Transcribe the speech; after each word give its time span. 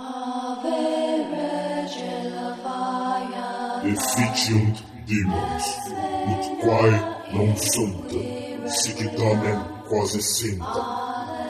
Ave 0.00 1.26
Regina 1.34 2.56
Via 2.62 3.80
Deficiunt 3.82 4.76
dimos, 5.06 5.64
ut 6.30 6.44
quae 6.60 6.94
non 7.32 7.56
sunt, 7.56 8.10
sic 8.68 8.98
tamen 9.16 9.58
quasi 9.88 10.22
sinta, 10.22 10.82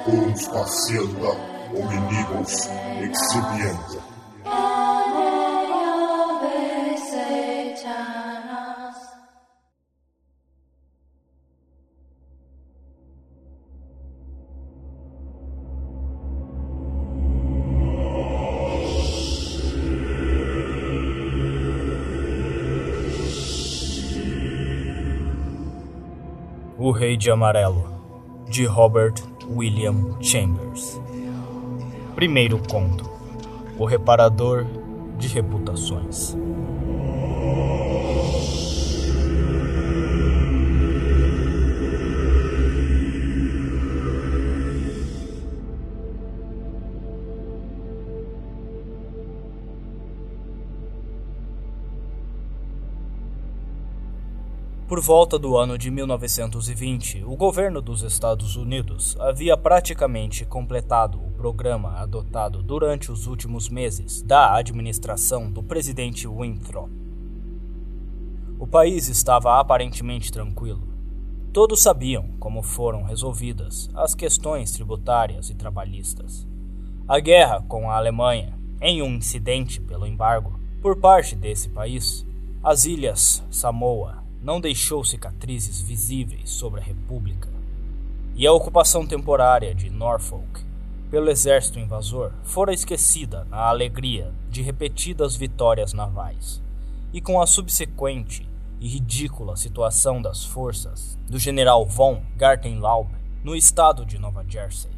urum 0.06 0.34
spatienta 0.34 1.30
hominibus 1.74 2.68
exhibienta. 3.04 4.17
Rei 26.98 27.16
de 27.16 27.30
Amarelo, 27.30 27.84
de 28.48 28.66
Robert 28.66 29.22
William 29.48 30.20
Chambers. 30.20 31.00
Primeiro 32.16 32.58
conto: 32.58 33.08
O 33.78 33.84
Reparador 33.84 34.66
de 35.16 35.28
Reputações. 35.28 36.36
Por 54.88 55.02
volta 55.02 55.38
do 55.38 55.58
ano 55.58 55.76
de 55.76 55.90
1920, 55.90 57.22
o 57.22 57.36
governo 57.36 57.82
dos 57.82 58.00
Estados 58.00 58.56
Unidos 58.56 59.18
havia 59.20 59.54
praticamente 59.54 60.46
completado 60.46 61.18
o 61.18 61.30
programa 61.32 61.98
adotado 61.98 62.62
durante 62.62 63.12
os 63.12 63.26
últimos 63.26 63.68
meses 63.68 64.22
da 64.22 64.54
administração 64.54 65.50
do 65.52 65.62
presidente 65.62 66.26
Winthrop. 66.26 66.88
O 68.58 68.66
país 68.66 69.08
estava 69.08 69.60
aparentemente 69.60 70.32
tranquilo. 70.32 70.88
Todos 71.52 71.82
sabiam 71.82 72.30
como 72.40 72.62
foram 72.62 73.02
resolvidas 73.02 73.90
as 73.94 74.14
questões 74.14 74.72
tributárias 74.72 75.50
e 75.50 75.54
trabalhistas. 75.54 76.48
A 77.06 77.20
guerra 77.20 77.62
com 77.68 77.90
a 77.90 77.96
Alemanha, 77.98 78.58
em 78.80 79.02
um 79.02 79.16
incidente 79.16 79.82
pelo 79.82 80.06
embargo 80.06 80.58
por 80.80 80.96
parte 80.96 81.36
desse 81.36 81.68
país, 81.68 82.26
as 82.64 82.86
ilhas 82.86 83.44
Samoa 83.50 84.17
não 84.42 84.60
deixou 84.60 85.04
cicatrizes 85.04 85.80
visíveis 85.80 86.50
sobre 86.50 86.80
a 86.80 86.84
República, 86.84 87.48
e 88.34 88.46
a 88.46 88.52
ocupação 88.52 89.06
temporária 89.06 89.74
de 89.74 89.90
Norfolk 89.90 90.62
pelo 91.10 91.30
exército 91.30 91.78
invasor 91.78 92.32
fora 92.44 92.72
esquecida 92.72 93.44
na 93.44 93.68
alegria 93.68 94.32
de 94.50 94.62
repetidas 94.62 95.34
vitórias 95.34 95.92
navais, 95.92 96.62
e 97.12 97.20
com 97.20 97.40
a 97.40 97.46
subsequente 97.46 98.48
e 98.80 98.88
ridícula 98.88 99.56
situação 99.56 100.22
das 100.22 100.44
forças 100.44 101.18
do 101.28 101.38
general 101.38 101.84
von 101.86 102.22
Gartenlaub 102.36 103.10
no 103.42 103.56
estado 103.56 104.04
de 104.04 104.18
Nova 104.18 104.44
Jersey. 104.46 104.90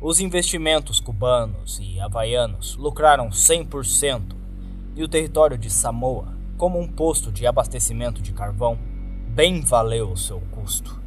Os 0.00 0.20
investimentos 0.20 1.00
cubanos 1.00 1.80
e 1.82 1.98
havaianos 2.00 2.76
lucraram 2.76 3.30
100% 3.30 4.36
e 4.94 5.02
o 5.02 5.08
território 5.08 5.58
de 5.58 5.68
Samoa 5.68 6.37
como 6.58 6.80
um 6.80 6.88
posto 6.88 7.30
de 7.30 7.46
abastecimento 7.46 8.20
de 8.20 8.32
carvão, 8.32 8.76
bem 9.28 9.60
valeu 9.60 10.10
o 10.10 10.16
seu 10.16 10.40
custo. 10.50 11.00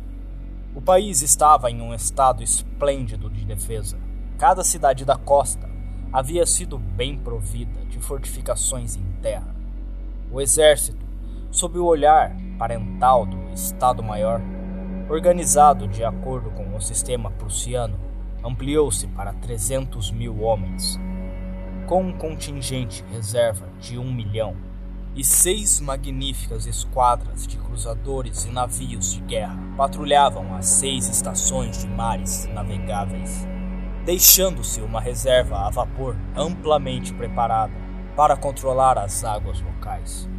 O 0.74 0.82
país 0.82 1.22
estava 1.22 1.70
em 1.70 1.82
um 1.82 1.94
estado 1.94 2.42
esplêndido 2.42 3.30
de 3.30 3.44
defesa. 3.44 4.00
Cada 4.38 4.64
cidade 4.64 5.04
da 5.04 5.18
costa 5.18 5.70
havia 6.14 6.46
sido 6.46 6.78
bem 6.78 7.18
provida 7.18 7.84
de 7.90 8.00
fortificações 8.00 8.96
em 8.96 9.04
terra. 9.22 9.54
O 10.32 10.40
exército, 10.40 11.06
sob 11.52 11.78
o 11.78 11.86
olhar 11.86 12.34
parental 12.58 13.26
do 13.26 13.52
Estado-Maior, 13.54 14.40
organizado 15.10 15.86
de 15.86 16.02
acordo 16.06 16.50
com 16.52 16.74
o 16.74 16.80
sistema 16.80 17.30
prussiano, 17.30 18.00
ampliou-se 18.42 19.06
para 19.08 19.34
300 19.34 20.12
mil 20.12 20.44
homens, 20.44 20.98
com 21.88 22.04
um 22.04 22.14
contingente 22.14 23.04
reserva 23.12 23.68
de 23.82 23.98
um 24.00 24.14
milhão 24.14 24.71
e 25.16 25.24
seis 25.24 25.82
magníficas 25.82 26.66
esquadras 26.66 27.46
de 27.46 27.58
cruzadores 27.58 28.46
e 28.46 28.50
navios 28.50 29.14
de 29.14 29.22
guerra 29.22 29.60
patrulhavam 29.76 30.56
as 30.56 30.66
seis 30.66 31.10
estações 31.10 31.82
de 31.82 31.88
mares 31.88 32.48
navegáveis, 32.54 33.46
deixando-se 34.06 34.82
uma 34.82 35.02
reserva 35.02 35.68
a 35.68 35.70
vapor 35.70 36.16
amplamente 36.36 37.14
preparada 37.14 37.74
para 38.16 38.38
controlar 38.38 38.98
as 38.98 39.24
águas 39.24 39.62
locais. 39.62 40.30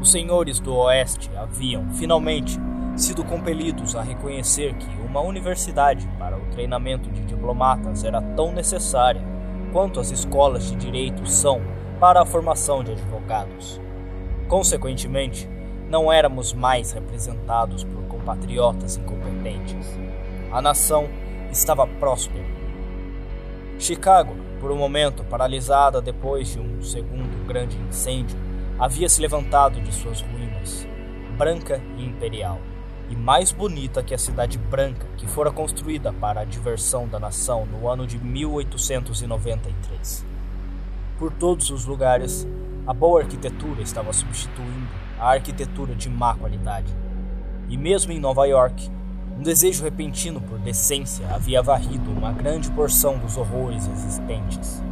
Os 0.00 0.12
senhores 0.12 0.60
do 0.60 0.74
Oeste 0.76 1.28
haviam, 1.36 1.90
finalmente, 1.94 2.56
sido 2.96 3.24
compelidos 3.24 3.96
a 3.96 4.02
reconhecer 4.02 4.74
que 4.74 5.00
uma 5.00 5.20
universidade 5.20 6.08
para 6.18 6.36
o 6.36 6.46
treinamento 6.50 7.10
de 7.10 7.24
diplomatas 7.24 8.04
era 8.04 8.22
tão 8.22 8.52
necessária 8.52 9.22
quanto 9.72 9.98
as 9.98 10.10
escolas 10.10 10.70
de 10.70 10.76
direito 10.76 11.26
são 11.26 11.60
para 11.98 12.22
a 12.22 12.26
formação 12.26 12.84
de 12.84 12.92
advogados. 12.92 13.80
Consequentemente, 14.48 15.46
não 15.90 16.10
éramos 16.10 16.54
mais 16.54 16.92
representados 16.92 17.84
por 17.84 18.02
compatriotas 18.04 18.96
incompetentes. 18.96 19.86
A 20.50 20.62
nação 20.62 21.06
estava 21.52 21.86
próspera. 21.86 22.46
Chicago, 23.78 24.34
por 24.58 24.72
um 24.72 24.76
momento 24.76 25.22
paralisada 25.24 26.00
depois 26.00 26.52
de 26.52 26.58
um 26.58 26.82
segundo 26.82 27.46
grande 27.46 27.76
incêndio, 27.76 28.38
havia 28.78 29.08
se 29.08 29.20
levantado 29.20 29.78
de 29.80 29.94
suas 29.94 30.22
ruínas, 30.22 30.88
branca 31.36 31.82
e 31.98 32.04
imperial, 32.04 32.58
e 33.10 33.16
mais 33.16 33.52
bonita 33.52 34.02
que 34.02 34.14
a 34.14 34.18
cidade 34.18 34.56
branca 34.58 35.06
que 35.16 35.26
fora 35.26 35.50
construída 35.50 36.12
para 36.12 36.40
a 36.40 36.44
diversão 36.44 37.06
da 37.06 37.20
nação 37.20 37.66
no 37.66 37.88
ano 37.88 38.06
de 38.06 38.18
1893. 38.18 40.26
Por 41.18 41.32
todos 41.32 41.70
os 41.70 41.84
lugares, 41.84 42.46
a 42.88 42.94
boa 42.94 43.20
arquitetura 43.20 43.82
estava 43.82 44.14
substituindo 44.14 44.88
a 45.20 45.32
arquitetura 45.32 45.94
de 45.94 46.08
má 46.08 46.34
qualidade. 46.34 46.90
E 47.68 47.76
mesmo 47.76 48.12
em 48.12 48.18
Nova 48.18 48.46
York, 48.46 48.90
um 49.36 49.42
desejo 49.42 49.84
repentino 49.84 50.40
por 50.40 50.58
decência 50.58 51.28
havia 51.28 51.60
varrido 51.60 52.10
uma 52.10 52.32
grande 52.32 52.70
porção 52.70 53.18
dos 53.18 53.36
horrores 53.36 53.86
existentes. 53.86 54.82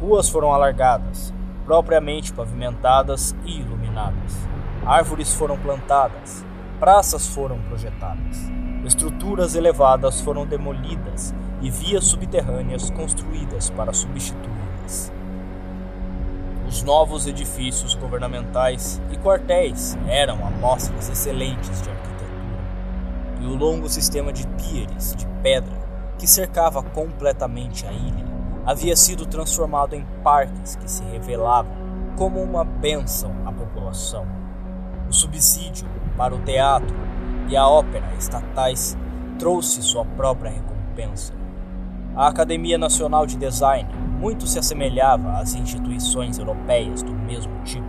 Ruas 0.00 0.28
foram 0.28 0.52
alargadas, 0.52 1.32
propriamente 1.64 2.32
pavimentadas 2.32 3.36
e 3.46 3.60
iluminadas. 3.60 4.36
Árvores 4.84 5.32
foram 5.32 5.56
plantadas, 5.56 6.44
praças 6.80 7.28
foram 7.28 7.60
projetadas, 7.68 8.50
estruturas 8.84 9.54
elevadas 9.54 10.20
foram 10.20 10.44
demolidas 10.44 11.32
e 11.62 11.70
vias 11.70 12.04
subterrâneas 12.04 12.90
construídas 12.90 13.70
para 13.70 13.92
substituí-las. 13.92 15.13
Os 16.74 16.82
novos 16.82 17.28
edifícios 17.28 17.94
governamentais 17.94 19.00
e 19.12 19.16
quartéis 19.18 19.96
eram 20.08 20.44
amostras 20.44 21.08
excelentes 21.08 21.80
de 21.80 21.88
arquitetura, 21.88 22.28
e 23.40 23.46
o 23.46 23.54
longo 23.54 23.88
sistema 23.88 24.32
de 24.32 24.44
pieres 24.48 25.14
de 25.14 25.24
pedra 25.40 25.72
que 26.18 26.26
cercava 26.26 26.82
completamente 26.82 27.86
a 27.86 27.92
ilha 27.92 28.24
havia 28.66 28.96
sido 28.96 29.24
transformado 29.24 29.94
em 29.94 30.04
parques 30.24 30.74
que 30.74 30.90
se 30.90 31.04
revelavam 31.04 31.72
como 32.16 32.42
uma 32.42 32.64
bênção 32.64 33.30
à 33.46 33.52
população. 33.52 34.26
O 35.08 35.12
subsídio 35.12 35.86
para 36.16 36.34
o 36.34 36.42
teatro 36.42 36.96
e 37.48 37.56
a 37.56 37.68
ópera 37.68 38.12
estatais 38.18 38.98
trouxe 39.38 39.80
sua 39.80 40.04
própria 40.04 40.50
recompensa. 40.50 41.32
A 42.16 42.28
Academia 42.28 42.78
Nacional 42.78 43.26
de 43.26 43.36
Design 43.36 43.92
muito 44.20 44.46
se 44.46 44.56
assemelhava 44.56 45.32
às 45.32 45.54
instituições 45.54 46.38
europeias 46.38 47.02
do 47.02 47.12
mesmo 47.12 47.52
tipo. 47.64 47.88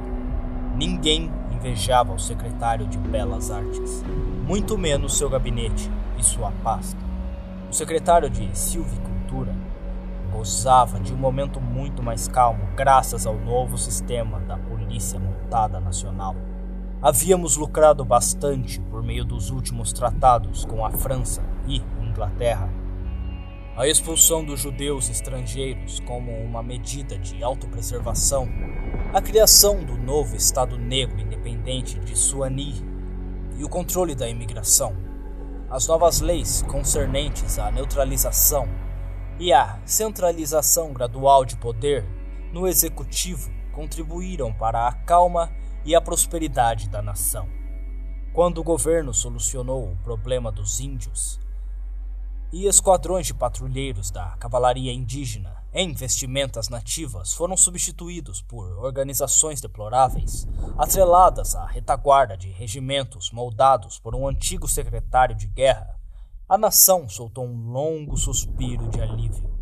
Ninguém 0.75 1.31
invejava 1.51 2.11
o 2.11 2.17
secretário 2.17 2.87
de 2.87 2.97
Belas 2.97 3.51
Artes, 3.51 4.03
muito 4.47 4.79
menos 4.79 5.15
seu 5.15 5.29
gabinete 5.29 5.91
e 6.17 6.23
sua 6.23 6.51
pasta. 6.63 6.97
O 7.69 7.73
secretário 7.73 8.27
de 8.27 8.49
Silvicultura 8.57 9.55
gozava 10.31 10.99
de 10.99 11.13
um 11.13 11.17
momento 11.17 11.61
muito 11.61 12.01
mais 12.01 12.27
calmo 12.27 12.67
graças 12.75 13.27
ao 13.27 13.35
novo 13.35 13.77
sistema 13.77 14.39
da 14.39 14.57
Polícia 14.57 15.19
Montada 15.19 15.79
Nacional. 15.79 16.35
Havíamos 16.99 17.57
lucrado 17.57 18.03
bastante 18.03 18.81
por 18.81 19.03
meio 19.03 19.23
dos 19.23 19.51
últimos 19.51 19.93
tratados 19.93 20.65
com 20.65 20.83
a 20.83 20.89
França 20.89 21.43
e 21.67 21.79
Inglaterra 22.01 22.84
a 23.75 23.85
expulsão 23.85 24.41
dos 24.41 24.61
judeus 24.61 25.09
estrangeiros 25.09 25.99
como 25.99 26.31
uma 26.31 26.63
medida 26.63 27.17
de 27.17 27.43
autopreservação, 27.43 28.47
a 29.13 29.21
criação 29.21 29.83
do 29.83 29.97
novo 29.97 30.33
Estado 30.37 30.77
Negro 30.77 31.19
Independente 31.19 31.99
de 31.99 32.15
Suani 32.15 32.75
e 33.57 33.65
o 33.65 33.69
controle 33.69 34.15
da 34.15 34.29
imigração, 34.29 34.95
as 35.69 35.87
novas 35.87 36.21
leis 36.21 36.61
concernentes 36.69 37.59
à 37.59 37.69
neutralização 37.69 38.69
e 39.37 39.51
à 39.51 39.77
centralização 39.83 40.93
gradual 40.93 41.43
de 41.43 41.57
poder 41.57 42.05
no 42.53 42.65
executivo 42.69 43.51
contribuíram 43.73 44.53
para 44.53 44.87
a 44.87 44.93
calma 44.93 45.51
e 45.83 45.93
a 45.93 45.99
prosperidade 45.99 46.87
da 46.87 47.01
nação. 47.01 47.49
Quando 48.31 48.59
o 48.59 48.63
governo 48.63 49.13
solucionou 49.13 49.91
o 49.91 49.97
problema 49.97 50.49
dos 50.49 50.79
índios, 50.79 51.41
e 52.55 52.67
esquadrões 52.67 53.27
de 53.27 53.33
patrulheiros 53.33 54.09
da 54.09 54.29
cavalaria 54.37 54.93
indígena 54.93 55.61
em 55.73 55.93
vestimentas 55.93 56.69
nativas 56.69 57.33
foram 57.33 57.57
substituídos 57.57 58.41
por 58.41 58.79
organizações 58.79 59.59
deploráveis, 59.59 60.47
atreladas 60.77 61.53
à 61.53 61.65
retaguarda 61.65 62.37
de 62.37 62.49
regimentos 62.49 63.29
moldados 63.29 63.99
por 63.99 64.15
um 64.15 64.25
antigo 64.25 64.69
secretário 64.69 65.35
de 65.35 65.47
guerra, 65.47 65.99
a 66.47 66.57
nação 66.57 67.09
soltou 67.09 67.45
um 67.45 67.71
longo 67.73 68.15
suspiro 68.15 68.87
de 68.87 69.01
alívio. 69.01 69.53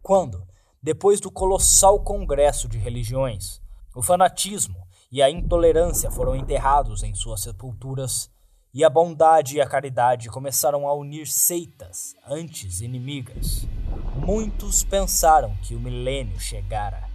Quando, 0.00 0.42
depois 0.82 1.20
do 1.20 1.30
colossal 1.30 2.00
congresso 2.00 2.66
de 2.66 2.78
religiões, 2.78 3.60
o 3.94 4.00
fanatismo 4.00 4.88
e 5.12 5.20
a 5.20 5.28
intolerância 5.28 6.10
foram 6.10 6.34
enterrados 6.34 7.02
em 7.02 7.14
suas 7.14 7.42
sepulturas, 7.42 8.30
e 8.74 8.82
a 8.82 8.90
bondade 8.90 9.56
e 9.56 9.60
a 9.60 9.68
caridade 9.68 10.28
começaram 10.28 10.88
a 10.88 10.92
unir 10.92 11.28
seitas 11.28 12.16
antes 12.26 12.80
inimigas. 12.80 13.68
Muitos 14.16 14.82
pensaram 14.82 15.54
que 15.62 15.76
o 15.76 15.80
milênio 15.80 16.40
chegara, 16.40 17.08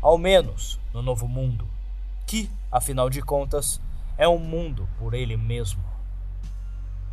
ao 0.00 0.18
menos 0.18 0.80
no 0.92 1.00
novo 1.00 1.28
mundo, 1.28 1.68
que, 2.26 2.50
afinal 2.70 3.08
de 3.08 3.22
contas, 3.22 3.80
é 4.18 4.26
um 4.26 4.38
mundo 4.40 4.88
por 4.98 5.14
ele 5.14 5.36
mesmo. 5.36 5.84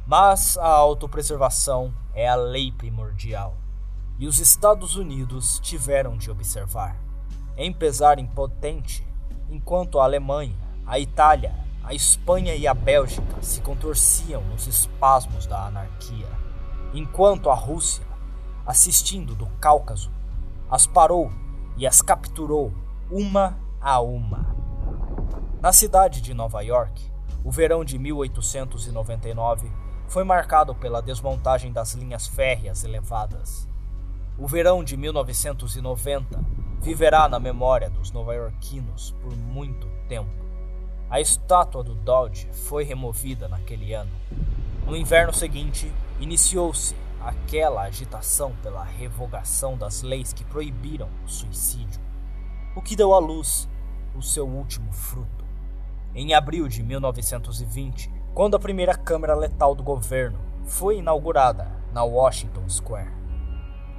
Mas 0.08 0.58
a 0.58 0.68
autopreservação 0.68 1.94
é 2.16 2.28
a 2.28 2.36
lei 2.36 2.72
primordial, 2.72 3.56
e 4.18 4.26
os 4.26 4.40
Estados 4.40 4.96
Unidos 4.96 5.60
tiveram 5.60 6.18
de 6.18 6.32
observar, 6.32 7.00
em 7.56 7.72
pesar 7.72 8.18
impotente, 8.18 9.06
enquanto 9.48 10.00
a 10.00 10.06
Alemanha, 10.06 10.58
a 10.88 10.98
Itália 10.98 11.69
a 11.84 11.94
Espanha 11.94 12.56
e 12.56 12.68
a 12.68 12.74
Bélgica 12.74 13.42
se 13.42 13.62
contorciam 13.62 14.44
nos 14.44 14.68
espasmos 14.68 15.46
da 15.46 15.66
anarquia, 15.66 16.28
enquanto 16.94 17.50
a 17.50 17.56
Rússia, 17.56 18.06
assistindo 18.66 19.34
do 19.36 19.48
Cáucaso, 19.60 20.12
as 20.70 20.86
parou 20.86 21.32
e 21.78 21.88
as 21.88 22.02
capturou 22.02 22.74
uma 23.10 23.58
a 23.82 24.00
uma. 24.00 24.56
Na 25.62 25.74
cidade 25.74 26.22
de 26.22 26.34
Nova 26.34 26.62
York, 26.62 27.12
o 27.44 27.52
verão 27.52 27.84
de 27.84 27.98
1899 27.98 29.72
foi 30.08 30.24
marcado 30.24 30.76
pela 30.76 31.02
desmontagem 31.02 31.72
das 31.72 31.94
linhas 31.94 32.28
férreas 32.28 32.84
elevadas. 32.84 33.68
O 34.38 34.48
verão 34.48 34.84
de 34.84 34.96
1990 34.96 36.44
viverá 36.82 37.28
na 37.28 37.40
memória 37.40 37.90
dos 37.90 38.12
nova-iorquinos 38.12 39.16
por 39.22 39.36
muito 39.36 39.88
tempo. 40.08 40.49
A 41.10 41.20
estátua 41.20 41.84
do 41.84 41.96
Dodge 41.96 42.48
foi 42.52 42.84
removida 42.84 43.48
naquele 43.48 43.94
ano. 43.96 44.12
No 44.86 44.96
inverno 44.96 45.34
seguinte, 45.34 45.92
iniciou-se 46.20 46.96
aquela 47.20 47.82
agitação 47.82 48.56
pela 48.62 48.84
revogação 48.84 49.76
das 49.76 50.04
leis 50.04 50.32
que 50.32 50.44
proibiram 50.44 51.10
o 51.26 51.28
suicídio, 51.28 52.00
o 52.76 52.82
que 52.82 52.96
deu 52.96 53.16
à 53.16 53.18
luz 53.18 53.68
o 54.16 54.22
seu 54.22 54.48
último 54.48 54.92
fruto. 54.92 55.44
Em 56.14 56.36
abril 56.36 56.68
de 56.68 56.84
1920, 56.84 58.12
quando 58.36 58.56
a 58.56 58.60
primeira 58.60 58.94
câmara 58.94 59.34
letal 59.34 59.74
do 59.74 59.82
governo 59.82 60.38
foi 60.64 61.00
inaugurada 61.00 61.72
na 61.92 62.04
Washington 62.04 62.70
Square. 62.70 63.12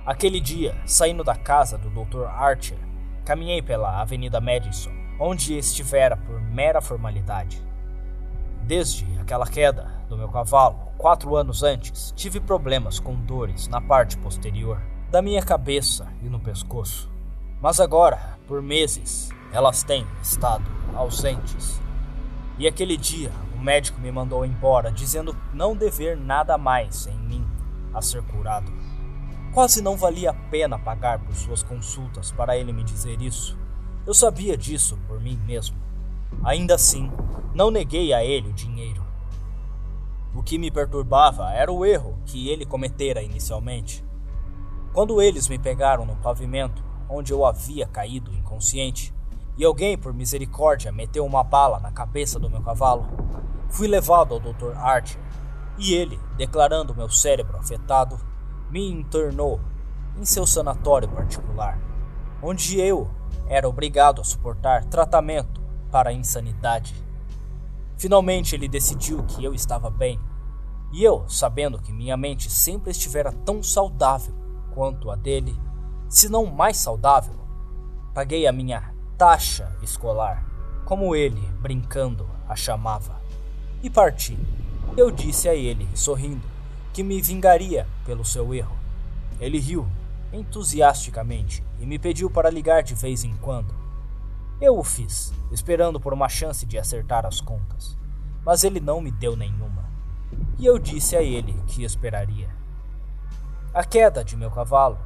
Aquele 0.07 0.41
dia, 0.41 0.81
saindo 0.87 1.25
da 1.25 1.35
casa 1.35 1.77
do 1.77 1.91
Dr. 1.91 2.27
Archer, 2.27 2.79
caminhei 3.25 3.61
pela 3.61 4.01
Avenida 4.01 4.41
Madison 4.41 5.00
onde 5.21 5.59
estivera 5.59 6.17
por 6.17 6.41
mera 6.41 6.81
formalidade. 6.81 7.63
Desde 8.63 9.07
aquela 9.21 9.47
queda 9.47 9.93
do 10.09 10.17
meu 10.17 10.29
cavalo, 10.29 10.79
quatro 10.97 11.37
anos 11.37 11.63
antes, 11.63 12.13
tive 12.17 12.41
problemas 12.41 12.99
com 12.99 13.15
dores 13.15 13.69
na 13.69 13.83
parte 13.83 14.17
posterior 14.17 14.81
da 15.11 15.21
minha 15.21 15.43
cabeça 15.43 16.09
e 16.23 16.29
no 16.29 16.41
pescoço. 16.41 17.11
Mas 17.61 17.81
agora, 17.81 18.39
por 18.47 18.63
meses, 18.63 19.29
elas 19.53 19.83
têm 19.83 20.07
estado 20.23 20.65
ausentes. 20.95 21.79
E 22.59 22.67
aquele 22.67 22.97
dia, 22.97 23.31
o 23.55 23.59
médico 23.59 24.01
me 24.01 24.11
mandou 24.11 24.47
embora, 24.47 24.91
dizendo 24.91 25.37
não 25.53 25.77
dever 25.77 26.17
nada 26.17 26.57
mais 26.57 27.07
em 27.07 27.19
mim 27.19 27.47
a 27.93 28.01
ser 28.01 28.23
curado. 28.23 28.73
Quase 29.53 29.83
não 29.83 29.97
valia 29.97 30.31
a 30.31 30.35
pena 30.35 30.79
pagar 30.79 31.19
por 31.19 31.35
suas 31.35 31.63
consultas 31.63 32.31
para 32.31 32.57
ele 32.57 32.73
me 32.73 32.85
dizer 32.85 33.21
isso. 33.21 33.60
Eu 34.07 34.15
sabia 34.15 34.57
disso 34.57 34.99
por 35.07 35.21
mim 35.21 35.39
mesmo. 35.47 35.77
Ainda 36.43 36.75
assim, 36.75 37.11
não 37.55 37.71
neguei 37.71 38.13
a 38.13 38.25
ele 38.25 38.49
o 38.49 38.53
dinheiro. 38.53 39.05
O 40.35 40.43
que 40.43 40.59
me 40.59 40.71
perturbava 40.71 41.51
era 41.53 41.73
o 41.73 41.85
erro 41.85 42.19
que 42.25 42.49
ele 42.49 42.65
cometera 42.65 43.23
inicialmente. 43.23 44.05
Quando 44.93 45.21
eles 45.21 45.49
me 45.49 45.59
pegaram 45.59 46.07
no 46.07 46.17
pavimento 46.17 46.83
onde 47.09 47.33
eu 47.33 47.45
havia 47.45 47.87
caído 47.87 48.33
inconsciente, 48.33 49.13
e 49.59 49.65
alguém, 49.65 49.99
por 49.99 50.15
misericórdia, 50.15 50.91
meteu 50.91 51.27
uma 51.27 51.45
bala 51.45 51.81
na 51.81 51.93
cabeça 51.93 52.39
do 52.39 52.49
meu 52.49 52.63
cavalo, 52.63 53.07
fui 53.69 53.87
levado 53.87 54.33
ao 54.33 54.41
Dr. 54.41 54.77
Archer 54.77 55.21
e 55.77 55.93
ele, 55.93 56.19
declarando 56.37 56.95
meu 56.95 57.11
cérebro 57.11 57.59
afetado, 57.59 58.19
me 58.71 58.91
internou 58.91 59.61
em 60.17 60.25
seu 60.25 60.47
sanatório 60.47 61.09
particular, 61.09 61.79
onde 62.43 62.81
eu 62.81 63.11
era 63.51 63.69
obrigado 63.69 64.21
a 64.21 64.25
suportar 64.25 64.85
tratamento 64.85 65.61
para 65.91 66.11
a 66.11 66.13
insanidade. 66.13 66.95
Finalmente 67.99 68.55
ele 68.55 68.69
decidiu 68.69 69.25
que 69.25 69.43
eu 69.43 69.53
estava 69.53 69.91
bem, 69.91 70.21
e 70.93 71.03
eu, 71.03 71.29
sabendo 71.29 71.81
que 71.81 71.93
minha 71.93 72.17
mente 72.17 72.49
sempre 72.49 72.93
estivera 72.93 73.33
tão 73.33 73.61
saudável 73.61 74.33
quanto 74.73 75.11
a 75.11 75.17
dele, 75.17 75.59
se 76.09 76.29
não 76.29 76.47
mais 76.47 76.77
saudável, 76.77 77.35
paguei 78.15 78.47
a 78.47 78.53
minha 78.53 78.95
taxa 79.19 79.77
escolar, 79.83 80.47
como 80.85 81.17
ele, 81.17 81.41
brincando, 81.61 82.31
a 82.49 82.55
chamava, 82.55 83.21
e 83.83 83.91
parti. 83.91 84.39
Eu 84.97 85.11
disse 85.11 85.49
a 85.49 85.57
ele, 85.57 85.89
sorrindo, 85.93 86.47
que 86.93 87.03
me 87.03 87.21
vingaria 87.21 87.85
pelo 88.07 88.25
seu 88.25 88.55
erro. 88.55 88.77
Ele 89.41 89.59
riu 89.59 89.89
entusiasticamente 90.33 91.65
e 91.79 91.87
me 91.87 91.99
pediu 91.99 92.31
para 92.31 92.51
ligar 92.51 92.83
de 92.83 92.95
vez 92.95 93.25
em 93.25 93.37
quando. 93.37 93.75
Eu 94.61 94.79
o 94.79 94.85
fiz, 94.85 95.33
esperando 95.51 95.99
por 95.99 96.13
uma 96.13 96.29
chance 96.29 96.67
de 96.67 96.79
acertar 96.79 97.25
as 97.25 97.41
contas, 97.41 97.99
mas 98.45 98.63
ele 98.63 98.81
não 98.81 99.01
me 99.01 99.11
deu 99.11 99.35
nenhuma. 99.37 99.89
E 100.59 100.67
eu 100.67 100.79
disse 100.79 101.17
a 101.17 101.23
ele 101.23 101.55
que 101.67 101.83
esperaria. 101.83 102.51
A 103.73 103.85
queda 103.85 104.25
de 104.25 104.37
meu 104.37 104.51
cavalo, 104.51 104.99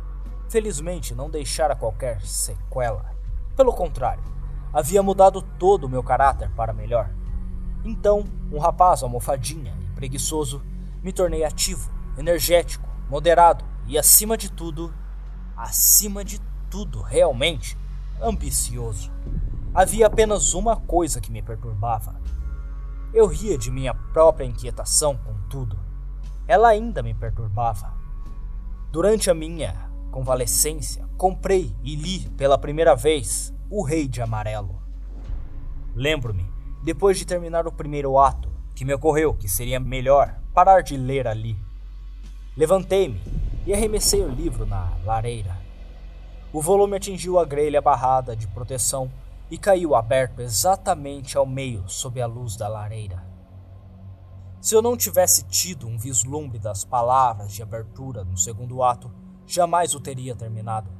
felizmente, 0.49 1.15
não 1.15 1.31
deixara 1.31 1.77
qualquer 1.77 2.21
sequela. 2.23 3.15
Pelo 3.57 3.73
contrário, 3.73 4.25
havia 4.73 5.03
mudado 5.03 5.41
todo 5.41 5.85
o 5.85 5.89
meu 5.89 6.03
caráter 6.03 6.51
para 6.51 6.73
melhor. 6.73 7.11
Então, 7.85 8.25
um 8.51 8.59
rapaz 8.59 9.03
almofadinha 9.03 9.75
e 9.81 9.95
preguiçoso, 9.95 10.63
me 11.03 11.13
tornei 11.13 11.45
ativo, 11.45 11.91
energético, 12.19 12.89
moderado 13.09 13.65
e, 13.87 13.99
acima 13.99 14.37
de 14.37 14.51
tudo, 14.51 14.93
acima 15.57 16.25
de 16.25 16.41
tudo, 16.71 17.03
realmente 17.03 17.77
ambicioso. 18.21 19.11
Havia 19.75 20.07
apenas 20.07 20.55
uma 20.55 20.77
coisa 20.77 21.21
que 21.21 21.33
me 21.33 21.43
perturbava. 21.43 22.21
Eu 23.13 23.27
ria 23.27 23.57
de 23.59 23.71
minha 23.71 23.95
própria 23.95 24.45
inquietação 24.45 25.17
com 25.17 25.35
tudo. 25.49 25.79
Ela 26.47 26.69
ainda 26.69 27.03
me 27.03 27.15
perturbava. 27.15 27.93
Durante 28.91 29.31
a 29.31 29.35
minha 29.35 29.91
convalescência, 30.11 31.09
comprei 31.17 31.75
e 31.83 31.97
li 31.97 32.29
pela 32.31 32.59
primeira 32.59 32.95
vez 32.95 33.53
O 33.71 33.83
Rei 33.83 34.07
de 34.07 34.23
Amarelo. 34.23 34.81
Lembro-me, 35.95 36.49
depois 36.85 37.19
de 37.19 37.25
terminar 37.25 37.67
o 37.67 37.73
primeiro 37.73 38.19
ato, 38.19 38.49
que 38.75 38.85
me 38.85 38.95
ocorreu 38.95 39.35
que 39.35 39.49
seria 39.49 39.81
melhor 39.81 40.41
parar 40.53 40.83
de 40.83 40.97
ler 40.97 41.27
ali. 41.27 41.57
Levantei-me 42.57 43.21
e 43.67 43.73
arremessei 43.73 44.23
o 44.23 44.29
livro 44.29 44.67
na 44.67 44.93
lareira. 45.05 45.57
O 46.53 46.61
volume 46.61 46.97
atingiu 46.97 47.39
a 47.39 47.45
grelha 47.45 47.81
barrada 47.81 48.37
de 48.37 48.47
proteção 48.47 49.11
e 49.51 49.59
caiu 49.59 49.95
aberto 49.95 50.41
exatamente 50.41 51.37
ao 51.37 51.47
meio 51.47 51.89
sob 51.89 52.21
a 52.21 52.27
luz 52.27 52.57
da 52.57 52.69
lareira. 52.69 53.25
Se 54.61 54.75
eu 54.75 54.81
não 54.81 54.97
tivesse 54.97 55.45
tido 55.45 55.87
um 55.87 55.99
vislumbre 55.99 56.59
das 56.59 56.85
palavras 56.85 57.53
de 57.53 57.63
abertura 57.63 58.25
no 58.25 58.37
segundo 58.37 58.83
ato, 58.83 59.11
jamais 59.47 59.95
o 59.95 60.01
teria 60.01 60.35
terminado. 60.35 60.91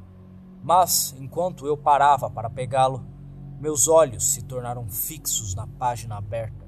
Mas, 0.61 1.15
enquanto 1.19 1.65
eu 1.65 1.75
parava 1.75 2.29
para 2.29 2.49
pegá-lo, 2.49 3.05
meus 3.59 3.87
olhos 3.87 4.33
se 4.33 4.43
tornaram 4.43 4.89
fixos 4.89 5.55
na 5.55 5.65
página 5.65 6.17
aberta, 6.17 6.65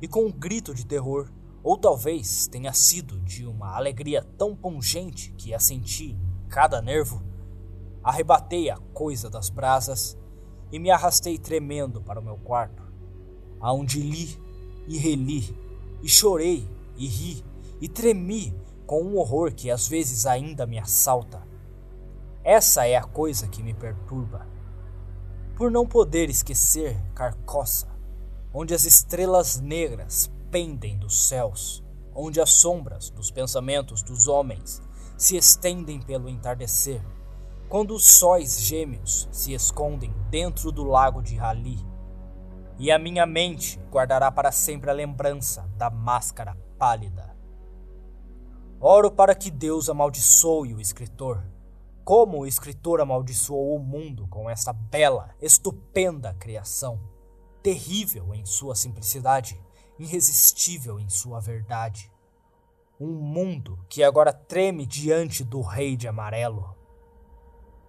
e 0.00 0.08
com 0.08 0.26
um 0.26 0.32
grito 0.32 0.74
de 0.74 0.86
terror, 0.86 1.30
ou 1.62 1.76
talvez 1.76 2.46
tenha 2.46 2.72
sido 2.72 3.20
de 3.20 3.46
uma 3.46 3.76
alegria 3.76 4.22
tão 4.38 4.56
pungente 4.56 5.32
que 5.36 5.54
a 5.54 5.58
senti 5.58 6.12
em 6.12 6.48
cada 6.48 6.80
nervo, 6.80 7.22
arrebatei 8.02 8.70
a 8.70 8.78
coisa 8.94 9.28
das 9.28 9.50
brasas 9.50 10.16
e 10.72 10.78
me 10.78 10.90
arrastei 10.90 11.38
tremendo 11.38 12.00
para 12.00 12.20
o 12.20 12.24
meu 12.24 12.36
quarto, 12.38 12.82
aonde 13.60 14.00
li 14.00 14.38
e 14.88 14.96
reli 14.96 15.54
e 16.02 16.08
chorei, 16.08 16.68
e 16.96 17.06
ri, 17.06 17.44
e 17.80 17.88
tremi 17.88 18.54
com 18.86 19.02
um 19.02 19.18
horror 19.18 19.52
que 19.52 19.70
às 19.70 19.86
vezes 19.86 20.26
ainda 20.26 20.66
me 20.66 20.78
assalta. 20.78 21.46
Essa 22.42 22.86
é 22.86 22.96
a 22.96 23.04
coisa 23.04 23.46
que 23.48 23.62
me 23.62 23.74
perturba. 23.74 24.46
Por 25.56 25.70
não 25.70 25.86
poder 25.86 26.30
esquecer 26.30 26.96
Carcossa, 27.14 27.88
onde 28.52 28.74
as 28.74 28.84
estrelas 28.84 29.60
negras 29.60 30.30
pendem 30.50 30.98
dos 30.98 31.28
céus, 31.28 31.84
onde 32.14 32.40
as 32.40 32.50
sombras 32.50 33.10
dos 33.10 33.30
pensamentos 33.30 34.02
dos 34.02 34.26
homens 34.28 34.82
se 35.16 35.36
estendem 35.36 36.00
pelo 36.00 36.28
entardecer, 36.28 37.02
quando 37.68 37.94
os 37.94 38.04
sóis 38.04 38.60
gêmeos 38.60 39.28
se 39.30 39.52
escondem 39.52 40.12
dentro 40.28 40.72
do 40.72 40.82
lago 40.82 41.22
de 41.22 41.36
Rali, 41.36 41.78
e 42.78 42.90
a 42.90 42.98
minha 42.98 43.26
mente 43.26 43.78
guardará 43.90 44.32
para 44.32 44.50
sempre 44.50 44.90
a 44.90 44.94
lembrança 44.94 45.70
da 45.76 45.90
máscara 45.90 46.56
pálida. 46.78 47.36
Oro 48.80 49.10
para 49.10 49.34
que 49.34 49.50
Deus 49.50 49.90
amaldiçoe 49.90 50.74
o 50.74 50.80
escritor, 50.80 51.44
como 52.02 52.38
o 52.38 52.46
escritor 52.46 53.00
amaldiçoou 53.00 53.76
o 53.76 53.78
mundo 53.78 54.26
com 54.28 54.48
esta 54.48 54.72
bela, 54.72 55.34
estupenda 55.40 56.34
criação, 56.34 56.98
terrível 57.62 58.34
em 58.34 58.44
sua 58.46 58.74
simplicidade, 58.74 59.62
irresistível 60.00 60.98
em 60.98 61.10
sua 61.10 61.40
verdade. 61.40 62.10
Um 62.98 63.12
mundo 63.12 63.78
que 63.86 64.02
agora 64.02 64.32
treme 64.32 64.86
diante 64.86 65.44
do 65.44 65.60
rei 65.60 65.94
de 65.94 66.08
amarelo. 66.08 66.74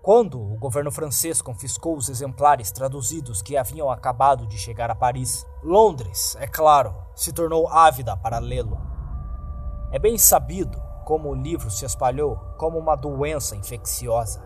Quando 0.02 0.42
o 0.42 0.58
governo 0.58 0.92
francês 0.92 1.42
confiscou 1.42 1.96
os 1.96 2.10
exemplares 2.10 2.72
traduzidos 2.72 3.42
que 3.42 3.56
haviam 3.56 3.90
acabado 3.90 4.46
de 4.46 4.58
chegar 4.58 4.92
a 4.92 4.96
Paris, 4.96 5.46
Londres, 5.64 6.36
é 6.40 6.48
claro, 6.48 6.96
se 7.16 7.32
tornou 7.32 7.68
ávida 7.70 8.18
para 8.18 8.40
lê-lo. 8.40 8.78
É 9.92 10.00
bem 10.00 10.18
sabido 10.18 10.82
como 11.06 11.30
o 11.30 11.36
livro 11.36 11.70
se 11.70 11.86
espalhou 11.86 12.38
como 12.58 12.78
uma 12.78 12.96
doença 12.96 13.56
infecciosa. 13.56 14.44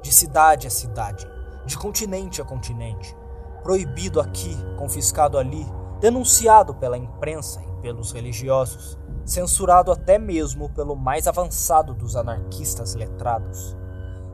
De 0.00 0.12
cidade 0.12 0.66
a 0.66 0.70
cidade, 0.70 1.26
de 1.66 1.76
continente 1.76 2.40
a 2.40 2.44
continente, 2.44 3.14
proibido 3.62 4.20
aqui, 4.20 4.56
confiscado 4.78 5.36
ali, 5.36 5.66
denunciado 6.00 6.74
pela 6.74 6.96
imprensa 6.96 7.62
e 7.62 7.82
pelos 7.82 8.12
religiosos, 8.12 8.98
censurado 9.24 9.90
até 9.90 10.18
mesmo 10.18 10.68
pelo 10.70 10.96
mais 10.96 11.26
avançado 11.26 11.94
dos 11.94 12.16
anarquistas 12.16 12.94
letrados. 12.94 13.76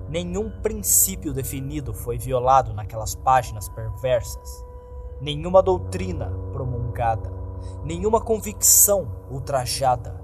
Nenhum 0.08 0.50
princípio 0.60 1.32
definido 1.32 1.94
foi 1.94 2.18
violado 2.18 2.74
naquelas 2.74 3.14
páginas 3.14 3.68
perversas. 3.68 4.64
Nenhuma 5.20 5.62
doutrina 5.62 6.30
promulgada, 6.52 7.32
nenhuma 7.82 8.20
convicção 8.20 9.08
ultrajada 9.30 10.22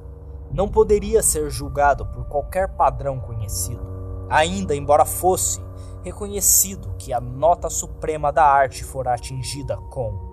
não 0.52 0.68
poderia 0.68 1.23
ser 1.23 1.49
julgado 1.49 2.04
por 2.06 2.26
qualquer 2.26 2.68
padrão 2.76 3.20
conhecido. 3.20 3.88
Ainda 4.28 4.75
embora 4.75 5.04
fosse 5.04 5.61
reconhecido 6.02 6.94
que 6.99 7.12
a 7.12 7.20
nota 7.20 7.70
suprema 7.70 8.32
da 8.32 8.44
arte 8.44 8.85
fora 8.85 9.14
atingida 9.14 9.76
com 9.76 10.29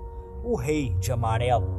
o 0.47 0.55
Rei 0.55 0.95
de 0.99 1.11
Amarelo 1.11 1.77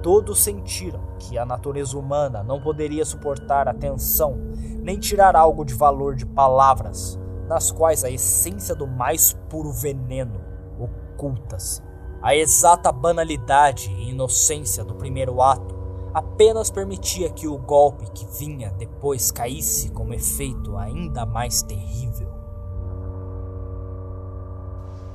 Todos 0.00 0.38
sentiram 0.38 1.00
que 1.18 1.36
a 1.36 1.44
natureza 1.44 1.98
humana 1.98 2.40
não 2.44 2.60
poderia 2.60 3.04
suportar 3.04 3.66
a 3.66 3.74
tensão 3.74 4.36
nem 4.80 5.00
tirar 5.00 5.34
algo 5.34 5.64
de 5.64 5.74
valor 5.74 6.14
de 6.14 6.24
palavras 6.24 7.18
nas 7.48 7.72
quais 7.72 8.04
a 8.04 8.10
essência 8.10 8.74
do 8.74 8.86
mais 8.86 9.32
puro 9.48 9.72
veneno 9.72 10.40
oculta-se. 10.78 11.82
A 12.22 12.36
exata 12.36 12.92
banalidade 12.92 13.90
e 13.90 14.10
inocência 14.10 14.84
do 14.84 14.94
primeiro 14.94 15.42
ato 15.42 15.74
apenas 16.14 16.70
permitia 16.70 17.30
que 17.30 17.48
o 17.48 17.58
golpe 17.58 18.08
que 18.12 18.26
vinha 18.38 18.70
depois 18.78 19.32
caísse 19.32 19.90
como 19.90 20.14
efeito 20.14 20.76
ainda 20.76 21.26
mais 21.26 21.62
terrível. 21.62 22.32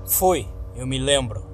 Foi, 0.05 0.45
eu 0.75 0.85
me 0.85 0.97
lembro, 0.97 1.50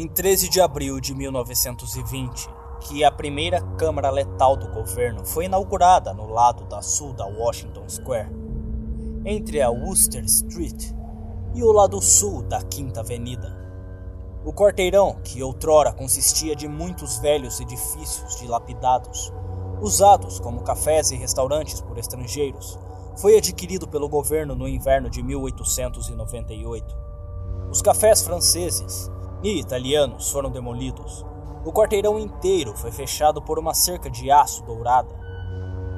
em 0.00 0.06
13 0.06 0.48
de 0.48 0.60
abril 0.60 1.00
de 1.00 1.12
1920, 1.12 2.48
que 2.82 3.02
a 3.02 3.10
primeira 3.10 3.60
câmara 3.76 4.08
letal 4.10 4.56
do 4.56 4.68
governo 4.68 5.26
foi 5.26 5.46
inaugurada 5.46 6.14
no 6.14 6.28
lado 6.28 6.64
da 6.66 6.80
sul 6.80 7.12
da 7.12 7.26
Washington 7.26 7.82
Square, 7.88 8.30
entre 9.24 9.60
a 9.60 9.68
Wooster 9.68 10.24
Street 10.24 10.92
e 11.52 11.64
o 11.64 11.72
lado 11.72 12.00
sul 12.00 12.44
da 12.44 12.62
Quinta 12.62 13.00
Avenida. 13.00 13.58
O 14.44 14.52
quarteirão, 14.52 15.16
que 15.24 15.42
outrora 15.42 15.92
consistia 15.92 16.54
de 16.54 16.68
muitos 16.68 17.18
velhos 17.18 17.58
edifícios 17.58 18.36
dilapidados, 18.36 19.32
usados 19.80 20.38
como 20.38 20.62
cafés 20.62 21.10
e 21.10 21.16
restaurantes 21.16 21.80
por 21.80 21.98
estrangeiros, 21.98 22.78
foi 23.16 23.36
adquirido 23.36 23.88
pelo 23.88 24.08
governo 24.08 24.54
no 24.54 24.68
inverno 24.68 25.10
de 25.10 25.24
1898. 25.24 26.96
Os 27.68 27.82
cafés 27.82 28.22
franceses 28.22 29.10
e 29.42 29.58
italianos 29.58 30.30
foram 30.30 30.50
demolidos 30.50 31.24
o 31.64 31.72
quarteirão 31.72 32.18
inteiro 32.18 32.74
foi 32.74 32.90
fechado 32.90 33.42
por 33.42 33.58
uma 33.58 33.74
cerca 33.74 34.08
de 34.08 34.30
aço 34.30 34.62
dourada 34.62 35.14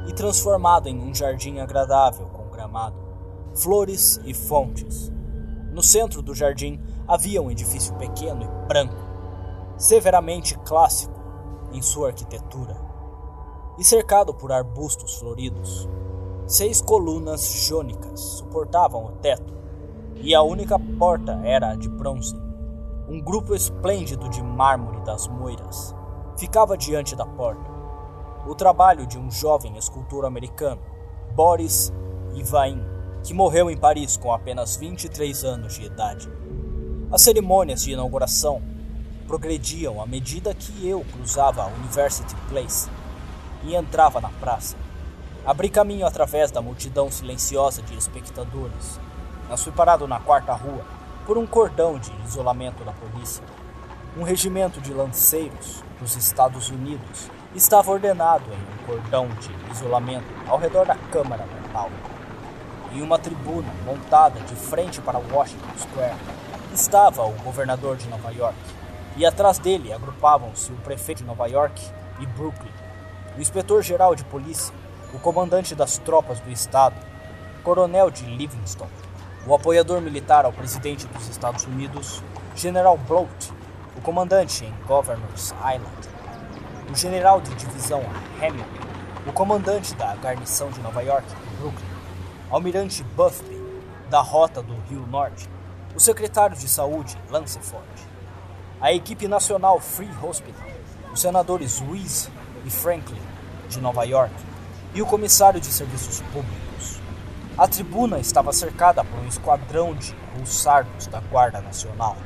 e 0.09 0.13
transformado 0.13 0.89
em 0.89 0.99
um 0.99 1.15
jardim 1.15 1.61
agradável 1.61 2.27
com 2.27 2.51
gramado, 2.51 2.97
flores 3.55 4.19
e 4.25 4.33
fontes. 4.35 5.13
No 5.71 5.83
centro 5.83 6.23
do 6.23 6.35
jardim 6.35 6.81
havia 7.07 7.41
um 7.43 7.51
edifício 7.51 7.95
pequeno 7.95 8.43
e 8.43 8.67
branco, 8.67 8.97
severamente 9.77 10.59
clássico 10.59 11.21
em 11.73 11.81
sua 11.81 12.09
arquitetura, 12.09 12.77
e 13.79 13.85
cercado 13.85 14.35
por 14.35 14.51
arbustos 14.51 15.19
floridos. 15.19 15.89
Seis 16.47 16.81
colunas 16.81 17.49
jônicas 17.49 18.19
suportavam 18.19 19.05
o 19.05 19.13
teto, 19.19 19.55
e 20.17 20.35
a 20.35 20.43
única 20.43 20.77
porta 20.99 21.41
era 21.45 21.77
de 21.77 21.89
bronze 21.89 22.35
um 23.11 23.21
grupo 23.21 23.57
esplêndido 23.57 24.29
de 24.29 24.41
mármore 24.41 25.01
das 25.01 25.27
moiras 25.27 25.93
ficava 26.39 26.79
diante 26.79 27.17
da 27.17 27.27
porta. 27.27 27.69
O 28.47 28.55
trabalho 28.55 29.05
de 29.05 29.19
um 29.19 29.29
jovem 29.29 29.77
escultor 29.77 30.25
americano, 30.25 30.81
Boris 31.35 31.93
Ivain, 32.37 32.81
que 33.25 33.35
morreu 33.35 33.69
em 33.69 33.77
Paris 33.77 34.17
com 34.17 34.33
apenas 34.33 34.77
23 34.77 35.43
anos 35.43 35.75
de 35.75 35.87
idade. 35.87 36.31
As 37.11 37.23
cerimônias 37.23 37.83
de 37.83 37.91
inauguração 37.91 38.63
progrediam 39.27 40.01
à 40.01 40.07
medida 40.07 40.55
que 40.55 40.87
eu 40.87 41.05
cruzava 41.13 41.65
a 41.65 41.67
University 41.67 42.37
Place 42.49 42.89
e 43.65 43.75
entrava 43.75 44.21
na 44.21 44.29
praça. 44.29 44.77
Abri 45.45 45.69
caminho 45.69 46.07
através 46.07 46.53
da 46.53 46.63
multidão 46.63 47.11
silenciosa 47.11 47.83
de 47.83 47.99
espectadores. 47.99 49.01
Mas 49.49 49.65
fui 49.65 49.73
parado 49.73 50.07
na 50.07 50.21
quarta 50.21 50.53
rua 50.53 51.00
por 51.31 51.39
um 51.39 51.47
cordão 51.47 51.97
de 51.97 52.11
isolamento 52.25 52.83
da 52.83 52.91
polícia. 52.91 53.45
Um 54.19 54.25
regimento 54.25 54.81
de 54.81 54.93
lanceiros 54.93 55.81
dos 56.01 56.17
Estados 56.17 56.71
Unidos 56.71 57.31
estava 57.55 57.93
ordenado 57.93 58.43
em 58.53 58.57
um 58.57 58.85
cordão 58.85 59.29
de 59.29 59.71
isolamento 59.71 60.27
ao 60.49 60.59
redor 60.59 60.87
da 60.87 60.97
Câmara 60.97 61.47
Mental. 61.47 61.89
Em 62.93 63.01
uma 63.01 63.17
tribuna 63.17 63.73
montada 63.87 64.41
de 64.41 64.57
frente 64.57 65.01
para 65.01 65.21
Washington 65.21 65.79
Square 65.79 66.17
estava 66.75 67.25
o 67.25 67.33
governador 67.45 67.97
de 67.97 68.09
Nova 68.09 68.33
York, 68.33 68.59
e 69.17 69.25
atrás 69.25 69.61
dele 69.61 69.93
agrupavam-se 69.93 70.73
o 70.73 70.77
prefeito 70.79 71.19
de 71.19 71.27
Nova 71.27 71.47
York 71.47 71.81
e 72.19 72.27
Brooklyn, 72.27 72.73
o 73.39 73.41
inspetor-geral 73.41 74.17
de 74.17 74.25
polícia, 74.25 74.75
o 75.15 75.21
comandante 75.21 75.77
das 75.77 75.97
tropas 75.97 76.41
do 76.41 76.51
estado, 76.51 76.97
coronel 77.63 78.11
de 78.11 78.25
Livingston, 78.25 78.89
o 79.47 79.55
apoiador 79.55 80.01
militar 80.01 80.45
ao 80.45 80.53
presidente 80.53 81.07
dos 81.07 81.29
Estados 81.29 81.65
Unidos, 81.65 82.23
General 82.55 82.97
Bloat, 82.97 83.53
o 83.97 84.01
comandante 84.01 84.65
em 84.65 84.75
Governor's 84.87 85.55
Island, 85.59 86.09
o 86.91 86.95
general 86.95 87.41
de 87.41 87.55
divisão 87.55 88.03
Hamilton, 88.39 88.81
o 89.27 89.33
comandante 89.33 89.95
da 89.95 90.15
garnição 90.17 90.71
de 90.71 90.81
Nova 90.81 91.03
York 91.03 91.27
Brooklyn, 91.59 91.89
almirante 92.51 93.03
Busby, 93.17 93.61
da 94.11 94.21
rota 94.21 94.63
do 94.63 94.75
Rio 94.89 95.07
Norte, 95.07 95.49
o 95.95 96.01
secretário 96.01 96.57
de 96.57 96.69
saúde 96.69 97.17
Lanceford, 97.31 97.87
a 98.81 98.93
equipe 98.93 99.27
nacional 99.27 99.81
Free 99.81 100.11
Hospital, 100.23 100.69
os 101.13 101.21
senadores 101.21 101.79
Ruiz 101.79 102.31
e 102.65 102.71
Franklin, 102.71 103.21
de 103.69 103.81
Nova 103.81 104.05
York, 104.05 104.35
e 104.95 105.01
o 105.01 105.07
comissário 105.07 105.61
de 105.61 105.67
serviços 105.67 106.21
públicos. 106.33 106.70
A 107.61 107.69
tribuna 107.69 108.19
estava 108.19 108.55
cercada 108.55 109.05
por 109.05 109.19
um 109.19 109.29
esquadrão 109.29 109.95
de 109.95 110.17
russardos 110.35 111.07
da 111.09 111.21
Guarda 111.21 111.61
Nacional. 111.61 112.17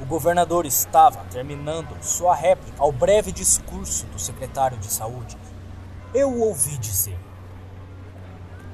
O 0.00 0.06
governador 0.06 0.64
estava 0.64 1.24
terminando 1.24 2.00
sua 2.04 2.32
réplica 2.32 2.80
ao 2.80 2.92
breve 2.92 3.32
discurso 3.32 4.06
do 4.06 4.16
secretário 4.16 4.78
de 4.78 4.86
Saúde. 4.92 5.36
Eu 6.14 6.40
ouvi 6.40 6.78
dizer: 6.78 7.18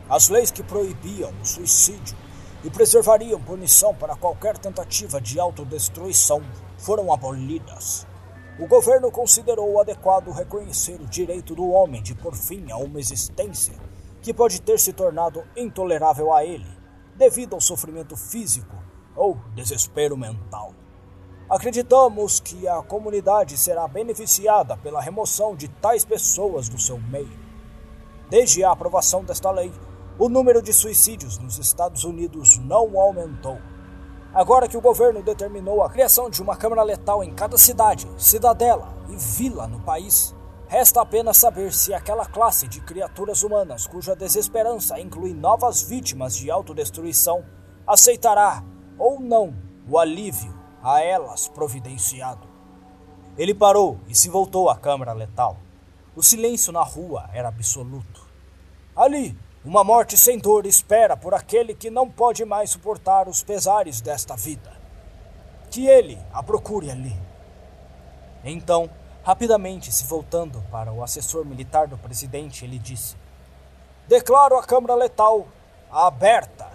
As 0.06 0.28
leis 0.28 0.50
que 0.50 0.62
proibiam 0.62 1.32
o 1.40 1.46
suicídio 1.46 2.14
e 2.62 2.68
preservariam 2.68 3.40
punição 3.40 3.94
para 3.94 4.14
qualquer 4.14 4.58
tentativa 4.58 5.18
de 5.18 5.40
autodestruição 5.40 6.42
foram 6.76 7.10
abolidas. 7.10 8.06
O 8.58 8.66
governo 8.66 9.10
considerou 9.10 9.80
adequado 9.80 10.30
reconhecer 10.30 11.00
o 11.00 11.06
direito 11.06 11.54
do 11.54 11.70
homem 11.70 12.02
de 12.02 12.14
pôr 12.14 12.34
fim 12.34 12.70
a 12.70 12.76
uma 12.76 13.00
existência 13.00 13.81
que 14.22 14.32
pode 14.32 14.62
ter 14.62 14.78
se 14.78 14.92
tornado 14.92 15.42
intolerável 15.56 16.32
a 16.32 16.44
ele, 16.44 16.66
devido 17.16 17.54
ao 17.54 17.60
sofrimento 17.60 18.16
físico 18.16 18.76
ou 19.16 19.36
desespero 19.54 20.16
mental. 20.16 20.72
Acreditamos 21.50 22.40
que 22.40 22.66
a 22.66 22.80
comunidade 22.82 23.58
será 23.58 23.86
beneficiada 23.86 24.76
pela 24.76 25.02
remoção 25.02 25.54
de 25.54 25.68
tais 25.68 26.04
pessoas 26.04 26.68
do 26.68 26.80
seu 26.80 26.98
meio. 26.98 27.38
Desde 28.30 28.64
a 28.64 28.70
aprovação 28.70 29.22
desta 29.22 29.50
lei, 29.50 29.70
o 30.18 30.28
número 30.28 30.62
de 30.62 30.72
suicídios 30.72 31.36
nos 31.36 31.58
Estados 31.58 32.04
Unidos 32.04 32.58
não 32.58 32.98
aumentou. 32.98 33.58
Agora 34.32 34.66
que 34.66 34.78
o 34.78 34.80
governo 34.80 35.22
determinou 35.22 35.82
a 35.82 35.90
criação 35.90 36.30
de 36.30 36.40
uma 36.40 36.56
câmara 36.56 36.82
letal 36.82 37.22
em 37.22 37.34
cada 37.34 37.58
cidade, 37.58 38.08
cidadela 38.16 38.88
e 39.10 39.16
vila 39.16 39.66
no 39.66 39.80
país, 39.80 40.34
resta 40.72 41.02
apenas 41.02 41.36
saber 41.36 41.70
se 41.70 41.92
aquela 41.92 42.24
classe 42.24 42.66
de 42.66 42.80
criaturas 42.80 43.42
humanas 43.42 43.86
cuja 43.86 44.16
desesperança 44.16 44.98
inclui 44.98 45.34
novas 45.34 45.82
vítimas 45.82 46.34
de 46.34 46.50
autodestruição 46.50 47.44
aceitará 47.86 48.64
ou 48.98 49.20
não 49.20 49.54
o 49.86 49.98
alívio 49.98 50.58
a 50.82 51.02
elas 51.02 51.46
providenciado. 51.46 52.48
Ele 53.36 53.52
parou 53.52 54.00
e 54.08 54.14
se 54.14 54.30
voltou 54.30 54.70
à 54.70 54.74
câmara 54.74 55.12
letal. 55.12 55.58
O 56.16 56.22
silêncio 56.22 56.72
na 56.72 56.82
rua 56.82 57.28
era 57.34 57.48
absoluto. 57.48 58.26
Ali, 58.96 59.36
uma 59.62 59.84
morte 59.84 60.16
sem 60.16 60.38
dor 60.38 60.64
espera 60.64 61.18
por 61.18 61.34
aquele 61.34 61.74
que 61.74 61.90
não 61.90 62.08
pode 62.08 62.46
mais 62.46 62.70
suportar 62.70 63.28
os 63.28 63.42
pesares 63.42 64.00
desta 64.00 64.36
vida. 64.36 64.72
Que 65.70 65.86
ele 65.86 66.18
a 66.32 66.42
procure 66.42 66.90
ali. 66.90 67.14
Então, 68.42 68.88
rapidamente 69.24 69.92
se 69.92 70.04
voltando 70.04 70.62
para 70.70 70.92
o 70.92 71.02
assessor 71.02 71.44
militar 71.44 71.86
do 71.86 71.96
presidente, 71.96 72.64
ele 72.64 72.78
disse: 72.78 73.16
Declaro 74.08 74.56
a 74.56 74.62
Câmara 74.62 74.94
Letal 74.94 75.46
aberta. 75.90 76.70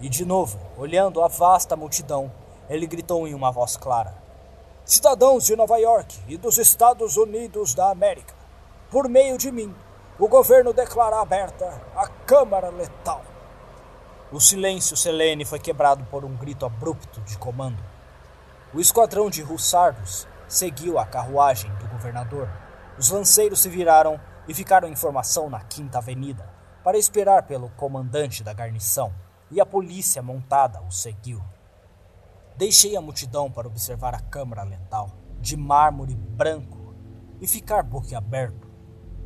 E 0.00 0.08
de 0.08 0.24
novo, 0.24 0.58
olhando 0.76 1.22
a 1.22 1.28
vasta 1.28 1.74
multidão, 1.74 2.30
ele 2.68 2.86
gritou 2.86 3.26
em 3.26 3.34
uma 3.34 3.50
voz 3.50 3.76
clara: 3.76 4.14
Cidadãos 4.84 5.46
de 5.46 5.56
Nova 5.56 5.78
York 5.78 6.18
e 6.28 6.36
dos 6.36 6.58
Estados 6.58 7.16
Unidos 7.16 7.74
da 7.74 7.90
América, 7.90 8.34
por 8.90 9.08
meio 9.08 9.38
de 9.38 9.50
mim, 9.50 9.74
o 10.18 10.28
governo 10.28 10.72
declara 10.72 11.20
aberta 11.20 11.82
a 11.94 12.06
Câmara 12.08 12.68
Letal. 12.68 13.22
O 14.32 14.40
silêncio 14.40 14.96
selene 14.96 15.44
foi 15.44 15.58
quebrado 15.58 16.04
por 16.10 16.24
um 16.24 16.36
grito 16.36 16.66
abrupto 16.66 17.20
de 17.20 17.38
comando. 17.38 17.82
O 18.74 18.80
esquadrão 18.80 19.30
de 19.30 19.40
russardos 19.40 20.26
seguiu 20.48 20.98
a 20.98 21.06
carruagem 21.06 21.74
do 21.76 21.88
governador. 21.88 22.48
Os 22.98 23.10
lanceiros 23.10 23.60
se 23.60 23.68
viraram 23.68 24.20
e 24.48 24.54
ficaram 24.54 24.88
em 24.88 24.96
formação 24.96 25.50
na 25.50 25.60
Quinta 25.60 25.98
Avenida 25.98 26.48
para 26.82 26.98
esperar 26.98 27.42
pelo 27.42 27.68
comandante 27.70 28.44
da 28.44 28.52
guarnição, 28.52 29.12
e 29.50 29.60
a 29.60 29.66
polícia 29.66 30.22
montada 30.22 30.80
o 30.82 30.90
seguiu. 30.90 31.42
Deixei 32.56 32.96
a 32.96 33.00
multidão 33.00 33.50
para 33.50 33.68
observar 33.68 34.14
a 34.14 34.20
câmara 34.20 34.62
letal, 34.62 35.10
de 35.40 35.56
mármore 35.56 36.14
branco, 36.14 36.94
e 37.40 37.46
ficar 37.46 37.82
boquiaberto 37.82 38.66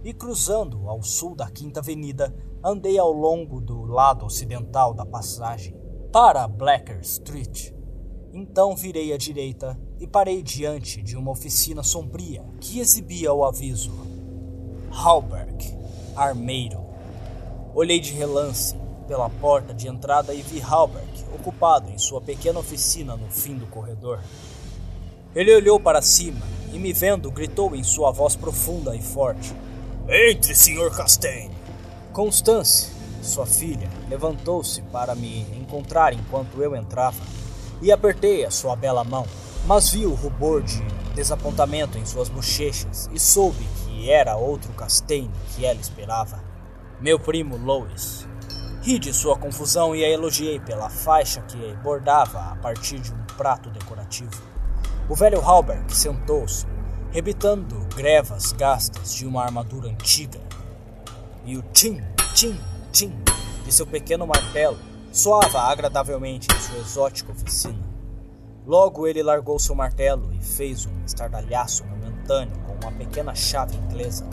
e 0.02 0.12
cruzando 0.14 0.88
ao 0.88 1.02
sul 1.02 1.34
da 1.34 1.50
Quinta 1.50 1.80
Avenida, 1.80 2.34
andei 2.64 2.98
ao 2.98 3.12
longo 3.12 3.60
do 3.60 3.84
lado 3.84 4.24
ocidental 4.24 4.94
da 4.94 5.04
passagem 5.04 5.76
para 6.12 6.48
Blacker 6.48 7.00
Street. 7.00 7.72
Então 8.32 8.76
virei 8.76 9.12
à 9.12 9.16
direita 9.16 9.76
e 9.98 10.06
parei 10.06 10.40
diante 10.40 11.02
de 11.02 11.16
uma 11.16 11.32
oficina 11.32 11.82
sombria 11.82 12.44
que 12.60 12.78
exibia 12.78 13.32
o 13.32 13.44
aviso 13.44 13.90
Halberg, 14.92 15.76
armeiro. 16.14 16.80
Olhei 17.74 17.98
de 17.98 18.12
relance 18.12 18.76
pela 19.08 19.28
porta 19.28 19.74
de 19.74 19.88
entrada 19.88 20.32
e 20.32 20.42
vi 20.42 20.60
Halberg 20.60 21.10
ocupado 21.34 21.90
em 21.90 21.98
sua 21.98 22.20
pequena 22.20 22.60
oficina 22.60 23.16
no 23.16 23.28
fim 23.30 23.56
do 23.56 23.66
corredor. 23.66 24.20
Ele 25.34 25.54
olhou 25.54 25.80
para 25.80 26.00
cima 26.00 26.46
e, 26.72 26.78
me 26.78 26.92
vendo, 26.92 27.30
gritou 27.30 27.74
em 27.74 27.82
sua 27.82 28.12
voz 28.12 28.36
profunda 28.36 28.94
e 28.94 29.02
forte: 29.02 29.52
entre, 30.08 30.54
Sr. 30.54 30.90
Castaigne. 30.96 31.54
Constance, 32.12 32.92
sua 33.22 33.46
filha, 33.46 33.88
levantou-se 34.08 34.82
para 34.82 35.14
me 35.14 35.42
encontrar 35.60 36.12
enquanto 36.12 36.62
eu 36.62 36.76
entrava 36.76 37.18
e 37.80 37.90
apertei 37.90 38.44
a 38.44 38.50
sua 38.50 38.76
bela 38.76 39.04
mão, 39.04 39.26
mas 39.66 39.90
vi 39.90 40.06
o 40.06 40.14
rubor 40.14 40.62
de 40.62 40.82
desapontamento 41.14 41.98
em 41.98 42.06
suas 42.06 42.28
bochechas 42.28 43.08
e 43.12 43.18
soube 43.18 43.66
que 43.84 44.10
era 44.10 44.36
outro 44.36 44.72
Castaigne 44.72 45.30
que 45.54 45.64
ela 45.64 45.80
esperava. 45.80 46.42
Meu 47.00 47.18
primo 47.18 47.56
Lois. 47.56 48.26
Ri 48.82 48.98
de 48.98 49.12
sua 49.12 49.36
confusão 49.36 49.94
e 49.94 50.02
a 50.04 50.08
elogiei 50.08 50.58
pela 50.58 50.88
faixa 50.88 51.42
que 51.42 51.74
bordava 51.82 52.38
a 52.52 52.56
partir 52.56 52.98
de 52.98 53.12
um 53.12 53.24
prato 53.36 53.68
decorativo. 53.70 54.30
O 55.08 55.14
velho 55.14 55.40
Halbert 55.40 55.90
sentou-se 55.90 56.66
rebitando 57.10 57.76
grevas 57.94 58.52
gastas 58.52 59.14
de 59.14 59.26
uma 59.26 59.42
armadura 59.42 59.88
antiga. 59.90 60.40
E 61.44 61.56
o 61.58 61.62
tim, 61.62 62.00
tim, 62.34 62.58
tim 62.92 63.12
de 63.64 63.72
seu 63.72 63.86
pequeno 63.86 64.26
martelo 64.26 64.78
soava 65.12 65.62
agradavelmente 65.62 66.46
em 66.54 66.60
sua 66.60 66.78
exótica 66.78 67.32
oficina. 67.32 67.90
Logo 68.64 69.06
ele 69.06 69.22
largou 69.22 69.58
seu 69.58 69.74
martelo 69.74 70.32
e 70.32 70.40
fez 70.40 70.86
um 70.86 71.04
estardalhaço 71.04 71.84
momentâneo 71.84 72.56
com 72.60 72.74
uma 72.74 72.92
pequena 72.92 73.34
chave 73.34 73.76
inglesa. 73.76 74.24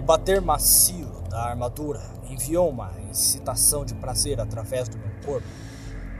O 0.00 0.02
bater 0.02 0.40
macio 0.40 1.06
da 1.28 1.44
armadura 1.44 2.02
enviou 2.28 2.68
uma 2.70 2.90
excitação 3.10 3.84
de 3.84 3.94
prazer 3.94 4.40
através 4.40 4.88
do 4.88 4.98
meu 4.98 5.10
corpo. 5.24 5.46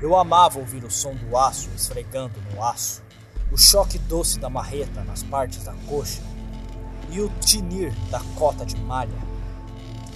Eu 0.01 0.17
amava 0.17 0.61
ouvir 0.61 0.85
o 0.85 0.91
som 0.91 1.15
do 1.15 1.37
aço 1.37 1.69
esfregando 1.75 2.41
no 2.53 2.63
aço 2.63 3.03
o 3.51 3.59
choque 3.59 3.99
doce 3.99 4.39
da 4.39 4.49
marreta 4.49 5.03
nas 5.03 5.25
partes 5.25 5.65
da 5.65 5.75
coxa 5.89 6.23
e 7.11 7.21
o 7.21 7.29
tinir 7.41 7.93
da 8.09 8.21
cota 8.37 8.65
de 8.65 8.77
malha. 8.77 9.19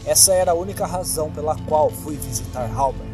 Essa 0.06 0.32
era 0.32 0.52
a 0.52 0.54
única 0.54 0.86
razão 0.86 1.32
pela 1.32 1.56
qual 1.62 1.90
fui 1.90 2.16
visitar 2.16 2.70
Halbert. 2.72 3.13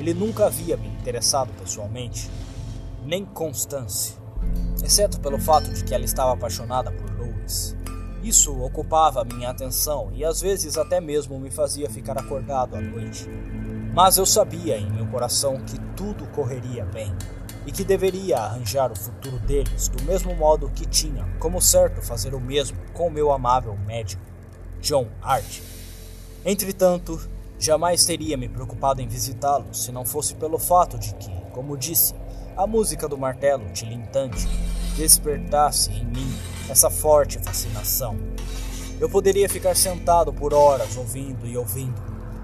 Ele 0.00 0.14
nunca 0.14 0.46
havia 0.46 0.78
me 0.78 0.88
interessado 0.88 1.52
pessoalmente, 1.60 2.30
nem 3.04 3.22
Constance, 3.22 4.14
exceto 4.82 5.20
pelo 5.20 5.38
fato 5.38 5.70
de 5.70 5.84
que 5.84 5.94
ela 5.94 6.06
estava 6.06 6.32
apaixonada 6.32 6.90
por 6.90 7.10
Louis. 7.18 7.76
Isso 8.22 8.58
ocupava 8.62 9.22
minha 9.26 9.50
atenção 9.50 10.10
e 10.14 10.24
às 10.24 10.40
vezes 10.40 10.78
até 10.78 11.02
mesmo 11.02 11.38
me 11.38 11.50
fazia 11.50 11.90
ficar 11.90 12.16
acordado 12.16 12.76
à 12.76 12.80
noite. 12.80 13.28
Mas 13.92 14.16
eu 14.16 14.24
sabia 14.24 14.78
em 14.78 14.90
meu 14.90 15.06
coração 15.06 15.60
que 15.60 15.78
tudo 15.94 16.26
correria 16.28 16.86
bem 16.86 17.14
e 17.66 17.70
que 17.70 17.84
deveria 17.84 18.38
arranjar 18.38 18.90
o 18.90 18.96
futuro 18.96 19.38
deles 19.40 19.88
do 19.88 20.02
mesmo 20.04 20.34
modo 20.34 20.70
que 20.70 20.86
tinha 20.86 21.26
como 21.38 21.60
certo 21.60 22.00
fazer 22.00 22.34
o 22.34 22.40
mesmo 22.40 22.78
com 22.94 23.10
meu 23.10 23.30
amável 23.30 23.76
médico, 23.76 24.22
John 24.80 25.08
Hart. 25.20 25.60
Entretanto, 26.42 27.20
jamais 27.60 28.04
teria 28.06 28.38
me 28.38 28.48
preocupado 28.48 29.02
em 29.02 29.06
visitá-lo 29.06 29.74
se 29.74 29.92
não 29.92 30.04
fosse 30.04 30.34
pelo 30.34 30.58
fato 30.58 30.98
de 30.98 31.14
que, 31.14 31.30
como 31.52 31.76
disse, 31.76 32.14
a 32.56 32.66
música 32.66 33.06
do 33.06 33.18
martelo 33.18 33.70
tilintante 33.70 34.48
despertasse 34.96 35.92
em 35.92 36.04
mim 36.06 36.34
essa 36.70 36.88
forte 36.88 37.38
fascinação. 37.38 38.16
Eu 38.98 39.08
poderia 39.10 39.48
ficar 39.48 39.76
sentado 39.76 40.32
por 40.32 40.54
horas 40.54 40.96
ouvindo 40.96 41.46
e 41.46 41.56
ouvindo, 41.56 42.00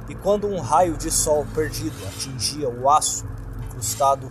e 0.09 0.15
quando 0.15 0.47
um 0.47 0.61
raio 0.61 0.97
de 0.97 1.11
sol 1.11 1.47
perdido 1.55 1.97
atingia 2.07 2.69
o 2.69 2.89
aço 2.91 3.27
incrustado 3.65 4.31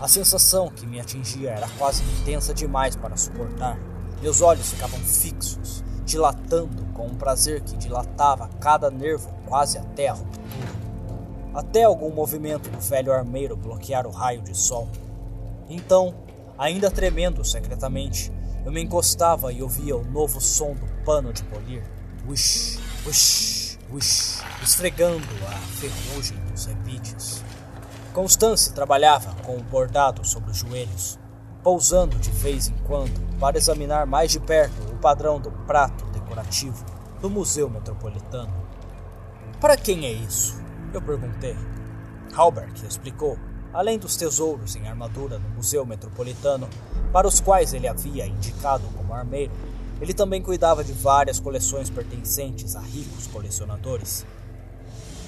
a 0.00 0.08
sensação 0.08 0.68
que 0.68 0.86
me 0.86 1.00
atingia 1.00 1.50
era 1.50 1.68
quase 1.78 2.02
intensa 2.02 2.52
demais 2.52 2.96
para 2.96 3.16
suportar. 3.16 3.78
Meus 4.20 4.42
olhos 4.42 4.70
ficavam 4.70 4.98
fixos, 5.00 5.82
dilatando 6.04 6.84
com 6.92 7.06
um 7.06 7.14
prazer 7.14 7.62
que 7.62 7.76
dilatava 7.76 8.48
cada 8.60 8.90
nervo 8.90 9.35
quase 9.46 9.78
até 9.78 10.08
a 10.08 10.14
ruptura. 10.14 10.76
Até 11.54 11.84
algum 11.84 12.12
movimento 12.12 12.68
do 12.68 12.80
velho 12.80 13.12
armeiro 13.12 13.56
bloquear 13.56 14.06
o 14.06 14.10
raio 14.10 14.42
de 14.42 14.54
sol. 14.56 14.88
Então, 15.68 16.14
ainda 16.58 16.90
tremendo 16.90 17.44
secretamente, 17.44 18.30
Eu 18.66 18.72
me 18.72 18.82
encostava 18.82 19.52
e 19.52 19.62
ouvia 19.62 19.96
o 19.96 20.02
novo 20.02 20.40
som 20.40 20.74
do 20.74 20.88
pano 21.04 21.32
de 21.32 21.40
polir. 21.44 21.84
Wish, 22.26 22.80
wish, 23.06 23.78
wish, 23.92 24.42
esfregando 24.60 25.24
a 25.46 25.52
ferrugem 25.78 26.36
dos 26.50 26.64
rebites. 26.64 27.44
Constance 28.12 28.72
trabalhava 28.72 29.36
com 29.44 29.56
o 29.56 29.62
bordado 29.62 30.26
sobre 30.26 30.50
os 30.50 30.56
joelhos, 30.56 31.16
pousando 31.62 32.18
de 32.18 32.30
vez 32.30 32.66
em 32.66 32.74
quando 32.88 33.24
para 33.38 33.56
examinar 33.56 34.04
mais 34.04 34.32
de 34.32 34.40
perto 34.40 34.92
o 34.92 34.96
padrão 34.96 35.38
do 35.38 35.52
prato 35.52 36.04
decorativo 36.06 36.84
do 37.20 37.30
Museu 37.30 37.70
Metropolitano. 37.70 38.65
Para 39.60 39.74
quem 39.74 40.04
é 40.04 40.12
isso? 40.12 40.62
Eu 40.92 41.00
perguntei. 41.00 41.56
Halbert 42.34 42.84
explicou, 42.86 43.38
além 43.72 43.98
dos 43.98 44.14
tesouros 44.14 44.76
em 44.76 44.86
armadura 44.86 45.38
no 45.38 45.48
Museu 45.48 45.86
Metropolitano, 45.86 46.68
para 47.10 47.26
os 47.26 47.40
quais 47.40 47.72
ele 47.72 47.88
havia 47.88 48.26
indicado 48.26 48.84
como 48.94 49.14
armeiro, 49.14 49.52
ele 49.98 50.12
também 50.12 50.42
cuidava 50.42 50.84
de 50.84 50.92
várias 50.92 51.40
coleções 51.40 51.88
pertencentes 51.88 52.76
a 52.76 52.80
ricos 52.80 53.26
colecionadores. 53.28 54.26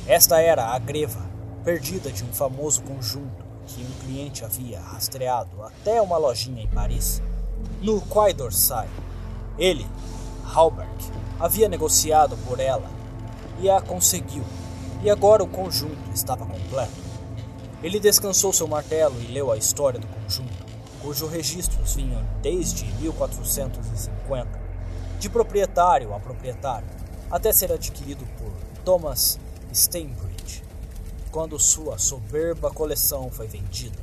Esta 0.07 0.39
era 0.43 0.75
a 0.75 0.79
greva 0.79 1.25
perdida 1.65 2.13
de 2.13 2.23
um 2.23 2.33
famoso 2.33 2.83
conjunto 2.83 3.47
que 3.67 3.83
um 3.83 4.07
cliente 4.07 4.45
havia 4.45 4.79
rastreado 4.79 5.63
até 5.63 6.03
uma 6.03 6.19
lojinha 6.19 6.63
em 6.63 6.69
Paris, 6.69 7.23
no 7.81 8.03
Quai 8.03 8.35
d'Orsay. 8.35 8.89
Ele, 9.59 9.87
Halberg, 10.55 10.93
havia 11.41 11.67
negociado 11.67 12.37
por 12.47 12.61
ela 12.61 12.98
e 13.61 13.71
a 13.71 13.81
conseguiu, 13.81 14.45
e 15.03 15.11
agora 15.11 15.43
o 15.43 15.49
conjunto 15.49 16.11
estava 16.15 16.47
completo. 16.47 17.09
Ele 17.83 18.01
descansou 18.01 18.53
seu 18.53 18.67
martelo 18.67 19.21
e 19.21 19.27
leu 19.27 19.53
a 19.53 19.57
história 19.57 20.01
do 20.01 20.07
conjunto, 20.07 20.67
cujos 21.01 21.31
registros 21.31 21.95
vinham 21.95 22.25
desde 22.43 22.85
1450, 23.01 24.61
de 25.19 25.29
proprietário 25.29 26.15
a 26.15 26.21
proprietário, 26.21 26.89
até 27.31 27.53
ser 27.53 27.73
adquirido 27.73 28.25
por 28.39 28.53
Thomas 28.85 29.39
Steinbridge 29.73 30.63
quando 31.31 31.59
sua 31.59 31.99
soberba 31.99 32.71
coleção 32.71 33.31
foi 33.31 33.47
vendida. 33.47 33.99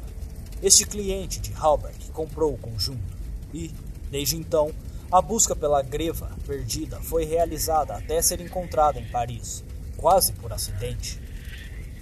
Este 0.61 0.85
cliente 0.85 1.39
de 1.39 1.53
Halberg 1.53 2.11
comprou 2.11 2.53
o 2.53 2.57
conjunto 2.57 3.17
e, 3.53 3.73
desde 4.09 4.37
então, 4.37 4.71
a 5.11 5.21
busca 5.21 5.55
pela 5.55 5.81
greva 5.81 6.31
perdida 6.45 6.99
foi 7.01 7.25
realizada 7.25 7.95
até 7.95 8.21
ser 8.21 8.41
encontrada 8.41 8.99
em 8.99 9.07
Paris, 9.09 9.63
quase 9.97 10.33
por 10.33 10.51
acidente. 10.51 11.19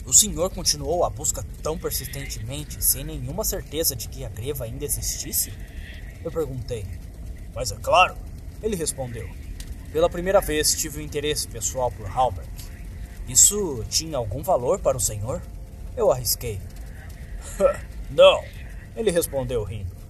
O 0.05 0.13
senhor 0.13 0.49
continuou 0.49 1.03
a 1.05 1.09
busca 1.09 1.45
tão 1.61 1.77
persistentemente, 1.77 2.83
sem 2.83 3.03
nenhuma 3.03 3.43
certeza 3.43 3.95
de 3.95 4.07
que 4.09 4.25
a 4.25 4.29
greva 4.29 4.65
ainda 4.65 4.85
existisse? 4.85 5.53
Eu 6.23 6.31
perguntei. 6.31 6.85
Mas 7.53 7.71
é 7.71 7.75
claro, 7.75 8.15
ele 8.61 8.75
respondeu. 8.75 9.29
Pela 9.91 10.09
primeira 10.09 10.41
vez 10.41 10.73
tive 10.73 10.99
um 10.99 11.03
interesse 11.03 11.47
pessoal 11.47 11.91
por 11.91 12.07
Halberg. 12.07 12.49
Isso 13.27 13.85
tinha 13.89 14.17
algum 14.17 14.41
valor 14.41 14.79
para 14.79 14.97
o 14.97 14.99
senhor? 14.99 15.41
Eu 15.95 16.11
arrisquei. 16.11 16.59
Não, 18.09 18.43
ele 18.95 19.11
respondeu 19.11 19.63
rindo. 19.63 20.02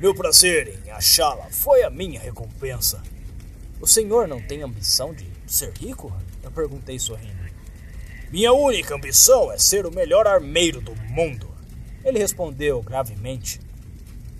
Meu 0.00 0.12
prazer 0.12 0.80
em 0.84 0.90
achá-la 0.90 1.46
foi 1.50 1.84
a 1.84 1.88
minha 1.88 2.20
recompensa. 2.20 3.00
O 3.80 3.86
senhor 3.86 4.26
não 4.26 4.42
tem 4.42 4.60
ambição 4.60 5.14
de 5.14 5.24
ser 5.46 5.72
rico? 5.78 6.12
Eu 6.42 6.50
perguntei 6.50 6.98
sorrindo. 6.98 7.44
Minha 8.28 8.52
única 8.52 8.96
ambição 8.96 9.52
é 9.52 9.56
ser 9.56 9.86
o 9.86 9.94
melhor 9.94 10.26
armeiro 10.26 10.80
do 10.80 10.96
mundo. 10.96 11.48
Ele 12.04 12.18
respondeu 12.18 12.82
gravemente. 12.82 13.60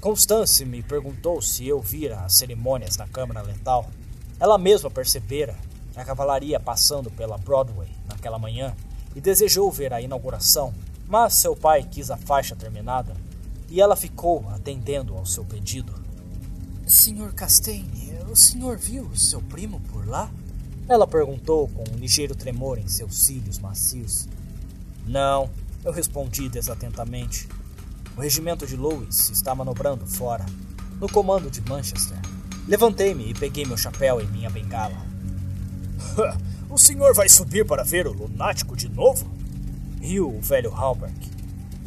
Constance 0.00 0.64
me 0.64 0.82
perguntou 0.82 1.40
se 1.40 1.68
eu 1.68 1.80
vira 1.80 2.18
as 2.22 2.34
cerimônias 2.34 2.96
na 2.96 3.06
Câmara 3.06 3.40
Letal. 3.40 3.88
Ela 4.40 4.58
mesma 4.58 4.90
percebera 4.90 5.56
a 5.94 6.04
cavalaria 6.04 6.58
passando 6.58 7.12
pela 7.12 7.38
Broadway 7.38 7.88
naquela 8.08 8.40
manhã 8.40 8.74
e 9.14 9.20
desejou 9.20 9.70
ver 9.70 9.92
a 9.92 10.00
inauguração, 10.00 10.74
mas 11.06 11.34
seu 11.34 11.54
pai 11.54 11.84
quis 11.84 12.10
a 12.10 12.16
faixa 12.16 12.56
terminada 12.56 13.14
e 13.74 13.80
ela 13.80 13.96
ficou 13.96 14.48
atendendo 14.50 15.16
ao 15.16 15.26
seu 15.26 15.44
pedido. 15.44 15.92
Senhor 16.86 17.34
Castaigne, 17.34 18.14
o 18.30 18.36
senhor 18.36 18.78
viu 18.78 19.10
seu 19.16 19.42
primo 19.42 19.80
por 19.90 20.06
lá? 20.06 20.30
Ela 20.88 21.08
perguntou 21.08 21.66
com 21.66 21.82
um 21.82 21.98
ligeiro 21.98 22.36
tremor 22.36 22.78
em 22.78 22.86
seus 22.86 23.24
cílios 23.24 23.58
macios. 23.58 24.28
Não, 25.04 25.50
eu 25.84 25.90
respondi 25.90 26.48
desatentamente. 26.48 27.48
O 28.16 28.20
regimento 28.20 28.64
de 28.64 28.76
Lewis 28.76 29.30
está 29.30 29.52
manobrando 29.56 30.06
fora, 30.06 30.46
no 31.00 31.08
comando 31.08 31.50
de 31.50 31.60
Manchester. 31.68 32.18
Levantei-me 32.68 33.30
e 33.30 33.34
peguei 33.34 33.66
meu 33.66 33.76
chapéu 33.76 34.20
e 34.20 34.26
minha 34.28 34.50
bengala. 34.50 35.04
o 36.70 36.78
senhor 36.78 37.12
vai 37.12 37.28
subir 37.28 37.66
para 37.66 37.82
ver 37.82 38.06
o 38.06 38.12
lunático 38.12 38.76
de 38.76 38.88
novo? 38.88 39.28
Riu 40.00 40.28
o 40.28 40.40
velho 40.40 40.72
Halberg. 40.72 41.33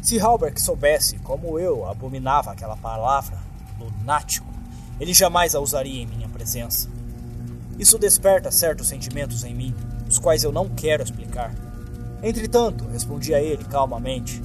Se 0.08 0.18
Halberg 0.18 0.58
soubesse 0.58 1.18
como 1.18 1.58
eu 1.58 1.86
abominava 1.86 2.50
aquela 2.50 2.78
palavra, 2.78 3.36
lunático, 3.78 4.48
ele 4.98 5.12
jamais 5.12 5.54
a 5.54 5.60
usaria 5.60 6.00
em 6.00 6.06
minha 6.06 6.30
presença. 6.30 6.88
Isso 7.78 7.98
desperta 7.98 8.50
certos 8.50 8.88
sentimentos 8.88 9.44
em 9.44 9.54
mim, 9.54 9.74
os 10.08 10.18
quais 10.18 10.42
eu 10.42 10.50
não 10.50 10.66
quero 10.66 11.02
explicar. 11.02 11.54
Entretanto, 12.22 12.86
respondi 12.90 13.34
a 13.34 13.42
ele 13.42 13.64
calmamente: 13.64 14.40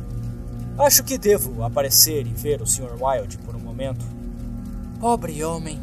Acho 0.78 1.02
que 1.02 1.18
devo 1.18 1.64
aparecer 1.64 2.28
e 2.28 2.34
ver 2.34 2.62
o 2.62 2.68
Sr. 2.68 3.02
Wilde 3.02 3.38
por 3.38 3.56
um 3.56 3.60
momento. 3.60 4.06
Pobre 5.00 5.46
homem, 5.46 5.82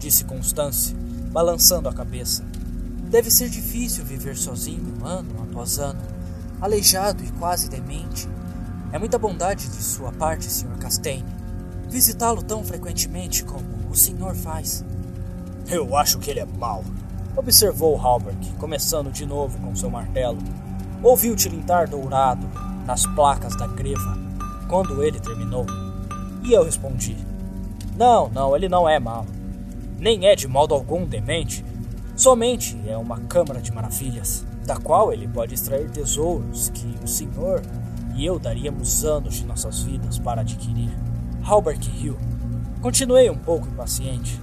disse 0.00 0.24
Constance, 0.24 0.92
balançando 1.30 1.88
a 1.88 1.94
cabeça. 1.94 2.44
Deve 3.08 3.30
ser 3.30 3.48
difícil 3.48 4.04
viver 4.04 4.36
sozinho 4.36 4.92
ano 5.04 5.40
após 5.48 5.78
ano, 5.78 6.02
aleijado 6.60 7.22
e 7.22 7.30
quase 7.30 7.68
demente. 7.68 8.28
É 8.92 8.98
muita 8.98 9.18
bondade 9.18 9.68
de 9.68 9.82
sua 9.82 10.10
parte, 10.12 10.50
Sr. 10.50 10.76
Castaigne, 10.78 11.24
visitá-lo 11.88 12.42
tão 12.42 12.64
frequentemente 12.64 13.44
como 13.44 13.64
o 13.90 13.94
senhor 13.94 14.34
faz. 14.34 14.84
Eu 15.68 15.96
acho 15.96 16.18
que 16.18 16.30
ele 16.30 16.40
é 16.40 16.44
mau, 16.44 16.84
observou 17.36 17.96
Halberg, 17.96 18.50
começando 18.58 19.12
de 19.12 19.24
novo 19.24 19.58
com 19.58 19.74
seu 19.74 19.90
martelo. 19.90 20.38
Ouviu 21.02 21.34
tilintar 21.36 21.88
dourado 21.88 22.46
nas 22.84 23.06
placas 23.06 23.56
da 23.56 23.66
greva 23.66 24.18
quando 24.68 25.02
ele 25.02 25.18
terminou. 25.20 25.66
E 26.42 26.52
eu 26.52 26.64
respondi: 26.64 27.16
Não, 27.96 28.28
não, 28.28 28.56
ele 28.56 28.68
não 28.68 28.88
é 28.88 28.98
mau. 28.98 29.26
Nem 29.98 30.26
é 30.26 30.34
de 30.34 30.48
modo 30.48 30.74
algum 30.74 31.04
demente. 31.04 31.64
Somente 32.16 32.78
é 32.86 32.96
uma 32.96 33.18
câmara 33.20 33.60
de 33.60 33.72
maravilhas, 33.72 34.44
da 34.66 34.76
qual 34.76 35.12
ele 35.12 35.26
pode 35.26 35.54
extrair 35.54 35.90
tesouros 35.90 36.68
que 36.70 36.94
o 37.02 37.08
Senhor 37.08 37.62
e 38.20 38.26
eu 38.26 38.38
daríamos 38.38 39.02
anos 39.02 39.36
de 39.36 39.46
nossas 39.46 39.80
vidas 39.80 40.18
para 40.18 40.42
adquirir. 40.42 40.90
Halbert 41.42 41.88
Hill. 41.88 42.18
Continuei 42.82 43.30
um 43.30 43.38
pouco 43.38 43.66
impaciente. 43.66 44.38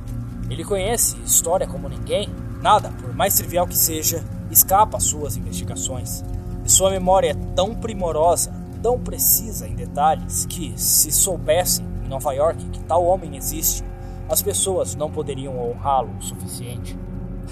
Ele 0.49 0.65
conhece 0.65 1.15
história 1.23 1.67
como 1.67 1.87
ninguém. 1.87 2.27
Nada, 2.59 2.89
por 2.89 3.13
mais 3.13 3.35
trivial 3.35 3.67
que 3.67 3.77
seja, 3.77 4.23
escapa 4.49 4.97
às 4.97 5.03
suas 5.03 5.37
investigações. 5.37 6.23
E 6.65 6.71
sua 6.71 6.89
memória 6.89 7.29
é 7.29 7.53
tão 7.55 7.75
primorosa, 7.75 8.51
tão 8.81 8.99
precisa 8.99 9.67
em 9.67 9.75
detalhes, 9.75 10.47
que, 10.47 10.73
se 10.75 11.11
soubessem 11.11 11.85
em 12.03 12.07
Nova 12.07 12.33
York 12.33 12.65
que 12.71 12.83
tal 12.85 13.05
homem 13.05 13.37
existe, 13.37 13.83
as 14.27 14.41
pessoas 14.41 14.95
não 14.95 15.11
poderiam 15.11 15.55
honrá-lo 15.55 16.17
o 16.17 16.23
suficiente. 16.23 16.97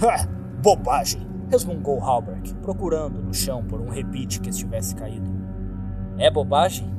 Ha! 0.02 0.28
Bobagem! 0.60 1.22
resmungou 1.52 2.02
Halberg, 2.02 2.52
procurando 2.64 3.22
no 3.22 3.32
chão 3.32 3.64
por 3.64 3.80
um 3.80 3.90
rebite 3.90 4.42
que 4.42 4.50
estivesse 4.50 4.96
caído. 4.96 5.35
É 6.18 6.30
bobagem? 6.32 6.94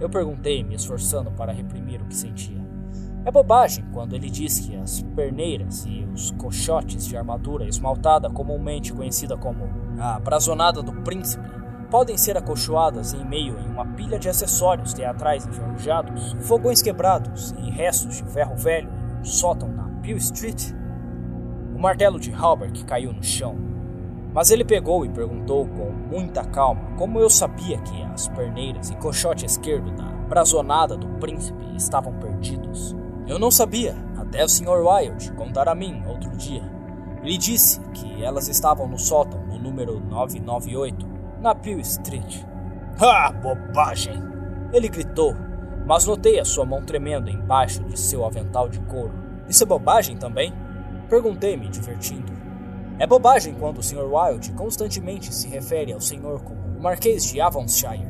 Eu 0.00 0.08
perguntei, 0.08 0.62
me 0.62 0.74
esforçando 0.74 1.30
para 1.30 1.52
reprimir 1.52 2.00
o 2.00 2.06
que 2.06 2.14
sentia. 2.14 2.56
É 3.24 3.30
bobagem 3.30 3.84
quando 3.92 4.14
ele 4.14 4.30
diz 4.30 4.60
que 4.60 4.76
as 4.76 5.02
perneiras 5.02 5.84
e 5.84 6.06
os 6.14 6.30
cochotes 6.32 7.06
de 7.06 7.16
armadura 7.16 7.66
esmaltada, 7.66 8.30
comumente 8.30 8.92
conhecida 8.92 9.36
como 9.36 9.68
a 9.98 10.20
brazonada 10.20 10.82
do 10.82 10.92
príncipe, 11.02 11.44
podem 11.90 12.16
ser 12.16 12.36
acolchoadas 12.36 13.14
em 13.14 13.24
meio 13.24 13.58
em 13.58 13.68
uma 13.68 13.84
pilha 13.84 14.18
de 14.18 14.28
acessórios 14.28 14.92
teatrais 14.92 15.46
enferrujados, 15.46 16.36
fogões 16.40 16.80
quebrados 16.80 17.52
e 17.58 17.70
restos 17.70 18.16
de 18.16 18.24
ferro 18.30 18.56
velho 18.56 18.90
sótão 19.22 19.68
na 19.72 19.88
Peel 20.00 20.16
Street. 20.18 20.72
O 21.74 21.78
martelo 21.78 22.18
de 22.18 22.32
Halbert 22.32 22.84
caiu 22.84 23.12
no 23.12 23.22
chão, 23.22 23.56
mas 24.36 24.50
ele 24.50 24.66
pegou 24.66 25.02
e 25.02 25.08
perguntou 25.08 25.66
com 25.66 25.90
muita 25.90 26.44
calma 26.44 26.94
como 26.98 27.18
eu 27.18 27.30
sabia 27.30 27.78
que 27.78 28.02
as 28.02 28.28
perneiras 28.28 28.90
e 28.90 28.96
cochote 28.96 29.46
esquerdo 29.46 29.90
da 29.92 30.04
brazonada 30.28 30.94
do 30.94 31.08
príncipe 31.18 31.64
estavam 31.74 32.12
perdidos. 32.18 32.94
Eu 33.26 33.38
não 33.38 33.50
sabia, 33.50 33.96
até 34.18 34.44
o 34.44 34.48
Sr. 34.48 34.84
Wilde 34.84 35.32
contar 35.32 35.70
a 35.70 35.74
mim 35.74 36.02
outro 36.06 36.28
dia. 36.36 36.62
Ele 37.22 37.38
disse 37.38 37.80
que 37.94 38.22
elas 38.22 38.46
estavam 38.46 38.86
no 38.86 38.98
sótão 38.98 39.40
no 39.46 39.58
número 39.58 40.00
998, 40.00 41.08
na 41.40 41.54
Peel 41.54 41.80
Street. 41.80 42.44
Ah, 43.00 43.32
bobagem! 43.32 44.22
Ele 44.70 44.90
gritou, 44.90 45.34
mas 45.86 46.04
notei 46.04 46.38
a 46.38 46.44
sua 46.44 46.66
mão 46.66 46.82
tremendo 46.82 47.30
embaixo 47.30 47.82
de 47.84 47.98
seu 47.98 48.22
avental 48.22 48.68
de 48.68 48.80
couro. 48.80 49.14
Isso 49.48 49.62
é 49.62 49.66
bobagem 49.66 50.18
também? 50.18 50.52
Perguntei-me, 51.08 51.70
divertindo. 51.70 52.36
É 52.98 53.06
bobagem 53.06 53.54
quando 53.54 53.78
o 53.78 53.82
Sr. 53.82 54.10
Wilde 54.10 54.52
constantemente 54.52 55.34
se 55.34 55.48
refere 55.48 55.92
ao 55.92 56.00
senhor 56.00 56.40
como 56.42 56.60
o 56.78 56.82
Marquês 56.82 57.24
de 57.24 57.38
Avonshire 57.40 58.08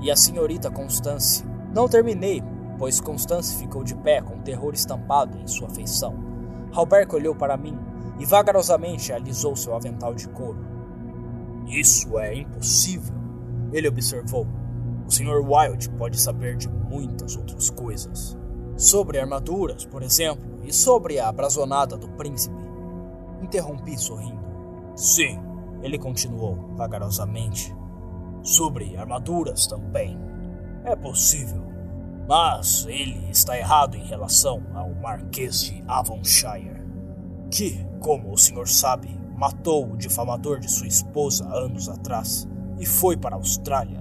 e 0.00 0.10
a 0.10 0.16
senhorita 0.16 0.70
Constance. 0.72 1.44
Não 1.72 1.88
terminei, 1.88 2.42
pois 2.78 3.00
Constance 3.00 3.56
ficou 3.56 3.84
de 3.84 3.94
pé 3.94 4.20
com 4.20 4.40
terror 4.40 4.74
estampado 4.74 5.38
em 5.38 5.46
sua 5.46 5.68
feição. 5.70 6.16
Halberg 6.72 7.14
olhou 7.14 7.34
para 7.34 7.56
mim 7.56 7.78
e 8.18 8.26
vagarosamente 8.26 9.12
alisou 9.12 9.54
seu 9.54 9.76
avental 9.76 10.12
de 10.14 10.28
couro. 10.28 10.66
Isso 11.68 12.18
é 12.18 12.34
impossível, 12.34 13.14
ele 13.72 13.86
observou. 13.86 14.48
O 15.06 15.10
Sr. 15.10 15.40
Wilde 15.40 15.90
pode 15.90 16.20
saber 16.20 16.56
de 16.56 16.68
muitas 16.68 17.36
outras 17.36 17.70
coisas. 17.70 18.36
Sobre 18.76 19.20
armaduras, 19.20 19.84
por 19.84 20.02
exemplo, 20.02 20.58
e 20.64 20.72
sobre 20.72 21.20
a 21.20 21.30
brazonada 21.30 21.96
do 21.96 22.08
príncipe. 22.10 22.57
Interrompi 23.42 23.96
sorrindo. 23.96 24.42
Sim, 24.94 25.38
ele 25.82 25.98
continuou 25.98 26.74
vagarosamente. 26.76 27.74
Sobre 28.42 28.96
armaduras 28.96 29.66
também. 29.66 30.18
É 30.84 30.94
possível. 30.96 31.62
Mas 32.28 32.86
ele 32.86 33.30
está 33.30 33.56
errado 33.56 33.96
em 33.96 34.04
relação 34.04 34.62
ao 34.74 34.94
Marquês 34.94 35.62
de 35.62 35.82
Avonshire, 35.88 36.82
que, 37.50 37.86
como 38.00 38.32
o 38.32 38.36
senhor 38.36 38.68
sabe, 38.68 39.18
matou 39.34 39.92
o 39.92 39.96
difamador 39.96 40.58
de 40.58 40.70
sua 40.70 40.88
esposa 40.88 41.48
anos 41.48 41.88
atrás 41.88 42.46
e 42.78 42.84
foi 42.84 43.16
para 43.16 43.36
a 43.36 43.38
Austrália, 43.38 44.00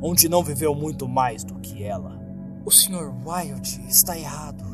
onde 0.00 0.28
não 0.28 0.44
viveu 0.44 0.74
muito 0.74 1.08
mais 1.08 1.42
do 1.44 1.58
que 1.58 1.82
ela. 1.82 2.20
O 2.64 2.70
Sr. 2.70 3.12
Wilde 3.26 3.84
está 3.88 4.18
errado, 4.18 4.64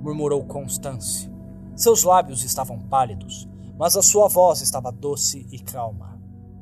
murmurou 0.00 0.44
Constance. 0.44 1.33
Seus 1.76 2.04
lábios 2.04 2.44
estavam 2.44 2.78
pálidos, 2.78 3.48
mas 3.76 3.96
a 3.96 4.02
sua 4.02 4.28
voz 4.28 4.60
estava 4.60 4.92
doce 4.92 5.46
e 5.50 5.58
calma. 5.58 6.20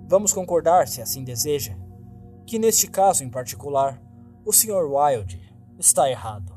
Vamos 0.09 0.33
concordar, 0.33 0.89
se 0.89 1.03
assim 1.03 1.23
deseja, 1.23 1.77
que 2.47 2.59
neste 2.59 2.87
caso 2.87 3.23
em 3.23 3.31
particular, 3.31 4.03
o 4.45 4.53
Sr. 4.53 4.91
Wilde 4.91 5.41
está 5.79 6.11
errado. 6.11 6.52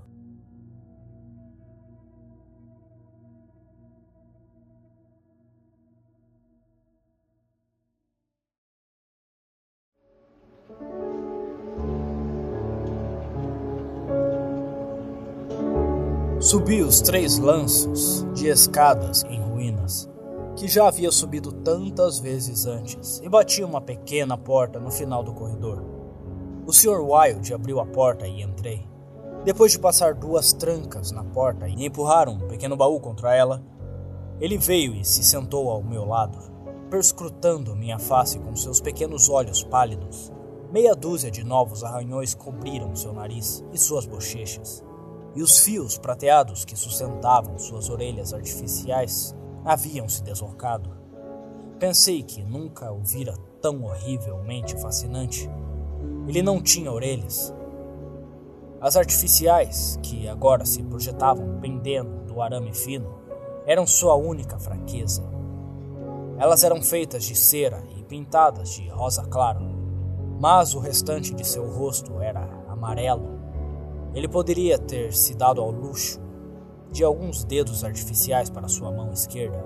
Subi 16.45 16.83
os 16.83 17.01
três 17.01 17.39
lanços 17.39 18.23
de 18.35 18.45
escadas 18.49 19.23
em 19.23 19.41
ruínas, 19.41 20.07
que 20.55 20.67
já 20.67 20.87
havia 20.87 21.11
subido 21.11 21.51
tantas 21.51 22.19
vezes 22.19 22.67
antes, 22.67 23.19
e 23.23 23.27
bati 23.27 23.63
uma 23.63 23.81
pequena 23.81 24.37
porta 24.37 24.79
no 24.79 24.91
final 24.91 25.23
do 25.23 25.33
corredor. 25.33 25.83
O 26.67 26.71
Sr. 26.71 27.01
Wilde 27.01 27.51
abriu 27.51 27.79
a 27.79 27.85
porta 27.87 28.27
e 28.27 28.43
entrei. 28.43 28.87
Depois 29.43 29.71
de 29.71 29.79
passar 29.79 30.13
duas 30.13 30.53
trancas 30.53 31.09
na 31.09 31.23
porta 31.23 31.67
e 31.67 31.83
empurrar 31.83 32.29
um 32.29 32.37
pequeno 32.47 32.77
baú 32.77 32.99
contra 32.99 33.35
ela, 33.35 33.63
ele 34.39 34.59
veio 34.59 34.93
e 34.93 35.03
se 35.03 35.23
sentou 35.23 35.71
ao 35.71 35.81
meu 35.81 36.05
lado, 36.05 36.37
perscrutando 36.91 37.75
minha 37.75 37.97
face 37.97 38.37
com 38.37 38.55
seus 38.55 38.79
pequenos 38.79 39.29
olhos 39.29 39.63
pálidos. 39.63 40.31
Meia 40.71 40.93
dúzia 40.95 41.31
de 41.31 41.43
novos 41.43 41.83
arranhões 41.83 42.35
cobriram 42.35 42.95
seu 42.95 43.13
nariz 43.13 43.65
e 43.73 43.79
suas 43.79 44.05
bochechas 44.05 44.84
e 45.35 45.43
os 45.43 45.59
fios 45.59 45.97
prateados 45.97 46.63
que 46.63 46.75
sustentavam 46.75 47.59
suas 47.59 47.89
orelhas 47.89 48.33
artificiais 48.33 49.35
haviam 49.65 50.07
se 50.07 50.23
deslocado. 50.23 50.89
Pensei 51.77 52.23
que 52.23 52.41
nunca 52.41 52.91
o 52.91 53.03
vira 53.03 53.35
tão 53.61 53.83
horrivelmente 53.83 54.79
fascinante. 54.79 55.49
Ele 56.27 56.41
não 56.41 56.61
tinha 56.61 56.91
orelhas. 56.91 57.53
As 58.79 58.95
artificiais, 58.95 59.99
que 60.01 60.27
agora 60.27 60.65
se 60.65 60.81
projetavam 60.83 61.59
pendendo 61.59 62.23
do 62.25 62.41
arame 62.41 62.73
fino, 62.73 63.19
eram 63.65 63.85
sua 63.85 64.15
única 64.15 64.57
fraqueza. 64.57 65.23
Elas 66.37 66.63
eram 66.63 66.81
feitas 66.81 67.25
de 67.25 67.35
cera 67.35 67.83
e 67.97 68.03
pintadas 68.03 68.69
de 68.69 68.87
rosa 68.89 69.23
claro, 69.25 69.61
mas 70.39 70.75
o 70.75 70.79
restante 70.79 71.33
de 71.33 71.45
seu 71.45 71.67
rosto 71.69 72.21
era 72.21 72.41
amarelo 72.67 73.34
ele 74.15 74.29
poderia 74.29 74.79
ter 74.79 75.13
se 75.13 75.35
dado 75.35 75.61
ao 75.61 75.69
luxo 75.69 76.21
de 76.89 77.03
alguns 77.03 77.43
dedos 77.43 77.83
artificiais 77.83 78.49
para 78.49 78.69
sua 78.69 78.89
mão 78.89 79.11
esquerda, 79.11 79.61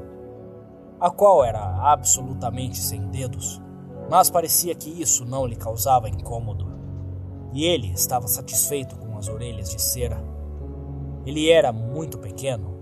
a 0.99 1.11
qual 1.11 1.43
era 1.43 1.61
absolutamente 1.91 2.79
sem 2.79 3.07
dedos, 3.09 3.61
mas 4.09 4.31
parecia 4.31 4.73
que 4.73 4.89
isso 4.89 5.23
não 5.23 5.45
lhe 5.45 5.55
causava 5.55 6.09
incômodo. 6.09 6.67
E 7.53 7.63
ele 7.63 7.91
estava 7.91 8.27
satisfeito 8.27 8.97
com 8.97 9.15
as 9.17 9.27
orelhas 9.27 9.69
de 9.69 9.79
cera. 9.79 10.23
Ele 11.25 11.49
era 11.49 11.71
muito 11.71 12.17
pequeno, 12.17 12.75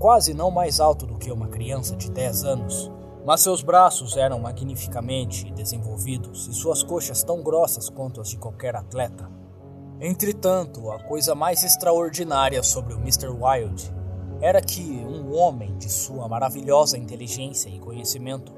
quase 0.00 0.34
não 0.34 0.50
mais 0.50 0.80
alto 0.80 1.06
do 1.06 1.18
que 1.18 1.30
uma 1.30 1.46
criança 1.46 1.94
de 1.94 2.10
10 2.10 2.44
anos, 2.44 2.90
mas 3.24 3.40
seus 3.40 3.62
braços 3.62 4.16
eram 4.16 4.40
magnificamente 4.40 5.52
desenvolvidos 5.52 6.48
e 6.48 6.52
suas 6.52 6.82
coxas 6.82 7.22
tão 7.22 7.42
grossas 7.42 7.88
quanto 7.88 8.20
as 8.20 8.28
de 8.28 8.38
qualquer 8.38 8.74
atleta. 8.74 9.35
Entretanto, 10.00 10.90
a 10.90 10.98
coisa 10.98 11.34
mais 11.34 11.64
extraordinária 11.64 12.62
sobre 12.62 12.92
o 12.92 12.98
Mr. 12.98 13.28
Wilde 13.28 13.90
era 14.42 14.60
que 14.60 14.82
um 14.82 15.34
homem 15.34 15.74
de 15.78 15.90
sua 15.90 16.28
maravilhosa 16.28 16.98
inteligência 16.98 17.70
e 17.70 17.78
conhecimento 17.78 18.52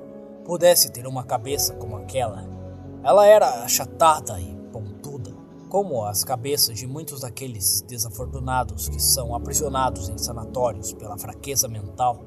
pudesse 0.44 0.90
ter 0.90 1.07
uma 1.07 1.22
cabeça 1.22 1.74
como 1.74 1.96
aquela. 1.96 2.44
Ela 3.05 3.24
era 3.24 3.62
achatada 3.62 4.40
e 4.40 4.53
pontuda, 4.72 5.33
como 5.68 6.05
as 6.05 6.24
cabeças 6.24 6.77
de 6.77 6.88
muitos 6.88 7.20
daqueles 7.20 7.83
desafortunados 7.83 8.88
que 8.88 9.01
são 9.01 9.33
aprisionados 9.33 10.09
em 10.09 10.18
sanatórios 10.18 10.92
pela 10.92 11.16
fraqueza 11.16 11.68
mental. 11.68 12.20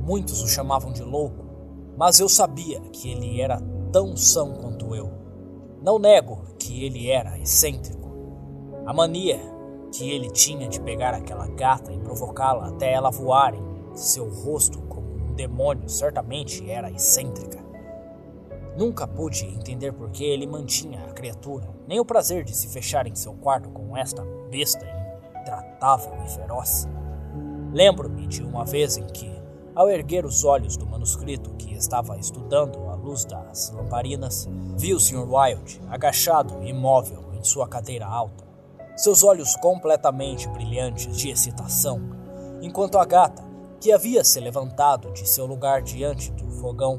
Muitos 0.00 0.42
o 0.42 0.46
chamavam 0.46 0.92
de 0.92 1.02
louco, 1.02 1.44
mas 1.96 2.20
eu 2.20 2.28
sabia 2.28 2.80
que 2.92 3.10
ele 3.10 3.40
era 3.40 3.60
tão 3.90 4.16
são 4.16 4.54
quanto 4.54 4.94
eu. 4.94 5.25
Não 5.86 6.00
nego 6.00 6.40
que 6.58 6.84
ele 6.84 7.08
era 7.08 7.38
excêntrico 7.38 8.10
a 8.84 8.92
mania 8.92 9.38
que 9.94 10.10
ele 10.10 10.28
tinha 10.30 10.68
de 10.68 10.80
pegar 10.80 11.14
aquela 11.14 11.46
gata 11.46 11.92
e 11.92 12.00
provocá-la 12.00 12.70
até 12.70 12.92
ela 12.92 13.08
voar 13.08 13.54
em 13.54 13.94
seu 13.94 14.28
rosto 14.28 14.82
como 14.82 15.14
um 15.14 15.34
demônio 15.34 15.88
certamente 15.88 16.68
era 16.68 16.90
excêntrica. 16.90 17.64
Nunca 18.76 19.06
pude 19.06 19.44
entender 19.44 19.92
por 19.92 20.10
que 20.10 20.24
ele 20.24 20.44
mantinha 20.44 21.04
a 21.04 21.12
criatura, 21.12 21.68
nem 21.86 22.00
o 22.00 22.04
prazer 22.04 22.42
de 22.42 22.56
se 22.56 22.66
fechar 22.66 23.06
em 23.06 23.14
seu 23.14 23.34
quarto 23.34 23.70
com 23.70 23.96
esta 23.96 24.24
besta 24.50 24.84
intratável 25.40 26.14
e 26.24 26.28
feroz. 26.28 26.88
Lembro-me 27.72 28.26
de 28.26 28.42
uma 28.42 28.64
vez 28.64 28.96
em 28.96 29.06
que, 29.06 29.32
ao 29.72 29.88
erguer 29.88 30.26
os 30.26 30.44
olhos 30.44 30.76
do 30.76 30.84
manuscrito 30.84 31.54
que 31.54 31.74
estava 31.74 32.18
estudando 32.18 32.85
luz 33.06 33.24
das 33.24 33.70
lamparinas, 33.70 34.48
vi 34.76 34.92
o 34.92 35.00
Sr. 35.00 35.26
Wilde 35.28 35.80
agachado 35.88 36.62
imóvel 36.64 37.24
em 37.32 37.44
sua 37.44 37.68
cadeira 37.68 38.06
alta 38.06 38.46
seus 38.96 39.22
olhos 39.22 39.54
completamente 39.56 40.48
brilhantes 40.48 41.14
de 41.14 41.28
excitação, 41.28 42.00
enquanto 42.62 42.96
a 42.96 43.04
gata, 43.04 43.44
que 43.78 43.92
havia 43.92 44.24
se 44.24 44.40
levantado 44.40 45.12
de 45.12 45.28
seu 45.28 45.44
lugar 45.44 45.82
diante 45.82 46.32
do 46.32 46.50
fogão, 46.50 46.98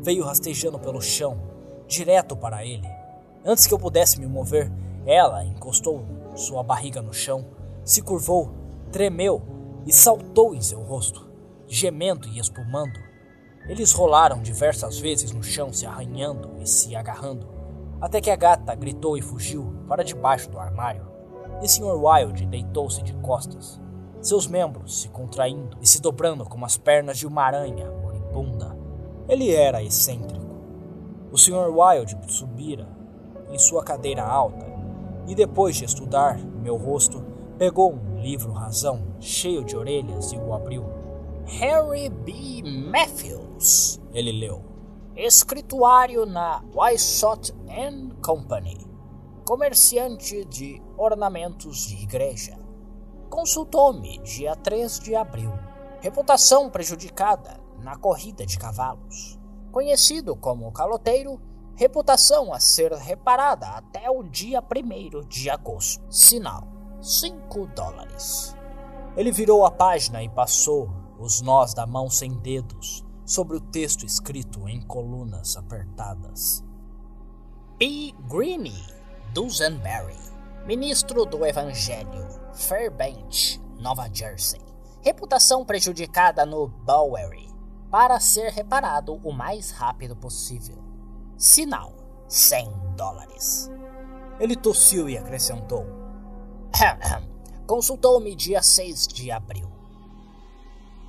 veio 0.00 0.24
rastejando 0.24 0.78
pelo 0.78 1.02
chão, 1.02 1.36
direto 1.88 2.36
para 2.36 2.64
ele. 2.64 2.88
Antes 3.44 3.66
que 3.66 3.74
eu 3.74 3.78
pudesse 3.78 4.20
me 4.20 4.26
mover, 4.26 4.70
ela 5.04 5.44
encostou 5.44 6.04
sua 6.36 6.62
barriga 6.62 7.02
no 7.02 7.12
chão, 7.12 7.44
se 7.84 8.00
curvou, 8.02 8.52
tremeu 8.92 9.42
e 9.84 9.92
saltou 9.92 10.54
em 10.54 10.60
seu 10.62 10.80
rosto, 10.80 11.28
gemendo 11.66 12.28
e 12.28 12.38
espumando. 12.38 13.00
Eles 13.68 13.92
rolaram 13.92 14.42
diversas 14.42 14.98
vezes 14.98 15.32
no 15.32 15.42
chão, 15.42 15.72
se 15.72 15.86
arranhando 15.86 16.50
e 16.60 16.66
se 16.66 16.96
agarrando, 16.96 17.46
até 18.00 18.20
que 18.20 18.30
a 18.30 18.36
gata 18.36 18.74
gritou 18.74 19.16
e 19.16 19.22
fugiu 19.22 19.72
para 19.88 20.02
debaixo 20.02 20.50
do 20.50 20.58
armário 20.58 21.12
e 21.62 21.68
Sr. 21.68 21.94
Wilde 21.94 22.44
deitou-se 22.44 23.00
de 23.02 23.14
costas, 23.14 23.80
seus 24.20 24.48
membros 24.48 25.00
se 25.00 25.08
contraindo 25.08 25.76
e 25.80 25.86
se 25.86 26.02
dobrando 26.02 26.44
como 26.44 26.66
as 26.66 26.76
pernas 26.76 27.18
de 27.18 27.26
uma 27.26 27.44
aranha 27.44 27.88
moribunda. 28.02 28.76
Ele 29.28 29.54
era 29.54 29.82
excêntrico. 29.82 30.42
O 31.30 31.38
Sr. 31.38 31.70
Wilde 31.70 32.18
subira 32.26 32.88
em 33.48 33.58
sua 33.58 33.84
cadeira 33.84 34.24
alta 34.24 34.66
e, 35.28 35.34
depois 35.36 35.76
de 35.76 35.84
estudar 35.84 36.36
meu 36.38 36.76
rosto, 36.76 37.24
pegou 37.56 37.92
um 37.92 38.20
livro 38.20 38.52
razão 38.52 39.14
cheio 39.20 39.64
de 39.64 39.76
orelhas 39.76 40.32
e 40.32 40.36
o 40.36 40.52
abriu. 40.52 40.84
Harry 41.46 42.08
B. 42.08 42.62
Matthews, 42.64 43.51
ele 44.12 44.32
leu. 44.32 44.64
Escrituário 45.16 46.24
na 46.26 46.62
Wysot 46.74 47.52
and 47.68 48.16
Company 48.22 48.92
comerciante 49.44 50.44
de 50.44 50.80
ornamentos 50.96 51.86
de 51.86 52.02
igreja. 52.02 52.58
Consultou-me 53.28 54.18
dia 54.18 54.54
3 54.56 55.00
de 55.00 55.14
abril. 55.14 55.52
Reputação 56.00 56.70
prejudicada 56.70 57.60
na 57.78 57.96
corrida 57.96 58.46
de 58.46 58.58
cavalos. 58.58 59.38
Conhecido 59.70 60.36
como 60.36 60.70
caloteiro, 60.72 61.40
reputação 61.74 62.52
a 62.52 62.60
ser 62.60 62.92
reparada 62.92 63.66
até 63.66 64.10
o 64.10 64.22
dia 64.22 64.62
1 64.62 65.26
de 65.26 65.50
agosto. 65.50 66.04
Sinal: 66.10 66.66
5 67.00 67.66
dólares. 67.68 68.56
Ele 69.16 69.32
virou 69.32 69.64
a 69.64 69.70
página 69.70 70.22
e 70.22 70.28
passou 70.28 70.88
os 71.18 71.40
nós 71.40 71.74
da 71.74 71.86
mão 71.86 72.08
sem 72.08 72.32
dedos 72.32 73.04
sobre 73.24 73.56
o 73.56 73.60
texto 73.60 74.04
escrito 74.04 74.68
em 74.68 74.80
colunas 74.80 75.56
apertadas. 75.56 76.64
P. 77.78 78.14
Greene, 78.28 78.86
Dusenberry, 79.32 80.18
ministro 80.66 81.24
do 81.24 81.44
Evangelho, 81.44 82.28
Fairbanks, 82.54 83.60
Nova 83.78 84.08
Jersey. 84.12 84.60
Reputação 85.00 85.64
prejudicada 85.64 86.46
no 86.46 86.68
Bowery, 86.68 87.50
para 87.90 88.20
ser 88.20 88.52
reparado 88.52 89.14
o 89.24 89.32
mais 89.32 89.72
rápido 89.72 90.14
possível. 90.14 90.78
Sinal: 91.36 91.92
100 92.28 92.72
dólares. 92.96 93.68
Ele 94.38 94.54
tossiu 94.54 95.08
e 95.08 95.18
acrescentou: 95.18 95.84
Consultou-me 97.66 98.36
dia 98.36 98.62
6 98.62 99.08
de 99.08 99.30
abril. 99.30 99.71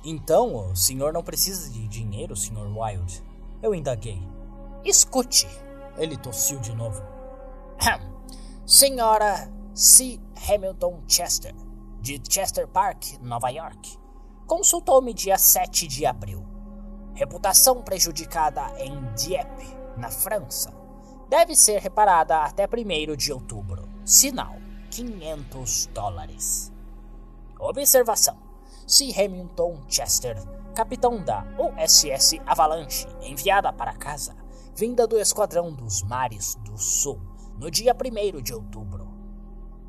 Então, 0.04 0.70
o 0.70 0.76
senhor 0.76 1.12
não 1.12 1.22
precisa 1.22 1.70
de 1.70 1.88
dinheiro, 1.88 2.36
Sr. 2.36 2.68
Wilde? 2.76 3.24
Eu 3.62 3.74
indaguei. 3.74 4.20
Escute. 4.84 5.48
Ele 5.96 6.16
tossiu 6.16 6.58
de 6.60 6.74
novo. 6.74 7.02
Senhora 8.66 9.50
C. 9.74 10.20
Hamilton 10.48 11.02
Chester, 11.08 11.54
de 12.00 12.20
Chester 12.28 12.68
Park, 12.68 13.18
Nova 13.20 13.48
York, 13.50 13.98
consultou-me 14.46 15.14
dia 15.14 15.38
7 15.38 15.86
de 15.86 16.06
abril. 16.06 16.44
Reputação 17.14 17.82
prejudicada 17.82 18.62
em 18.78 19.12
Dieppe, 19.14 19.66
na 19.96 20.10
França. 20.10 20.72
Deve 21.28 21.54
ser 21.54 21.80
reparada 21.80 22.38
até 22.38 22.66
1 22.66 23.16
de 23.16 23.32
outubro. 23.32 23.88
Sinal: 24.04 24.56
500 24.90 25.86
dólares. 25.86 26.72
Observação: 27.58 28.36
C. 28.86 29.12
Hamilton 29.12 29.80
Chester, 29.88 30.36
capitão 30.74 31.22
da 31.22 31.46
USS 31.58 32.40
Avalanche, 32.46 33.06
enviada 33.22 33.72
para 33.72 33.94
casa, 33.94 34.36
vinda 34.76 35.06
do 35.06 35.18
Esquadrão 35.18 35.72
dos 35.72 36.02
Mares 36.02 36.54
do 36.64 36.76
Sul, 36.76 37.18
no 37.58 37.70
dia 37.70 37.94
1 37.94 38.42
de 38.42 38.52
outubro. 38.52 39.08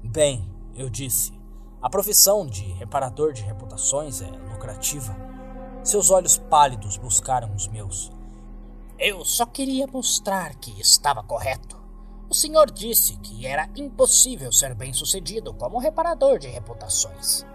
Bem, 0.03 0.49
eu 0.75 0.89
disse, 0.89 1.33
a 1.81 1.89
profissão 1.89 2.47
de 2.47 2.63
reparador 2.73 3.33
de 3.33 3.41
reputações 3.41 4.21
é 4.21 4.27
lucrativa. 4.27 5.15
Seus 5.83 6.09
olhos 6.09 6.37
pálidos 6.37 6.97
buscaram 6.97 7.53
os 7.53 7.67
meus. 7.67 8.11
Eu 8.97 9.25
só 9.25 9.45
queria 9.45 9.85
mostrar 9.87 10.55
que 10.55 10.79
estava 10.79 11.21
correto. 11.21 11.77
O 12.29 12.33
senhor 12.33 12.71
disse 12.71 13.17
que 13.17 13.45
era 13.45 13.69
impossível 13.75 14.51
ser 14.51 14.73
bem-sucedido 14.73 15.53
como 15.53 15.79
reparador 15.79 16.39
de 16.39 16.47
reputações. 16.47 17.45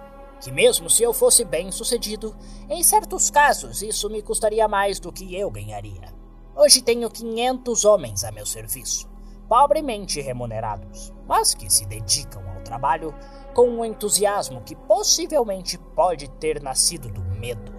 Que 0.40 0.50
mesmo 0.50 0.88
se 0.88 1.03
eu 1.03 1.12
fosse 1.12 1.44
bem-sucedido, 1.44 2.35
em 2.68 2.83
certos 2.83 3.31
casos 3.31 3.83
isso 3.83 4.09
me 4.09 4.22
custaria 4.22 4.66
mais 4.66 4.98
do 4.98 5.12
que 5.12 5.37
eu 5.37 5.50
ganharia. 5.50 6.14
Hoje 6.57 6.81
tenho 6.81 7.11
500 7.11 7.85
homens 7.85 8.24
a 8.24 8.33
meu 8.33 8.46
serviço, 8.46 9.09
pobremente 9.48 10.20
remunerados, 10.20 11.12
mas 11.29 11.55
que 11.55 11.70
se 11.70 11.85
dedicam 11.87 12.42
ao 12.48 12.62
trabalho 12.62 13.14
com 13.55 13.68
um 13.68 13.85
entusiasmo 13.85 14.62
que 14.62 14.74
possivelmente 14.74 15.79
pode 15.94 16.29
ter 16.29 16.62
nascido 16.62 17.11
do 17.11 17.22
medo. 17.22 17.72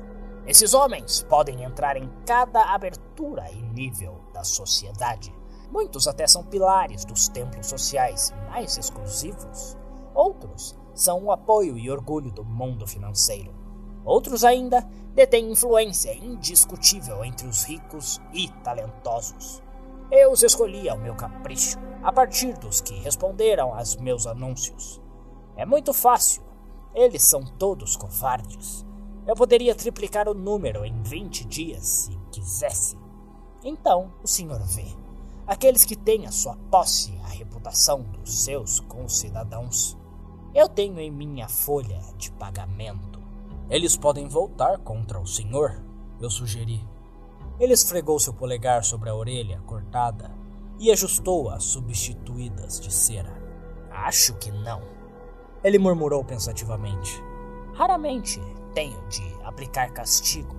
Esses 0.46 0.74
homens 0.74 1.24
podem 1.24 1.64
entrar 1.64 1.98
em 1.98 2.10
cada 2.26 2.74
abertura 2.74 3.50
e 3.52 3.62
nível 3.62 4.20
da 4.34 4.44
sociedade. 4.44 5.34
Muitos 5.72 6.08
até 6.08 6.28
são 6.28 6.44
pilares 6.44 7.06
dos 7.06 7.28
templos 7.30 7.68
sociais 7.68 8.34
mais 8.50 8.78
exclusivos. 8.78 9.78
Outros 10.14 10.76
são 10.94 11.24
o 11.24 11.32
apoio 11.32 11.78
e 11.78 11.90
orgulho 11.90 12.32
do 12.32 12.44
mundo 12.44 12.88
financeiro. 12.88 13.54
Outros 14.04 14.44
ainda 14.44 14.82
detêm 15.14 15.52
influência 15.52 16.14
indiscutível 16.14 17.24
entre 17.24 17.48
os 17.48 17.64
ricos 17.64 18.20
e 18.34 18.48
talentosos. 18.64 19.62
Eu 20.12 20.32
os 20.32 20.44
escolhi 20.44 20.90
ao 20.90 20.98
meu 20.98 21.16
capricho, 21.16 21.78
a 22.04 22.12
partir 22.12 22.58
dos 22.58 22.82
que 22.82 22.94
responderam 22.96 23.74
aos 23.74 23.96
meus 23.96 24.26
anúncios. 24.26 25.02
É 25.56 25.66
muito 25.66 25.94
fácil, 25.94 26.44
eles 26.94 27.24
são 27.24 27.46
todos 27.46 27.96
covardes. 27.96 28.86
Eu 29.26 29.36
poderia 29.36 29.76
triplicar 29.76 30.28
o 30.28 30.34
número 30.34 30.84
em 30.84 31.02
20 31.04 31.46
dias 31.46 31.86
se 31.86 32.20
quisesse. 32.32 32.98
Então, 33.64 34.12
o 34.24 34.28
senhor 34.28 34.60
vê. 34.64 34.86
Aqueles 35.46 35.86
que 35.86 35.96
têm 35.96 36.26
a 36.26 36.32
sua 36.32 36.56
posse 36.70 37.14
a 37.24 37.28
reputação 37.28 38.02
dos 38.02 38.44
seus 38.44 38.80
concidadãos. 38.80 39.98
Eu 40.54 40.68
tenho 40.68 41.00
em 41.00 41.10
minha 41.10 41.48
folha 41.48 42.02
de 42.18 42.30
pagamento. 42.34 43.22
Eles 43.70 43.96
podem 43.96 44.28
voltar 44.28 44.80
contra 44.80 45.18
o 45.18 45.26
senhor, 45.26 45.82
eu 46.20 46.30
sugeri. 46.30 46.86
Ele 47.58 47.72
esfregou 47.72 48.20
seu 48.20 48.34
polegar 48.34 48.84
sobre 48.84 49.10
a 49.10 49.16
orelha 49.16 49.62
cortada 49.66 50.30
e 50.78 50.92
ajustou 50.92 51.50
as 51.50 51.64
substituídas 51.64 52.82
de 52.82 52.94
cera. 52.94 53.32
Acho 53.90 54.34
que 54.40 54.52
não. 54.52 54.82
Ele 55.64 55.80
murmurou 55.80 56.22
pensativamente. 56.22 57.24
Raramente 57.74 58.42
tenho 58.74 59.00
de 59.08 59.24
aplicar 59.46 59.94
castigo. 59.94 60.56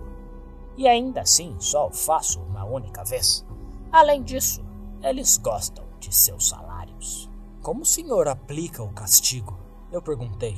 E 0.74 0.88
ainda 0.88 1.20
assim 1.20 1.54
só 1.58 1.88
o 1.88 1.92
faço 1.92 2.40
uma 2.40 2.64
única 2.64 3.04
vez. 3.04 3.44
Além 3.90 4.22
disso, 4.22 4.64
eles 5.02 5.36
gostam 5.36 5.84
de 6.00 6.14
seus 6.14 6.48
salários. 6.48 7.28
Como 7.60 7.82
o 7.82 7.86
senhor 7.86 8.26
aplica 8.26 8.82
o 8.82 8.92
castigo? 8.92 9.61
Eu 9.92 10.02
perguntei. 10.02 10.56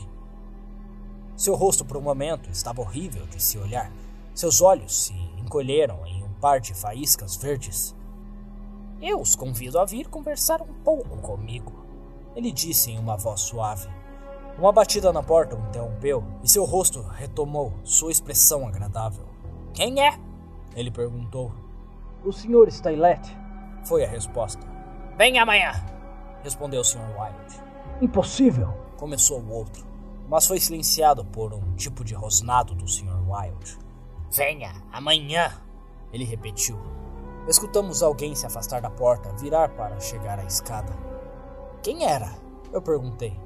Seu 1.37 1.55
rosto 1.57 1.85
por 1.85 1.97
um 1.97 2.01
momento 2.01 2.49
estava 2.49 2.81
horrível 2.81 3.27
de 3.27 3.43
se 3.43 3.59
olhar. 3.59 3.93
Seus 4.33 4.63
olhos 4.63 5.07
se 5.07 5.13
encolheram 5.37 6.07
em 6.07 6.23
um 6.23 6.33
par 6.35 6.61
de 6.61 6.73
faíscas 6.73 7.37
verdes. 7.37 7.95
Eu 9.03 9.21
os 9.21 9.35
convido 9.35 9.79
a 9.79 9.85
vir 9.85 10.09
conversar 10.09 10.63
um 10.63 10.73
pouco 10.85 11.19
comigo, 11.19 11.85
ele 12.37 12.51
disse 12.51 12.91
em 12.91 12.99
uma 12.99 13.17
voz 13.17 13.41
suave. 13.43 13.89
Uma 14.59 14.73
batida 14.73 15.13
na 15.13 15.23
porta 15.23 15.57
o 15.57 15.69
interrompeu 15.69 16.25
e 16.43 16.49
seu 16.49 16.65
rosto 16.65 17.03
retomou 17.03 17.73
sua 17.85 18.11
expressão 18.11 18.67
agradável. 18.67 19.25
Quem 19.73 20.01
é? 20.01 20.19
Ele 20.75 20.91
perguntou. 20.91 21.53
O 22.25 22.33
Sr. 22.33 22.69
Stylet. 22.69 23.21
Foi 23.85 24.05
a 24.05 24.09
resposta. 24.09 24.67
Vem 25.17 25.39
amanhã, 25.39 25.73
respondeu 26.43 26.81
o 26.81 26.85
Sr. 26.85 27.01
Wilde. 27.17 27.63
Impossível, 28.01 28.75
começou 28.97 29.41
o 29.41 29.51
outro, 29.51 29.85
mas 30.29 30.47
foi 30.47 30.59
silenciado 30.61 31.25
por 31.25 31.53
um 31.53 31.75
tipo 31.75 32.05
de 32.05 32.15
rosnado 32.15 32.75
do 32.75 32.89
Sr. 32.89 33.23
Wilde. 33.29 33.79
Venha 34.31 34.83
amanhã, 34.93 35.53
ele 36.13 36.25
repetiu. 36.25 36.79
Escutamos 37.47 38.03
alguém 38.03 38.35
se 38.35 38.47
afastar 38.47 38.81
da 38.81 38.91
porta, 38.91 39.33
virar 39.37 39.69
para 39.71 40.01
chegar 40.01 40.39
à 40.39 40.45
escada. 40.45 40.97
Quem 41.83 42.05
era? 42.05 42.35
Eu 42.73 42.81
perguntei. 42.81 43.39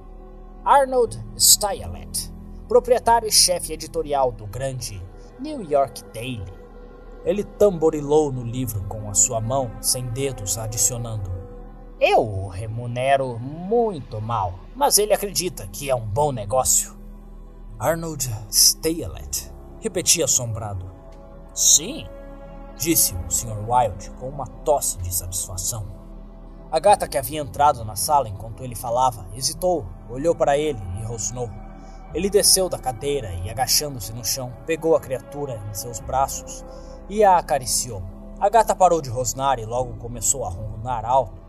Arnold 0.65 1.19
Stylet, 1.37 2.33
proprietário 2.69 3.29
e 3.29 3.33
chefe 3.33 3.73
editorial 3.73 4.31
do 4.31 4.47
grande 4.47 5.03
New 5.41 5.63
York 5.63 6.05
Daily. 6.13 6.53
Ele 7.25 7.43
tamborilou 7.43 8.33
no 8.33 8.45
livro 8.45 8.83
com 8.85 9.11
a 9.11 9.15
sua 9.15 9.41
mão, 9.41 9.71
sem 9.81 10.07
dedos, 10.07 10.57
adicionando: 10.57 11.31
Eu 12.01 12.21
o 12.21 12.49
remunero 12.49 13.39
muito 13.39 14.21
mal, 14.21 14.55
mas 14.79 14.97
ele 14.97 15.13
acredita 15.13 15.67
que 15.67 15.91
é 15.91 15.95
um 15.95 16.07
bom 16.07 16.31
negócio. 16.31 16.97
Arnold 17.81 18.33
Stylet, 18.49 19.53
repetia 19.81 20.25
assombrado. 20.25 20.89
Sim, 21.53 22.07
disse 22.77 23.13
o 23.13 23.29
Sr. 23.29 23.59
Wilde 23.69 24.09
com 24.13 24.29
uma 24.29 24.47
tosse 24.47 24.97
de 24.99 25.13
satisfação. 25.13 25.85
A 26.71 26.79
gata 26.79 27.09
que 27.09 27.19
havia 27.19 27.41
entrado 27.41 27.85
na 27.85 27.97
sala 27.97 28.29
enquanto 28.29 28.63
ele 28.63 28.77
falava 28.77 29.27
hesitou, 29.35 29.85
olhou 30.09 30.33
para 30.33 30.57
ele 30.57 30.81
e 31.01 31.05
rosnou. 31.05 31.51
Ele 32.15 32.31
desceu 32.31 32.69
da 32.69 32.79
cadeira 32.79 33.33
e, 33.45 33.51
agachando-se 33.51 34.13
no 34.13 34.25
chão, 34.25 34.53
pegou 34.65 34.95
a 34.95 35.01
criatura 35.01 35.61
em 35.69 35.75
seus 35.75 35.99
braços 35.99 36.65
e 37.09 37.25
a 37.25 37.37
acariciou. 37.37 38.01
A 38.39 38.49
gata 38.49 38.77
parou 38.77 39.03
de 39.03 39.11
rosnar 39.11 39.59
e 39.59 39.67
logo 39.67 39.97
começou 39.97 40.45
a 40.45 40.49
ronronar 40.49 41.05
alto, 41.05 41.48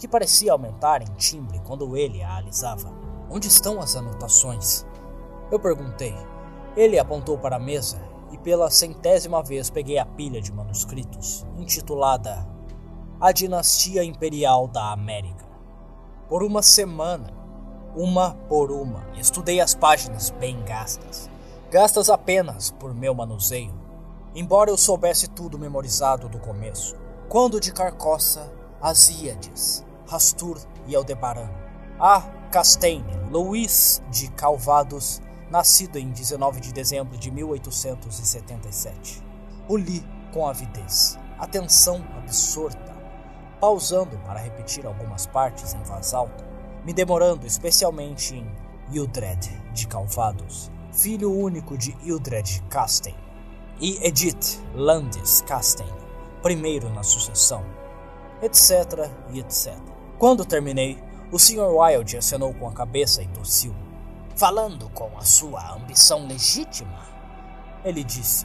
que 0.00 0.08
parecia 0.08 0.52
aumentar 0.52 1.02
em 1.02 1.14
timbre 1.16 1.60
quando 1.60 1.94
ele 1.94 2.22
a 2.22 2.36
alisava. 2.36 2.90
Onde 3.28 3.48
estão 3.48 3.78
as 3.78 3.94
anotações? 3.94 4.86
Eu 5.52 5.60
perguntei. 5.60 6.16
Ele 6.74 6.98
apontou 6.98 7.36
para 7.36 7.56
a 7.56 7.60
mesa 7.60 8.00
e 8.32 8.38
pela 8.38 8.70
centésima 8.70 9.42
vez 9.42 9.68
peguei 9.68 9.98
a 9.98 10.06
pilha 10.06 10.40
de 10.40 10.52
manuscritos, 10.52 11.46
intitulada 11.58 12.48
a 13.20 13.30
dinastia 13.30 14.02
imperial 14.02 14.66
da 14.66 14.90
América. 14.90 15.44
Por 16.30 16.42
uma 16.42 16.62
semana, 16.62 17.30
uma 17.94 18.30
por 18.48 18.72
uma. 18.72 19.04
Estudei 19.18 19.60
as 19.60 19.74
páginas 19.74 20.30
bem 20.30 20.62
gastas, 20.64 21.28
gastas 21.70 22.08
apenas 22.08 22.70
por 22.70 22.94
meu 22.94 23.14
manuseio, 23.14 23.74
embora 24.34 24.70
eu 24.70 24.78
soubesse 24.78 25.28
tudo 25.28 25.58
memorizado 25.58 26.26
do 26.26 26.38
começo. 26.38 26.96
Quando 27.28 27.60
de 27.60 27.70
Carcoça, 27.70 28.50
Asíades, 28.80 29.84
Rastur 30.10 30.58
e 30.88 30.96
Aldebaran. 30.96 31.48
A. 32.00 32.20
Castaigne, 32.50 33.14
Luís 33.30 34.02
de 34.10 34.28
Calvados, 34.32 35.22
nascido 35.48 35.98
em 35.98 36.10
19 36.10 36.60
de 36.60 36.72
dezembro 36.72 37.16
de 37.16 37.30
1877. 37.30 39.22
O 39.68 39.76
li 39.76 40.04
com 40.32 40.48
avidez, 40.48 41.16
atenção 41.38 42.04
absorta, 42.18 42.92
pausando 43.60 44.18
para 44.26 44.40
repetir 44.40 44.84
algumas 44.84 45.28
partes 45.28 45.74
em 45.74 45.82
voz 45.84 46.12
alta, 46.12 46.44
me 46.84 46.92
demorando 46.92 47.46
especialmente 47.46 48.34
em 48.34 48.52
Hildred 48.90 49.48
de 49.72 49.86
Calvados, 49.86 50.72
filho 50.92 51.32
único 51.32 51.78
de 51.78 51.96
Hildred 52.02 52.64
Castaigne, 52.68 53.16
e 53.80 54.04
Edith 54.04 54.60
Landis 54.74 55.40
Castaigne, 55.42 55.92
primeiro 56.42 56.90
na 56.90 57.04
sucessão, 57.04 57.64
etc 58.42 59.08
e 59.32 59.38
etc. 59.38 59.89
Quando 60.20 60.44
terminei, 60.44 60.98
o 61.32 61.38
Sr. 61.38 61.74
Wilde 61.74 62.18
acenou 62.18 62.52
com 62.52 62.68
a 62.68 62.72
cabeça 62.72 63.22
e 63.22 63.28
tossiu. 63.28 63.74
Falando 64.36 64.90
com 64.90 65.16
a 65.16 65.24
sua 65.24 65.74
ambição 65.74 66.26
legítima, 66.26 67.06
ele 67.82 68.04
disse: 68.04 68.44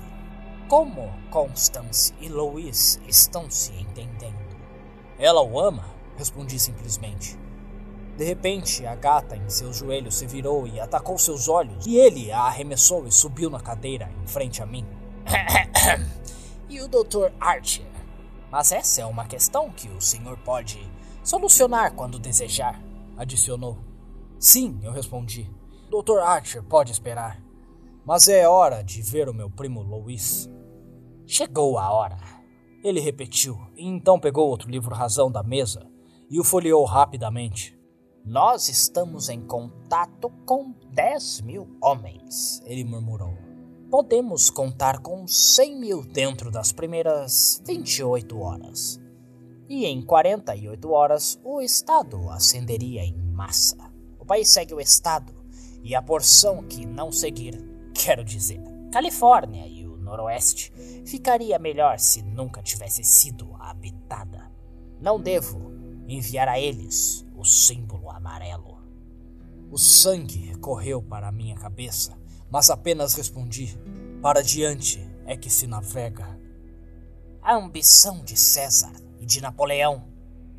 Como 0.69 1.13
Constance 1.30 2.13
e 2.21 2.30
Louis 2.30 2.97
estão 3.05 3.51
se 3.51 3.73
entendendo? 3.73 4.39
Ela 5.19 5.41
o 5.41 5.59
ama? 5.59 5.84
Respondi 6.15 6.57
simplesmente. 6.57 7.38
De 8.15 8.23
repente, 8.23 8.86
a 8.86 8.95
gata 8.95 9.36
em 9.36 9.49
seus 9.49 9.76
joelhos 9.76 10.15
se 10.15 10.26
virou 10.26 10.65
e 10.65 10.80
atacou 10.80 11.17
seus 11.17 11.49
olhos, 11.49 11.86
e 11.86 11.97
ele 11.97 12.32
a 12.32 12.43
arremessou 12.43 13.05
e 13.05 13.11
subiu 13.11 13.49
na 13.49 13.59
cadeira 13.59 14.09
em 14.23 14.28
frente 14.28 14.63
a 14.63 14.65
mim. 14.65 14.88
e 16.69 16.80
o 16.80 16.88
Dr. 16.88 17.34
Archer? 17.38 17.86
Mas 18.49 18.71
essa 18.71 19.01
é 19.01 19.05
uma 19.05 19.26
questão 19.26 19.69
que 19.69 19.89
o 19.89 19.99
senhor 19.99 20.38
pode 20.38 20.95
solucionar 21.26 21.93
quando 21.95 22.19
desejar, 22.19 22.82
adicionou. 23.17 23.78
Sim, 24.39 24.80
eu 24.84 24.91
respondi. 24.91 25.51
Dr. 25.89 26.19
Archer 26.19 26.63
pode 26.63 26.91
esperar. 26.91 27.43
Mas 28.05 28.28
é 28.28 28.47
hora 28.47 28.84
de 28.84 29.01
ver 29.01 29.28
o 29.28 29.34
meu 29.34 29.49
primo 29.49 29.82
Louis. 29.82 30.47
Chegou 31.26 31.80
a 31.80 31.91
hora. 31.91 32.17
Ele 32.84 32.99
repetiu, 32.99 33.57
e 33.76 33.88
então 33.88 34.19
pegou 34.19 34.47
outro 34.47 34.69
livro 34.69 34.93
razão 34.93 35.32
da 35.32 35.41
mesa 35.41 35.89
e 36.30 36.39
o 36.39 36.43
folheou 36.43 36.86
rapidamente. 36.86 37.76
Nós 38.23 38.69
estamos 38.69 39.30
em 39.30 39.41
contato 39.41 40.30
com 40.45 40.73
10 40.91 41.41
mil 41.41 41.67
homens, 41.82 42.61
ele 42.65 42.84
murmurou. 42.84 43.36
Podemos 43.89 44.49
contar 44.49 44.99
com 44.99 45.28
100 45.28 45.80
mil 45.80 46.03
dentro 46.03 46.51
das 46.51 46.71
primeiras 46.71 47.61
28 47.65 48.39
horas. 48.39 48.99
E 49.68 49.86
em 49.86 50.01
48 50.01 50.91
horas 50.91 51.39
o 51.43 51.59
Estado 51.59 52.30
ascenderia 52.30 53.03
em 53.03 53.16
massa. 53.16 53.91
O 54.20 54.26
país 54.26 54.49
segue 54.49 54.74
o 54.74 54.80
Estado, 54.80 55.34
e 55.84 55.95
a 55.95 56.01
porção 56.01 56.63
que 56.63 56.86
não 56.86 57.11
seguir, 57.11 57.63
quero 57.93 58.24
dizer, 58.24 58.61
Califórnia 58.91 59.68
e 59.68 59.86
o 59.86 59.97
Noroeste, 59.97 60.72
ficaria 61.05 61.59
melhor 61.59 61.99
se 61.99 62.22
nunca 62.22 62.61
tivesse 62.61 63.03
sido 63.03 63.55
habitada. 63.59 64.51
Não 65.01 65.20
devo 65.20 65.72
enviar 66.07 66.47
a 66.47 66.59
eles 66.59 67.26
o 67.36 67.43
símbolo 67.43 68.09
amarelo. 68.09 68.80
O 69.72 69.78
sangue 69.78 70.55
correu 70.57 71.01
para 71.01 71.32
minha 71.32 71.55
cabeça, 71.55 72.18
mas 72.49 72.70
apenas 72.70 73.16
respondi: 73.16 73.78
Para 74.22 74.41
diante 74.41 74.99
é 75.26 75.36
que 75.36 75.49
se 75.49 75.68
navega. 75.68 76.39
A 77.41 77.55
ambição 77.55 78.24
de 78.24 78.38
César 78.38 79.05
e 79.26 79.28
de 79.28 79.41
Napoleão 79.41 80.03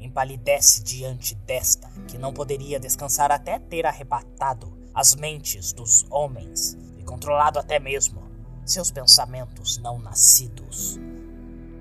empalidece 0.01 0.83
diante 0.83 1.37
desta, 1.37 1.89
que 2.09 2.19
não 2.19 2.35
poderia 2.35 2.81
descansar 2.81 3.31
até 3.31 3.61
ter 3.61 3.87
arrebatado 3.87 4.77
as 4.93 5.15
mentes 5.15 5.73
dos 5.73 6.05
homens 6.11 6.77
e 6.99 7.05
controlado 7.05 7.61
até 7.61 7.79
mesmo 7.79 8.21
seus 8.65 8.91
pensamentos 8.91 9.79
não 9.79 10.01
nascidos. 10.01 10.99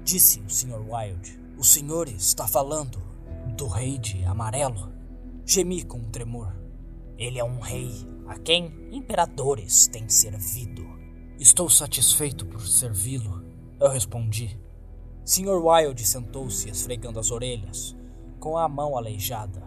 Disse 0.03 0.39
o 0.41 0.49
Sr. 0.49 0.79
Wilde: 0.87 1.39
O 1.57 1.63
senhor 1.63 2.07
está 2.07 2.47
falando 2.47 3.01
do 3.57 3.67
rei 3.67 3.97
de 3.97 4.23
amarelo? 4.25 4.93
Gemi 5.43 5.83
com 5.83 5.97
um 5.97 6.11
tremor. 6.11 6.55
Ele 7.17 7.39
é 7.39 7.43
um 7.43 7.59
rei 7.59 7.91
a 8.27 8.37
quem 8.37 8.71
imperadores 8.91 9.87
têm 9.87 10.07
servido. 10.07 10.85
Estou 11.39 11.67
satisfeito 11.67 12.45
por 12.45 12.61
servi-lo, 12.67 13.43
eu 13.79 13.89
respondi. 13.89 14.64
Sr. 15.25 15.59
Wilde 15.59 16.05
sentou-se 16.05 16.69
esfregando 16.69 17.19
as 17.19 17.31
orelhas, 17.31 17.95
com 18.39 18.59
a 18.59 18.69
mão 18.69 18.95
aleijada. 18.95 19.63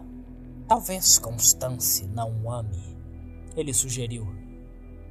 Talvez 0.65 1.19
Constance 1.19 2.07
não 2.07 2.31
o 2.45 2.49
ame, 2.49 2.97
ele 3.57 3.73
sugeriu. 3.73 4.25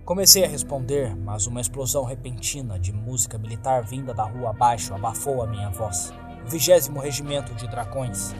Comecei 0.06 0.46
a 0.46 0.48
responder, 0.48 1.14
mas 1.14 1.46
uma 1.46 1.60
explosão 1.60 2.02
repentina 2.02 2.78
de 2.78 2.94
música 2.94 3.36
militar 3.36 3.84
vinda 3.84 4.14
da 4.14 4.24
rua 4.24 4.48
abaixo 4.48 4.94
abafou 4.94 5.42
a 5.42 5.46
minha 5.46 5.68
voz. 5.68 6.14
O 6.46 6.48
vigésimo 6.48 6.98
regimento 6.98 7.54
de 7.54 7.68
dracões, 7.68 8.34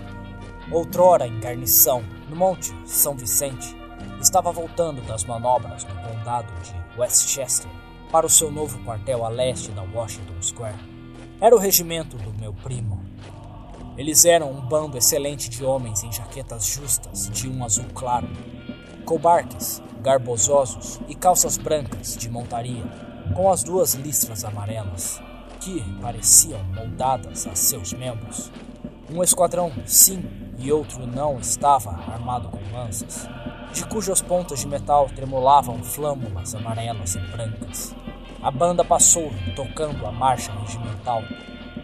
outrora 0.73 1.27
em 1.27 1.39
garnição 1.39 2.03
no 2.31 2.37
Monte 2.37 2.73
São 2.87 3.15
Vicente, 3.19 3.77
estava 4.19 4.51
voltando 4.51 5.07
das 5.07 5.25
manobras 5.25 5.85
no 5.85 5.95
condado 5.97 6.51
de 6.63 6.99
Westchester 6.99 7.71
para 8.11 8.25
o 8.25 8.31
seu 8.31 8.51
novo 8.51 8.83
quartel 8.83 9.27
a 9.27 9.29
leste 9.29 9.71
da 9.73 9.83
Washington 9.83 10.41
Square. 10.41 10.98
Era 11.41 11.55
o 11.55 11.59
regimento 11.59 12.17
do 12.17 12.33
meu 12.33 12.53
primo. 12.53 13.01
Eles 13.97 14.25
eram 14.25 14.51
um 14.51 14.61
bando 14.61 14.99
excelente 14.99 15.49
de 15.49 15.65
homens 15.65 16.03
em 16.03 16.11
jaquetas 16.11 16.67
justas 16.67 17.31
de 17.31 17.49
um 17.49 17.65
azul 17.65 17.85
claro, 17.95 18.29
cobarques, 19.05 19.81
garbososos 20.01 20.99
e 21.09 21.15
calças 21.15 21.57
brancas 21.57 22.17
de 22.17 22.29
montaria, 22.29 22.83
com 23.37 23.49
as 23.53 23.63
duas 23.63 23.95
listras 23.95 24.45
amarelas, 24.45 25.23
que 25.61 25.81
pareciam 26.01 26.63
moldadas 26.75 27.47
a 27.47 27.55
seus 27.55 27.93
membros. 27.93 28.51
Um 29.09 29.23
esquadrão, 29.23 29.73
sim, 29.87 30.29
e 30.59 30.73
outro 30.73 31.07
não 31.07 31.39
estava 31.39 31.91
armado 31.91 32.49
com 32.49 32.77
lanças, 32.77 33.29
de 33.73 33.85
cujas 33.87 34.21
pontas 34.21 34.59
de 34.59 34.67
metal 34.67 35.09
tremulavam 35.15 35.85
flâmulas 35.85 36.53
amarelas 36.57 37.15
e 37.15 37.21
brancas. 37.21 37.95
A 38.41 38.53
banda 38.53 38.85
passou 38.85 39.33
tocando 39.57 40.07
a 40.07 40.13
marcha 40.13 40.53
regimental. 40.53 41.23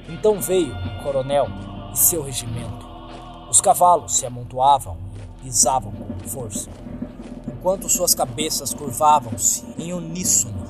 Então 0.08 0.40
veio 0.40 0.72
o 0.72 1.02
coronel 1.02 1.48
e 1.92 1.98
seu 1.98 2.22
regimento. 2.22 2.86
Os 3.50 3.60
cavalos 3.60 4.16
se 4.16 4.24
amontoavam 4.24 4.96
e 5.16 5.42
pisavam 5.42 5.90
com 5.90 6.28
força, 6.28 6.70
enquanto 7.48 7.88
suas 7.88 8.14
cabeças 8.14 8.72
curvavam-se 8.72 9.64
em 9.76 9.92
uníssono. 9.92 10.62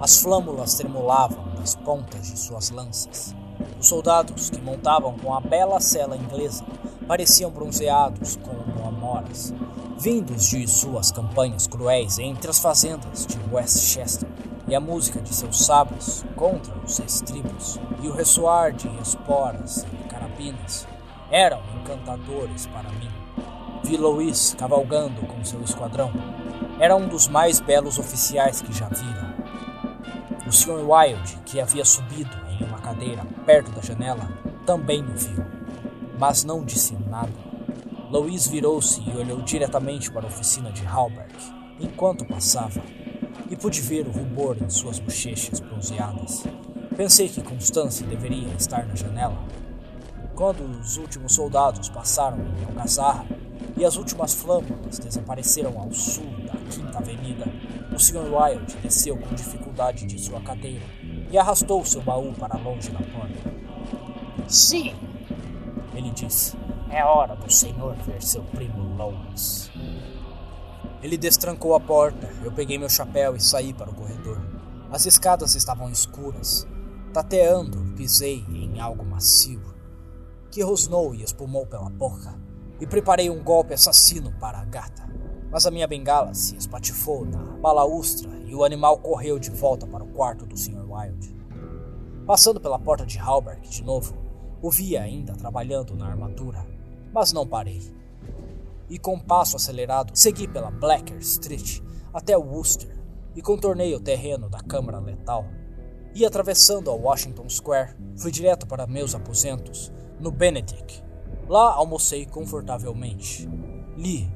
As 0.00 0.22
flâmulas 0.22 0.74
tremulavam 0.74 1.44
nas 1.58 1.74
pontas 1.74 2.28
de 2.28 2.38
suas 2.38 2.70
lanças. 2.70 3.34
Os 3.78 3.86
soldados 3.86 4.48
que 4.48 4.60
montavam 4.62 5.18
com 5.18 5.34
a 5.34 5.40
bela 5.40 5.78
sela 5.78 6.16
inglesa 6.16 6.64
pareciam 7.06 7.50
bronzeados 7.50 8.36
como 8.36 8.88
amoras, 8.88 9.52
vindos 9.98 10.48
de 10.48 10.64
suas 10.68 11.10
campanhas 11.10 11.66
cruéis 11.66 12.20
entre 12.20 12.48
as 12.48 12.60
fazendas 12.60 13.26
de 13.26 13.36
Westchester, 13.52 14.28
e 14.68 14.74
a 14.74 14.80
música 14.80 15.20
de 15.20 15.34
seus 15.34 15.64
sabres 15.64 16.24
contra 16.36 16.72
os 16.84 16.98
estribos, 17.00 17.80
e 18.02 18.06
o 18.06 18.12
ressoar 18.12 18.72
de 18.72 18.88
esporas 19.00 19.84
e 19.92 20.08
carabinas 20.08 20.86
eram 21.30 21.60
encantadores 21.80 22.66
para 22.66 22.90
mim. 22.90 23.10
Vi 23.82 23.96
Louis 23.96 24.54
cavalgando 24.58 25.22
com 25.22 25.44
seu 25.44 25.62
esquadrão. 25.62 26.12
Era 26.78 26.94
um 26.94 27.08
dos 27.08 27.26
mais 27.26 27.60
belos 27.60 27.98
oficiais 27.98 28.60
que 28.60 28.72
já 28.72 28.88
vira. 28.88 29.34
O 30.46 30.52
Sr. 30.52 30.84
Wilde, 30.86 31.38
que 31.46 31.60
havia 31.60 31.84
subido 31.84 32.36
em 32.50 32.64
uma 32.64 32.78
cadeira 32.78 33.24
perto 33.46 33.70
da 33.72 33.80
janela, 33.80 34.28
também 34.66 35.02
me 35.02 35.14
viu, 35.14 35.44
mas 36.18 36.44
não 36.44 36.62
disse 36.62 36.94
nada. 37.08 37.47
Louis 38.10 38.46
virou-se 38.48 39.02
e 39.02 39.16
olhou 39.16 39.42
diretamente 39.42 40.10
para 40.10 40.24
a 40.24 40.28
oficina 40.28 40.72
de 40.72 40.84
Halberg 40.86 41.34
enquanto 41.78 42.24
passava, 42.24 42.82
e 43.50 43.56
pude 43.56 43.80
ver 43.80 44.06
o 44.06 44.10
rubor 44.10 44.56
em 44.60 44.68
suas 44.68 44.98
bochechas 44.98 45.60
bronzeadas. 45.60 46.44
Pensei 46.96 47.28
que 47.28 47.42
Constance 47.42 48.02
deveria 48.04 48.48
estar 48.54 48.86
na 48.86 48.94
janela. 48.94 49.38
Quando 50.34 50.64
os 50.80 50.96
últimos 50.96 51.34
soldados 51.34 51.88
passaram 51.88 52.38
em 52.38 52.64
algazarra 52.64 53.26
e 53.76 53.84
as 53.84 53.96
últimas 53.96 54.34
flâmulas 54.34 54.98
desapareceram 54.98 55.78
ao 55.78 55.92
sul 55.92 56.30
da 56.46 56.54
Quinta 56.70 56.98
Avenida, 56.98 57.46
o 57.94 57.98
Sr. 57.98 58.26
Wilde 58.32 58.76
desceu 58.82 59.16
com 59.16 59.34
dificuldade 59.34 60.06
de 60.06 60.20
sua 60.20 60.40
cadeira 60.40 60.84
e 61.30 61.38
arrastou 61.38 61.84
seu 61.84 62.02
baú 62.02 62.32
para 62.32 62.58
longe 62.58 62.90
da 62.90 62.98
porta. 62.98 63.54
Sim, 64.48 64.94
ele 65.94 66.10
disse. 66.10 66.57
É 66.90 67.04
hora 67.04 67.36
do 67.36 67.52
senhor 67.52 67.94
ver 67.96 68.22
seu 68.22 68.42
primo 68.44 68.96
Louis. 68.96 69.70
Ele 71.02 71.18
destrancou 71.18 71.74
a 71.74 71.80
porta, 71.80 72.28
eu 72.42 72.50
peguei 72.50 72.78
meu 72.78 72.88
chapéu 72.88 73.36
e 73.36 73.40
saí 73.40 73.74
para 73.74 73.90
o 73.90 73.94
corredor. 73.94 74.40
As 74.90 75.04
escadas 75.04 75.54
estavam 75.54 75.90
escuras. 75.90 76.66
Tateando, 77.12 77.94
pisei 77.94 78.44
em 78.48 78.80
algo 78.80 79.04
macio, 79.04 79.62
que 80.50 80.62
rosnou 80.62 81.14
e 81.14 81.22
espumou 81.22 81.66
pela 81.66 81.90
boca, 81.90 82.34
e 82.80 82.86
preparei 82.86 83.28
um 83.28 83.42
golpe 83.42 83.74
assassino 83.74 84.32
para 84.40 84.58
a 84.58 84.64
gata. 84.64 85.08
Mas 85.50 85.66
a 85.66 85.70
minha 85.70 85.86
bengala 85.86 86.32
se 86.32 86.56
espatifou 86.56 87.24
na 87.24 87.38
balaustra 87.38 88.30
e 88.46 88.54
o 88.54 88.64
animal 88.64 88.98
correu 88.98 89.38
de 89.38 89.50
volta 89.50 89.86
para 89.86 90.04
o 90.04 90.08
quarto 90.08 90.46
do 90.46 90.56
Sr. 90.56 90.90
Wilde. 90.90 91.36
Passando 92.26 92.60
pela 92.60 92.78
porta 92.78 93.04
de 93.04 93.18
Halberg 93.18 93.68
de 93.68 93.82
novo, 93.84 94.14
o 94.60 94.70
vi 94.70 94.96
ainda 94.96 95.34
trabalhando 95.34 95.94
na 95.94 96.06
armadura, 96.08 96.66
mas 97.12 97.32
não 97.32 97.46
parei. 97.46 97.82
E 98.88 98.98
com 98.98 99.18
passo 99.18 99.56
acelerado, 99.56 100.16
segui 100.16 100.48
pela 100.48 100.70
Blacker 100.70 101.18
Street 101.18 101.80
até 102.12 102.36
Worcester 102.36 102.98
e 103.36 103.42
contornei 103.42 103.94
o 103.94 104.00
terreno 104.00 104.48
da 104.48 104.60
Câmara 104.60 104.98
Letal. 104.98 105.44
E 106.14 106.24
atravessando 106.24 106.90
a 106.90 106.94
Washington 106.94 107.48
Square, 107.48 107.94
fui 108.16 108.30
direto 108.30 108.66
para 108.66 108.86
meus 108.86 109.14
aposentos, 109.14 109.92
no 110.18 110.30
Benedict. 110.30 111.04
Lá 111.46 111.74
almocei 111.74 112.26
confortavelmente. 112.26 113.48
Li 113.96 114.30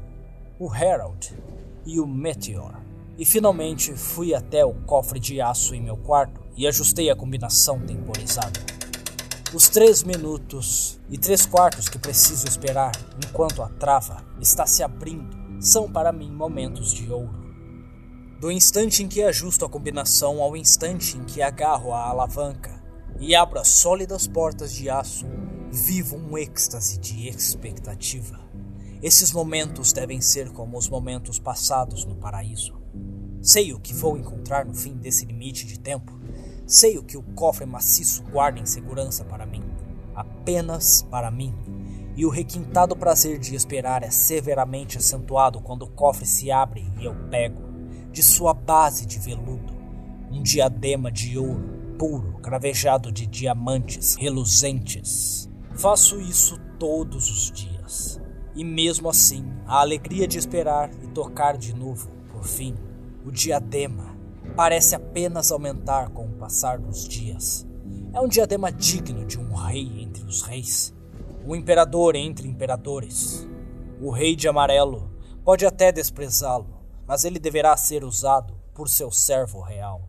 o 0.58 0.72
Herald 0.72 1.36
e 1.84 1.98
o 1.98 2.06
Meteor. 2.06 2.80
E 3.18 3.24
finalmente 3.24 3.92
fui 3.94 4.34
até 4.34 4.64
o 4.64 4.74
cofre 4.84 5.18
de 5.18 5.40
aço 5.40 5.74
em 5.74 5.82
meu 5.82 5.96
quarto 5.96 6.40
e 6.56 6.66
ajustei 6.66 7.10
a 7.10 7.16
combinação 7.16 7.80
temporizada. 7.80 8.60
Os 9.54 9.68
três 9.68 10.02
minutos 10.02 10.98
e 11.10 11.18
três 11.18 11.44
quartos 11.44 11.86
que 11.86 11.98
preciso 11.98 12.46
esperar 12.46 12.92
enquanto 13.22 13.62
a 13.62 13.68
trava 13.68 14.24
está 14.40 14.66
se 14.66 14.82
abrindo 14.82 15.36
são 15.60 15.92
para 15.92 16.10
mim 16.10 16.32
momentos 16.32 16.94
de 16.94 17.12
ouro. 17.12 17.52
Do 18.40 18.50
instante 18.50 19.02
em 19.02 19.08
que 19.08 19.22
ajusto 19.22 19.66
a 19.66 19.68
combinação 19.68 20.40
ao 20.40 20.56
instante 20.56 21.18
em 21.18 21.24
que 21.24 21.42
agarro 21.42 21.92
a 21.92 22.08
alavanca 22.08 22.82
e 23.20 23.34
abro 23.34 23.58
as 23.58 23.68
sólidas 23.68 24.26
portas 24.26 24.72
de 24.72 24.88
aço, 24.88 25.26
vivo 25.70 26.16
um 26.16 26.38
êxtase 26.38 26.98
de 26.98 27.28
expectativa. 27.28 28.40
Esses 29.02 29.32
momentos 29.32 29.92
devem 29.92 30.22
ser 30.22 30.50
como 30.50 30.78
os 30.78 30.88
momentos 30.88 31.38
passados 31.38 32.06
no 32.06 32.16
paraíso. 32.16 32.80
Sei 33.42 33.74
o 33.74 33.78
que 33.78 33.92
vou 33.92 34.16
encontrar 34.16 34.64
no 34.64 34.74
fim 34.74 34.96
desse 34.96 35.26
limite 35.26 35.66
de 35.66 35.78
tempo. 35.78 36.21
Sei 36.72 36.96
o 36.96 37.02
que 37.02 37.18
o 37.18 37.22
cofre 37.22 37.66
maciço 37.66 38.22
guarda 38.32 38.58
em 38.58 38.64
segurança 38.64 39.22
para 39.26 39.44
mim. 39.44 39.62
Apenas 40.16 41.02
para 41.02 41.30
mim. 41.30 41.54
E 42.16 42.24
o 42.24 42.30
requintado 42.30 42.96
prazer 42.96 43.38
de 43.38 43.54
esperar 43.54 44.02
é 44.02 44.10
severamente 44.10 44.96
acentuado 44.96 45.60
quando 45.60 45.82
o 45.82 45.90
cofre 45.90 46.24
se 46.24 46.50
abre 46.50 46.90
e 46.98 47.04
eu 47.04 47.14
pego, 47.30 47.60
de 48.10 48.22
sua 48.22 48.54
base 48.54 49.04
de 49.04 49.18
veludo, 49.18 49.74
um 50.30 50.42
diadema 50.42 51.12
de 51.12 51.36
ouro 51.36 51.94
puro, 51.98 52.38
cravejado 52.40 53.12
de 53.12 53.26
diamantes 53.26 54.14
reluzentes. 54.14 55.50
Faço 55.76 56.22
isso 56.22 56.58
todos 56.78 57.30
os 57.30 57.50
dias. 57.50 58.18
E 58.54 58.64
mesmo 58.64 59.10
assim, 59.10 59.44
a 59.66 59.78
alegria 59.78 60.26
de 60.26 60.38
esperar 60.38 60.90
e 61.02 61.06
tocar 61.08 61.58
de 61.58 61.74
novo, 61.74 62.10
por 62.32 62.44
fim, 62.44 62.74
o 63.26 63.30
diadema 63.30 64.11
parece 64.56 64.94
apenas 64.94 65.50
aumentar 65.50 66.10
com 66.10 66.26
o 66.26 66.32
passar 66.32 66.78
dos 66.78 67.06
dias. 67.06 67.66
É 68.12 68.20
um 68.20 68.28
diadema 68.28 68.70
digno 68.70 69.24
de 69.24 69.38
um 69.38 69.54
rei 69.54 70.02
entre 70.02 70.24
os 70.24 70.42
reis, 70.42 70.94
um 71.46 71.54
imperador 71.54 72.14
entre 72.14 72.46
imperadores. 72.46 73.46
O 74.00 74.10
rei 74.10 74.36
de 74.36 74.48
amarelo 74.48 75.10
pode 75.44 75.64
até 75.64 75.90
desprezá-lo, 75.90 76.82
mas 77.06 77.24
ele 77.24 77.38
deverá 77.38 77.76
ser 77.76 78.04
usado 78.04 78.54
por 78.74 78.88
seu 78.88 79.10
servo 79.10 79.60
real. 79.60 80.02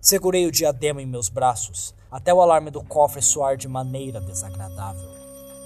Segurei 0.00 0.46
o 0.46 0.52
diadema 0.52 1.02
em 1.02 1.06
meus 1.06 1.28
braços 1.28 1.94
até 2.10 2.32
o 2.32 2.40
alarme 2.40 2.70
do 2.70 2.82
cofre 2.82 3.20
soar 3.20 3.56
de 3.56 3.68
maneira 3.68 4.20
desagradável. 4.20 5.08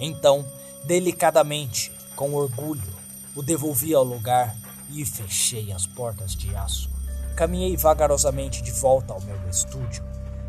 Então, 0.00 0.44
Delicadamente, 0.84 1.92
com 2.16 2.34
orgulho, 2.34 2.92
o 3.36 3.42
devolvi 3.42 3.94
ao 3.94 4.02
lugar 4.02 4.56
e 4.90 5.04
fechei 5.04 5.70
as 5.72 5.86
portas 5.86 6.34
de 6.34 6.54
aço. 6.56 6.91
Caminhei 7.36 7.76
vagarosamente 7.76 8.62
de 8.62 8.70
volta 8.70 9.14
ao 9.14 9.20
meu 9.22 9.36
estúdio, 9.48 10.04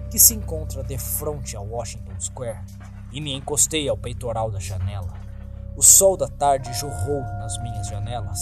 que 0.09 0.19
se 0.19 0.35
encontra 0.35 0.83
de 0.83 0.97
frente 0.97 1.55
ao 1.55 1.65
Washington 1.65 2.19
Square, 2.19 2.59
e 3.11 3.21
me 3.21 3.33
encostei 3.33 3.87
ao 3.87 3.97
peitoral 3.97 4.51
da 4.51 4.59
janela. 4.59 5.13
O 5.75 5.81
sol 5.81 6.17
da 6.17 6.27
tarde 6.27 6.73
jorrou 6.73 7.21
nas 7.39 7.57
minhas 7.63 7.87
janelas, 7.87 8.39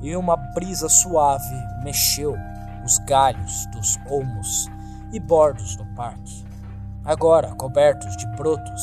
e 0.00 0.16
uma 0.16 0.36
brisa 0.36 0.88
suave 0.88 1.54
mexeu 1.82 2.34
os 2.84 2.98
galhos 3.06 3.66
dos 3.72 3.98
olmos 4.08 4.68
e 5.12 5.20
bordos 5.20 5.76
do 5.76 5.84
parque, 5.94 6.44
agora 7.04 7.54
cobertos 7.54 8.16
de 8.16 8.26
brotos 8.36 8.82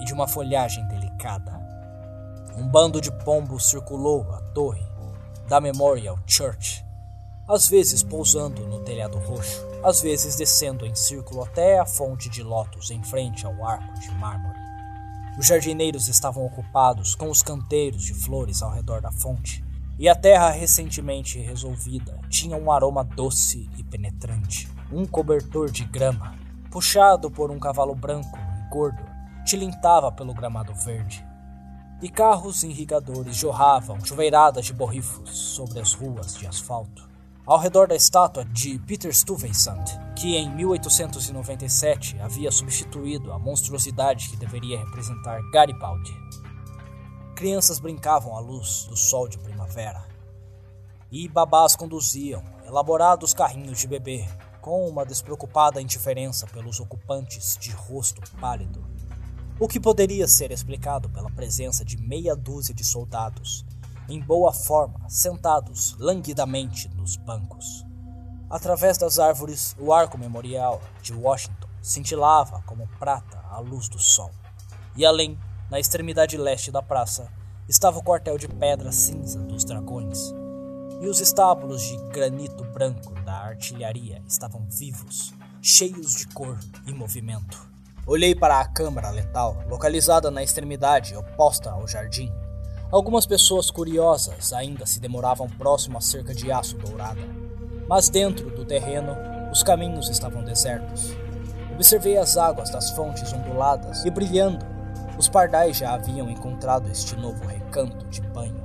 e 0.00 0.04
de 0.04 0.12
uma 0.12 0.26
folhagem 0.26 0.86
delicada. 0.88 1.52
Um 2.56 2.68
bando 2.68 3.00
de 3.00 3.12
pombos 3.24 3.68
circulou 3.68 4.22
a 4.32 4.40
torre 4.52 4.84
da 5.48 5.60
Memorial 5.60 6.18
Church, 6.26 6.84
às 7.48 7.68
vezes 7.68 8.02
pousando 8.02 8.66
no 8.66 8.80
telhado 8.80 9.18
roxo, 9.18 9.64
às 9.82 10.00
vezes 10.00 10.36
descendo 10.36 10.86
em 10.86 10.94
círculo 10.94 11.42
até 11.42 11.78
a 11.78 11.84
fonte 11.84 12.28
de 12.28 12.42
lótus 12.42 12.90
em 12.90 13.02
frente 13.02 13.44
ao 13.44 13.66
arco 13.66 13.98
de 14.00 14.10
mármore. 14.12 14.58
Os 15.38 15.46
jardineiros 15.46 16.08
estavam 16.08 16.46
ocupados 16.46 17.14
com 17.14 17.28
os 17.28 17.42
canteiros 17.42 18.02
de 18.02 18.14
flores 18.14 18.62
ao 18.62 18.70
redor 18.70 19.00
da 19.00 19.10
fonte, 19.10 19.64
e 19.98 20.08
a 20.08 20.14
terra 20.14 20.50
recentemente 20.50 21.38
resolvida 21.38 22.18
tinha 22.28 22.56
um 22.56 22.70
aroma 22.70 23.04
doce 23.04 23.68
e 23.76 23.82
penetrante. 23.84 24.68
Um 24.92 25.04
cobertor 25.04 25.70
de 25.70 25.84
grama, 25.84 26.36
puxado 26.70 27.30
por 27.30 27.50
um 27.50 27.58
cavalo 27.58 27.94
branco 27.94 28.36
e 28.36 28.70
gordo, 28.70 29.02
tilintava 29.44 30.10
pelo 30.10 30.34
gramado 30.34 30.74
verde. 30.74 31.24
E 32.02 32.08
carros 32.08 32.64
irrigadores 32.64 33.36
jorravam 33.36 34.04
chuveiradas 34.04 34.66
de 34.66 34.72
borrifos 34.72 35.30
sobre 35.30 35.78
as 35.78 35.94
ruas 35.94 36.34
de 36.34 36.46
asfalto. 36.46 37.13
Ao 37.46 37.58
redor 37.58 37.86
da 37.86 37.94
estátua 37.94 38.42
de 38.42 38.78
Peter 38.78 39.12
Stuyvesant, 39.14 39.84
que 40.16 40.34
em 40.34 40.48
1897 40.56 42.18
havia 42.18 42.50
substituído 42.50 43.30
a 43.30 43.38
monstruosidade 43.38 44.30
que 44.30 44.36
deveria 44.38 44.78
representar 44.78 45.42
Garibaldi. 45.50 46.16
Crianças 47.36 47.78
brincavam 47.78 48.34
à 48.34 48.40
luz 48.40 48.86
do 48.88 48.96
sol 48.96 49.28
de 49.28 49.36
primavera. 49.36 50.06
E 51.12 51.28
babás 51.28 51.76
conduziam 51.76 52.42
elaborados 52.66 53.34
carrinhos 53.34 53.78
de 53.78 53.88
bebê, 53.88 54.26
com 54.62 54.88
uma 54.88 55.04
despreocupada 55.04 55.82
indiferença 55.82 56.46
pelos 56.46 56.80
ocupantes 56.80 57.58
de 57.60 57.72
rosto 57.72 58.22
pálido 58.40 58.82
o 59.58 59.68
que 59.68 59.78
poderia 59.78 60.26
ser 60.26 60.50
explicado 60.50 61.08
pela 61.08 61.30
presença 61.30 61.84
de 61.84 61.96
meia 61.96 62.34
dúzia 62.34 62.74
de 62.74 62.82
soldados, 62.82 63.64
em 64.08 64.20
boa 64.20 64.52
forma, 64.52 65.08
sentados 65.08 65.96
languidamente 65.98 66.88
nos 66.94 67.16
bancos. 67.16 67.84
Através 68.50 68.98
das 68.98 69.18
árvores, 69.18 69.74
o 69.78 69.92
arco 69.92 70.18
memorial 70.18 70.80
de 71.02 71.12
Washington 71.12 71.68
cintilava 71.82 72.62
como 72.66 72.88
prata 72.98 73.38
à 73.50 73.58
luz 73.58 73.88
do 73.88 73.98
sol. 73.98 74.30
E 74.96 75.04
além, 75.04 75.38
na 75.70 75.80
extremidade 75.80 76.36
leste 76.36 76.70
da 76.70 76.82
praça, 76.82 77.28
estava 77.68 77.98
o 77.98 78.02
quartel 78.02 78.38
de 78.38 78.48
pedra 78.48 78.92
cinza 78.92 79.40
dos 79.40 79.64
dragões. 79.64 80.32
E 81.00 81.08
os 81.08 81.20
estábulos 81.20 81.82
de 81.82 81.96
granito 82.12 82.64
branco 82.64 83.12
da 83.22 83.34
artilharia 83.34 84.22
estavam 84.26 84.66
vivos, 84.68 85.34
cheios 85.60 86.12
de 86.14 86.26
cor 86.28 86.58
e 86.86 86.92
movimento. 86.92 87.68
Olhei 88.06 88.34
para 88.34 88.60
a 88.60 88.68
câmara 88.68 89.10
letal, 89.10 89.64
localizada 89.66 90.30
na 90.30 90.42
extremidade 90.42 91.16
oposta 91.16 91.70
ao 91.70 91.88
jardim. 91.88 92.30
Algumas 92.94 93.26
pessoas 93.26 93.72
curiosas 93.72 94.52
ainda 94.52 94.86
se 94.86 95.00
demoravam 95.00 95.50
próximo 95.50 95.98
à 95.98 96.00
cerca 96.00 96.32
de 96.32 96.52
aço 96.52 96.76
dourada, 96.76 97.26
mas 97.88 98.08
dentro 98.08 98.50
do 98.50 98.64
terreno 98.64 99.16
os 99.50 99.64
caminhos 99.64 100.08
estavam 100.08 100.44
desertos. 100.44 101.12
Observei 101.72 102.16
as 102.16 102.36
águas 102.36 102.70
das 102.70 102.92
fontes 102.92 103.32
onduladas 103.32 104.04
e 104.04 104.10
brilhando. 104.10 104.64
Os 105.18 105.28
pardais 105.28 105.76
já 105.76 105.92
haviam 105.92 106.30
encontrado 106.30 106.88
este 106.88 107.16
novo 107.16 107.44
recanto 107.44 108.06
de 108.06 108.20
banho. 108.20 108.62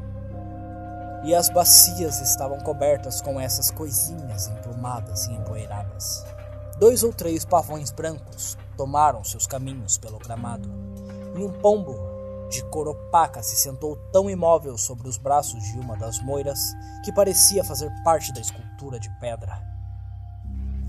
E 1.24 1.34
as 1.34 1.50
bacias 1.50 2.22
estavam 2.22 2.60
cobertas 2.60 3.22
com 3.22 3.42
essas 3.42 3.72
coisinhas 3.72 4.48
emplumadas 4.48 5.26
e 5.26 5.34
empoeiradas. 5.34 6.24
Dois 6.78 7.02
ou 7.02 7.12
três 7.12 7.46
pavões 7.46 7.90
brancos 7.90 8.56
tomaram 8.78 9.24
seus 9.24 9.48
caminhos 9.48 9.98
pelo 9.98 10.20
gramado, 10.20 10.70
e 11.36 11.44
um 11.44 11.52
pombo 11.52 12.09
de 12.50 12.64
cor 12.66 12.88
opaca 12.88 13.44
se 13.44 13.56
sentou 13.56 13.96
tão 14.12 14.30
imóvel 14.30 14.78
sobre 14.78 15.08
os 15.08 15.18
braços 15.18 15.64
de 15.64 15.80
uma 15.80 15.96
das 15.96 16.20
moiras 16.20 16.74
que 17.04 17.14
parecia 17.14 17.64
fazer 17.64 17.92
parte 18.04 18.34
da 18.34 18.42
escultura 18.42 19.00
de 19.00 19.10
pedra. 19.20 19.62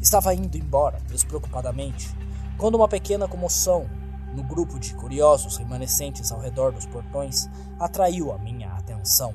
Estava 0.01 0.35
indo 0.35 0.57
embora, 0.57 0.99
despreocupadamente, 1.07 2.09
quando 2.57 2.77
uma 2.77 2.89
pequena 2.89 3.29
comoção 3.29 3.87
no 4.35 4.43
grupo 4.43 4.79
de 4.79 4.95
curiosos 4.95 5.57
remanescentes 5.59 6.33
ao 6.33 6.41
redor 6.41 6.73
dos 6.73 6.87
portões 6.87 7.49
atraiu 7.79 8.33
a 8.33 8.39
minha 8.39 8.73
atenção. 8.73 9.35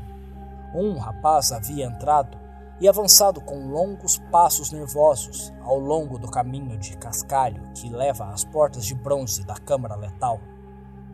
Um 0.73 0.97
rapaz 0.97 1.51
havia 1.51 1.85
entrado 1.85 2.37
e 2.79 2.87
avançado 2.87 3.39
com 3.39 3.69
longos 3.69 4.17
passos 4.31 4.71
nervosos 4.71 5.53
ao 5.61 5.79
longo 5.79 6.17
do 6.17 6.29
caminho 6.29 6.77
de 6.77 6.97
cascalho 6.97 7.69
que 7.73 7.89
leva 7.89 8.25
às 8.25 8.43
portas 8.43 8.85
de 8.85 8.95
bronze 8.95 9.45
da 9.45 9.55
Câmara 9.55 9.95
Letal. 9.95 10.39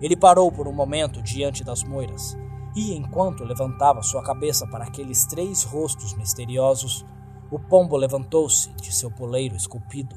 Ele 0.02 0.16
parou 0.16 0.52
por 0.52 0.68
um 0.68 0.74
momento 0.74 1.22
diante 1.22 1.64
das 1.64 1.84
moiras 1.84 2.36
e, 2.76 2.96
enquanto 2.96 3.44
levantava 3.44 4.02
sua 4.02 4.24
cabeça 4.24 4.66
para 4.68 4.86
aqueles 4.86 5.26
três 5.26 5.64
rostos 5.64 6.14
misteriosos, 6.16 7.06
o 7.52 7.60
pombo 7.60 7.96
levantou-se 7.98 8.72
de 8.74 8.92
seu 8.92 9.12
poleiro 9.12 9.56
esculpido, 9.56 10.16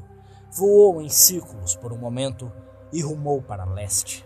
voou 0.51 1.03
em 1.03 1.09
círculos 1.09 1.75
por 1.75 1.93
um 1.93 1.99
momento 1.99 2.51
e 2.93 3.03
rumou 3.03 3.43
para 3.43 3.65
leste. 3.65 4.25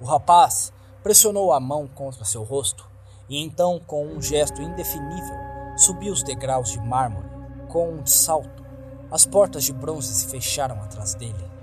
O 0.00 0.04
rapaz 0.04 0.72
pressionou 1.02 1.52
a 1.52 1.60
mão 1.60 1.86
contra 1.86 2.24
seu 2.24 2.42
rosto 2.42 2.88
e 3.28 3.42
então, 3.42 3.80
com 3.80 4.06
um 4.06 4.22
gesto 4.22 4.62
indefinível, 4.62 5.36
subiu 5.76 6.12
os 6.12 6.22
degraus 6.22 6.70
de 6.70 6.80
mármore. 6.80 7.28
Com 7.68 7.90
um 7.90 8.06
salto, 8.06 8.64
as 9.10 9.26
portas 9.26 9.64
de 9.64 9.72
bronze 9.72 10.12
se 10.14 10.28
fecharam 10.28 10.76
atrás 10.82 11.14
dele. 11.14 11.53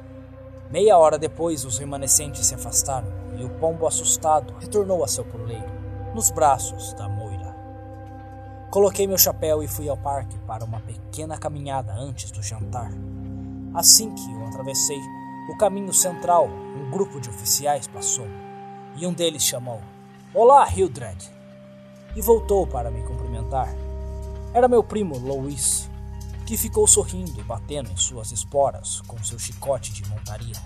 Meia 0.71 0.97
hora 0.97 1.19
depois, 1.19 1.65
os 1.65 1.77
remanescentes 1.77 2.45
se 2.45 2.55
afastaram 2.55 3.11
e 3.37 3.43
o 3.43 3.49
pombo 3.49 3.85
assustado 3.85 4.53
retornou 4.57 5.03
a 5.03 5.07
seu 5.07 5.25
poleiro, 5.25 5.69
nos 6.15 6.29
braços 6.29 6.93
da 6.93 7.09
moira. 7.09 7.53
Coloquei 8.71 9.05
meu 9.05 9.17
chapéu 9.17 9.61
e 9.61 9.67
fui 9.67 9.89
ao 9.89 9.97
parque 9.97 10.39
para 10.39 10.63
uma 10.63 10.79
pequena 10.79 11.37
caminhada 11.37 11.91
antes 11.91 12.31
do 12.31 12.41
jantar. 12.41 12.89
Assim 13.73 14.15
que 14.15 14.33
o 14.33 14.47
atravessei, 14.47 14.99
o 15.49 15.57
caminho 15.57 15.93
central, 15.93 16.47
um 16.47 16.89
grupo 16.89 17.19
de 17.19 17.29
oficiais 17.29 17.85
passou, 17.87 18.27
e 18.95 19.05
um 19.05 19.11
deles 19.11 19.43
chamou: 19.43 19.81
Olá, 20.33 20.65
Hildred! 20.73 21.29
E 22.15 22.21
voltou 22.21 22.65
para 22.65 22.89
me 22.89 23.03
cumprimentar. 23.03 23.75
Era 24.53 24.69
meu 24.69 24.81
primo, 24.81 25.17
Louis, 25.17 25.90
que 26.51 26.57
ficou 26.57 26.85
sorrindo 26.85 27.39
e 27.39 27.43
batendo 27.43 27.89
em 27.89 27.95
suas 27.95 28.33
esporas 28.33 28.99
com 29.07 29.23
seu 29.23 29.39
chicote 29.39 29.93
de 29.93 30.05
montaria. 30.09 30.57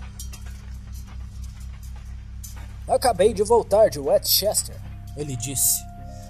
Acabei 2.88 3.32
de 3.32 3.44
voltar 3.44 3.88
de 3.88 4.00
Westchester, 4.00 4.74
ele 5.16 5.36
disse. 5.36 5.80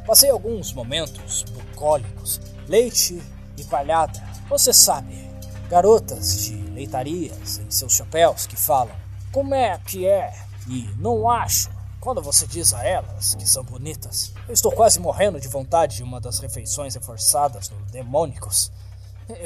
Passei 0.06 0.28
alguns 0.28 0.74
momentos 0.74 1.42
bucólicos, 1.44 2.38
leite 2.68 3.18
e 3.56 3.64
palhada, 3.64 4.22
você 4.46 4.74
sabe, 4.74 5.26
garotas 5.70 6.44
de 6.44 6.54
leitarias 6.72 7.56
em 7.56 7.70
seus 7.70 7.94
chapéus 7.94 8.46
que 8.46 8.56
falam 8.56 8.94
como 9.32 9.54
é 9.54 9.78
que 9.78 10.06
é 10.06 10.34
e 10.68 10.82
não 10.98 11.30
acho 11.30 11.70
quando 11.98 12.20
você 12.20 12.46
diz 12.46 12.74
a 12.74 12.84
elas 12.84 13.34
que 13.34 13.48
são 13.48 13.64
bonitas. 13.64 14.34
Eu 14.46 14.52
estou 14.52 14.70
quase 14.70 15.00
morrendo 15.00 15.40
de 15.40 15.48
vontade 15.48 15.96
de 15.96 16.02
uma 16.02 16.20
das 16.20 16.40
refeições 16.40 16.94
reforçadas 16.94 17.70
no 17.70 17.78
Demônicos. 17.86 18.70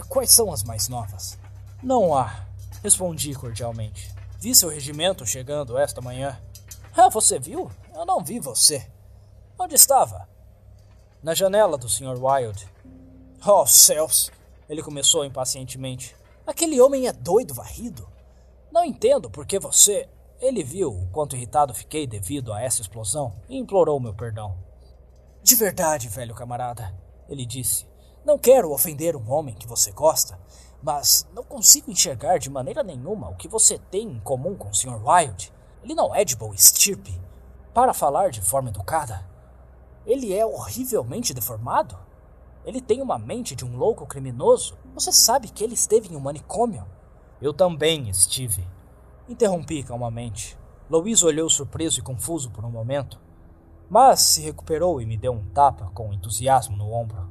Quais 0.09 0.31
são 0.31 0.53
as 0.53 0.63
mais 0.63 0.89
novas? 0.89 1.39
Não 1.83 2.15
há, 2.15 2.47
respondi 2.83 3.35
cordialmente. 3.35 4.15
Vi 4.39 4.55
seu 4.55 4.69
regimento 4.69 5.27
chegando 5.27 5.79
esta 5.79 6.01
manhã. 6.01 6.39
Ah, 6.97 7.09
você 7.09 7.39
viu? 7.39 7.71
Eu 7.95 8.05
não 8.05 8.23
vi 8.23 8.39
você. 8.39 8.91
Onde 9.59 9.75
estava? 9.75 10.29
Na 11.23 11.35
janela 11.35 11.77
do 11.77 11.89
Sr. 11.89 12.19
Wilde. 12.19 12.69
Oh, 13.47 13.67
céus! 13.67 14.31
Ele 14.69 14.83
começou 14.83 15.25
impacientemente. 15.25 16.17
Aquele 16.47 16.81
homem 16.81 17.07
é 17.07 17.13
doido 17.13 17.55
varrido. 17.55 18.09
Não 18.73 18.85
entendo 18.85 19.31
por 19.31 19.45
que 19.47 19.59
você. 19.59 20.09
Ele 20.41 20.63
viu 20.63 20.91
o 20.91 21.07
quanto 21.09 21.37
irritado 21.37 21.75
fiquei 21.75 22.07
devido 22.07 22.53
a 22.53 22.63
essa 22.63 22.81
explosão 22.81 23.35
e 23.49 23.59
implorou 23.59 24.01
meu 24.01 24.15
perdão. 24.15 24.57
De 25.43 25.55
verdade, 25.57 26.09
velho 26.09 26.35
camarada, 26.35 26.95
ele 27.29 27.45
disse. 27.45 27.90
Não 28.23 28.39
quero 28.39 28.71
ofender 28.71 29.17
um 29.17 29.33
homem 29.33 29.55
que 29.55 29.67
você 29.67 29.91
gosta, 29.93 30.39
mas 30.83 31.27
não 31.35 31.43
consigo 31.43 31.91
enxergar 31.91 32.39
de 32.39 32.51
maneira 32.51 32.83
nenhuma 32.83 33.31
o 33.31 33.35
que 33.35 33.49
você 33.49 33.79
tem 33.79 34.07
em 34.07 34.21
comum 34.21 34.55
com 34.55 34.69
o 34.69 34.75
Sr. 34.75 35.01
Wilde. 35.03 35.51
Ele 35.83 35.95
não 35.95 36.15
é 36.15 36.23
de 36.23 36.37
boa 36.37 36.55
estirpe. 36.55 37.19
Para 37.73 37.95
falar 37.95 38.31
de 38.31 38.43
forma 38.43 38.69
educada, 38.69 39.27
ele 40.05 40.35
é 40.35 40.45
horrivelmente 40.45 41.33
deformado? 41.33 41.99
Ele 42.63 42.83
tem 42.83 43.01
uma 43.01 43.19
mente 43.19 43.57
de 43.57 43.65
um 43.65 43.79
louco 43.79 44.07
criminoso? 44.07 44.77
Você 44.93 45.13
sabe 45.13 45.49
que 45.49 45.65
ele 45.65 45.73
esteve 45.73 46.13
em 46.13 46.17
um 46.17 46.21
manicômio? 46.21 46.85
Eu 47.41 47.55
também 47.55 48.11
estive. 48.11 48.69
Interrompi 49.27 49.83
calmamente. 49.83 50.59
Louise 50.91 51.25
olhou 51.25 51.49
surpreso 51.49 52.01
e 52.01 52.03
confuso 52.03 52.51
por 52.51 52.67
um 52.67 52.71
momento, 52.71 53.19
mas 53.89 54.21
se 54.21 54.43
recuperou 54.43 55.01
e 55.01 55.07
me 55.07 55.17
deu 55.17 55.33
um 55.33 55.49
tapa 55.55 55.91
com 55.95 56.13
entusiasmo 56.13 56.77
no 56.77 56.93
ombro. 56.93 57.30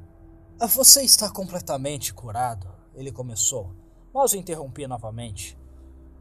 Ah, 0.62 0.68
você 0.68 1.04
está 1.04 1.30
completamente 1.30 2.14
curado, 2.14 2.68
ele 2.94 3.14
começou, 3.14 3.74
mas 4.14 4.34
o 4.34 4.38
interrompi 4.38 4.86
novamente. 4.86 5.58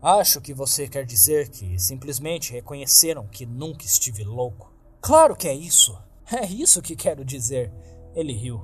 Acho 0.01 0.41
que 0.41 0.55
você 0.55 0.87
quer 0.87 1.05
dizer 1.05 1.49
que 1.49 1.77
simplesmente 1.77 2.53
reconheceram 2.53 3.27
que 3.27 3.45
nunca 3.45 3.85
estive 3.85 4.23
louco. 4.23 4.73
Claro 5.01 5.35
que 5.35 5.49
é 5.49 5.53
isso. 5.53 5.99
É 6.31 6.47
isso 6.47 6.81
que 6.81 6.95
quero 6.95 7.25
dizer. 7.25 7.73
Ele 8.15 8.33
riu. 8.33 8.63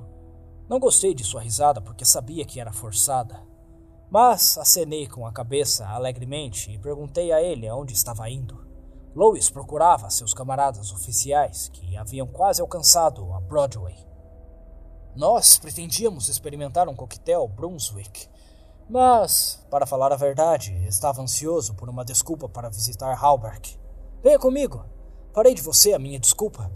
Não 0.69 0.79
gostei 0.79 1.13
de 1.13 1.25
sua 1.25 1.41
risada 1.41 1.81
porque 1.81 2.05
sabia 2.05 2.45
que 2.45 2.57
era 2.57 2.71
forçada. 2.71 3.41
Mas 4.09 4.57
acenei 4.57 5.07
com 5.07 5.27
a 5.27 5.33
cabeça 5.33 5.85
alegremente 5.87 6.71
e 6.71 6.79
perguntei 6.79 7.33
a 7.33 7.41
ele 7.41 7.67
aonde 7.67 7.91
estava 7.91 8.29
indo. 8.29 8.65
Lois 9.13 9.49
procurava 9.49 10.09
seus 10.09 10.33
camaradas 10.33 10.93
oficiais 10.93 11.67
que 11.67 11.97
haviam 11.97 12.27
quase 12.27 12.61
alcançado 12.61 13.33
a 13.33 13.41
Broadway. 13.41 14.04
Nós 15.15 15.57
pretendíamos 15.57 16.27
experimentar 16.27 16.89
um 16.89 16.95
coquetel 16.95 17.47
Brunswick, 17.47 18.27
mas, 18.89 19.65
para 19.71 19.85
falar 19.85 20.11
a 20.11 20.17
verdade, 20.17 20.73
estava 20.87 21.21
ansioso 21.21 21.73
por 21.73 21.89
uma 21.89 22.03
desculpa 22.03 22.49
para 22.49 22.69
visitar 22.69 23.17
Halberg. 23.17 23.79
Venha 24.21 24.37
comigo. 24.37 24.85
Farei 25.33 25.53
de 25.53 25.61
você 25.61 25.93
a 25.93 25.99
minha 25.99 26.19
desculpa. 26.19 26.71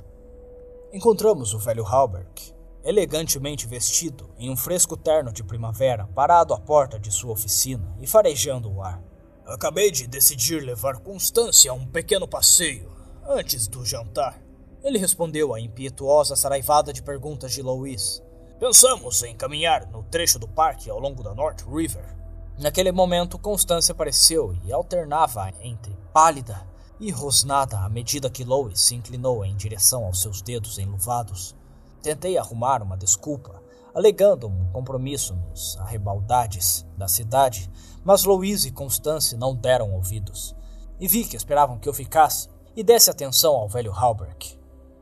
Encontramos 0.92 1.54
o 1.54 1.60
velho 1.60 1.86
Halberg, 1.86 2.54
elegantemente 2.84 3.68
vestido 3.68 4.30
em 4.38 4.50
um 4.50 4.58
fresco 4.58 4.98
terno 4.98 5.32
de 5.32 5.44
primavera, 5.44 6.08
parado 6.08 6.54
à 6.54 6.60
porta 6.60 7.00
de 7.00 7.12
sua 7.12 7.34
oficina 7.34 7.96
e 8.00 8.08
farejando 8.08 8.72
o 8.72 8.82
ar. 8.82 9.04
Acabei 9.46 9.92
de 9.92 10.08
decidir 10.08 10.62
levar 10.62 11.00
Constância 11.00 11.72
a 11.72 11.74
um 11.74 11.86
pequeno 11.86 12.28
passeio 12.28 12.92
antes 13.28 13.68
do 13.68 13.86
jantar. 13.86 14.42
Ele 14.84 14.98
respondeu 14.98 15.54
à 15.54 15.60
impietuosa 15.60 16.36
saraivada 16.36 16.94
de 16.94 17.04
perguntas 17.04 17.52
de 17.52 17.62
Louis. 17.62 18.24
Pensamos 18.60 19.24
em 19.24 19.34
caminhar 19.34 19.88
no 19.88 20.04
trecho 20.04 20.38
do 20.38 20.46
parque 20.46 20.90
ao 20.90 21.00
longo 21.00 21.24
da 21.24 21.34
North 21.34 21.62
River. 21.62 22.04
Naquele 22.58 22.92
momento, 22.92 23.40
Constância 23.40 23.94
apareceu 23.94 24.54
e 24.66 24.74
alternava 24.74 25.50
entre 25.62 25.98
pálida 26.12 26.68
e 27.00 27.10
rosnada 27.10 27.80
à 27.80 27.88
medida 27.88 28.30
que 28.30 28.44
Lois 28.44 28.82
se 28.82 28.96
inclinou 28.96 29.46
em 29.46 29.56
direção 29.56 30.04
aos 30.04 30.20
seus 30.22 30.42
dedos 30.42 30.78
enluvados. 30.78 31.56
Tentei 32.04 32.38
arrumar 32.38 32.84
uma 32.84 32.98
desculpa, 32.98 33.64
alegando 33.96 34.48
um 34.48 34.70
compromisso 34.74 35.34
nos 35.36 35.78
arrebaldades 35.78 36.86
da 36.98 37.08
cidade, 37.08 37.72
mas 38.04 38.26
Louise 38.26 38.68
e 38.68 38.72
Constance 38.72 39.38
não 39.38 39.56
deram 39.56 39.94
ouvidos. 39.94 40.54
E 41.00 41.08
vi 41.08 41.24
que 41.24 41.38
esperavam 41.38 41.80
que 41.80 41.88
eu 41.88 41.94
ficasse 41.94 42.50
e 42.76 42.84
desse 42.84 43.10
atenção 43.10 43.56
ao 43.56 43.70
velho 43.70 43.94
Halberg. 43.94 44.60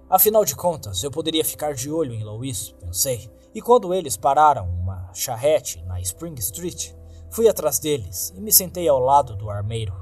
Afinal 0.07 0.45
de 0.45 0.55
contas, 0.55 1.01
eu 1.01 1.09
poderia 1.09 1.43
ficar 1.43 1.73
de 1.73 1.91
olho 1.91 2.13
em 2.13 2.23
Louise, 2.23 2.73
pensei, 2.79 3.29
e 3.57 3.61
quando 3.61 3.91
eles 3.91 4.15
pararam 4.15 4.69
uma 4.69 5.09
charrete 5.15 5.83
na 5.87 5.99
Spring 5.99 6.35
Street, 6.35 6.91
fui 7.31 7.49
atrás 7.49 7.79
deles 7.79 8.31
e 8.37 8.39
me 8.39 8.51
sentei 8.51 8.87
ao 8.87 8.99
lado 8.99 9.35
do 9.35 9.49
armeiro. 9.49 9.95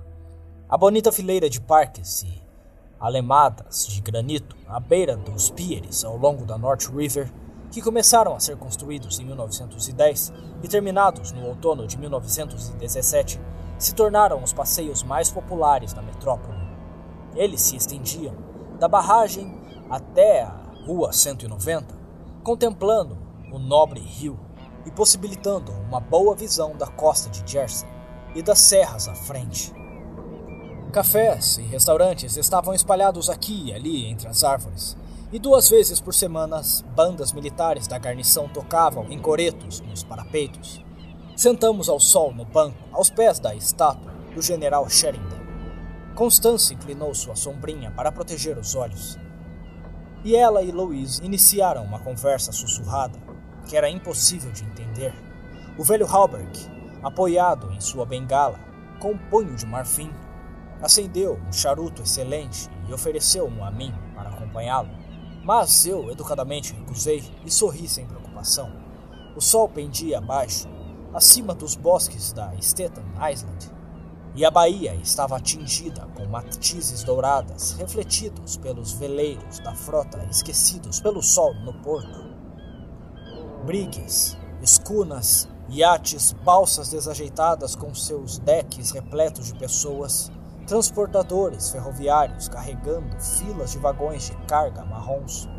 A 0.67 0.77
bonita 0.77 1.09
fileira 1.09 1.49
de 1.49 1.61
parques 1.61 2.23
e 2.23 2.43
alemadas 2.99 3.87
de 3.87 4.01
granito 4.01 4.57
à 4.67 4.77
beira 4.77 5.15
dos 5.15 5.49
piers 5.49 6.03
ao 6.03 6.17
longo 6.17 6.43
da 6.43 6.57
North 6.57 6.89
River, 6.93 7.31
que 7.71 7.81
começaram 7.81 8.35
a 8.35 8.41
ser 8.41 8.57
construídos 8.57 9.21
em 9.21 9.25
1910 9.25 10.33
e 10.61 10.67
terminados 10.67 11.31
no 11.31 11.47
outono 11.47 11.87
de 11.87 11.97
1917, 11.97 13.39
se 13.79 13.95
tornaram 13.95 14.43
os 14.43 14.51
passeios 14.51 15.01
mais 15.01 15.31
populares 15.31 15.93
da 15.93 16.01
metrópole. 16.01 16.59
Eles 17.33 17.61
se 17.61 17.77
estendiam 17.77 18.35
da 18.77 18.89
barragem 18.89 19.57
até 19.89 20.41
a 20.41 20.61
Rua 20.85 21.13
190, 21.13 21.95
contemplando 22.43 23.23
o 23.55 23.59
nobre 23.59 24.01
rio 24.01 24.37
e 24.85 24.91
possibilitando 24.91 25.71
uma 25.87 25.99
boa 25.99 26.35
visão 26.35 26.75
da 26.75 26.87
costa 26.87 27.29
de 27.29 27.49
Jersey 27.49 27.87
e 28.35 28.41
das 28.41 28.59
serras 28.59 29.07
à 29.07 29.15
frente. 29.15 29.73
Cafés 30.91 31.57
e 31.57 31.61
restaurantes 31.61 32.35
estavam 32.35 32.73
espalhados 32.73 33.29
aqui 33.29 33.69
e 33.69 33.73
ali 33.73 34.05
entre 34.05 34.27
as 34.27 34.43
árvores, 34.43 34.97
e 35.31 35.39
duas 35.39 35.69
vezes 35.69 35.99
por 35.99 36.13
semana 36.13 36.61
bandas 36.95 37.31
militares 37.31 37.87
da 37.87 37.97
guarnição 37.97 38.47
tocavam 38.47 39.09
em 39.09 39.19
coretos 39.19 39.79
nos 39.81 40.03
parapeitos. 40.03 40.83
Sentamos 41.35 41.89
ao 41.89 41.99
sol 41.99 42.33
no 42.33 42.45
banco, 42.45 42.77
aos 42.91 43.09
pés 43.09 43.39
da 43.39 43.55
estátua 43.55 44.13
do 44.33 44.41
general 44.41 44.89
Sheridan. 44.89 45.43
Constance 46.13 46.73
inclinou 46.73 47.13
sua 47.13 47.35
sombrinha 47.35 47.91
para 47.91 48.11
proteger 48.11 48.57
os 48.57 48.75
olhos. 48.75 49.17
E 50.23 50.35
ela 50.35 50.61
e 50.61 50.71
Louise 50.71 51.23
iniciaram 51.23 51.83
uma 51.83 51.99
conversa 51.99 52.51
sussurrada 52.51 53.24
que 53.67 53.75
era 53.75 53.89
impossível 53.89 54.51
de 54.51 54.63
entender. 54.63 55.13
O 55.77 55.83
velho 55.83 56.07
Halberg, 56.07 56.51
apoiado 57.03 57.71
em 57.71 57.81
sua 57.81 58.05
bengala, 58.05 58.59
com 58.99 59.11
um 59.11 59.17
punho 59.17 59.55
de 59.55 59.65
marfim, 59.65 60.11
acendeu 60.81 61.39
um 61.47 61.51
charuto 61.51 62.01
excelente 62.01 62.69
e 62.87 62.93
ofereceu 62.93 63.47
um 63.47 63.63
a 63.63 63.71
mim 63.71 63.93
para 64.15 64.29
acompanhá-lo. 64.29 64.89
Mas 65.43 65.85
eu 65.85 66.09
educadamente 66.11 66.73
recusei 66.73 67.23
e 67.45 67.51
sorri 67.51 67.87
sem 67.87 68.05
preocupação. 68.05 68.71
O 69.35 69.41
sol 69.41 69.67
pendia 69.69 70.17
abaixo, 70.17 70.67
acima 71.13 71.53
dos 71.53 71.75
bosques 71.75 72.31
da 72.31 72.53
Staten 72.55 73.05
Island, 73.31 73.71
e 74.35 74.43
a 74.43 74.51
baía 74.51 74.93
estava 74.95 75.37
atingida 75.37 76.07
com 76.15 76.25
matizes 76.25 77.03
douradas 77.03 77.71
refletidos 77.73 78.57
pelos 78.57 78.91
veleiros 78.93 79.59
da 79.59 79.73
frota 79.73 80.25
esquecidos 80.29 80.99
pelo 80.99 81.21
sol 81.21 81.53
no 81.63 81.73
porto. 81.73 82.24
Brigues, 83.65 84.37
escunas, 84.61 85.49
iates, 85.69 86.33
balsas 86.43 86.91
desajeitadas 86.91 87.75
com 87.75 87.95
seus 87.95 88.37
decks 88.37 88.91
repletos 88.91 89.47
de 89.47 89.57
pessoas, 89.57 90.31
transportadores 90.67 91.71
ferroviários 91.71 92.47
carregando 92.47 93.19
filas 93.19 93.71
de 93.71 93.79
vagões 93.79 94.29
de 94.29 94.35
carga 94.45 94.85
marrons, 94.85 95.49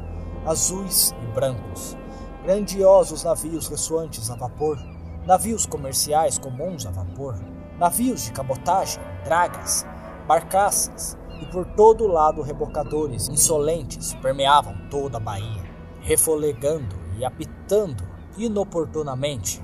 azuis 0.46 1.12
e 1.20 1.26
brancos, 1.34 1.96
grandiosos 2.44 3.24
navios 3.24 3.66
ressoantes 3.66 4.30
a 4.30 4.36
vapor, 4.36 4.78
navios 5.26 5.66
comerciais 5.66 6.38
comuns 6.38 6.86
a 6.86 6.92
vapor, 6.92 7.34
navios 7.76 8.26
de 8.26 8.30
cabotagem, 8.30 9.02
dragas, 9.24 9.84
barcaças 10.28 11.18
e 11.42 11.46
por 11.46 11.66
todo 11.74 12.06
lado 12.06 12.40
rebocadores 12.40 13.28
insolentes 13.28 14.14
permeavam 14.22 14.76
toda 14.88 15.16
a 15.16 15.20
baía, 15.20 15.64
refolegando 16.02 17.05
e 17.18 17.24
apitando 17.24 18.04
inoportunamente. 18.36 19.62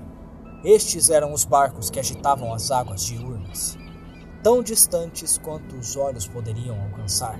Estes 0.64 1.10
eram 1.10 1.32
os 1.32 1.44
barcos 1.44 1.90
que 1.90 1.98
agitavam 1.98 2.54
as 2.54 2.70
águas 2.70 3.04
diurnas 3.04 3.78
tão 4.42 4.60
distantes 4.60 5.38
quanto 5.38 5.76
os 5.76 5.96
olhos 5.96 6.26
poderiam 6.26 6.76
alcançar, 6.82 7.38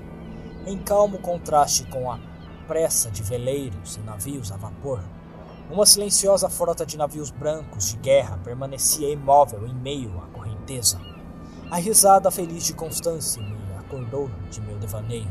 em 0.66 0.78
calmo 0.78 1.18
contraste 1.18 1.84
com 1.86 2.10
a 2.10 2.18
pressa 2.68 3.10
de 3.10 3.22
veleiros 3.22 3.96
e 3.96 4.00
navios 4.00 4.52
a 4.52 4.56
vapor. 4.56 5.02
Uma 5.68 5.84
silenciosa 5.84 6.48
frota 6.48 6.86
de 6.86 6.96
navios 6.96 7.30
brancos 7.30 7.90
de 7.90 7.96
guerra 7.96 8.38
permanecia 8.44 9.10
imóvel 9.10 9.66
em 9.66 9.74
meio 9.74 10.16
à 10.18 10.26
correnteza. 10.28 11.00
A 11.70 11.76
risada 11.76 12.30
feliz 12.30 12.64
de 12.64 12.74
Constância 12.74 13.42
me 13.42 13.74
acordou 13.78 14.30
de 14.50 14.60
meu 14.60 14.78
devaneio. 14.78 15.30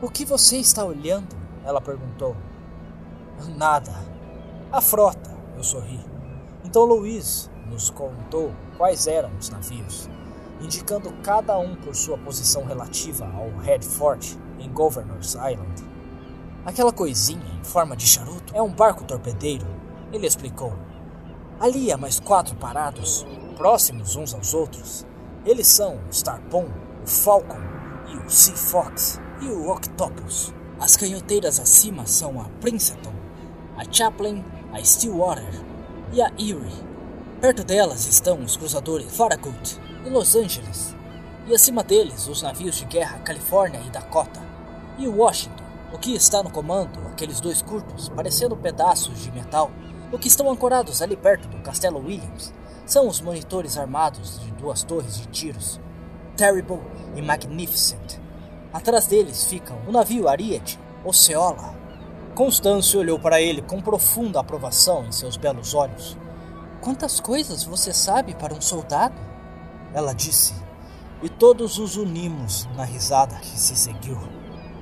O 0.00 0.08
que 0.08 0.24
você 0.24 0.56
está 0.56 0.84
olhando? 0.84 1.36
Ela 1.64 1.80
perguntou. 1.80 2.34
Nada. 3.48 3.92
A 4.72 4.80
frota, 4.80 5.30
eu 5.56 5.62
sorri. 5.62 6.00
Então 6.64 6.84
Luiz 6.84 7.50
nos 7.66 7.90
contou 7.90 8.52
quais 8.76 9.06
eram 9.06 9.30
os 9.38 9.48
navios 9.50 10.08
indicando 10.60 11.12
cada 11.22 11.58
um 11.58 11.74
por 11.76 11.94
sua 11.94 12.16
posição 12.18 12.64
relativa 12.64 13.26
ao 13.26 13.50
Red 13.58 13.82
Fort 13.82 14.34
em 14.58 14.70
Governor's 14.70 15.34
Island. 15.34 15.84
Aquela 16.64 16.92
coisinha 16.92 17.60
em 17.60 17.64
forma 17.64 17.96
de 17.96 18.06
charuto 18.06 18.54
é 18.56 18.62
um 18.62 18.72
barco 18.72 19.04
torpedeiro, 19.04 19.66
ele 20.12 20.26
explicou. 20.26 20.72
Ali 21.60 21.92
há 21.92 21.96
mais 21.96 22.18
quatro 22.18 22.56
parados, 22.56 23.26
próximos 23.56 24.16
uns 24.16 24.34
aos 24.34 24.54
outros. 24.54 25.06
Eles 25.44 25.66
são 25.66 25.96
o 25.96 26.10
Starpon, 26.10 26.66
o 27.02 27.06
Falcon 27.06 27.60
e 28.08 28.16
o 28.16 28.30
Sea 28.30 28.56
Fox 28.56 29.20
e 29.42 29.46
o 29.46 29.70
Octopus. 29.70 30.54
As 30.80 30.96
canhoteiras 30.96 31.60
acima 31.60 32.06
são 32.06 32.40
a 32.40 32.44
Princeton, 32.60 33.13
a 33.76 33.84
Chaplain, 33.90 34.44
a 34.72 34.82
Stillwater 34.82 35.62
e 36.12 36.22
a 36.22 36.30
Erie. 36.38 36.84
Perto 37.40 37.64
delas 37.64 38.06
estão 38.06 38.40
os 38.40 38.56
cruzadores 38.56 39.14
Farragut 39.16 39.78
e 40.06 40.08
Los 40.08 40.34
Angeles, 40.34 40.94
e 41.46 41.54
acima 41.54 41.82
deles 41.82 42.26
os 42.28 42.42
navios 42.42 42.76
de 42.76 42.84
guerra 42.84 43.18
Califórnia 43.18 43.80
e 43.86 43.90
Dakota, 43.90 44.40
e 44.98 45.06
o 45.06 45.16
Washington, 45.16 45.64
o 45.92 45.98
que 45.98 46.14
está 46.14 46.42
no 46.42 46.50
comando, 46.50 46.98
aqueles 47.08 47.40
dois 47.40 47.60
curtos, 47.60 48.08
parecendo 48.08 48.56
pedaços 48.56 49.22
de 49.22 49.30
metal, 49.30 49.70
o 50.12 50.18
que 50.18 50.28
estão 50.28 50.50
ancorados 50.50 51.02
ali 51.02 51.16
perto 51.16 51.48
do 51.48 51.62
Castelo 51.62 51.98
Williams, 51.98 52.52
são 52.86 53.08
os 53.08 53.20
monitores 53.20 53.76
armados 53.76 54.40
de 54.40 54.50
duas 54.52 54.82
torres 54.82 55.16
de 55.16 55.26
tiros, 55.26 55.80
Terrible 56.36 56.80
e 57.16 57.22
Magnificent. 57.22 58.18
Atrás 58.72 59.06
deles 59.06 59.44
ficam 59.44 59.78
o 59.86 59.92
navio 59.92 60.28
Ariete, 60.28 60.78
Oceola. 61.04 61.74
Constâncio 62.34 62.98
olhou 62.98 63.18
para 63.18 63.40
ele 63.40 63.62
com 63.62 63.80
profunda 63.80 64.40
aprovação 64.40 65.06
em 65.06 65.12
seus 65.12 65.36
belos 65.36 65.72
olhos. 65.72 66.16
Quantas 66.80 67.20
coisas 67.20 67.62
você 67.62 67.92
sabe 67.92 68.34
para 68.34 68.52
um 68.52 68.60
soldado? 68.60 69.14
ela 69.94 70.12
disse, 70.12 70.52
e 71.22 71.28
todos 71.28 71.78
os 71.78 71.96
unimos 71.96 72.68
na 72.76 72.84
risada 72.84 73.36
que 73.36 73.58
se 73.58 73.76
seguiu. 73.76 74.18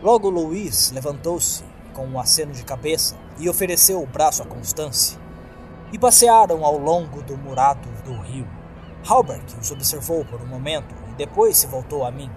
Logo 0.02 0.30
Luiz 0.30 0.90
levantou-se 0.90 1.62
com 1.92 2.06
um 2.06 2.18
aceno 2.18 2.52
de 2.52 2.64
cabeça 2.64 3.14
e 3.38 3.48
ofereceu 3.48 4.02
o 4.02 4.06
braço 4.06 4.42
a 4.42 4.46
Constância, 4.46 5.20
e 5.92 5.98
passearam 5.98 6.64
ao 6.64 6.78
longo 6.78 7.22
do 7.22 7.36
murado 7.36 7.86
do 8.02 8.18
rio. 8.22 8.48
Halbert 9.06 9.44
os 9.60 9.70
observou 9.70 10.24
por 10.24 10.40
um 10.40 10.46
momento 10.46 10.94
e 11.10 11.14
depois 11.16 11.58
se 11.58 11.66
voltou 11.66 12.06
a 12.06 12.10
mim. 12.10 12.30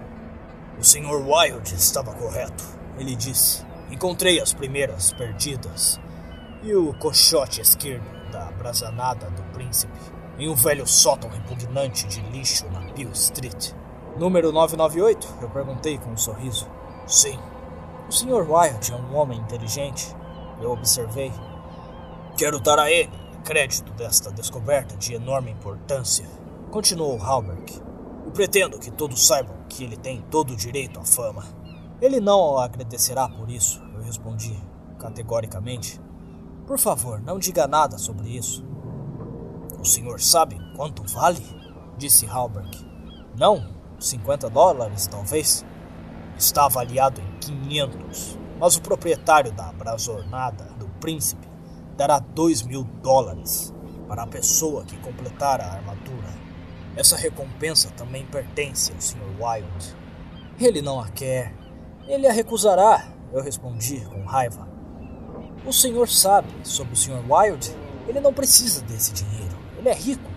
O 0.78 0.84
Sr. 0.84 1.26
Wilde 1.26 1.74
estava 1.74 2.12
correto, 2.12 2.64
ele 2.98 3.16
disse. 3.16 3.64
Encontrei 3.90 4.40
as 4.40 4.52
primeiras 4.52 5.12
perdidas 5.12 6.00
e 6.62 6.74
o 6.74 6.92
cochote 6.94 7.60
esquerdo 7.60 8.04
da 8.30 8.50
brazanada 8.52 9.30
do 9.30 9.42
príncipe 9.52 9.92
em 10.38 10.48
um 10.48 10.54
velho 10.54 10.86
sótão 10.86 11.30
repugnante 11.30 12.06
de 12.06 12.20
lixo 12.30 12.66
na 12.70 12.80
Peel 12.92 13.10
Street. 13.12 13.72
Número 14.18 14.52
998? 14.52 15.38
Eu 15.40 15.50
perguntei 15.50 15.98
com 15.98 16.10
um 16.10 16.16
sorriso. 16.16 16.68
Sim. 17.06 17.38
O 18.08 18.12
Sr. 18.12 18.50
Wilde 18.50 18.92
é 18.92 18.96
um 18.96 19.16
homem 19.16 19.38
inteligente. 19.38 20.14
Eu 20.60 20.72
observei. 20.72 21.32
Quero 22.36 22.60
dar 22.60 22.78
a 22.78 22.90
ele 22.90 23.26
crédito 23.46 23.92
desta 23.92 24.32
descoberta 24.32 24.96
de 24.96 25.14
enorme 25.14 25.52
importância. 25.52 26.26
Continuou 26.68 27.16
Halberg. 27.22 27.80
E 28.26 28.30
pretendo 28.32 28.76
que 28.76 28.90
todos 28.90 29.24
saibam 29.24 29.54
que 29.68 29.84
ele 29.84 29.96
tem 29.96 30.20
todo 30.22 30.52
o 30.52 30.56
direito 30.56 30.98
à 30.98 31.04
fama. 31.04 31.44
Ele 32.00 32.20
não 32.20 32.58
agradecerá 32.58 33.28
por 33.28 33.50
isso, 33.50 33.82
eu 33.94 34.02
respondi 34.02 34.54
categoricamente. 34.98 36.00
Por 36.66 36.78
favor, 36.78 37.20
não 37.22 37.38
diga 37.38 37.66
nada 37.66 37.96
sobre 37.96 38.28
isso. 38.36 38.64
O 39.78 39.84
senhor 39.84 40.20
sabe 40.20 40.58
quanto 40.74 41.02
vale? 41.04 41.44
Disse 41.96 42.26
Halberg. 42.26 42.70
Não, 43.36 43.66
50 43.98 44.50
dólares, 44.50 45.06
talvez. 45.06 45.64
Está 46.36 46.66
avaliado 46.66 47.20
em 47.20 47.38
500, 47.38 48.38
mas 48.60 48.76
o 48.76 48.82
proprietário 48.82 49.52
da 49.52 49.72
brazornada 49.72 50.64
do 50.78 50.86
príncipe 51.00 51.46
dará 51.96 52.18
2 52.18 52.62
mil 52.62 52.84
dólares 53.02 53.72
para 54.06 54.24
a 54.24 54.26
pessoa 54.26 54.84
que 54.84 54.96
completar 54.98 55.60
a 55.60 55.72
armadura. 55.72 56.28
Essa 56.94 57.16
recompensa 57.16 57.90
também 57.90 58.26
pertence 58.26 58.92
ao 58.92 59.00
Sr. 59.00 59.40
Wilde. 59.40 59.96
Ele 60.58 60.82
não 60.82 61.00
a 61.00 61.08
quer. 61.08 61.54
Ele 62.08 62.28
a 62.28 62.32
recusará, 62.32 63.08
eu 63.32 63.42
respondi 63.42 64.00
com 64.06 64.24
raiva. 64.24 64.68
O 65.66 65.72
senhor 65.72 66.08
sabe 66.08 66.48
sobre 66.62 66.94
o 66.94 66.96
Sr. 66.96 67.24
Wilde? 67.28 67.74
Ele 68.06 68.20
não 68.20 68.32
precisa 68.32 68.80
desse 68.82 69.12
dinheiro. 69.12 69.56
Ele 69.76 69.88
é 69.88 69.94
rico, 69.94 70.30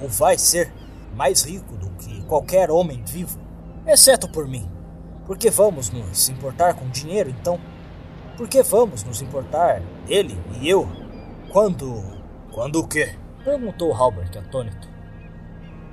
ou 0.00 0.08
vai 0.08 0.38
ser 0.38 0.72
mais 1.16 1.42
rico 1.42 1.76
do 1.76 1.90
que 1.96 2.22
qualquer 2.26 2.70
homem 2.70 3.02
vivo, 3.04 3.40
exceto 3.84 4.28
por 4.28 4.46
mim. 4.46 4.70
Por 5.26 5.36
que 5.36 5.50
vamos 5.50 5.90
nos 5.90 6.28
importar 6.28 6.74
com 6.74 6.88
dinheiro 6.88 7.28
então? 7.30 7.58
Por 8.36 8.46
que 8.48 8.62
vamos 8.62 9.02
nos 9.02 9.20
importar, 9.20 9.82
ele 10.08 10.38
e 10.60 10.68
eu? 10.68 10.88
Quando. 11.50 12.04
Quando 12.52 12.76
o 12.76 12.86
quê? 12.86 13.16
Perguntou 13.44 13.92
Halbert 13.92 14.36
atônito. 14.36 14.88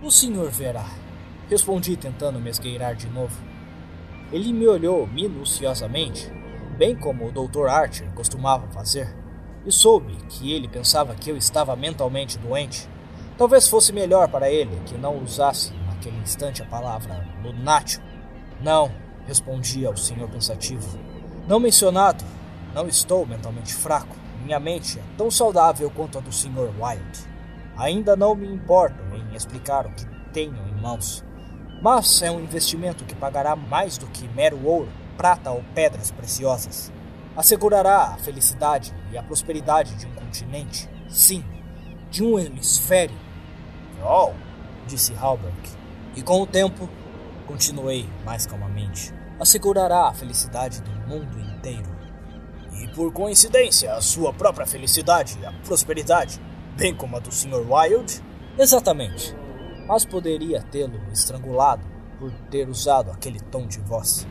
O 0.04 0.12
senhor 0.12 0.52
verá. 0.52 0.86
Respondi 1.50 1.98
tentando 1.98 2.40
me 2.40 2.50
esgueirar 2.50 2.96
de 2.96 3.08
novo. 3.08 3.53
Ele 4.34 4.52
me 4.52 4.68
olhou 4.68 5.06
minuciosamente, 5.06 6.34
bem 6.76 6.96
como 6.96 7.28
o 7.28 7.32
Dr. 7.32 7.68
Archer 7.68 8.10
costumava 8.14 8.66
fazer, 8.70 9.16
e 9.64 9.72
soube 9.72 10.18
que 10.28 10.52
ele 10.52 10.68
pensava 10.68 11.14
que 11.14 11.30
eu 11.30 11.38
estava 11.38 11.76
mentalmente 11.76 12.40
doente. 12.40 12.90
Talvez 13.38 13.68
fosse 13.68 13.94
melhor 13.94 14.28
para 14.30 14.50
ele 14.50 14.76
que 14.88 14.98
não 14.98 15.20
usasse 15.20 15.72
naquele 15.86 16.18
instante 16.18 16.64
a 16.64 16.66
palavra 16.66 17.28
lunático. 17.44 18.04
Não, 18.60 18.92
respondia 19.28 19.92
o 19.92 19.98
senhor 19.98 20.28
pensativo. 20.28 20.98
Não 21.48 21.60
mencionado, 21.60 22.24
não 22.74 22.88
estou 22.88 23.28
mentalmente 23.28 23.76
fraco. 23.76 24.16
Minha 24.44 24.60
mente 24.60 24.98
é 24.98 25.04
tão 25.16 25.30
saudável 25.30 25.92
quanto 25.92 26.18
a 26.18 26.22
do 26.22 26.32
Sr. 26.32 26.74
Wilde. 26.80 27.20
Ainda 27.78 28.16
não 28.16 28.34
me 28.34 28.48
importo 28.48 28.98
em 29.14 29.36
explicar 29.36 29.86
o 29.86 29.92
que 29.92 30.08
tenho 30.34 30.58
em 30.68 30.82
mãos, 30.82 31.24
mas 31.84 32.22
é 32.22 32.32
um 32.32 32.40
investimento 32.40 33.04
que 33.04 33.14
pagará 33.14 33.58
mais 33.58 33.98
do 33.98 34.08
que 34.08 34.26
mero 34.30 34.66
ouro, 34.66 34.88
prata 35.18 35.52
ou 35.52 35.62
pedras 35.76 36.12
preciosas. 36.12 36.90
Assegurará 37.36 38.14
a 38.14 38.18
felicidade 38.18 38.96
e 39.12 39.18
a 39.18 39.24
prosperidade 39.24 39.94
de 39.96 40.06
um 40.06 40.14
continente. 40.14 40.90
Sim, 41.10 41.44
de 42.10 42.24
um 42.24 42.40
hemisfério. 42.40 43.18
Oh, 44.02 44.32
disse 44.88 45.14
Halberg. 45.14 45.58
E 46.16 46.22
com 46.22 46.42
o 46.42 46.48
tempo, 46.48 46.88
continuei 47.46 48.08
mais 48.24 48.46
calmamente, 48.46 49.14
assegurará 49.38 50.08
a 50.08 50.14
felicidade 50.14 50.82
do 50.82 50.92
mundo 51.06 51.38
inteiro. 51.38 51.94
E 52.82 52.88
por 52.96 53.12
coincidência, 53.12 53.94
a 53.94 54.00
sua 54.00 54.32
própria 54.32 54.66
felicidade 54.66 55.38
e 55.42 55.46
a 55.46 55.52
prosperidade, 55.66 56.40
bem 56.78 56.96
como 56.96 57.18
a 57.18 57.20
do 57.20 57.32
Sr. 57.32 57.70
Wilde? 57.70 58.24
Exatamente. 58.58 59.43
Mas 59.94 60.06
poderia 60.06 60.60
tê-lo 60.60 61.00
estrangulado 61.12 61.86
por 62.18 62.32
ter 62.50 62.68
usado 62.68 63.12
aquele 63.12 63.40
tom 63.40 63.68
de 63.68 63.80
voz. 63.82 64.28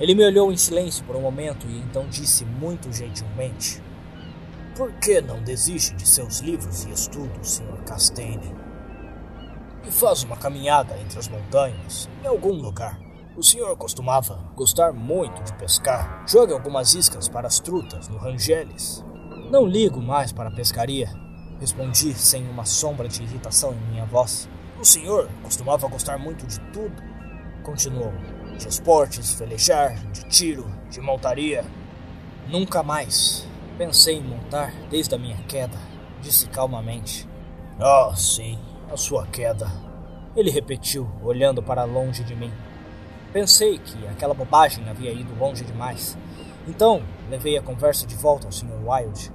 Ele 0.00 0.14
me 0.14 0.24
olhou 0.24 0.50
em 0.50 0.56
silêncio 0.56 1.04
por 1.04 1.14
um 1.14 1.20
momento 1.20 1.66
e 1.66 1.80
então 1.80 2.08
disse 2.08 2.46
muito 2.46 2.90
gentilmente: 2.90 3.82
Por 4.74 4.90
que 4.94 5.20
não 5.20 5.42
desiste 5.42 5.94
de 5.96 6.08
seus 6.08 6.40
livros 6.40 6.84
e 6.86 6.92
estudos, 6.92 7.56
Sr. 7.56 7.84
Castaigne? 7.86 8.54
E 9.86 9.90
faz 9.90 10.22
uma 10.22 10.38
caminhada 10.38 10.96
entre 10.96 11.18
as 11.18 11.28
montanhas, 11.28 12.08
em 12.24 12.26
algum 12.26 12.54
lugar. 12.54 12.98
O 13.36 13.42
senhor 13.42 13.76
costumava 13.76 14.50
gostar 14.56 14.94
muito 14.94 15.42
de 15.42 15.52
pescar. 15.58 16.24
Jogue 16.26 16.54
algumas 16.54 16.94
iscas 16.94 17.28
para 17.28 17.46
as 17.46 17.60
trutas 17.60 18.08
no 18.08 18.16
Rangeles. 18.16 19.04
Não 19.50 19.66
ligo 19.66 20.00
mais 20.00 20.32
para 20.32 20.48
a 20.48 20.54
pescaria, 20.54 21.12
respondi 21.60 22.14
sem 22.14 22.48
uma 22.48 22.64
sombra 22.64 23.06
de 23.06 23.22
irritação 23.22 23.74
em 23.74 23.90
minha 23.92 24.06
voz. 24.06 24.48
O 24.78 24.84
senhor 24.84 25.28
costumava 25.42 25.88
gostar 25.88 26.18
muito 26.18 26.46
de 26.46 26.60
tudo, 26.72 27.02
continuou. 27.62 28.12
De 28.58 28.68
esportes, 28.68 29.32
velejar, 29.34 29.94
de 30.12 30.24
tiro, 30.28 30.70
de 30.90 31.00
montaria. 31.00 31.64
Nunca 32.48 32.82
mais 32.82 33.46
pensei 33.78 34.16
em 34.16 34.22
montar 34.22 34.72
desde 34.90 35.14
a 35.14 35.18
minha 35.18 35.36
queda, 35.48 35.76
disse 36.20 36.46
calmamente. 36.48 37.28
Ah, 37.80 38.08
oh, 38.08 38.16
sim, 38.16 38.58
a 38.90 38.96
sua 38.96 39.26
queda. 39.26 39.66
Ele 40.34 40.50
repetiu, 40.50 41.10
olhando 41.22 41.62
para 41.62 41.84
longe 41.84 42.22
de 42.22 42.34
mim. 42.34 42.52
Pensei 43.32 43.78
que 43.78 44.06
aquela 44.06 44.34
bobagem 44.34 44.88
havia 44.88 45.12
ido 45.12 45.34
longe 45.38 45.64
demais. 45.64 46.16
Então, 46.68 47.02
levei 47.30 47.56
a 47.56 47.62
conversa 47.62 48.06
de 48.06 48.14
volta 48.14 48.46
ao 48.46 48.52
Sr. 48.52 48.86
Wilde, 48.86 49.32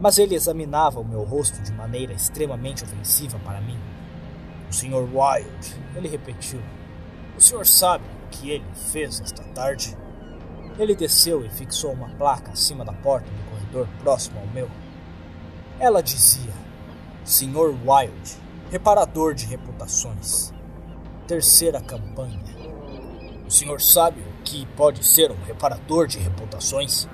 mas 0.00 0.18
ele 0.18 0.34
examinava 0.34 0.98
o 0.98 1.04
meu 1.04 1.22
rosto 1.22 1.62
de 1.62 1.72
maneira 1.72 2.12
extremamente 2.12 2.84
ofensiva 2.84 3.38
para 3.44 3.60
mim. 3.60 3.78
O 4.70 4.72
Sr. 4.72 5.08
Wilde, 5.12 5.76
ele 5.96 6.08
repetiu. 6.08 6.62
O 7.36 7.40
senhor 7.40 7.66
sabe 7.66 8.04
o 8.04 8.28
que 8.28 8.50
ele 8.50 8.64
fez 8.92 9.20
esta 9.20 9.42
tarde? 9.42 9.96
Ele 10.78 10.94
desceu 10.94 11.44
e 11.44 11.50
fixou 11.50 11.92
uma 11.92 12.08
placa 12.10 12.52
acima 12.52 12.84
da 12.84 12.92
porta 12.92 13.28
do 13.28 13.50
corredor 13.50 13.88
próximo 14.00 14.38
ao 14.38 14.46
meu. 14.46 14.70
Ela 15.80 16.00
dizia: 16.00 16.52
Sr. 17.24 17.74
Wilde, 17.84 18.36
reparador 18.70 19.34
de 19.34 19.44
reputações. 19.44 20.52
Terceira 21.26 21.80
campanha. 21.80 22.40
O 23.46 23.50
senhor 23.50 23.80
sabe 23.80 24.20
o 24.20 24.42
que 24.44 24.64
pode 24.76 25.04
ser 25.04 25.32
um 25.32 25.42
reparador 25.44 26.06
de 26.06 26.18
reputações? 26.18 27.08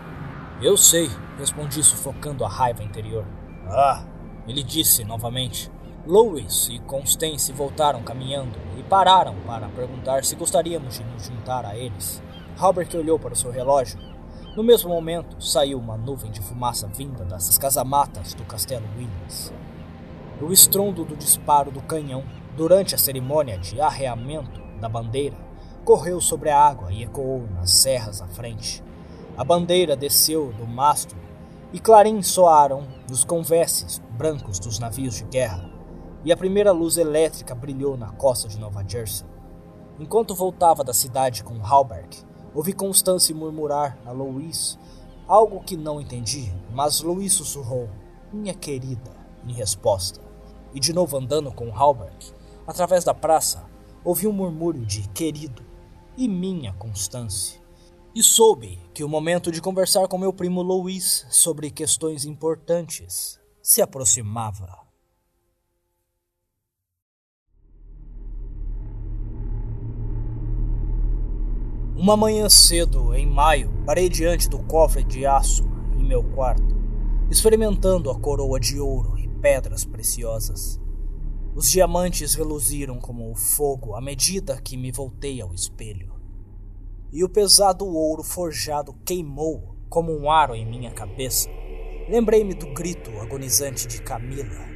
Eu 0.60 0.76
sei, 0.76 1.10
respondi 1.38 1.82
sufocando 1.82 2.44
a 2.44 2.48
raiva 2.48 2.82
interior. 2.82 3.26
Ah, 3.66 4.04
ele 4.46 4.62
disse 4.62 5.04
novamente. 5.04 5.70
Louis 6.06 6.68
e 6.70 6.78
Constance 6.78 7.50
voltaram 7.52 8.00
caminhando 8.00 8.56
e 8.78 8.82
pararam 8.84 9.34
para 9.44 9.68
perguntar 9.70 10.24
se 10.24 10.36
gostaríamos 10.36 10.94
de 10.94 11.02
nos 11.02 11.24
juntar 11.24 11.66
a 11.66 11.76
eles. 11.76 12.22
Robert 12.56 12.88
olhou 12.94 13.18
para 13.18 13.32
o 13.32 13.36
seu 13.36 13.50
relógio. 13.50 13.98
No 14.54 14.62
mesmo 14.62 14.88
momento, 14.88 15.42
saiu 15.42 15.80
uma 15.80 15.96
nuvem 15.96 16.30
de 16.30 16.40
fumaça 16.40 16.86
vinda 16.86 17.24
das 17.24 17.58
casamatas 17.58 18.34
do 18.34 18.44
Castelo 18.44 18.86
Williams. 18.96 19.52
O 20.40 20.52
estrondo 20.52 21.04
do 21.04 21.16
disparo 21.16 21.72
do 21.72 21.82
canhão 21.82 22.22
durante 22.56 22.94
a 22.94 22.98
cerimônia 22.98 23.58
de 23.58 23.80
arreamento 23.80 24.60
da 24.80 24.88
bandeira 24.88 25.36
correu 25.84 26.20
sobre 26.20 26.50
a 26.50 26.60
água 26.60 26.92
e 26.92 27.02
ecoou 27.02 27.48
nas 27.52 27.72
serras 27.72 28.22
à 28.22 28.28
frente. 28.28 28.80
A 29.36 29.42
bandeira 29.42 29.96
desceu 29.96 30.52
do 30.52 30.68
mastro 30.68 31.18
e 31.72 31.80
clarins 31.80 32.28
soaram 32.28 32.86
nos 33.10 33.24
conveses 33.24 34.00
brancos 34.10 34.60
dos 34.60 34.78
navios 34.78 35.16
de 35.16 35.24
guerra, 35.24 35.75
e 36.26 36.32
a 36.32 36.36
primeira 36.36 36.72
luz 36.72 36.98
elétrica 36.98 37.54
brilhou 37.54 37.96
na 37.96 38.10
costa 38.10 38.48
de 38.48 38.58
Nova 38.58 38.84
Jersey. 38.86 39.24
Enquanto 39.96 40.34
voltava 40.34 40.82
da 40.82 40.92
cidade 40.92 41.44
com 41.44 41.64
Halberg, 41.64 42.18
ouvi 42.52 42.72
Constance 42.72 43.32
murmurar 43.32 43.96
a 44.04 44.10
Louise 44.10 44.76
algo 45.28 45.62
que 45.62 45.76
não 45.76 46.00
entendi, 46.00 46.52
mas 46.72 47.00
Louise 47.00 47.36
sussurrou: 47.36 47.88
Minha 48.32 48.54
querida, 48.54 49.12
em 49.46 49.52
resposta 49.52 50.20
e 50.74 50.80
de 50.80 50.92
novo 50.92 51.16
andando 51.16 51.52
com 51.52 51.72
Halbert, 51.72 52.34
através 52.66 53.04
da 53.04 53.14
praça, 53.14 53.64
ouvi 54.04 54.26
um 54.26 54.32
murmúrio 54.32 54.84
de 54.84 55.08
querido 55.10 55.64
e 56.16 56.28
minha 56.28 56.72
Constância. 56.72 57.62
E 58.12 58.20
soube 58.20 58.80
que 58.92 59.04
o 59.04 59.08
momento 59.08 59.52
de 59.52 59.62
conversar 59.62 60.08
com 60.08 60.18
meu 60.18 60.32
primo 60.32 60.60
Louis 60.60 61.24
sobre 61.30 61.70
questões 61.70 62.24
importantes 62.24 63.38
se 63.62 63.80
aproximava. 63.80 64.85
Uma 71.96 72.16
manhã 72.16 72.48
cedo, 72.48 73.14
em 73.14 73.26
maio, 73.26 73.72
parei 73.86 74.08
diante 74.08 74.48
do 74.48 74.58
cofre 74.58 75.02
de 75.02 75.24
aço 75.24 75.64
em 75.98 76.04
meu 76.04 76.22
quarto, 76.22 76.76
experimentando 77.30 78.10
a 78.10 78.20
coroa 78.20 78.60
de 78.60 78.78
ouro 78.78 79.16
pedras 79.46 79.84
preciosas. 79.84 80.80
Os 81.54 81.70
diamantes 81.70 82.34
reluziram 82.34 82.98
como 82.98 83.30
o 83.30 83.36
fogo 83.36 83.94
à 83.94 84.00
medida 84.00 84.60
que 84.60 84.76
me 84.76 84.90
voltei 84.90 85.40
ao 85.40 85.54
espelho. 85.54 86.14
E 87.12 87.22
o 87.22 87.28
pesado 87.28 87.86
ouro 87.86 88.24
forjado 88.24 88.92
queimou 89.04 89.76
como 89.88 90.12
um 90.12 90.28
aro 90.28 90.54
em 90.54 90.66
minha 90.66 90.90
cabeça. 90.90 91.48
Lembrei-me 92.08 92.54
do 92.54 92.74
grito 92.74 93.10
agonizante 93.20 93.86
de 93.86 94.02
Camila 94.02 94.66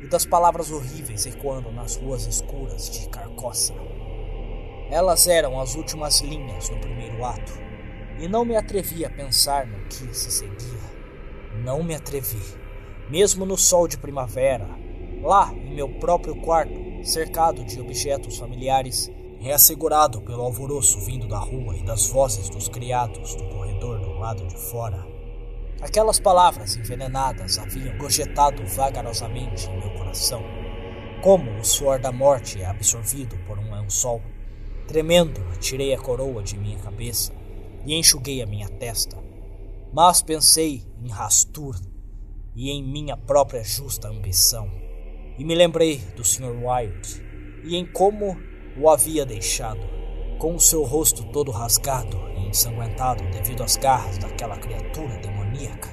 e 0.00 0.06
das 0.06 0.24
palavras 0.24 0.70
horríveis 0.70 1.26
ecoando 1.26 1.72
nas 1.72 1.96
ruas 1.96 2.24
escuras 2.24 2.88
de 2.88 3.08
Carcossa. 3.08 3.74
Elas 4.90 5.26
eram 5.26 5.60
as 5.60 5.74
últimas 5.74 6.20
linhas 6.20 6.68
do 6.68 6.76
primeiro 6.78 7.24
ato, 7.24 7.52
e 8.18 8.28
não 8.28 8.44
me 8.44 8.56
atrevi 8.56 9.04
a 9.04 9.10
pensar 9.10 9.66
no 9.66 9.78
que 9.86 10.14
se 10.14 10.30
seguia. 10.30 10.80
Não 11.62 11.82
me 11.82 11.94
atrevi 11.94 12.60
mesmo 13.10 13.44
no 13.44 13.56
sol 13.56 13.88
de 13.88 13.98
primavera, 13.98 14.68
lá 15.20 15.52
em 15.52 15.74
meu 15.74 15.88
próprio 15.88 16.36
quarto, 16.36 16.72
cercado 17.02 17.64
de 17.64 17.80
objetos 17.80 18.38
familiares, 18.38 19.10
reassegurado 19.40 20.22
pelo 20.22 20.42
alvoroço 20.42 21.00
vindo 21.00 21.26
da 21.26 21.38
rua 21.38 21.76
e 21.76 21.82
das 21.82 22.06
vozes 22.06 22.48
dos 22.48 22.68
criados 22.68 23.34
do 23.34 23.48
corredor 23.48 23.98
do 24.00 24.12
lado 24.12 24.46
de 24.46 24.56
fora. 24.56 25.04
Aquelas 25.80 26.20
palavras 26.20 26.76
envenenadas 26.76 27.58
haviam 27.58 27.96
projetado 27.98 28.64
vagarosamente 28.64 29.68
em 29.68 29.80
meu 29.80 29.90
coração, 29.90 30.42
como 31.20 31.50
o 31.58 31.64
suor 31.64 31.98
da 31.98 32.12
morte 32.12 32.62
é 32.62 32.66
absorvido 32.66 33.36
por 33.46 33.58
um 33.58 33.74
lençol. 33.74 34.22
Tremendo, 34.90 35.40
tirei 35.60 35.94
a 35.94 35.98
coroa 36.00 36.42
de 36.42 36.58
minha 36.58 36.76
cabeça 36.80 37.32
e 37.86 37.94
enxuguei 37.94 38.42
a 38.42 38.46
minha 38.46 38.68
testa. 38.68 39.16
Mas 39.92 40.20
pensei 40.20 40.82
em 41.00 41.08
Rastur 41.08 41.76
e 42.56 42.70
em 42.70 42.82
minha 42.82 43.16
própria 43.16 43.62
justa 43.62 44.08
ambição. 44.08 44.68
E 45.38 45.44
me 45.44 45.54
lembrei 45.54 45.98
do 46.16 46.24
Sr. 46.24 46.50
Wilde 46.60 47.24
e 47.62 47.76
em 47.76 47.86
como 47.86 48.36
o 48.76 48.90
havia 48.90 49.24
deixado, 49.24 49.78
com 50.40 50.56
o 50.56 50.60
seu 50.60 50.82
rosto 50.82 51.22
todo 51.30 51.52
rasgado 51.52 52.18
e 52.36 52.48
ensanguentado 52.48 53.22
devido 53.30 53.62
às 53.62 53.76
garras 53.76 54.18
daquela 54.18 54.58
criatura 54.58 55.18
demoníaca. 55.18 55.88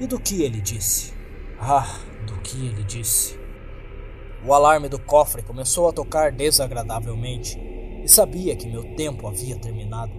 E 0.00 0.06
do 0.06 0.18
que 0.18 0.42
ele 0.42 0.62
disse? 0.62 1.12
Ah, 1.60 2.00
do 2.26 2.40
que 2.40 2.68
ele 2.68 2.82
disse. 2.84 3.38
O 4.42 4.54
alarme 4.54 4.88
do 4.88 4.98
cofre 4.98 5.42
começou 5.42 5.86
a 5.86 5.92
tocar 5.92 6.32
desagradavelmente 6.32 7.76
e 8.02 8.08
sabia 8.08 8.56
que 8.56 8.68
meu 8.68 8.94
tempo 8.94 9.26
havia 9.26 9.58
terminado, 9.58 10.12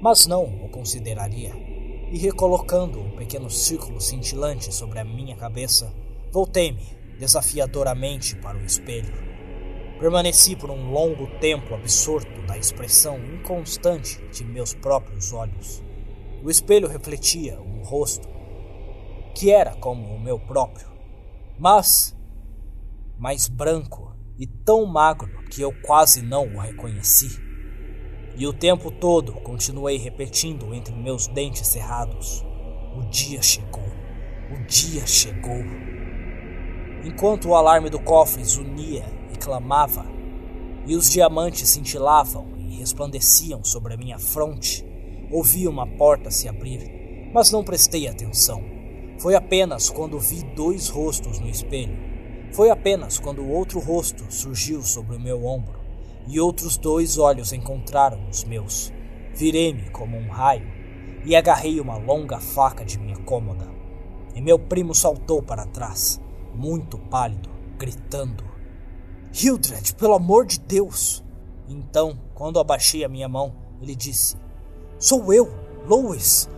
mas 0.00 0.26
não 0.26 0.44
o 0.44 0.68
consideraria 0.68 1.70
e 2.10 2.18
recolocando 2.18 3.00
um 3.00 3.10
pequeno 3.16 3.48
círculo 3.48 4.00
cintilante 4.00 4.74
sobre 4.74 4.98
a 4.98 5.04
minha 5.04 5.36
cabeça, 5.36 5.94
voltei-me 6.32 6.82
desafiadoramente 7.18 8.34
para 8.36 8.58
o 8.58 8.64
espelho. 8.64 9.30
Permaneci 10.00 10.56
por 10.56 10.70
um 10.70 10.90
longo 10.90 11.26
tempo 11.38 11.74
absorto 11.74 12.42
da 12.46 12.58
expressão 12.58 13.18
inconstante 13.18 14.20
de 14.32 14.44
meus 14.44 14.74
próprios 14.74 15.32
olhos. 15.32 15.84
O 16.42 16.50
espelho 16.50 16.88
refletia 16.88 17.60
um 17.60 17.82
rosto 17.84 18.28
que 19.34 19.50
era 19.50 19.76
como 19.76 20.12
o 20.12 20.20
meu 20.20 20.38
próprio, 20.38 20.88
mas 21.58 22.16
mais 23.18 23.46
branco 23.46 24.09
e 24.40 24.46
tão 24.46 24.86
magro 24.86 25.44
que 25.50 25.60
eu 25.60 25.70
quase 25.82 26.22
não 26.22 26.46
o 26.46 26.58
reconheci. 26.58 27.28
E 28.38 28.46
o 28.46 28.54
tempo 28.54 28.90
todo 28.90 29.34
continuei 29.34 29.98
repetindo 29.98 30.72
entre 30.72 30.94
meus 30.94 31.26
dentes 31.26 31.68
cerrados: 31.68 32.42
O 32.96 33.02
dia 33.10 33.42
chegou. 33.42 33.84
O 34.50 34.66
dia 34.66 35.06
chegou. 35.06 35.62
Enquanto 37.04 37.48
o 37.48 37.54
alarme 37.54 37.90
do 37.90 38.00
cofre 38.00 38.42
zunia 38.42 39.04
e 39.30 39.36
clamava, 39.36 40.06
e 40.86 40.96
os 40.96 41.10
diamantes 41.10 41.68
cintilavam 41.68 42.48
e 42.58 42.78
resplandeciam 42.78 43.62
sobre 43.62 43.92
a 43.92 43.96
minha 43.98 44.18
fronte, 44.18 44.84
ouvi 45.30 45.68
uma 45.68 45.86
porta 45.86 46.30
se 46.30 46.48
abrir, 46.48 47.30
mas 47.34 47.52
não 47.52 47.62
prestei 47.62 48.08
atenção. 48.08 48.64
Foi 49.18 49.34
apenas 49.34 49.90
quando 49.90 50.18
vi 50.18 50.42
dois 50.56 50.88
rostos 50.88 51.38
no 51.38 51.48
espelho. 51.48 52.09
Foi 52.52 52.70
apenas 52.70 53.18
quando 53.18 53.48
outro 53.48 53.78
rosto 53.78 54.24
surgiu 54.32 54.82
sobre 54.82 55.16
o 55.16 55.20
meu 55.20 55.44
ombro 55.44 55.78
e 56.26 56.40
outros 56.40 56.76
dois 56.76 57.16
olhos 57.16 57.52
encontraram 57.52 58.28
os 58.28 58.44
meus. 58.44 58.92
Virei-me 59.34 59.90
como 59.90 60.16
um 60.16 60.28
raio 60.28 60.66
e 61.24 61.36
agarrei 61.36 61.80
uma 61.80 61.96
longa 61.96 62.40
faca 62.40 62.84
de 62.84 62.98
minha 62.98 63.16
cômoda. 63.18 63.68
E 64.34 64.40
meu 64.40 64.58
primo 64.58 64.94
saltou 64.94 65.42
para 65.42 65.66
trás 65.66 66.20
muito 66.54 66.98
pálido, 66.98 67.48
gritando: 67.78 68.44
Hildred, 69.32 69.94
pelo 69.94 70.14
amor 70.14 70.46
de 70.46 70.58
Deus! 70.60 71.24
Então, 71.68 72.18
quando 72.34 72.58
abaixei 72.58 73.04
a 73.04 73.08
minha 73.08 73.28
mão, 73.28 73.54
ele 73.80 73.94
disse: 73.94 74.36
Sou 74.98 75.32
eu, 75.32 75.48
Lois. 75.86 76.48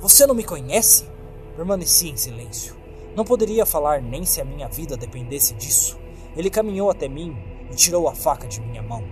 Você 0.00 0.26
não 0.26 0.34
me 0.34 0.44
conhece? 0.44 1.08
Permaneci 1.56 2.08
em 2.08 2.16
silêncio. 2.16 2.83
Não 3.16 3.24
poderia 3.24 3.64
falar 3.64 4.02
nem 4.02 4.24
se 4.24 4.40
a 4.40 4.44
minha 4.44 4.68
vida 4.68 4.96
dependesse 4.96 5.54
disso. 5.54 5.98
Ele 6.36 6.50
caminhou 6.50 6.90
até 6.90 7.08
mim 7.08 7.36
e 7.70 7.74
tirou 7.76 8.08
a 8.08 8.14
faca 8.14 8.46
de 8.46 8.60
minha 8.60 8.82
mão. 8.82 9.04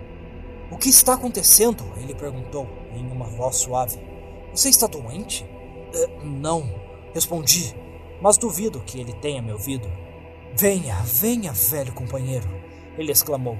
O 0.70 0.76
que 0.76 0.88
está 0.88 1.14
acontecendo? 1.14 1.84
Ele 1.96 2.14
perguntou 2.14 2.66
em 2.94 3.06
uma 3.10 3.26
voz 3.26 3.56
suave. 3.56 3.98
Você 4.52 4.68
está 4.68 4.86
doente? 4.86 5.44
Uh, 5.44 6.26
não, 6.26 6.68
respondi, 7.14 7.76
mas 8.20 8.38
duvido 8.38 8.80
que 8.80 8.98
ele 8.98 9.12
tenha 9.12 9.42
me 9.42 9.52
ouvido. 9.52 9.90
Venha, 10.54 10.96
venha, 11.04 11.52
velho 11.52 11.92
companheiro, 11.92 12.48
ele 12.98 13.12
exclamou. 13.12 13.58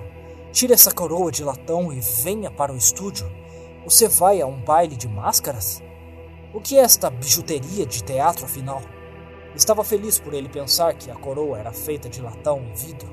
Tire 0.53 0.73
essa 0.73 0.93
coroa 0.93 1.31
de 1.31 1.45
latão 1.45 1.93
e 1.93 2.01
venha 2.01 2.51
para 2.51 2.73
o 2.73 2.77
estúdio. 2.77 3.31
Você 3.85 4.09
vai 4.09 4.41
a 4.41 4.47
um 4.47 4.61
baile 4.61 4.97
de 4.97 5.09
máscaras? 5.09 5.83
O 6.53 6.61
que 6.61 6.77
é 6.77 6.81
esta 6.81 7.09
bijuteria 7.09 7.87
de 7.87 8.03
teatro, 8.03 8.45
afinal? 8.45 8.83
Estava 9.55 9.85
feliz 9.85 10.19
por 10.19 10.35
ele 10.35 10.49
pensar 10.49 10.95
que 10.95 11.11
a 11.11 11.15
coroa 11.15 11.59
era 11.59 11.73
feita 11.73 12.09
de 12.09 12.23
latão 12.23 12.63
e 12.71 12.79
vidro. 12.79 13.11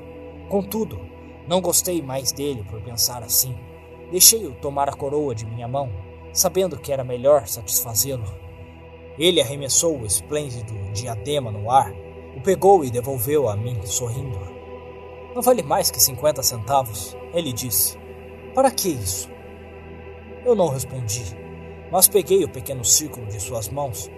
Contudo, 0.47 0.99
não 1.47 1.61
gostei 1.61 2.01
mais 2.01 2.31
dele 2.31 2.63
por 2.63 2.81
pensar 2.81 3.23
assim. 3.23 3.55
Deixei-o 4.11 4.55
tomar 4.55 4.89
a 4.89 4.93
coroa 4.93 5.35
de 5.35 5.45
minha 5.45 5.67
mão, 5.67 5.89
sabendo 6.31 6.79
que 6.79 6.91
era 6.91 7.03
melhor 7.03 7.47
satisfazê-lo. 7.47 8.25
Ele 9.17 9.41
arremessou 9.41 9.99
o 9.99 10.05
esplêndido 10.05 10.73
diadema 10.93 11.51
no 11.51 11.69
ar 11.69 11.93
o 12.35 12.41
pegou 12.41 12.85
e 12.85 12.89
devolveu 12.89 13.49
a 13.49 13.55
mim, 13.55 13.77
sorrindo. 13.85 14.39
Não 15.35 15.41
vale 15.41 15.61
mais 15.61 15.91
que 15.91 16.01
50 16.01 16.41
centavos, 16.41 17.15
ele 17.33 17.51
disse. 17.51 17.97
Para 18.53 18.71
que 18.71 18.89
isso? 18.89 19.29
Eu 20.45 20.55
não 20.55 20.69
respondi, 20.69 21.23
mas 21.91 22.07
peguei 22.07 22.43
o 22.43 22.49
pequeno 22.49 22.85
círculo 22.85 23.25
de 23.27 23.39
suas 23.39 23.67
mãos 23.67 24.09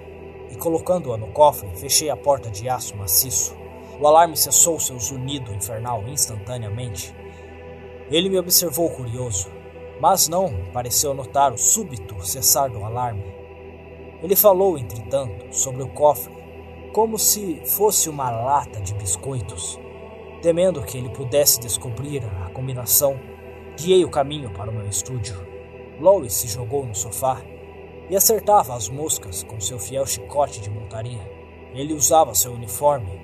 e, 0.51 0.55
colocando-a 0.55 1.17
no 1.17 1.27
cofre, 1.27 1.69
fechei 1.75 2.09
a 2.09 2.17
porta 2.17 2.51
de 2.51 2.69
aço 2.69 2.95
maciço. 2.95 3.55
O 3.99 4.07
alarme 4.07 4.35
cessou 4.35 4.79
seu 4.79 4.99
zunido 4.99 5.53
infernal 5.53 6.03
instantaneamente. 6.07 7.15
Ele 8.09 8.29
me 8.29 8.37
observou 8.37 8.89
curioso, 8.89 9.49
mas 9.99 10.27
não 10.27 10.65
pareceu 10.73 11.13
notar 11.13 11.53
o 11.53 11.57
súbito 11.57 12.23
cessar 12.25 12.69
do 12.69 12.83
alarme. 12.83 13.23
Ele 14.21 14.35
falou, 14.35 14.77
entretanto, 14.77 15.55
sobre 15.55 15.81
o 15.81 15.87
cofre 15.87 16.41
como 16.91 17.17
se 17.17 17.61
fosse 17.65 18.09
uma 18.09 18.29
lata 18.29 18.81
de 18.81 18.93
biscoitos. 18.93 19.79
Temendo 20.41 20.81
que 20.83 20.97
ele 20.97 21.09
pudesse 21.09 21.59
descobrir 21.59 22.21
a 22.25 22.49
combinação, 22.49 23.17
guiei 23.77 24.03
o 24.03 24.09
caminho 24.09 24.49
para 24.51 24.69
o 24.69 24.73
meu 24.73 24.87
estúdio. 24.87 25.35
Lois 25.99 26.33
se 26.33 26.47
jogou 26.47 26.85
no 26.85 26.93
sofá 26.93 27.41
e 28.11 28.15
acertava 28.15 28.75
as 28.75 28.89
moscas 28.89 29.41
com 29.41 29.57
seu 29.61 29.79
fiel 29.79 30.05
chicote 30.05 30.59
de 30.59 30.69
montaria. 30.69 31.21
Ele 31.73 31.93
usava 31.93 32.35
seu 32.35 32.51
uniforme, 32.51 33.21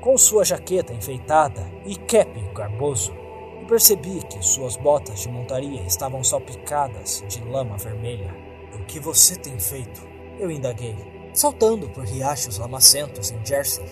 com 0.00 0.16
sua 0.16 0.46
jaqueta 0.46 0.94
enfeitada 0.94 1.62
e 1.84 1.94
cap 1.94 2.32
garboso, 2.54 3.14
e 3.60 3.66
percebi 3.66 4.22
que 4.26 4.42
suas 4.42 4.78
botas 4.78 5.20
de 5.20 5.28
montaria 5.28 5.82
estavam 5.82 6.24
salpicadas 6.24 7.22
de 7.28 7.44
lama 7.44 7.76
vermelha. 7.76 8.34
O 8.74 8.86
que 8.86 8.98
você 8.98 9.36
tem 9.36 9.58
feito? 9.60 10.02
Eu 10.40 10.50
indaguei 10.50 10.96
saltando 11.34 11.90
por 11.90 12.04
riachos 12.04 12.56
lamacentos 12.56 13.30
em 13.30 13.44
Jersey. 13.44 13.84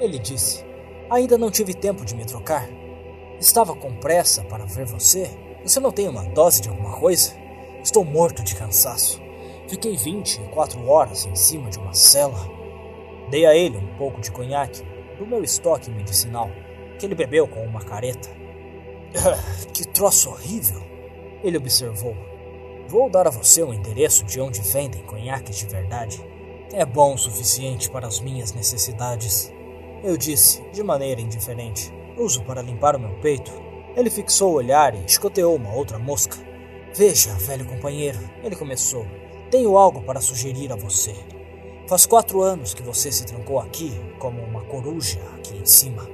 Ele 0.00 0.18
disse: 0.18 0.64
Ainda 1.10 1.36
não 1.36 1.50
tive 1.50 1.74
tempo 1.74 2.06
de 2.06 2.14
me 2.14 2.24
trocar. 2.24 2.66
Estava 3.38 3.74
com 3.74 3.94
pressa 3.96 4.42
para 4.44 4.64
ver 4.64 4.86
você. 4.86 5.28
Você 5.62 5.78
não 5.78 5.92
tem 5.92 6.08
uma 6.08 6.24
dose 6.24 6.62
de 6.62 6.70
alguma 6.70 6.96
coisa? 6.98 7.34
Estou 7.82 8.04
morto 8.04 8.42
de 8.42 8.54
cansaço. 8.54 9.23
Fiquei 9.66 9.96
24 9.96 10.86
horas 10.86 11.24
em 11.26 11.34
cima 11.34 11.70
de 11.70 11.78
uma 11.78 11.94
cela. 11.94 12.38
Dei 13.30 13.46
a 13.46 13.54
ele 13.54 13.78
um 13.78 13.96
pouco 13.96 14.20
de 14.20 14.30
conhaque 14.30 14.82
do 15.18 15.26
meu 15.26 15.42
estoque 15.42 15.90
medicinal, 15.90 16.50
que 16.98 17.06
ele 17.06 17.14
bebeu 17.14 17.48
com 17.48 17.64
uma 17.64 17.80
careta. 17.80 18.28
Ah, 19.16 19.66
que 19.72 19.86
troço 19.86 20.30
horrível! 20.30 20.82
Ele 21.42 21.56
observou. 21.56 22.16
Vou 22.88 23.08
dar 23.08 23.26
a 23.26 23.30
você 23.30 23.62
o 23.62 23.72
endereço 23.72 24.24
de 24.24 24.40
onde 24.40 24.60
vendem 24.60 25.02
conhaques 25.04 25.56
de 25.56 25.66
verdade. 25.66 26.20
É 26.72 26.84
bom 26.84 27.14
o 27.14 27.18
suficiente 27.18 27.88
para 27.90 28.06
as 28.06 28.20
minhas 28.20 28.52
necessidades. 28.52 29.52
Eu 30.02 30.16
disse, 30.16 30.62
de 30.72 30.82
maneira 30.82 31.20
indiferente. 31.20 31.92
Uso 32.16 32.42
para 32.42 32.60
limpar 32.60 32.96
o 32.96 33.00
meu 33.00 33.14
peito. 33.20 33.52
Ele 33.96 34.10
fixou 34.10 34.52
o 34.52 34.56
olhar 34.56 34.94
e 34.94 35.04
escoteou 35.04 35.54
uma 35.54 35.72
outra 35.72 35.98
mosca. 35.98 36.36
Veja, 36.94 37.32
velho 37.34 37.64
companheiro, 37.64 38.18
ele 38.42 38.56
começou. 38.56 39.06
Tenho 39.54 39.78
algo 39.78 40.02
para 40.02 40.20
sugerir 40.20 40.72
a 40.72 40.74
você. 40.74 41.14
Faz 41.86 42.06
quatro 42.06 42.42
anos 42.42 42.74
que 42.74 42.82
você 42.82 43.12
se 43.12 43.24
trancou 43.24 43.60
aqui, 43.60 43.92
como 44.18 44.42
uma 44.42 44.62
coruja 44.62 45.20
aqui 45.36 45.56
em 45.56 45.64
cima, 45.64 46.10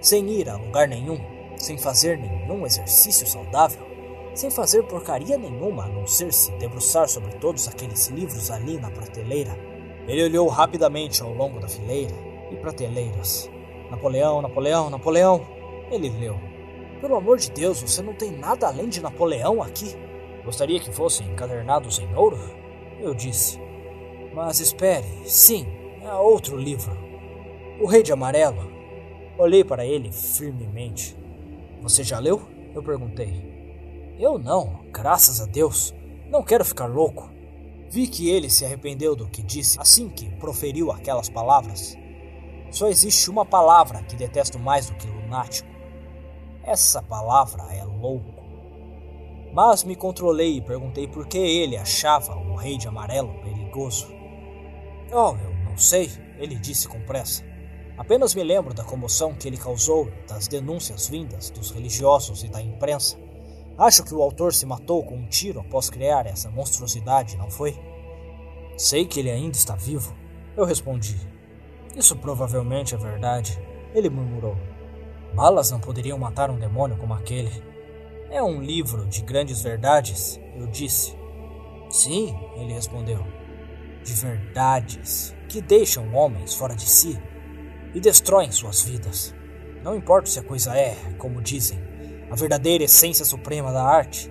sem 0.00 0.30
ir 0.30 0.48
a 0.48 0.56
lugar 0.56 0.86
nenhum, 0.86 1.18
sem 1.56 1.76
fazer 1.76 2.16
nenhum 2.16 2.64
exercício 2.64 3.26
saudável, 3.26 3.84
sem 4.32 4.48
fazer 4.48 4.84
porcaria 4.84 5.36
nenhuma 5.36 5.86
a 5.86 5.88
não 5.88 6.06
ser 6.06 6.32
se 6.32 6.52
debruçar 6.52 7.08
sobre 7.08 7.34
todos 7.38 7.66
aqueles 7.66 8.06
livros 8.10 8.48
ali 8.48 8.78
na 8.78 8.92
prateleira 8.92 9.58
ele 10.06 10.22
olhou 10.22 10.46
rapidamente 10.46 11.20
ao 11.20 11.34
longo 11.34 11.58
da 11.58 11.66
fileira 11.66 12.14
e 12.52 12.54
prateleiras. 12.54 13.50
Napoleão, 13.90 14.40
Napoleão, 14.40 14.88
Napoleão. 14.88 15.44
Ele 15.90 16.10
leu. 16.10 16.38
Pelo 17.00 17.16
amor 17.16 17.38
de 17.38 17.50
Deus, 17.50 17.82
você 17.82 18.02
não 18.02 18.14
tem 18.14 18.30
nada 18.30 18.68
além 18.68 18.88
de 18.88 19.02
Napoleão 19.02 19.60
aqui. 19.60 19.96
Gostaria 20.44 20.78
que 20.78 20.92
fossem 20.92 21.26
encadernados 21.26 21.98
em 21.98 22.14
ouro? 22.14 22.38
Eu 23.00 23.14
disse. 23.14 23.58
Mas 24.34 24.60
espere, 24.60 25.06
sim, 25.24 25.66
há 26.04 26.20
outro 26.20 26.56
livro. 26.56 26.96
O 27.80 27.86
Rei 27.86 28.02
de 28.02 28.12
Amarelo. 28.12 28.70
Olhei 29.38 29.62
para 29.62 29.86
ele 29.86 30.10
firmemente. 30.10 31.16
Você 31.82 32.02
já 32.02 32.18
leu? 32.18 32.42
Eu 32.74 32.82
perguntei. 32.82 34.16
Eu 34.18 34.38
não, 34.38 34.84
graças 34.92 35.40
a 35.40 35.46
Deus. 35.46 35.94
Não 36.28 36.42
quero 36.42 36.64
ficar 36.64 36.86
louco. 36.86 37.30
Vi 37.88 38.06
que 38.06 38.28
ele 38.28 38.50
se 38.50 38.64
arrependeu 38.64 39.14
do 39.14 39.28
que 39.28 39.42
disse 39.42 39.80
assim 39.80 40.08
que 40.08 40.28
proferiu 40.36 40.90
aquelas 40.90 41.28
palavras. 41.28 41.96
Só 42.70 42.88
existe 42.88 43.30
uma 43.30 43.46
palavra 43.46 44.02
que 44.02 44.16
detesto 44.16 44.58
mais 44.58 44.90
do 44.90 44.96
que 44.96 45.06
lunático. 45.06 45.68
Essa 46.64 47.02
palavra 47.02 47.62
é 47.72 47.84
louco. 47.84 48.34
Mas 49.54 49.84
me 49.84 49.96
controlei 49.96 50.56
e 50.56 50.60
perguntei 50.60 51.06
por 51.06 51.26
que 51.26 51.38
ele 51.38 51.76
achava 51.76 52.34
Rei 52.58 52.76
de 52.76 52.86
Amarelo 52.86 53.40
perigoso. 53.42 54.08
Oh, 55.10 55.34
eu 55.42 55.54
não 55.64 55.78
sei, 55.78 56.10
ele 56.38 56.56
disse 56.56 56.86
com 56.86 57.00
pressa. 57.00 57.42
Apenas 57.96 58.34
me 58.34 58.44
lembro 58.44 58.74
da 58.74 58.84
comoção 58.84 59.34
que 59.34 59.48
ele 59.48 59.56
causou, 59.56 60.10
das 60.28 60.46
denúncias 60.46 61.08
vindas 61.08 61.50
dos 61.50 61.70
religiosos 61.70 62.44
e 62.44 62.48
da 62.48 62.62
imprensa. 62.62 63.16
Acho 63.76 64.04
que 64.04 64.14
o 64.14 64.22
autor 64.22 64.52
se 64.52 64.66
matou 64.66 65.04
com 65.04 65.16
um 65.16 65.26
tiro 65.26 65.60
após 65.60 65.88
criar 65.90 66.26
essa 66.26 66.50
monstruosidade, 66.50 67.36
não 67.36 67.50
foi? 67.50 67.78
Sei 68.76 69.04
que 69.04 69.18
ele 69.18 69.30
ainda 69.30 69.56
está 69.56 69.74
vivo. 69.74 70.14
Eu 70.56 70.64
respondi. 70.64 71.16
Isso 71.96 72.14
provavelmente 72.16 72.94
é 72.94 72.98
verdade. 72.98 73.58
Ele 73.92 74.08
murmurou. 74.08 74.56
Balas 75.34 75.70
não 75.72 75.80
poderiam 75.80 76.18
matar 76.18 76.50
um 76.50 76.58
demônio 76.58 76.96
como 76.96 77.14
aquele. 77.14 77.50
É 78.30 78.40
um 78.40 78.62
livro 78.62 79.06
de 79.06 79.22
grandes 79.22 79.60
verdades, 79.62 80.40
eu 80.54 80.66
disse. 80.68 81.17
Sim, 81.90 82.36
ele 82.56 82.72
respondeu. 82.72 83.26
De 84.04 84.12
verdades 84.14 85.34
que 85.48 85.60
deixam 85.60 86.14
homens 86.14 86.54
fora 86.54 86.74
de 86.74 86.88
si 86.88 87.18
e 87.94 88.00
destroem 88.00 88.52
suas 88.52 88.82
vidas. 88.82 89.34
Não 89.82 89.96
importa 89.96 90.28
se 90.28 90.38
a 90.38 90.42
coisa 90.42 90.76
é, 90.76 90.94
como 91.18 91.40
dizem, 91.40 91.78
a 92.30 92.36
verdadeira 92.36 92.84
essência 92.84 93.24
suprema 93.24 93.72
da 93.72 93.82
arte. 93.82 94.30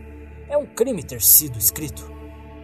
É 0.50 0.58
um 0.58 0.66
crime 0.66 1.04
ter 1.04 1.22
sido 1.22 1.58
escrito, 1.58 2.10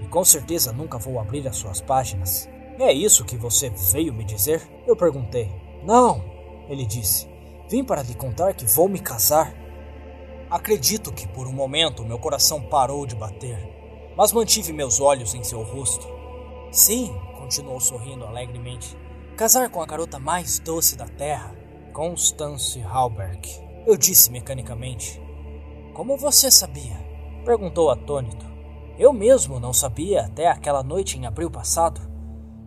e 0.02 0.08
com 0.08 0.24
certeza 0.24 0.72
nunca 0.72 0.98
vou 0.98 1.20
abrir 1.20 1.48
as 1.48 1.58
suas 1.58 1.82
páginas. 1.82 2.50
É 2.80 2.92
isso 2.92 3.26
que 3.26 3.38
você 3.38 3.70
veio 3.92 4.14
me 4.14 4.24
dizer? 4.24 4.62
Eu 4.88 4.96
perguntei. 4.96 5.50
Não, 5.84 6.24
ele 6.70 6.86
disse. 6.86 7.28
Vim 7.70 7.84
para 7.84 8.04
lhe 8.04 8.16
contar 8.16 8.54
que 8.54 8.66
vou 8.66 8.88
me 8.88 9.00
casar. 9.00 9.54
Acredito 10.50 11.12
que 11.12 11.28
por 11.28 11.48
um 11.48 11.54
momento 11.54 12.06
meu 12.06 12.20
coração 12.20 12.62
parou 12.62 13.06
de 13.06 13.16
bater, 13.16 13.58
mas 14.18 14.32
mantive 14.32 14.72
meus 14.72 15.00
olhos 15.00 15.34
em 15.34 15.44
seu 15.44 15.64
rosto. 15.64 16.08
Sim, 16.72 17.14
continuou 17.38 17.80
sorrindo 17.80 18.26
alegremente. 18.26 18.98
Casar 19.36 19.70
com 19.70 19.82
a 19.82 19.86
garota 19.86 20.20
mais 20.20 20.60
doce 20.60 20.96
da 20.96 21.08
terra, 21.08 21.56
Constance 21.92 22.82
Halberg. 22.82 23.50
Eu 23.86 23.98
disse 23.98 24.32
mecanicamente. 24.32 25.22
Como 25.94 26.18
você 26.18 26.50
sabia? 26.50 26.98
Perguntou 27.46 27.90
atônito. 27.90 28.46
Eu 28.98 29.12
mesmo 29.12 29.60
não 29.60 29.74
sabia 29.74 30.26
até 30.26 30.48
aquela 30.48 30.84
noite 30.84 31.18
em 31.18 31.26
abril 31.26 31.50
passado, 31.50 32.00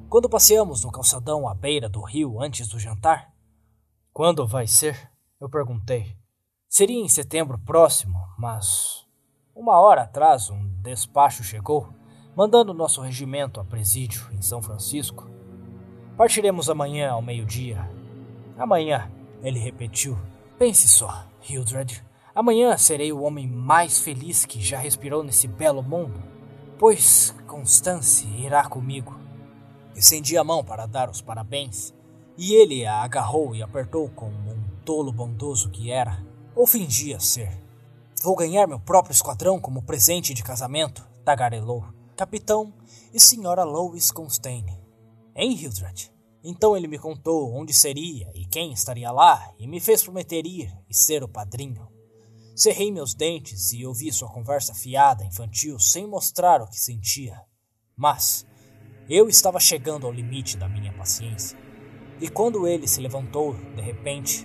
quando 0.09 0.29
passeamos 0.29 0.85
no 0.85 0.91
calçadão 0.91 1.49
à 1.49 1.55
beira 1.55 1.89
do 1.89 2.01
rio 2.01 2.41
antes 2.41 2.69
do 2.69 2.79
jantar. 2.79 3.33
Quando 4.13 4.47
vai 4.47 4.67
ser? 4.67 5.11
Eu 5.41 5.49
perguntei. 5.49 6.17
Seria 6.69 7.01
em 7.01 7.09
setembro 7.09 7.59
próximo, 7.59 8.19
mas 8.39 9.06
uma 9.57 9.81
hora 9.81 10.03
atrás 10.03 10.51
um 10.51 10.69
despacho 10.83 11.43
chegou, 11.43 11.89
mandando 12.37 12.75
nosso 12.75 13.01
regimento 13.01 13.59
a 13.59 13.65
presídio 13.65 14.29
em 14.33 14.43
São 14.43 14.61
Francisco. 14.61 15.31
Partiremos 16.15 16.69
amanhã 16.69 17.13
ao 17.13 17.23
meio-dia. 17.23 17.91
Amanhã, 18.59 19.11
ele 19.43 19.59
repetiu. 19.59 20.19
Pense 20.59 20.87
só, 20.87 21.25
Hildred. 21.49 22.05
Amanhã 22.35 22.77
serei 22.77 23.11
o 23.13 23.23
homem 23.23 23.49
mais 23.49 23.99
feliz 23.99 24.45
que 24.45 24.61
já 24.61 24.79
respirou 24.79 25.25
nesse 25.25 25.49
belo 25.49 25.83
mundo, 25.83 26.23
pois 26.79 27.35
Constance 27.47 28.27
irá 28.37 28.69
comigo. 28.69 29.19
Estendi 29.95 30.37
a 30.37 30.45
mão 30.45 30.63
para 30.63 30.85
dar 30.85 31.09
os 31.09 31.23
parabéns, 31.23 31.95
e 32.37 32.53
ele 32.53 32.85
a 32.85 33.03
agarrou 33.03 33.55
e 33.55 33.63
apertou 33.63 34.11
como 34.11 34.51
um 34.51 34.63
tolo 34.85 35.11
bondoso 35.11 35.71
que 35.71 35.91
era 35.91 36.23
ou 36.55 36.67
fingia 36.67 37.19
ser. 37.19 37.66
Vou 38.27 38.35
ganhar 38.35 38.67
meu 38.67 38.81
próprio 38.81 39.13
esquadrão 39.13 39.61
como 39.61 39.85
presente 39.85 40.35
de 40.35 40.43
casamento, 40.43 41.09
tagarelou. 41.25 41.85
Capitão 42.17 42.75
e 43.15 43.21
senhora 43.21 43.63
Lois 43.63 44.11
Constane. 44.11 44.83
Hein, 45.33 45.53
Hildred? 45.53 46.13
Então 46.43 46.77
ele 46.77 46.89
me 46.89 46.99
contou 46.99 47.55
onde 47.55 47.73
seria 47.73 48.29
e 48.35 48.45
quem 48.45 48.73
estaria 48.73 49.13
lá 49.13 49.55
e 49.61 49.69
me 49.69 49.79
fez 49.79 50.03
prometer 50.03 50.45
ir 50.45 50.77
e 50.91 50.93
ser 50.93 51.23
o 51.23 51.29
padrinho. 51.29 51.87
Cerrei 52.57 52.91
meus 52.91 53.15
dentes 53.15 53.73
e 53.73 53.87
ouvi 53.87 54.11
sua 54.13 54.29
conversa 54.29 54.75
fiada, 54.75 55.25
infantil, 55.25 55.79
sem 55.79 56.05
mostrar 56.05 56.61
o 56.61 56.67
que 56.67 56.81
sentia. 56.81 57.41
Mas 57.97 58.45
eu 59.09 59.29
estava 59.29 59.61
chegando 59.61 60.05
ao 60.05 60.13
limite 60.13 60.57
da 60.57 60.69
minha 60.69 60.93
paciência. 60.95 61.57
E 62.21 62.29
quando 62.29 62.67
ele 62.67 62.89
se 62.89 63.01
levantou, 63.01 63.55
de 63.55 63.83
repente, 63.83 64.45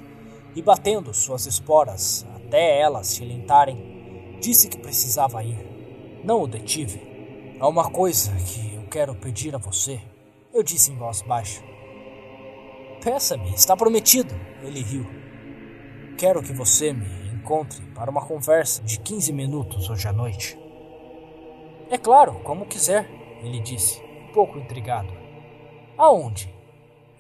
e 0.54 0.62
batendo 0.62 1.12
suas 1.16 1.48
esporas 1.48 2.24
até 2.52 2.82
elas 2.82 3.16
tilintarem, 3.16 4.38
disse 4.42 4.68
que 4.68 4.78
precisava 4.78 5.42
ir. 5.42 5.58
Não 6.22 6.42
o 6.42 6.48
detive. 6.48 7.02
Há 7.58 7.66
uma 7.66 7.90
coisa 7.90 8.36
que 8.36 8.76
eu 8.76 8.84
quero 8.90 9.16
pedir 9.16 9.56
a 9.56 9.58
você, 9.58 10.02
eu 10.54 10.62
disse 10.62 10.92
em 10.92 10.98
voz 10.98 11.22
baixa. 11.22 11.64
Peça-me, 13.02 13.54
está 13.54 13.78
prometido, 13.78 14.36
ele 14.62 14.82
riu. 14.82 15.08
Quero 16.18 16.44
que 16.44 16.52
você 16.52 16.92
me 16.92 17.08
encontre 17.34 17.82
para 17.96 18.12
uma 18.12 18.26
conversa 18.26 18.84
de 18.84 19.00
15 19.00 19.32
minutos 19.32 19.90
hoje 19.90 20.10
à 20.10 20.12
noite. 20.12 20.60
É 21.90 21.98
claro, 21.98 22.42
como 22.44 22.66
quiser, 22.66 23.10
ele 23.42 23.62
disse, 23.62 24.02
um 24.28 24.34
pouco 24.34 24.60
intrigado. 24.60 25.14
Aonde? 25.98 26.54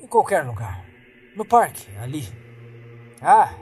Em 0.01 0.07
qualquer 0.07 0.45
lugar. 0.45 0.85
No 1.37 1.45
parque, 1.45 1.87
ali. 1.97 2.27
Ah, 3.21 3.60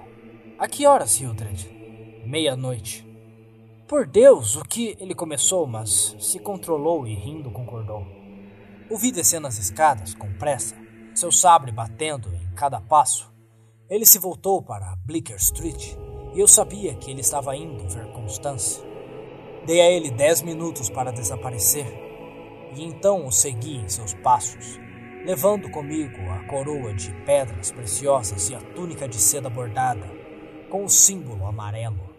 a 0.60 0.68
que 0.68 0.86
horas, 0.86 1.20
Hildred? 1.22 1.72
Meia-noite. 2.26 3.08
Por 3.88 4.06
Deus, 4.06 4.58
o 4.58 4.64
que 4.64 4.98
ele 5.00 5.16
começou, 5.16 5.66
mas 5.66 6.18
se 6.20 6.38
controlou 6.38 7.08
e 7.08 7.16
rindo 7.16 7.50
concordou. 7.50 8.06
O 8.90 8.98
vi 8.98 9.10
descendo 9.10 9.48
as 9.48 9.58
escadas 9.58 10.14
com 10.14 10.34
pressa, 10.34 10.76
seu 11.16 11.32
sabre 11.32 11.72
batendo 11.72 12.28
em 12.36 12.54
cada 12.56 12.82
passo. 12.82 13.32
Ele 13.90 14.06
se 14.06 14.20
voltou 14.20 14.62
para 14.62 14.98
Bleecker 14.98 15.38
Street 15.38 15.96
e 16.36 16.40
eu 16.40 16.48
sabia 16.48 16.94
que 16.94 17.10
ele 17.10 17.22
estava 17.22 17.56
indo 17.56 17.88
ver 17.88 18.12
Constance. 18.12 18.84
Dei 19.66 19.80
a 19.80 19.90
ele 19.90 20.12
dez 20.12 20.42
minutos 20.42 20.90
para 20.90 21.14
desaparecer 21.14 21.88
e 22.76 22.84
então 22.84 23.26
o 23.26 23.32
segui 23.32 23.78
em 23.78 23.88
seus 23.88 24.14
passos 24.16 24.78
levando 25.26 25.70
comigo 25.70 26.18
a 26.32 26.44
coroa 26.46 26.94
de 26.94 27.12
pedras 27.26 27.72
preciosas 27.72 28.50
e 28.50 28.56
a 28.56 28.60
túnica 28.60 29.08
de 29.08 29.18
seda 29.18 29.50
bordada, 29.50 30.10
com 30.70 30.86
o 30.86 30.90
símbolo 30.90 31.46
amarelo. 31.46 32.10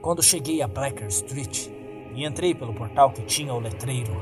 Quando 0.00 0.22
cheguei 0.22 0.60
a 0.60 0.68
Blacker 0.68 1.08
Street 1.08 1.68
e 2.14 2.24
entrei 2.24 2.54
pelo 2.54 2.74
portal 2.74 3.10
que 3.10 3.22
tinha 3.22 3.54
o 3.54 3.58
letreiro 3.58 4.14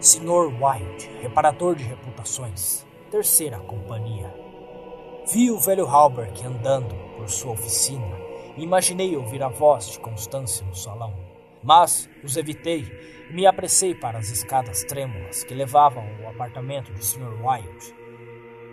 Sr. 0.00 0.52
Wild, 0.60 1.10
reparador 1.20 1.74
de 1.74 1.82
reputações, 1.82 2.86
terceira 3.10 3.58
companhia. 3.58 4.32
Vi 5.32 5.50
o 5.50 5.58
velho 5.58 5.86
Halbert 5.86 6.44
andando 6.44 6.94
por 7.16 7.28
sua 7.28 7.52
oficina 7.52 8.16
e 8.56 8.62
imaginei 8.62 9.16
ouvir 9.16 9.42
a 9.42 9.48
voz 9.48 9.90
de 9.90 9.98
Constância 9.98 10.64
no 10.64 10.74
salão, 10.74 11.12
mas 11.62 12.08
os 12.22 12.36
evitei 12.36 12.84
me 13.30 13.44
apressei 13.44 13.94
para 13.94 14.18
as 14.18 14.30
escadas 14.30 14.84
trêmulas 14.84 15.42
que 15.42 15.54
levavam 15.54 16.04
ao 16.22 16.30
apartamento 16.30 16.92
do 16.92 17.02
Sr. 17.02 17.34
Wilde. 17.42 17.94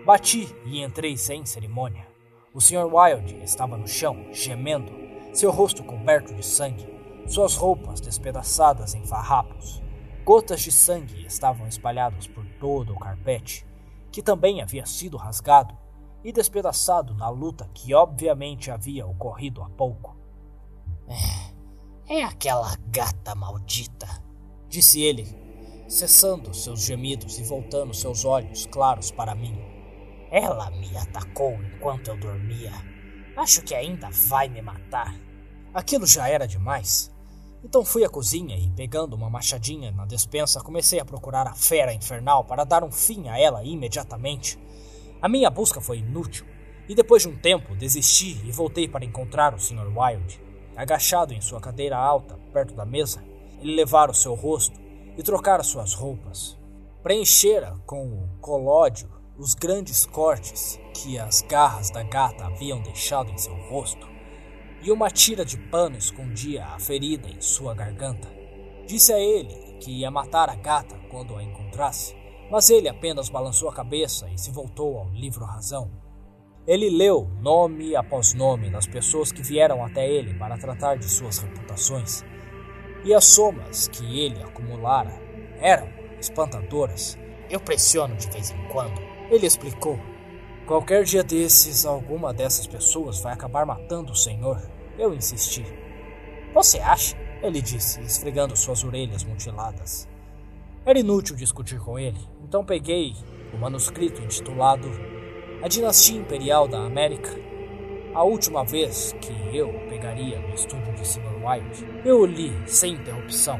Bati 0.06 0.56
e 0.66 0.84
entrei 0.84 1.18
sem 1.18 1.43
cerimônia. 1.45 2.12
O 2.54 2.62
Sr. 2.62 2.86
Wilde 2.86 3.41
estava 3.43 3.76
no 3.76 3.88
chão, 3.88 4.28
gemendo, 4.32 4.91
seu 5.34 5.49
rosto 5.49 5.84
coberto 5.84 6.36
de 6.36 6.45
sangue, 6.45 6.88
suas 7.26 7.56
roupas 7.56 7.99
despedaçadas 7.99 8.93
em 8.93 9.04
farrapos. 9.08 9.82
Gotas 10.24 10.62
de 10.62 10.72
sangue 10.72 11.26
estavam 11.26 11.68
espalhadas 11.68 12.28
por 12.28 12.45
todo 12.60 12.93
o 12.93 12.99
carpete, 12.99 13.66
que 14.12 14.22
também 14.22 14.62
havia 14.62 14.86
sido 14.86 15.18
rasgado 15.18 15.76
e 16.24 16.32
despedaçado 16.32 17.16
na 17.16 17.28
luta 17.28 17.68
que 17.74 17.91
obviamente 17.95 18.70
havia 18.70 19.08
ocorrido 19.08 19.64
há 19.64 19.70
pouco. 19.72 20.16
É, 22.08 22.18
é 22.20 22.24
aquela 22.24 22.78
gata 22.89 23.34
maldita, 23.34 24.08
disse 24.70 25.01
ele, 25.01 25.26
cessando 25.88 26.54
seus 26.54 26.86
gemidos 26.86 27.39
e 27.39 27.43
voltando 27.43 27.95
seus 27.95 28.24
olhos 28.24 28.68
claros 28.68 29.10
para 29.10 29.34
mim. 29.34 29.72
Ela 30.34 30.71
me 30.71 30.97
atacou 30.97 31.53
enquanto 31.61 32.07
eu 32.07 32.17
dormia. 32.17 32.71
Acho 33.37 33.62
que 33.62 33.75
ainda 33.75 34.09
vai 34.09 34.49
me 34.49 34.63
matar. 34.63 35.13
Aquilo 35.71 36.08
já 36.08 36.28
era 36.28 36.47
demais. 36.47 37.13
Então 37.63 37.86
fui 37.86 38.03
à 38.03 38.09
cozinha 38.09 38.58
e, 38.58 38.67
pegando 38.71 39.16
uma 39.16 39.29
machadinha 39.29 39.91
na 39.91 40.08
despensa, 40.08 40.59
comecei 40.59 40.99
a 40.99 41.05
procurar 41.05 41.45
a 41.47 41.53
fera 41.53 41.93
infernal 41.93 42.45
para 42.45 42.63
dar 42.63 42.83
um 42.83 42.91
fim 42.91 43.29
a 43.29 43.37
ela 43.37 43.63
imediatamente. 43.63 44.58
A 45.21 45.29
minha 45.29 45.51
busca 45.51 45.79
foi 45.79 45.99
inútil, 45.99 46.47
e 46.89 46.95
depois 46.95 47.21
de 47.21 47.28
um 47.28 47.37
tempo 47.37 47.75
desisti 47.75 48.41
e 48.43 48.51
voltei 48.51 48.87
para 48.87 49.05
encontrar 49.05 49.53
o 49.53 49.59
Sr. 49.59 49.95
Wilde, 49.95 50.41
agachado 50.75 51.36
em 51.36 51.41
sua 51.41 51.62
cadeira 51.62 51.95
alta, 51.95 52.39
perto 52.51 52.74
da 52.74 52.87
mesa, 52.87 53.24
ele 53.62 53.75
levara 53.75 54.09
o 54.09 54.16
seu 54.16 54.33
rosto 54.33 54.82
e 55.16 55.21
trocara 55.21 55.62
suas 55.62 55.93
roupas. 55.93 56.58
Preenchera 57.03 57.78
com 57.86 58.08
o 58.08 58.29
colódio 58.41 59.12
os 59.38 59.55
grandes 59.55 60.05
cortes 60.05 60.80
que 60.93 61.18
as 61.18 61.42
garras 61.42 61.89
da 61.89 62.04
gata 62.04 62.46
haviam 62.46 62.82
deixado 62.82 63.32
em 63.32 63.38
seu 63.38 63.55
rosto, 63.70 64.08
e 64.82 64.92
uma 64.92 65.10
tira 65.10 65.43
de 65.43 65.58
pano 65.58 65.97
escondia 65.97 66.66
a 66.66 66.80
ferida 66.80 67.28
em 67.30 67.42
sua 67.42 67.74
garganta. 67.74 68.28
Disse 68.86 69.12
a 69.14 69.20
ele 69.20 69.78
que 69.80 69.92
ia 69.92 70.12
matar 70.12 70.50
a 70.50 70.55
gata 70.55 70.96
quando 71.10 71.36
a 71.36 71.43
encontrasse, 71.43 72.16
mas 72.51 72.70
ele 72.70 72.88
apenas 72.88 73.30
balançou 73.30 73.70
a 73.70 73.74
cabeça 73.74 74.30
e 74.30 74.38
se 74.38 74.51
voltou 74.51 74.97
ao 74.97 75.10
livro 75.10 75.46
Razão. 75.46 75.89
Ele 76.68 76.89
leu 76.89 77.28
nome 77.42 77.96
após 77.96 78.34
nome 78.34 78.70
das 78.70 78.86
pessoas 78.86 79.32
que 79.32 79.42
vieram 79.42 79.84
até 79.84 80.08
ele 80.10 80.34
para 80.36 80.58
tratar 80.58 80.97
de 80.97 81.10
suas 81.10 81.39
reputações 81.39 82.24
e 83.04 83.14
as 83.14 83.26
somas 83.26 83.88
que 83.88 84.20
ele 84.20 84.42
acumulara 84.43 85.12
eram 85.60 85.89
espantadoras. 86.20 87.18
Eu 87.50 87.60
pressiono 87.60 88.16
de 88.16 88.30
vez 88.30 88.51
em 88.51 88.68
quando, 88.70 89.12
ele 89.34 89.47
explicou. 89.47 90.00
Qualquer 90.66 91.04
dia 91.04 91.24
desses, 91.24 91.86
alguma 91.86 92.34
dessas 92.34 92.68
pessoas 92.68 93.22
vai 93.22 93.34
acabar 93.34 93.66
matando 93.66 94.12
o 94.12 94.16
senhor. 94.16 94.62
Eu 94.97 95.14
insisti. 95.14 95.66
Você 96.54 96.80
acha? 96.80 97.18
Ele 97.42 97.62
disse, 97.62 98.00
esfregando 98.01 98.55
suas 98.55 98.84
orelhas 98.84 99.24
mutiladas. 99.24 100.08
Era 100.86 101.00
inútil 101.00 101.36
discutir 101.36 101.80
com 101.80 101.97
ele, 101.97 102.20
então 102.43 102.64
peguei 102.64 103.14
o 103.54 103.58
manuscrito 103.58 104.22
intitulado 104.22 104.89
A 105.62 105.68
Dinastia 105.68 106.20
Imperial 106.20 106.68
da 106.68 106.80
América 106.80 107.32
a 108.14 108.22
última 108.24 108.64
vez 108.64 109.12
que 109.14 109.34
eu 109.58 109.74
pegaria 109.89 110.39
no 110.39 110.54
estúdio 110.54 110.93
de 110.93 111.08
Sr. 111.08 111.34
White, 111.43 111.84
eu 112.05 112.20
o 112.20 112.26
li 112.28 112.54
sem 112.68 112.93
interrupção, 112.93 113.60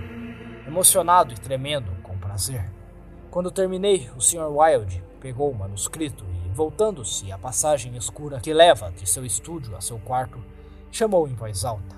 emocionado 0.68 1.34
e 1.34 1.40
tremendo 1.40 1.92
com 2.04 2.16
prazer. 2.20 2.72
Quando 3.32 3.50
terminei, 3.50 4.12
o 4.16 4.22
Sr. 4.22 4.56
Wilde 4.56 5.04
pegou 5.24 5.50
o 5.50 5.56
manuscrito 5.56 6.26
e, 6.46 6.50
voltando-se 6.50 7.32
à 7.32 7.38
passagem 7.38 7.96
escura 7.96 8.42
que 8.42 8.54
leva 8.54 8.92
de 8.92 9.10
seu 9.10 9.26
estúdio 9.26 9.74
a 9.78 9.80
seu 9.80 9.98
quarto, 9.98 10.44
chamou 10.92 11.26
em 11.30 11.34
voz 11.34 11.64
alta: 11.64 11.96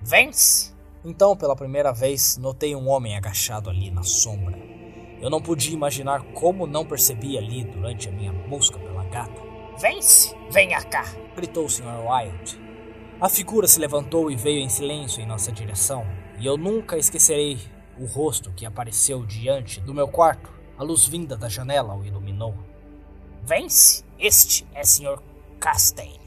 Vence! 0.00 0.74
Então, 1.04 1.36
pela 1.36 1.54
primeira 1.54 1.92
vez, 1.92 2.38
notei 2.38 2.74
um 2.74 2.88
homem 2.88 3.14
agachado 3.14 3.68
ali 3.68 3.90
na 3.90 4.02
sombra. 4.02 4.58
Eu 5.20 5.28
não 5.28 5.40
podia 5.40 5.74
imaginar 5.74 6.22
como 6.32 6.66
não 6.66 6.84
percebi 6.84 7.36
ali 7.36 7.62
durante 7.62 8.08
a 8.08 8.12
minha 8.12 8.32
busca 8.32 8.78
pela 8.78 9.04
gata. 9.04 9.42
Vence! 9.78 10.34
Venha 10.50 10.82
cá! 10.82 11.04
gritou 11.36 11.66
o 11.66 11.70
Sr. 11.70 12.00
Wilde. 12.08 12.58
A 13.20 13.28
figura 13.28 13.68
se 13.68 13.78
levantou 13.78 14.30
e 14.30 14.36
veio 14.36 14.60
em 14.60 14.68
silêncio 14.70 15.22
em 15.22 15.26
nossa 15.26 15.52
direção, 15.52 16.06
e 16.38 16.46
eu 16.46 16.56
nunca 16.56 16.96
esquecerei 16.96 17.58
o 17.98 18.06
rosto 18.06 18.50
que 18.52 18.64
apareceu 18.64 19.24
diante 19.26 19.80
do 19.80 19.94
meu 19.94 20.08
quarto. 20.08 20.56
A 20.78 20.82
luz 20.82 21.06
vinda 21.06 21.36
da 21.36 21.48
janela 21.48 21.96
o 21.96 22.04
iluminou. 22.04 22.25
Vence! 23.42 24.04
Este 24.18 24.66
é 24.74 24.82
Sr. 24.82 25.22
Castaigne, 25.60 26.18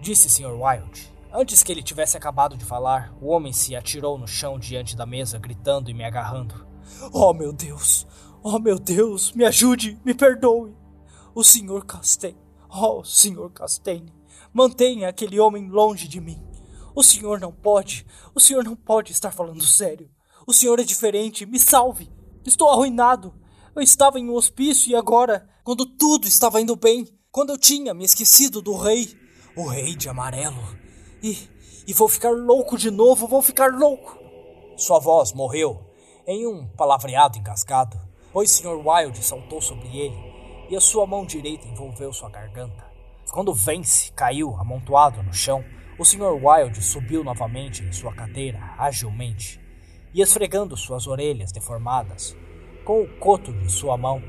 disse 0.00 0.28
Sr. 0.28 0.52
Wilde. 0.52 1.12
Antes 1.32 1.62
que 1.62 1.70
ele 1.70 1.82
tivesse 1.82 2.16
acabado 2.16 2.56
de 2.56 2.64
falar, 2.64 3.14
o 3.20 3.28
homem 3.28 3.52
se 3.52 3.76
atirou 3.76 4.16
no 4.16 4.26
chão 4.26 4.58
diante 4.58 4.96
da 4.96 5.04
mesa, 5.04 5.38
gritando 5.38 5.90
e 5.90 5.94
me 5.94 6.04
agarrando. 6.04 6.66
Oh, 7.12 7.34
meu 7.34 7.52
Deus! 7.52 8.06
Oh, 8.42 8.58
meu 8.58 8.78
Deus! 8.78 9.32
Me 9.32 9.44
ajude! 9.44 10.00
Me 10.04 10.14
perdoe! 10.14 10.74
O 11.34 11.44
Sr. 11.44 11.84
Castaigne! 11.84 12.40
Oh, 12.70 13.02
Sr. 13.04 13.50
Castaigne! 13.50 14.14
Mantenha 14.52 15.08
aquele 15.08 15.38
homem 15.38 15.68
longe 15.68 16.08
de 16.08 16.20
mim! 16.20 16.42
O 16.94 17.02
senhor 17.02 17.38
não 17.38 17.52
pode! 17.52 18.06
O 18.34 18.40
senhor 18.40 18.64
não 18.64 18.74
pode 18.74 19.12
estar 19.12 19.30
falando 19.30 19.64
sério! 19.64 20.10
O 20.46 20.54
senhor 20.54 20.78
é 20.80 20.84
diferente! 20.84 21.44
Me 21.44 21.58
salve! 21.58 22.10
Estou 22.44 22.70
arruinado! 22.70 23.34
Eu 23.76 23.82
estava 23.82 24.18
em 24.18 24.26
um 24.26 24.32
hospício 24.32 24.90
e 24.90 24.96
agora, 24.96 25.46
quando 25.62 25.84
tudo 25.84 26.26
estava 26.26 26.62
indo 26.62 26.74
bem, 26.74 27.06
quando 27.30 27.50
eu 27.50 27.58
tinha 27.58 27.92
me 27.92 28.06
esquecido 28.06 28.62
do 28.62 28.74
rei, 28.74 29.14
o 29.54 29.68
rei 29.68 29.94
de 29.94 30.08
amarelo, 30.08 30.62
e, 31.22 31.46
e 31.86 31.92
vou 31.92 32.08
ficar 32.08 32.30
louco 32.30 32.78
de 32.78 32.90
novo, 32.90 33.28
vou 33.28 33.42
ficar 33.42 33.70
louco. 33.70 34.18
Sua 34.78 34.98
voz 34.98 35.34
morreu 35.34 35.78
em 36.26 36.46
um 36.46 36.66
palavreado 36.68 37.36
engasgado, 37.36 38.00
pois 38.32 38.50
Sr. 38.50 38.80
Wilde 38.82 39.22
saltou 39.22 39.60
sobre 39.60 39.88
ele 39.88 40.16
e 40.70 40.74
a 40.74 40.80
sua 40.80 41.06
mão 41.06 41.26
direita 41.26 41.68
envolveu 41.68 42.14
sua 42.14 42.30
garganta. 42.30 42.90
Quando 43.30 43.52
Vence 43.52 44.10
caiu 44.12 44.56
amontoado 44.56 45.22
no 45.22 45.34
chão, 45.34 45.62
o 45.98 46.04
Sr. 46.04 46.32
Wilde 46.42 46.82
subiu 46.82 47.22
novamente 47.22 47.82
em 47.82 47.92
sua 47.92 48.14
cadeira 48.14 48.74
agilmente 48.78 49.60
e 50.14 50.22
esfregando 50.22 50.78
suas 50.78 51.06
orelhas 51.06 51.52
deformadas 51.52 52.34
com 52.86 53.02
o 53.02 53.08
coto 53.18 53.52
de 53.52 53.70
sua 53.70 53.96
mão, 53.96 54.22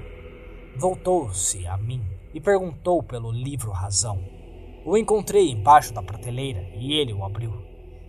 voltou-se 0.75 1.67
a 1.67 1.77
mim 1.77 2.03
e 2.33 2.41
perguntou 2.41 3.03
pelo 3.03 3.31
livro 3.31 3.69
Razão. 3.69 4.19
O 4.83 4.97
encontrei 4.97 5.51
embaixo 5.51 5.93
da 5.93 6.01
prateleira 6.01 6.67
e 6.73 6.93
ele 6.93 7.13
o 7.13 7.23
abriu. 7.23 7.53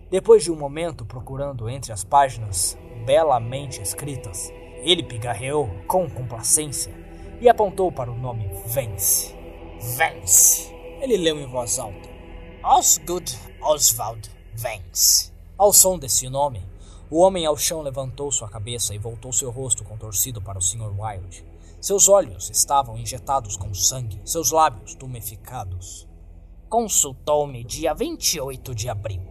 Depois 0.09 0.43
de 0.43 0.51
um 0.51 0.55
momento 0.55 1.05
procurando 1.05 1.69
entre 1.69 1.93
as 1.93 2.03
páginas 2.03 2.75
belamente 3.05 3.79
escritas, 3.79 4.51
ele 4.81 5.03
pigarreou 5.03 5.69
com 5.87 6.09
complacência 6.09 6.91
e 7.39 7.47
apontou 7.47 7.91
para 7.91 8.11
o 8.11 8.17
nome 8.17 8.49
Vence. 8.65 9.35
Vence! 9.97 10.73
Ele 10.99 11.15
leu 11.15 11.39
em 11.39 11.45
voz 11.45 11.77
alta. 11.77 12.09
Osgood 12.63 13.37
Oswald 13.61 14.31
Vence. 14.55 15.31
Ao 15.55 15.71
som 15.71 15.99
desse 15.99 16.27
nome, 16.27 16.63
o 17.11 17.21
homem 17.21 17.43
ao 17.43 17.57
chão 17.57 17.81
levantou 17.81 18.31
sua 18.31 18.47
cabeça 18.47 18.93
e 18.93 18.99
voltou 18.99 19.33
seu 19.33 19.49
rosto 19.49 19.83
contorcido 19.83 20.39
para 20.39 20.59
o 20.59 20.61
Sr. 20.61 20.93
Wilde. 20.95 21.43
Seus 21.81 22.07
olhos 22.07 22.51
estavam 22.51 22.99
injetados 22.99 23.57
com 23.57 23.73
sangue, 23.73 24.21
seus 24.23 24.51
lábios 24.51 24.93
tumeficados. 24.93 26.07
Consultou-me 26.69 27.63
dia 27.63 27.95
28 27.95 28.75
de 28.75 28.89
abril. 28.89 29.23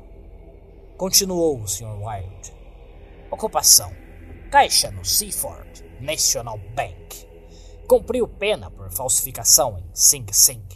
Continuou 0.97 1.61
o 1.61 1.69
Sr. 1.69 1.97
Wilde. 2.03 2.53
Ocupação: 3.31 3.93
Caixa 4.51 4.91
no 4.91 5.05
Seaford 5.05 5.85
National 6.01 6.59
Bank. 6.75 7.29
Cumpriu 7.87 8.27
pena 8.27 8.73
por 8.73 8.91
falsificação 8.91 9.79
em 9.79 9.85
Sing 9.95 10.27
Sing, 10.33 10.67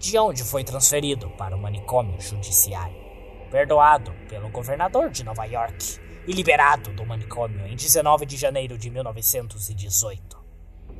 de 0.00 0.18
onde 0.18 0.42
foi 0.42 0.64
transferido 0.64 1.30
para 1.38 1.54
o 1.54 1.60
manicômio 1.60 2.20
judiciário. 2.20 3.04
Perdoado 3.52 4.12
pelo 4.28 4.50
governador 4.50 5.10
de 5.10 5.22
Nova 5.22 5.44
York 5.44 6.02
e 6.26 6.32
liberado 6.32 6.92
do 6.92 7.04
manicômio 7.04 7.66
em 7.66 7.76
19 7.76 8.26
de 8.26 8.36
janeiro 8.36 8.78
de 8.78 8.90
1918. 8.90 10.44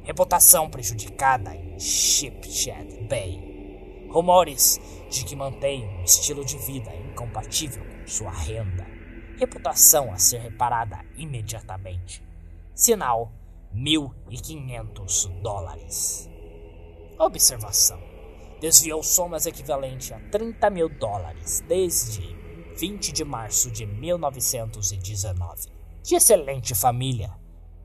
Reputação 0.02 0.68
prejudicada 0.68 1.54
em 1.54 1.78
Shipshed 1.78 3.08
Bay 3.08 3.54
Rumores 4.14 4.80
de 5.10 5.24
que 5.24 5.34
mantém 5.34 5.84
um 5.88 6.04
estilo 6.04 6.44
de 6.44 6.56
vida 6.58 6.94
incompatível 6.94 7.84
com 7.84 8.06
sua 8.06 8.30
renda. 8.30 8.86
Reputação 9.36 10.12
a 10.12 10.18
ser 10.18 10.38
reparada 10.38 11.04
imediatamente. 11.16 12.22
Sinal: 12.76 13.32
1.500 13.74 15.42
dólares. 15.42 16.30
Observação: 17.18 18.00
desviou 18.60 19.02
somas 19.02 19.46
equivalentes 19.46 20.12
a 20.12 20.20
30 20.30 20.70
mil 20.70 20.88
dólares 20.88 21.64
desde 21.66 22.33
20 22.76 23.12
de 23.12 23.24
março 23.24 23.70
de 23.70 23.86
1919. 23.86 25.68
De 26.02 26.16
excelente 26.16 26.74
família, 26.74 27.32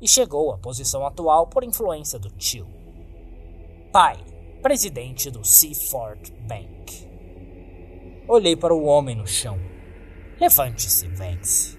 e 0.01 0.07
chegou 0.07 0.51
à 0.51 0.57
posição 0.57 1.05
atual 1.05 1.47
por 1.47 1.63
influência 1.63 2.17
do 2.17 2.29
tio. 2.31 2.67
Pai: 3.93 4.17
presidente 4.61 5.29
do 5.29 5.45
Seaford 5.45 6.31
Bank. 6.47 7.07
Olhei 8.27 8.55
para 8.55 8.73
o 8.73 8.85
homem 8.85 9.15
no 9.15 9.27
chão. 9.27 9.59
Levante-se, 10.39 11.07
Vance, 11.09 11.77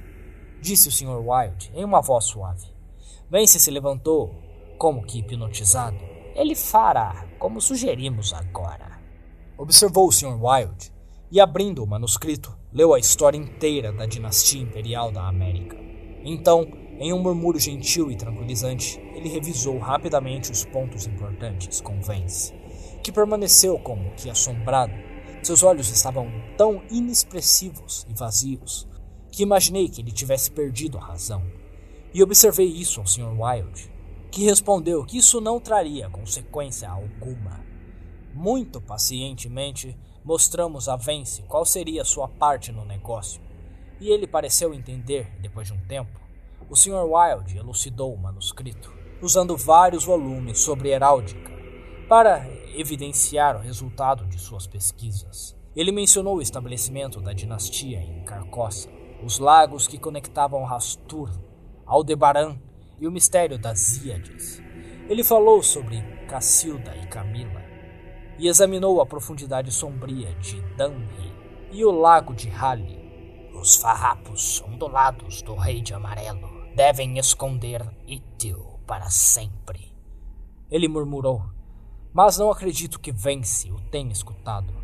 disse 0.60 0.88
o 0.88 0.92
Sr. 0.92 1.20
Wilde 1.26 1.70
em 1.74 1.84
uma 1.84 2.00
voz 2.00 2.26
suave. 2.26 2.66
Vance 3.28 3.58
se 3.58 3.70
levantou, 3.70 4.34
como 4.78 5.04
que 5.04 5.18
hipnotizado. 5.18 5.98
Ele 6.34 6.54
fará 6.54 7.26
como 7.38 7.60
sugerimos 7.60 8.32
agora. 8.32 9.00
Observou 9.58 10.08
o 10.08 10.12
Sr. 10.12 10.38
Wilde 10.42 10.92
e, 11.30 11.40
abrindo 11.40 11.82
o 11.82 11.86
manuscrito, 11.86 12.56
leu 12.72 12.94
a 12.94 12.98
história 12.98 13.38
inteira 13.38 13.92
da 13.92 14.06
dinastia 14.06 14.62
imperial 14.62 15.10
da 15.12 15.26
América. 15.26 15.76
Então, 16.24 16.66
em 16.98 17.12
um 17.12 17.22
murmúrio 17.22 17.60
gentil 17.60 18.10
e 18.10 18.16
tranquilizante, 18.16 18.98
ele 19.14 19.28
revisou 19.28 19.78
rapidamente 19.78 20.50
os 20.50 20.64
pontos 20.64 21.06
importantes 21.06 21.80
com 21.80 22.00
Vance 22.00 22.60
que 23.02 23.12
permaneceu 23.12 23.78
como 23.78 24.14
que 24.14 24.30
assombrado. 24.30 24.92
Seus 25.42 25.62
olhos 25.62 25.88
estavam 25.88 26.30
tão 26.56 26.82
inexpressivos 26.90 28.06
e 28.08 28.14
vazios 28.14 28.86
que 29.32 29.42
imaginei 29.42 29.88
que 29.88 30.00
ele 30.00 30.10
tivesse 30.10 30.50
perdido 30.50 30.98
a 30.98 31.04
razão. 31.04 31.42
E 32.12 32.22
observei 32.22 32.66
isso 32.66 33.00
ao 33.00 33.06
Sr. 33.06 33.40
Wilde, 33.40 33.90
que 34.30 34.44
respondeu 34.44 35.04
que 35.04 35.18
isso 35.18 35.40
não 35.40 35.60
traria 35.60 36.10
consequência 36.10 36.90
alguma. 36.90 37.64
Muito 38.34 38.80
pacientemente, 38.80 39.96
mostramos 40.30 40.88
a 40.88 40.94
Vence 40.94 41.42
qual 41.42 41.66
seria 41.66 42.04
sua 42.04 42.28
parte 42.28 42.70
no 42.70 42.84
negócio, 42.84 43.42
e 44.00 44.10
ele 44.10 44.28
pareceu 44.28 44.72
entender 44.72 45.28
depois 45.40 45.66
de 45.66 45.72
um 45.72 45.86
tempo. 45.88 46.20
O 46.68 46.76
Sr. 46.76 47.02
Wilde 47.04 47.58
elucidou 47.58 48.14
o 48.14 48.16
manuscrito, 48.16 48.94
usando 49.20 49.56
vários 49.56 50.04
volumes 50.04 50.60
sobre 50.60 50.90
heráldica 50.90 51.50
para 52.08 52.46
evidenciar 52.76 53.56
o 53.56 53.60
resultado 53.60 54.24
de 54.24 54.38
suas 54.38 54.68
pesquisas. 54.68 55.56
Ele 55.74 55.90
mencionou 55.90 56.36
o 56.36 56.42
estabelecimento 56.42 57.20
da 57.20 57.32
dinastia 57.32 58.00
em 58.00 58.22
Carcossa, 58.22 58.88
os 59.24 59.40
lagos 59.40 59.88
que 59.88 59.98
conectavam 59.98 60.62
Rastur, 60.62 61.28
Aldebaran 61.84 62.56
e 63.00 63.08
o 63.08 63.10
mistério 63.10 63.58
das 63.58 63.96
Íades. 63.96 64.62
Ele 65.08 65.24
falou 65.24 65.60
sobre 65.60 66.00
Cacilda 66.28 66.96
e 67.02 67.08
Camila 67.08 67.69
e 68.40 68.48
examinou 68.48 69.00
a 69.00 69.06
profundidade 69.06 69.70
sombria 69.70 70.34
de 70.34 70.60
Danri 70.76 71.32
e 71.70 71.84
o 71.84 71.92
lago 71.92 72.34
de 72.34 72.50
Hali. 72.50 72.98
Os 73.54 73.76
farrapos 73.76 74.60
ondulados 74.66 75.42
do 75.42 75.54
Rei 75.54 75.80
de 75.80 75.94
Amarelo 75.94 76.48
devem 76.74 77.18
esconder 77.18 77.88
Itil 78.06 78.80
para 78.86 79.08
sempre. 79.10 79.94
Ele 80.70 80.88
murmurou 80.88 81.60
mas 82.12 82.38
não 82.38 82.50
acredito 82.50 82.98
que 82.98 83.12
Vence 83.12 83.70
o 83.70 83.80
tenha 83.90 84.12
escutado. 84.12 84.74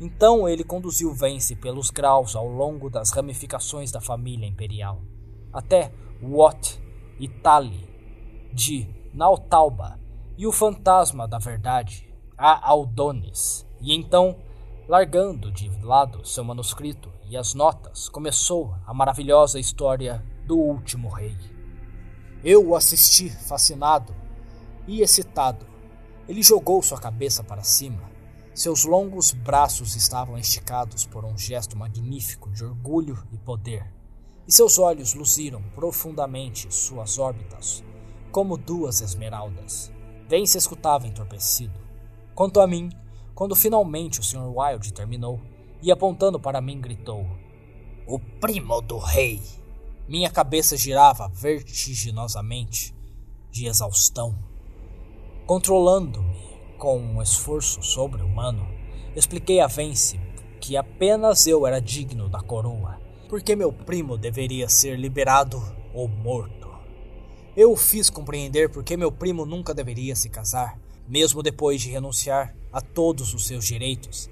Então 0.00 0.48
ele 0.48 0.62
conduziu 0.62 1.14
Vence 1.14 1.56
pelos 1.56 1.90
graus 1.90 2.36
ao 2.36 2.46
longo 2.46 2.90
das 2.90 3.10
ramificações 3.10 3.90
da 3.90 4.00
família 4.00 4.46
imperial, 4.46 5.00
até 5.52 5.92
Wat 6.22 6.80
e 7.18 7.28
Tali, 7.28 7.88
de 8.52 8.86
Nautalba 9.14 9.98
e 10.36 10.46
o 10.46 10.52
fantasma 10.52 11.26
da 11.26 11.38
verdade, 11.38 12.05
a 12.38 12.68
Aldones, 12.68 13.66
e 13.80 13.94
então, 13.94 14.36
largando 14.86 15.50
de 15.50 15.70
lado 15.82 16.26
seu 16.26 16.44
manuscrito 16.44 17.10
e 17.28 17.36
as 17.36 17.54
notas, 17.54 18.08
começou 18.08 18.74
a 18.86 18.92
maravilhosa 18.92 19.58
história 19.58 20.22
do 20.44 20.58
último 20.58 21.08
rei. 21.08 21.36
Eu 22.44 22.68
o 22.68 22.76
assisti 22.76 23.30
fascinado 23.30 24.14
e 24.86 25.00
excitado. 25.00 25.66
Ele 26.28 26.42
jogou 26.42 26.82
sua 26.82 27.00
cabeça 27.00 27.42
para 27.42 27.62
cima. 27.62 28.02
Seus 28.54 28.84
longos 28.84 29.32
braços 29.32 29.96
estavam 29.96 30.36
esticados 30.36 31.06
por 31.06 31.24
um 31.24 31.36
gesto 31.36 31.76
magnífico 31.76 32.50
de 32.50 32.64
orgulho 32.64 33.26
e 33.32 33.38
poder, 33.38 33.90
e 34.46 34.52
seus 34.52 34.78
olhos 34.78 35.14
luziram 35.14 35.62
profundamente 35.74 36.72
suas 36.72 37.18
órbitas, 37.18 37.82
como 38.30 38.56
duas 38.56 39.00
esmeraldas. 39.00 39.90
Vence 40.28 40.58
escutava 40.58 41.06
entorpecido. 41.06 41.85
Quanto 42.36 42.60
a 42.60 42.66
mim, 42.66 42.90
quando 43.34 43.56
finalmente 43.56 44.20
o 44.20 44.22
Sr. 44.22 44.52
Wilde 44.54 44.92
terminou 44.92 45.40
e 45.82 45.90
apontando 45.90 46.38
para 46.38 46.60
mim 46.60 46.78
gritou: 46.78 47.26
O 48.06 48.18
primo 48.18 48.82
do 48.82 48.98
rei! 48.98 49.40
Minha 50.06 50.28
cabeça 50.28 50.76
girava 50.76 51.28
vertiginosamente 51.28 52.94
de 53.50 53.66
exaustão. 53.66 54.38
Controlando-me 55.46 56.36
com 56.76 56.98
um 56.98 57.22
esforço 57.22 57.82
sobre-humano, 57.82 58.68
expliquei 59.16 59.58
a 59.60 59.66
Vence 59.66 60.20
que 60.60 60.76
apenas 60.76 61.46
eu 61.46 61.66
era 61.66 61.80
digno 61.80 62.28
da 62.28 62.42
coroa, 62.42 63.00
porque 63.30 63.56
meu 63.56 63.72
primo 63.72 64.18
deveria 64.18 64.68
ser 64.68 64.98
liberado 64.98 65.56
ou 65.94 66.06
morto. 66.06 66.68
Eu 67.56 67.72
o 67.72 67.76
fiz 67.76 68.10
compreender 68.10 68.70
porque 68.70 68.94
meu 68.94 69.10
primo 69.10 69.46
nunca 69.46 69.72
deveria 69.72 70.14
se 70.14 70.28
casar, 70.28 70.78
mesmo 71.08 71.42
depois 71.42 71.80
de 71.80 71.90
renunciar 71.90 72.54
a 72.72 72.80
todos 72.80 73.32
os 73.34 73.46
seus 73.46 73.64
direitos, 73.66 74.28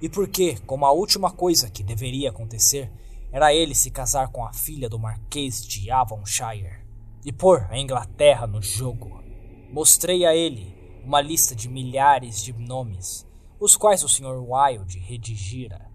e 0.00 0.08
porque, 0.08 0.58
como 0.66 0.84
a 0.84 0.92
última 0.92 1.30
coisa 1.30 1.70
que 1.70 1.82
deveria 1.82 2.30
acontecer, 2.30 2.92
era 3.32 3.54
ele 3.54 3.74
se 3.74 3.90
casar 3.90 4.28
com 4.28 4.44
a 4.44 4.52
filha 4.52 4.88
do 4.88 4.98
Marquês 4.98 5.66
de 5.66 5.90
Avonshire 5.90 6.84
e 7.24 7.32
pôr 7.32 7.66
a 7.70 7.78
Inglaterra 7.78 8.46
no 8.46 8.62
jogo. 8.62 9.22
Mostrei 9.70 10.24
a 10.24 10.34
ele 10.34 10.76
uma 11.04 11.20
lista 11.20 11.54
de 11.54 11.68
milhares 11.68 12.42
de 12.42 12.52
nomes, 12.52 13.26
os 13.58 13.76
quais 13.76 14.02
o 14.02 14.08
Sr. 14.08 14.42
Wilde 14.42 14.98
redigira. 14.98 15.90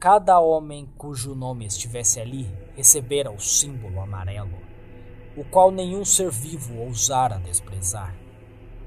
Cada 0.00 0.40
homem 0.40 0.86
cujo 0.96 1.34
nome 1.34 1.66
estivesse 1.66 2.20
ali 2.20 2.48
recebera 2.76 3.30
o 3.30 3.40
símbolo 3.40 4.00
amarelo, 4.00 4.58
o 5.36 5.44
qual 5.44 5.70
nenhum 5.70 6.04
ser 6.04 6.30
vivo 6.30 6.78
ousara 6.78 7.38
desprezar. 7.38 8.14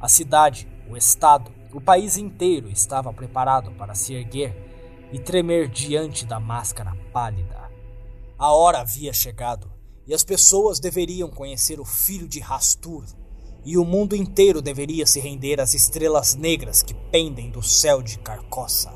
A 0.02 0.08
cidade, 0.08 0.68
o 0.90 0.98
estado, 0.98 1.52
o 1.72 1.80
país 1.80 2.18
inteiro 2.18 2.68
estava 2.68 3.14
preparado 3.14 3.72
para 3.74 3.94
se 3.94 4.16
erguer 4.16 4.52
e 5.12 5.20
tremer 5.20 5.70
diante 5.70 6.26
da 6.26 6.40
máscara 6.40 6.98
pálida. 7.14 7.70
A 8.36 8.52
hora 8.52 8.80
havia 8.80 9.14
chegado 9.14 9.72
e 10.08 10.14
as 10.14 10.24
pessoas 10.24 10.80
deveriam 10.80 11.30
conhecer 11.30 11.80
o 11.80 11.86
filho 11.86 12.28
de 12.28 12.40
Rastur, 12.40 13.06
e 13.64 13.78
o 13.78 13.86
mundo 13.86 14.16
inteiro 14.16 14.60
deveria 14.60 15.06
se 15.06 15.20
render 15.20 15.62
às 15.62 15.76
estrelas 15.76 16.34
negras 16.34 16.82
que 16.82 16.96
pendem 16.96 17.52
do 17.52 17.62
céu 17.62 18.02
de 18.02 18.18
Carcossa. 18.18 18.92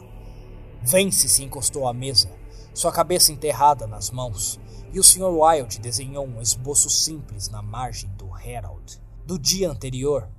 Vence 0.81 1.29
se 1.29 1.43
encostou 1.43 1.87
à 1.87 1.93
mesa, 1.93 2.31
sua 2.73 2.91
cabeça 2.91 3.31
enterrada 3.31 3.85
nas 3.85 4.09
mãos, 4.09 4.59
e 4.91 4.99
o 4.99 5.03
Sr. 5.03 5.29
Wilde 5.29 5.79
desenhou 5.79 6.25
um 6.25 6.41
esboço 6.41 6.89
simples 6.89 7.47
na 7.47 7.61
margem 7.61 8.09
do 8.17 8.27
Herald 8.35 8.99
do 9.25 9.39
dia 9.39 9.69
anterior, 9.69 10.29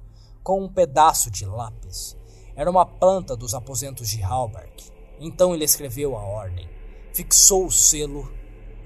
com 0.46 0.62
um 0.62 0.68
pedaço 0.68 1.28
de 1.28 1.44
lápis. 1.44 2.16
Era 2.54 2.70
uma 2.70 2.86
planta 2.86 3.36
dos 3.36 3.52
aposentos 3.52 4.08
de 4.08 4.22
Halberg. 4.22 4.92
Então 5.18 5.52
ele 5.52 5.64
escreveu 5.64 6.16
a 6.16 6.22
ordem, 6.22 6.70
fixou 7.12 7.66
o 7.66 7.70
selo 7.72 8.32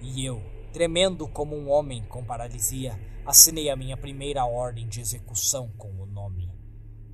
e 0.00 0.24
eu, 0.24 0.40
tremendo 0.72 1.28
como 1.28 1.54
um 1.54 1.68
homem 1.68 2.02
com 2.04 2.24
paralisia, 2.24 2.98
assinei 3.26 3.68
a 3.68 3.76
minha 3.76 3.94
primeira 3.94 4.46
ordem 4.46 4.88
de 4.88 5.02
execução 5.02 5.70
com 5.76 5.90
o 6.00 6.06
nome 6.06 6.50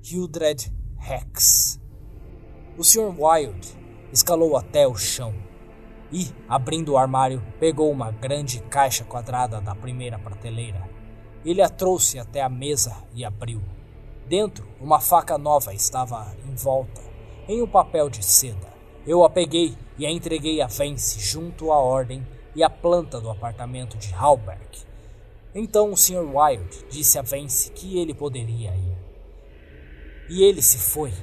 Hildred 0.01 0.73
Rex. 0.95 1.77
O 2.77 2.85
Sr. 2.85 3.13
Wilde 3.19 3.67
escalou 4.13 4.55
até 4.55 4.87
o 4.87 4.95
chão 4.95 5.35
e, 6.09 6.33
abrindo 6.47 6.93
o 6.93 6.97
armário, 6.97 7.43
pegou 7.59 7.91
uma 7.91 8.11
grande 8.11 8.61
caixa 8.61 9.03
quadrada 9.03 9.59
da 9.59 9.75
primeira 9.75 10.17
prateleira. 10.17 10.89
Ele 11.43 11.61
a 11.61 11.67
trouxe 11.67 12.17
até 12.17 12.41
a 12.41 12.47
mesa 12.47 12.95
e 13.13 13.25
abriu. 13.25 13.61
Dentro, 14.27 14.67
uma 14.81 14.99
faca 14.99 15.37
nova 15.37 15.73
estava 15.73 16.35
envolta 16.45 17.01
em 17.47 17.61
um 17.61 17.67
papel 17.67 18.09
de 18.09 18.21
seda. 18.21 18.73
Eu 19.05 19.23
a 19.23 19.29
peguei 19.29 19.77
e 19.97 20.05
a 20.05 20.11
entreguei 20.11 20.61
a 20.61 20.67
Vence 20.67 21.17
junto 21.17 21.71
à 21.71 21.79
ordem 21.79 22.27
e 22.53 22.61
a 22.61 22.69
planta 22.69 23.21
do 23.21 23.29
apartamento 23.29 23.97
de 23.97 24.13
Halberg. 24.13 24.85
Então 25.55 25.93
o 25.93 25.97
Sr. 25.97 26.25
Wilde 26.35 26.85
disse 26.89 27.17
a 27.17 27.21
Vence 27.21 27.71
que 27.71 27.97
ele 27.97 28.13
poderia 28.13 28.75
ir. 28.75 28.97
E 30.29 30.43
ele 30.43 30.61
se 30.61 30.77
foi, 30.77 31.13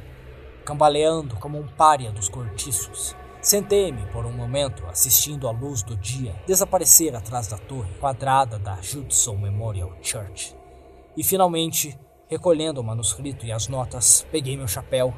cambaleando 0.65 1.37
como 1.37 1.59
um 1.59 1.69
pária 1.69 2.11
dos 2.11 2.31
cortiços. 2.31 3.15
Sentei-me 3.43 4.07
por 4.07 4.25
um 4.25 4.33
momento, 4.33 4.87
assistindo 4.87 5.47
a 5.47 5.51
luz 5.51 5.83
do 5.83 5.95
dia 5.95 6.35
desaparecer 6.47 7.15
atrás 7.15 7.49
da 7.49 7.59
torre 7.59 7.93
quadrada 8.01 8.59
da 8.59 8.81
Judson 8.81 9.37
Memorial 9.37 9.93
Church. 10.01 10.57
E 11.15 11.23
finalmente, 11.23 11.99
recolhendo 12.35 12.81
o 12.81 12.85
manuscrito 12.85 13.47
e 13.47 13.53
as 13.53 13.69
notas, 13.69 14.27
peguei 14.33 14.57
meu 14.57 14.67
chapéu 14.67 15.15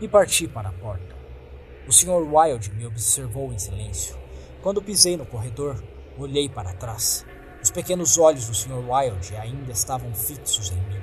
e 0.00 0.08
parti 0.08 0.48
para 0.48 0.70
a 0.70 0.72
porta. 0.72 1.14
O 1.86 1.92
Sr. 1.92 2.26
Wilde 2.28 2.72
me 2.72 2.84
observou 2.84 3.52
em 3.52 3.58
silêncio. 3.58 4.16
Quando 4.60 4.82
pisei 4.82 5.16
no 5.16 5.24
corredor, 5.24 5.80
olhei 6.18 6.48
para 6.48 6.74
trás. 6.74 7.24
Os 7.62 7.70
pequenos 7.70 8.18
olhos 8.18 8.48
do 8.48 8.54
Sr. 8.54 8.82
Wilde 8.84 9.36
ainda 9.36 9.70
estavam 9.70 10.12
fixos 10.12 10.72
em 10.72 10.74
mim. 10.74 11.00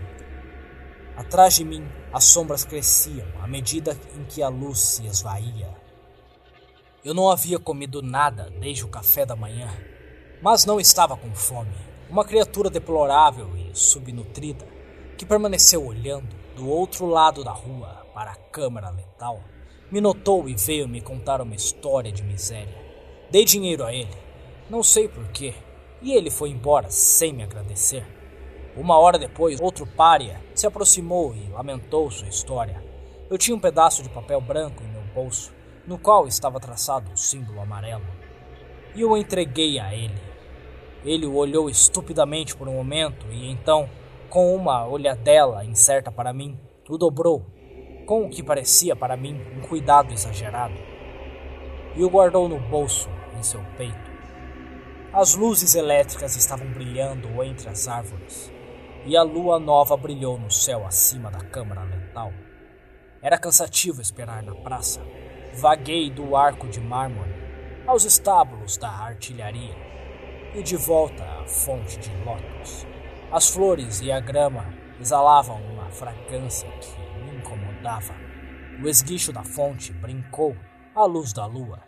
Atrás 1.15 1.55
de 1.55 1.63
mim, 1.63 1.87
as 2.11 2.25
sombras 2.25 2.65
cresciam 2.65 3.27
à 3.41 3.47
medida 3.47 3.97
em 4.17 4.25
que 4.25 4.43
a 4.43 4.49
luz 4.49 4.79
se 4.79 5.05
esvaía. 5.05 5.73
Eu 7.05 7.13
não 7.13 7.29
havia 7.29 7.57
comido 7.57 8.01
nada 8.01 8.51
desde 8.59 8.83
o 8.83 8.89
café 8.89 9.25
da 9.25 9.35
manhã, 9.35 9.69
mas 10.41 10.65
não 10.65 10.77
estava 10.77 11.15
com 11.15 11.33
fome. 11.33 11.75
Uma 12.09 12.25
criatura 12.25 12.69
deplorável 12.69 13.55
e 13.55 13.71
subnutrida 13.73 14.72
que 15.23 15.29
permaneceu 15.29 15.85
olhando 15.85 16.35
do 16.53 16.69
outro 16.69 17.05
lado 17.05 17.45
da 17.45 17.51
rua 17.51 18.05
para 18.13 18.31
a 18.31 18.35
câmara 18.35 18.89
letal 18.89 19.39
me 19.89 20.01
notou 20.01 20.49
e 20.49 20.53
veio 20.53 20.85
me 20.85 20.99
contar 20.99 21.39
uma 21.39 21.55
história 21.55 22.11
de 22.11 22.21
miséria. 22.21 22.77
Dei 23.31 23.45
dinheiro 23.45 23.85
a 23.85 23.93
ele, 23.93 24.11
não 24.69 24.83
sei 24.83 25.07
porquê, 25.07 25.53
e 26.01 26.11
ele 26.11 26.29
foi 26.29 26.49
embora 26.49 26.89
sem 26.89 27.31
me 27.31 27.41
agradecer. 27.41 28.05
Uma 28.75 28.97
hora 28.97 29.17
depois, 29.17 29.61
outro 29.61 29.87
pária 29.87 30.41
se 30.53 30.67
aproximou 30.67 31.33
e 31.33 31.49
lamentou 31.53 32.11
sua 32.11 32.27
história. 32.27 32.83
Eu 33.29 33.37
tinha 33.37 33.55
um 33.55 33.61
pedaço 33.61 34.03
de 34.03 34.09
papel 34.09 34.41
branco 34.41 34.83
em 34.83 34.91
meu 34.91 35.03
bolso, 35.15 35.53
no 35.87 35.97
qual 35.97 36.27
estava 36.27 36.59
traçado 36.59 37.13
o 37.13 37.17
símbolo 37.17 37.61
amarelo, 37.61 38.05
e 38.93 39.05
o 39.05 39.15
entreguei 39.15 39.79
a 39.79 39.95
ele. 39.95 40.21
Ele 41.05 41.25
o 41.25 41.35
olhou 41.35 41.69
estupidamente 41.69 42.57
por 42.57 42.67
um 42.67 42.73
momento 42.73 43.25
e 43.31 43.49
então, 43.49 43.89
com 44.33 44.55
uma 44.55 44.87
olhadela 44.87 45.63
incerta 45.63 46.11
para 46.11 46.33
mim, 46.33 46.59
o 46.89 46.97
dobrou, 46.97 47.45
com 48.07 48.25
o 48.25 48.29
que 48.31 48.41
parecia 48.41 48.95
para 48.95 49.15
mim 49.15 49.39
um 49.55 49.61
cuidado 49.61 50.11
exagerado, 50.11 50.73
e 51.95 52.03
o 52.03 52.09
guardou 52.09 52.49
no 52.49 52.59
bolso 52.59 53.07
em 53.37 53.43
seu 53.43 53.63
peito. 53.77 54.11
As 55.13 55.35
luzes 55.35 55.75
elétricas 55.75 56.35
estavam 56.35 56.65
brilhando 56.65 57.43
entre 57.43 57.69
as 57.69 57.87
árvores, 57.87 58.51
e 59.05 59.15
a 59.15 59.21
lua 59.21 59.59
nova 59.59 59.95
brilhou 59.95 60.39
no 60.39 60.49
céu 60.49 60.83
acima 60.83 61.29
da 61.29 61.41
câmara 61.41 61.83
letal. 61.83 62.33
Era 63.21 63.37
cansativo 63.37 64.01
esperar 64.01 64.41
na 64.41 64.55
praça. 64.55 64.99
Vaguei 65.53 66.09
do 66.09 66.35
arco 66.35 66.67
de 66.67 66.81
mármore 66.81 67.35
aos 67.85 68.03
estábulos 68.03 68.77
da 68.77 68.89
artilharia 68.89 69.75
e 70.55 70.63
de 70.63 70.75
volta 70.75 71.23
à 71.23 71.45
fonte 71.45 71.99
de 71.99 72.09
lótus. 72.25 72.92
As 73.33 73.49
flores 73.49 73.99
e 73.99 74.11
a 74.11 74.19
grama 74.19 74.71
exalavam 75.01 75.59
uma 75.63 75.89
fragrância 75.89 76.69
que 76.69 77.23
me 77.23 77.35
incomodava. 77.39 78.13
O 78.79 78.87
esguicho 78.87 79.33
da 79.33 79.43
fonte 79.43 79.91
brincou 79.91 80.55
à 80.93 81.03
luz 81.05 81.33
da 81.33 81.47
lua 81.47 81.79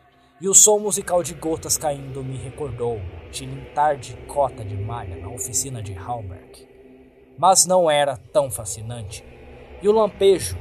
e 0.42 0.50
o 0.50 0.56
som 0.56 0.80
musical 0.80 1.22
de 1.22 1.36
gotas 1.36 1.78
caindo 1.78 2.24
me 2.24 2.36
recordou 2.36 2.98
o 2.98 3.30
tilintar 3.30 3.96
de 3.98 4.18
cota 4.26 4.66
de 4.66 4.76
malha 4.76 5.18
na 5.18 5.30
oficina 5.30 5.84
de 5.84 5.96
Halberg. 5.96 6.68
Mas 7.38 7.68
não 7.68 7.92
era 7.92 8.18
tão 8.18 8.50
fascinante. 8.50 9.24
E 9.84 9.88
o 9.88 9.92
lampejo, 9.92 10.58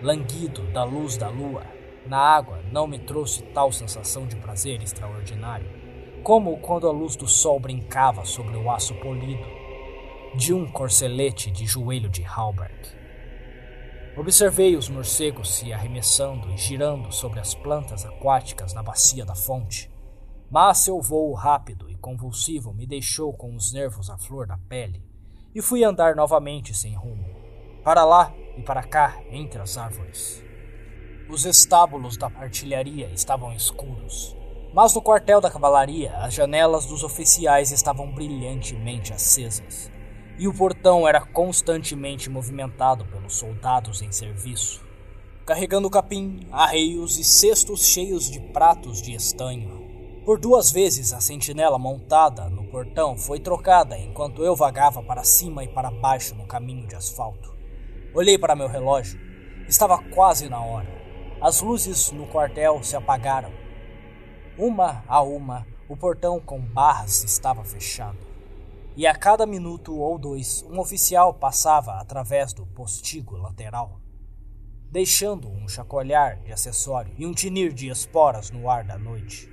languido 0.00 0.62
da 0.70 0.84
luz 0.84 1.16
da 1.16 1.28
lua, 1.28 1.64
na 2.06 2.16
água 2.16 2.60
não 2.70 2.86
me 2.86 3.00
trouxe 3.00 3.42
tal 3.42 3.72
sensação 3.72 4.24
de 4.24 4.36
prazer 4.36 4.84
extraordinário, 4.84 5.68
como 6.22 6.58
quando 6.58 6.86
a 6.86 6.92
luz 6.92 7.16
do 7.16 7.26
sol 7.26 7.58
brincava 7.58 8.24
sobre 8.24 8.56
o 8.56 8.70
aço 8.70 8.94
polido 9.00 9.57
de 10.38 10.54
um 10.54 10.70
corcelete 10.70 11.50
de 11.50 11.66
joelho 11.66 12.08
de 12.08 12.22
Halberg. 12.22 12.72
Observei 14.16 14.76
os 14.76 14.88
morcegos 14.88 15.56
se 15.56 15.72
arremessando 15.72 16.48
e 16.52 16.56
girando 16.56 17.10
sobre 17.10 17.40
as 17.40 17.56
plantas 17.56 18.04
aquáticas 18.04 18.72
na 18.72 18.80
bacia 18.80 19.24
da 19.24 19.34
fonte. 19.34 19.90
Mas 20.48 20.78
seu 20.78 21.00
vôo 21.00 21.34
rápido 21.34 21.90
e 21.90 21.96
convulsivo 21.96 22.72
me 22.72 22.86
deixou 22.86 23.32
com 23.32 23.52
os 23.56 23.72
nervos 23.72 24.08
à 24.08 24.16
flor 24.16 24.46
da 24.46 24.56
pele 24.56 25.04
e 25.52 25.60
fui 25.60 25.82
andar 25.82 26.14
novamente 26.14 26.72
sem 26.72 26.94
rumo. 26.94 27.26
para 27.82 28.04
lá 28.04 28.32
e 28.56 28.62
para 28.62 28.84
cá 28.84 29.20
entre 29.32 29.60
as 29.60 29.76
árvores. 29.76 30.40
Os 31.28 31.44
estábulos 31.44 32.16
da 32.16 32.26
artilharia 32.26 33.10
estavam 33.10 33.52
escuros, 33.52 34.36
mas 34.72 34.94
no 34.94 35.02
quartel 35.02 35.40
da 35.40 35.50
cavalaria 35.50 36.16
as 36.18 36.32
janelas 36.32 36.86
dos 36.86 37.02
oficiais 37.02 37.72
estavam 37.72 38.12
brilhantemente 38.12 39.12
acesas 39.12 39.90
e 40.38 40.46
o 40.46 40.54
portão 40.54 41.06
era 41.06 41.20
constantemente 41.20 42.30
movimentado 42.30 43.04
pelos 43.06 43.34
soldados 43.34 44.00
em 44.02 44.12
serviço, 44.12 44.86
carregando 45.44 45.90
capim, 45.90 46.46
arreios 46.52 47.18
e 47.18 47.24
cestos 47.24 47.84
cheios 47.86 48.30
de 48.30 48.38
pratos 48.52 49.02
de 49.02 49.12
estanho. 49.12 50.22
Por 50.24 50.38
duas 50.38 50.70
vezes 50.70 51.12
a 51.12 51.20
sentinela 51.20 51.78
montada 51.78 52.48
no 52.48 52.64
portão 52.68 53.18
foi 53.18 53.40
trocada 53.40 53.98
enquanto 53.98 54.44
eu 54.44 54.54
vagava 54.54 55.02
para 55.02 55.24
cima 55.24 55.64
e 55.64 55.68
para 55.68 55.90
baixo 55.90 56.36
no 56.36 56.46
caminho 56.46 56.86
de 56.86 56.94
asfalto. 56.94 57.56
Olhei 58.14 58.38
para 58.38 58.54
meu 58.54 58.68
relógio. 58.68 59.18
Estava 59.66 59.98
quase 59.98 60.48
na 60.48 60.62
hora. 60.62 60.88
As 61.40 61.60
luzes 61.60 62.12
no 62.12 62.26
quartel 62.26 62.82
se 62.82 62.94
apagaram. 62.94 63.52
Uma 64.56 65.02
a 65.08 65.20
uma, 65.22 65.66
o 65.88 65.96
portão 65.96 66.40
com 66.40 66.60
barras 66.60 67.24
estava 67.24 67.64
fechado 67.64 68.27
e 68.98 69.06
a 69.06 69.14
cada 69.14 69.46
minuto 69.46 69.96
ou 69.96 70.18
dois 70.18 70.64
um 70.68 70.80
oficial 70.80 71.32
passava 71.32 72.00
através 72.00 72.52
do 72.52 72.66
postigo 72.66 73.36
lateral, 73.36 74.00
deixando 74.90 75.48
um 75.48 75.68
chacoalhar 75.68 76.42
de 76.42 76.52
acessório 76.52 77.14
e 77.16 77.24
um 77.24 77.32
tinir 77.32 77.72
de 77.72 77.88
esporas 77.88 78.50
no 78.50 78.68
ar 78.68 78.82
da 78.82 78.98
noite. 78.98 79.48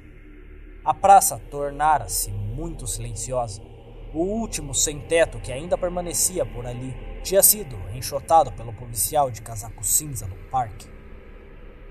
A 0.84 0.95
praça 0.95 1.38
tornara-se 1.51 2.31
muito 2.31 2.88
silenciosa. 2.88 3.61
O 4.15 4.23
último 4.23 4.73
sem-teto 4.73 5.39
que 5.39 5.51
ainda 5.51 5.77
permanecia 5.77 6.43
por 6.43 6.65
ali 6.65 6.95
tinha 7.23 7.43
sido 7.43 7.77
enxotado 7.95 8.51
pelo 8.53 8.73
policial 8.73 9.30
de 9.30 9.43
casaco 9.43 9.84
cinza 9.84 10.26
no 10.26 10.38
parque. 10.49 10.88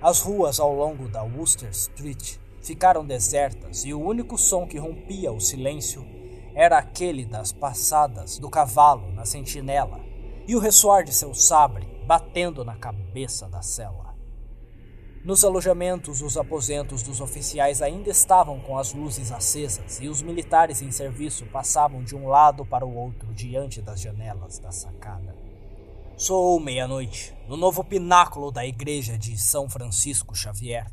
As 0.03 0.21
ruas 0.21 0.59
ao 0.59 0.75
longo 0.75 1.09
da 1.09 1.23
Wooster 1.23 1.71
Street 1.71 2.37
ficaram 2.61 3.07
desertas 3.07 3.85
e 3.85 3.95
o 3.95 4.01
único 4.01 4.37
som 4.37 4.67
que 4.67 4.77
rompia 4.77 5.31
o 5.31 5.39
silêncio 5.39 6.14
era 6.55 6.79
aquele 6.79 7.25
das 7.25 7.53
passadas 7.53 8.39
do 8.39 8.49
cavalo 8.49 9.11
na 9.13 9.25
sentinela 9.25 10.01
e 10.47 10.55
o 10.55 10.61
ressoar 10.61 11.05
de 11.05 11.13
seu 11.13 11.35
sabre 11.35 11.87
batendo 12.07 12.65
na 12.65 12.77
cabeça 12.77 13.49
da 13.49 13.63
cela. 13.63 14.15
Nos 15.25 15.43
alojamentos, 15.43 16.21
os 16.21 16.37
aposentos 16.37 17.03
dos 17.03 17.19
oficiais 17.19 17.81
ainda 17.81 18.11
estavam 18.11 18.61
com 18.61 18.77
as 18.77 18.93
luzes 18.93 19.33
acesas 19.33 19.99
e 19.99 20.07
os 20.07 20.21
militares 20.21 20.83
em 20.83 20.91
serviço 20.91 21.47
passavam 21.47 22.05
de 22.05 22.15
um 22.15 22.29
lado 22.29 22.67
para 22.67 22.85
o 22.85 22.95
outro 22.95 23.33
diante 23.33 23.81
das 23.81 24.03
janelas 24.03 24.59
da 24.59 24.71
sacada. 24.71 25.35
Soou 26.15 26.61
meia-noite, 26.61 27.35
no 27.49 27.57
novo 27.57 27.83
pináculo 27.83 28.53
da 28.53 28.67
igreja 28.67 29.17
de 29.17 29.39
São 29.39 29.69
Francisco 29.69 30.35
Xavier. 30.35 30.93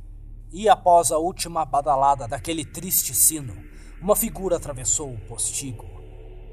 E 0.49 0.69
após 0.69 1.11
a 1.11 1.17
última 1.17 1.65
badalada 1.65 2.25
daquele 2.25 2.63
triste 2.63 3.13
sino, 3.13 3.53
uma 4.02 4.15
figura 4.15 4.56
atravessou 4.56 5.14
o 5.14 5.19
postigo, 5.28 5.86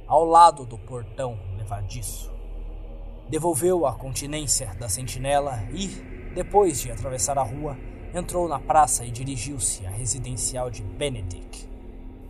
ao 0.07 0.23
lado 0.23 0.67
do 0.67 0.77
portão 0.77 1.39
levadiço. 1.57 2.31
Devolveu 3.31 3.87
a 3.87 3.95
continência 3.95 4.75
da 4.75 4.87
sentinela 4.87 5.63
e, 5.73 5.87
depois 6.35 6.79
de 6.79 6.91
atravessar 6.91 7.39
a 7.39 7.43
rua, 7.43 7.77
entrou 8.15 8.47
na 8.49 8.59
praça 8.59 9.05
e 9.05 9.11
dirigiu-se 9.11 9.87
à 9.87 9.91
residencial 9.91 10.71
de 10.71 10.83
Benedict. 10.83 11.67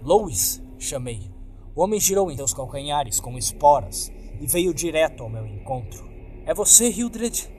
Louis, 0.03 0.63
chamei. 0.79 1.29
O 1.75 1.83
homem 1.83 1.99
girou 1.99 2.31
em 2.31 2.37
seus 2.37 2.55
calcanhares 2.55 3.19
com 3.19 3.37
esporas 3.37 4.13
e 4.41 4.47
veio 4.47 4.73
direto 4.73 5.25
ao 5.25 5.29
meu 5.29 5.47
encontro. 5.47 6.09
É 6.47 6.55
você, 6.55 6.89
Hildred? 6.89 7.51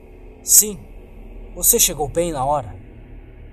Sim. 0.42 0.78
Você 1.54 1.78
chegou 1.78 2.08
bem 2.08 2.32
na 2.32 2.44
hora. 2.44 2.74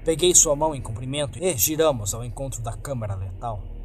Peguei 0.06 0.34
sua 0.34 0.56
mão 0.56 0.74
em 0.74 0.82
cumprimento 0.82 1.38
e 1.44 1.58
giramos 1.58 2.14
ao 2.14 2.24
encontro 2.24 2.62
da 2.62 2.72
câmara 2.72 3.16
letal. 3.16 3.77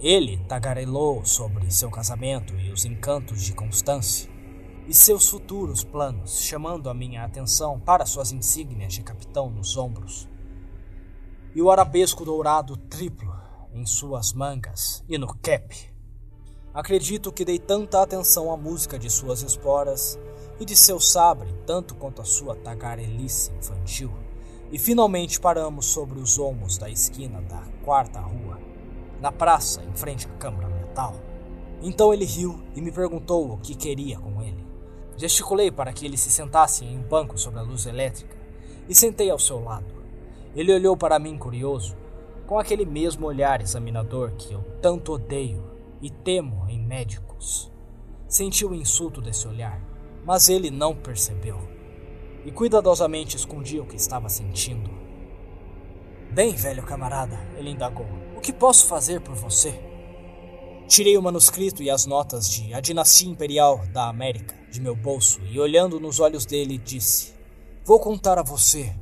Ele 0.00 0.36
tagarelou 0.48 1.24
sobre 1.24 1.70
seu 1.72 1.90
casamento 1.90 2.54
e 2.54 2.70
os 2.70 2.84
encantos 2.84 3.42
de 3.42 3.52
Constance 3.52 4.30
e 4.86 4.94
seus 4.94 5.28
futuros 5.28 5.82
planos, 5.82 6.40
chamando 6.40 6.88
a 6.88 6.94
minha 6.94 7.24
atenção 7.24 7.80
para 7.80 8.06
suas 8.06 8.30
insígnias 8.30 8.94
de 8.94 9.02
capitão 9.02 9.50
nos 9.50 9.76
ombros 9.76 10.28
e 11.52 11.60
o 11.60 11.72
arabesco 11.72 12.24
dourado 12.24 12.76
triplo 12.76 13.34
em 13.74 13.84
suas 13.84 14.32
mangas 14.32 15.02
e 15.08 15.18
no 15.18 15.26
cap. 15.38 15.92
Acredito 16.72 17.32
que 17.32 17.44
dei 17.44 17.58
tanta 17.58 18.00
atenção 18.00 18.52
à 18.52 18.56
música 18.56 18.96
de 18.96 19.10
suas 19.10 19.42
esporas 19.42 20.16
e 20.60 20.64
de 20.64 20.76
seu 20.76 21.00
sabre, 21.00 21.52
tanto 21.66 21.96
quanto 21.96 22.22
à 22.22 22.24
sua 22.24 22.54
tagarelice 22.54 23.50
infantil, 23.58 24.12
e 24.70 24.78
finalmente 24.78 25.40
paramos 25.40 25.86
sobre 25.86 26.20
os 26.20 26.38
olmos 26.38 26.78
da 26.78 26.88
esquina 26.88 27.40
da 27.42 27.62
quarta 27.84 28.20
rua 28.20 28.47
na 29.20 29.32
praça, 29.32 29.82
em 29.82 29.92
frente 29.92 30.26
à 30.26 30.30
câmara 30.38 30.68
metal. 30.68 31.14
Então 31.82 32.12
ele 32.12 32.24
riu 32.24 32.60
e 32.74 32.80
me 32.80 32.90
perguntou 32.90 33.52
o 33.52 33.58
que 33.58 33.74
queria 33.74 34.18
com 34.18 34.42
ele. 34.42 34.66
Gesticulei 35.16 35.70
para 35.70 35.92
que 35.92 36.06
ele 36.06 36.16
se 36.16 36.30
sentasse 36.30 36.84
em 36.84 36.98
um 36.98 37.02
banco 37.02 37.38
sobre 37.38 37.60
a 37.60 37.62
luz 37.62 37.86
elétrica 37.86 38.36
e 38.88 38.94
sentei 38.94 39.30
ao 39.30 39.38
seu 39.38 39.62
lado. 39.62 39.94
Ele 40.54 40.72
olhou 40.72 40.96
para 40.96 41.18
mim 41.18 41.36
curioso, 41.36 41.96
com 42.46 42.58
aquele 42.58 42.84
mesmo 42.84 43.26
olhar 43.26 43.60
examinador 43.60 44.32
que 44.32 44.52
eu 44.52 44.64
tanto 44.80 45.12
odeio 45.12 45.62
e 46.00 46.10
temo 46.10 46.66
em 46.68 46.80
médicos. 46.80 47.70
Senti 48.26 48.64
o 48.64 48.74
insulto 48.74 49.20
desse 49.20 49.46
olhar, 49.46 49.80
mas 50.24 50.48
ele 50.48 50.70
não 50.70 50.94
percebeu 50.94 51.78
e 52.44 52.50
cuidadosamente 52.50 53.36
escondia 53.36 53.82
o 53.82 53.86
que 53.86 53.96
estava 53.96 54.28
sentindo. 54.28 54.90
Bem, 56.32 56.54
velho 56.54 56.82
camarada, 56.82 57.38
ele 57.56 57.70
indagou. 57.70 58.06
O 58.38 58.40
que 58.40 58.52
posso 58.52 58.86
fazer 58.86 59.20
por 59.20 59.34
você? 59.34 59.74
Tirei 60.86 61.18
o 61.18 61.22
manuscrito 61.22 61.82
e 61.82 61.90
as 61.90 62.06
notas 62.06 62.48
de 62.48 62.72
A 62.72 62.80
Dinastia 62.80 63.28
Imperial 63.28 63.84
da 63.88 64.08
América 64.08 64.54
de 64.70 64.80
meu 64.80 64.94
bolso 64.94 65.40
e, 65.46 65.58
olhando 65.58 65.98
nos 65.98 66.20
olhos 66.20 66.46
dele, 66.46 66.78
disse: 66.78 67.34
Vou 67.84 67.98
contar 67.98 68.38
a 68.38 68.44
você. 68.44 68.94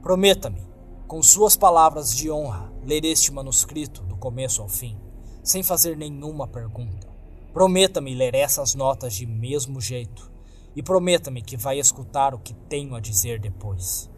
Prometa-me, 0.00 0.62
com 1.06 1.22
suas 1.22 1.54
palavras 1.54 2.16
de 2.16 2.30
honra, 2.30 2.72
ler 2.82 3.04
este 3.04 3.30
manuscrito 3.30 4.02
do 4.04 4.16
começo 4.16 4.62
ao 4.62 4.68
fim, 4.68 4.98
sem 5.42 5.62
fazer 5.62 5.94
nenhuma 5.94 6.48
pergunta. 6.48 7.06
Prometa-me 7.52 8.14
ler 8.14 8.34
essas 8.34 8.74
notas 8.74 9.12
de 9.12 9.26
mesmo 9.26 9.78
jeito 9.78 10.32
e 10.74 10.82
prometa-me 10.82 11.42
que 11.42 11.58
vai 11.58 11.78
escutar 11.78 12.34
o 12.34 12.38
que 12.38 12.54
tenho 12.54 12.94
a 12.94 13.00
dizer 13.00 13.38
depois. 13.38 14.10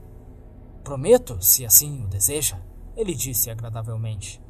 Prometo, 0.85 1.37
se 1.43 1.67
assim 1.67 2.05
o 2.05 2.07
deseja 2.07 2.61
ele 2.97 3.15
disse 3.15 3.51
agradavelmente. 3.51 4.41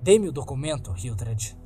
Dê-me 0.00 0.28
o 0.28 0.32
documento, 0.32 0.94
Hildred. 0.96 1.58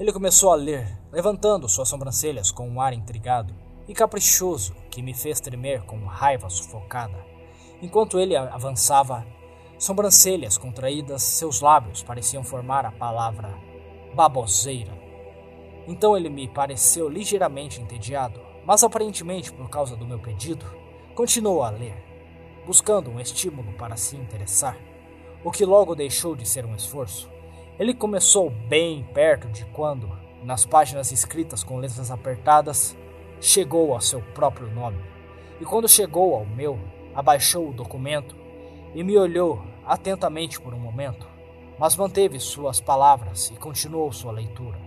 Ele 0.00 0.12
começou 0.12 0.50
a 0.50 0.54
ler, 0.54 0.98
levantando 1.12 1.68
suas 1.68 1.88
sobrancelhas 1.88 2.50
com 2.50 2.68
um 2.68 2.80
ar 2.80 2.94
intrigado 2.94 3.54
e 3.86 3.92
caprichoso 3.92 4.74
que 4.90 5.02
me 5.02 5.12
fez 5.12 5.40
tremer 5.40 5.82
com 5.82 6.06
raiva 6.06 6.48
sufocada. 6.48 7.22
Enquanto 7.82 8.18
ele 8.18 8.34
avançava, 8.34 9.26
sobrancelhas 9.78 10.56
contraídas, 10.56 11.22
seus 11.22 11.60
lábios 11.60 12.02
pareciam 12.02 12.42
formar 12.42 12.86
a 12.86 12.92
palavra 12.92 13.54
baboseira. 14.14 14.96
Então 15.86 16.16
ele 16.16 16.30
me 16.30 16.48
pareceu 16.48 17.08
ligeiramente 17.08 17.80
entediado, 17.80 18.40
mas 18.64 18.82
aparentemente 18.82 19.52
por 19.52 19.68
causa 19.68 19.96
do 19.96 20.06
meu 20.06 20.18
pedido, 20.18 20.64
continuou 21.14 21.62
a 21.62 21.70
ler 21.70 22.07
buscando 22.68 23.10
um 23.10 23.18
estímulo 23.18 23.72
para 23.78 23.96
se 23.96 24.14
interessar, 24.14 24.76
o 25.42 25.50
que 25.50 25.64
logo 25.64 25.94
deixou 25.94 26.36
de 26.36 26.46
ser 26.46 26.66
um 26.66 26.74
esforço. 26.74 27.26
Ele 27.78 27.94
começou 27.94 28.50
bem 28.50 29.02
perto 29.14 29.48
de 29.48 29.64
quando, 29.72 30.06
nas 30.44 30.66
páginas 30.66 31.10
escritas 31.10 31.64
com 31.64 31.78
letras 31.78 32.10
apertadas, 32.10 32.94
chegou 33.40 33.94
ao 33.94 34.02
seu 34.02 34.20
próprio 34.34 34.68
nome. 34.68 35.02
E 35.58 35.64
quando 35.64 35.88
chegou 35.88 36.34
ao 36.34 36.44
meu, 36.44 36.78
abaixou 37.14 37.70
o 37.70 37.72
documento 37.72 38.36
e 38.94 39.02
me 39.02 39.16
olhou 39.16 39.64
atentamente 39.86 40.60
por 40.60 40.74
um 40.74 40.78
momento, 40.78 41.26
mas 41.78 41.96
manteve 41.96 42.38
suas 42.38 42.82
palavras 42.82 43.50
e 43.50 43.54
continuou 43.54 44.12
sua 44.12 44.32
leitura. 44.32 44.78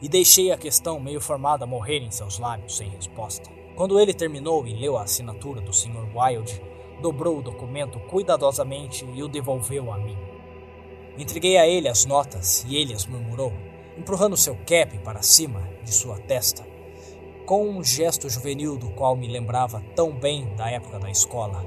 E 0.00 0.08
deixei 0.08 0.50
a 0.50 0.56
questão 0.56 0.98
meio 0.98 1.20
formada 1.20 1.66
morrer 1.66 1.98
em 1.98 2.10
seus 2.10 2.38
lábios 2.38 2.74
sem 2.74 2.88
resposta. 2.88 3.50
Quando 3.76 4.00
ele 4.00 4.14
terminou 4.14 4.66
e 4.66 4.72
leu 4.72 4.96
a 4.96 5.02
assinatura 5.02 5.60
do 5.60 5.74
Sr. 5.74 6.08
Wilde, 6.14 6.71
dobrou 7.02 7.38
o 7.38 7.42
documento 7.42 7.98
cuidadosamente 8.00 9.04
e 9.12 9.22
o 9.22 9.28
devolveu 9.28 9.92
a 9.92 9.98
mim. 9.98 10.16
Entreguei 11.18 11.58
a 11.58 11.66
ele 11.66 11.88
as 11.88 12.06
notas 12.06 12.64
e 12.66 12.76
ele 12.76 12.94
as 12.94 13.04
murmurou, 13.04 13.52
empurrando 13.98 14.36
seu 14.36 14.56
cap 14.66 14.96
para 15.00 15.20
cima 15.20 15.68
de 15.82 15.92
sua 15.92 16.18
testa, 16.18 16.64
com 17.44 17.68
um 17.68 17.84
gesto 17.84 18.30
juvenil 18.30 18.78
do 18.78 18.90
qual 18.92 19.14
me 19.14 19.28
lembrava 19.28 19.82
tão 19.94 20.12
bem 20.12 20.54
da 20.54 20.70
época 20.70 20.98
da 20.98 21.10
escola. 21.10 21.62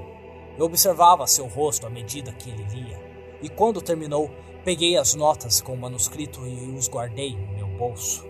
Eu 0.57 0.65
observava 0.65 1.27
seu 1.27 1.45
rosto 1.45 1.85
à 1.85 1.89
medida 1.89 2.31
que 2.31 2.49
ele 2.49 2.63
lia, 2.63 2.99
e 3.41 3.49
quando 3.49 3.81
terminou, 3.81 4.31
peguei 4.63 4.97
as 4.97 5.13
notas 5.13 5.61
com 5.61 5.73
o 5.73 5.77
manuscrito 5.77 6.47
e 6.47 6.73
os 6.75 6.89
guardei 6.89 7.35
no 7.35 7.53
meu 7.53 7.67
bolso. 7.67 8.25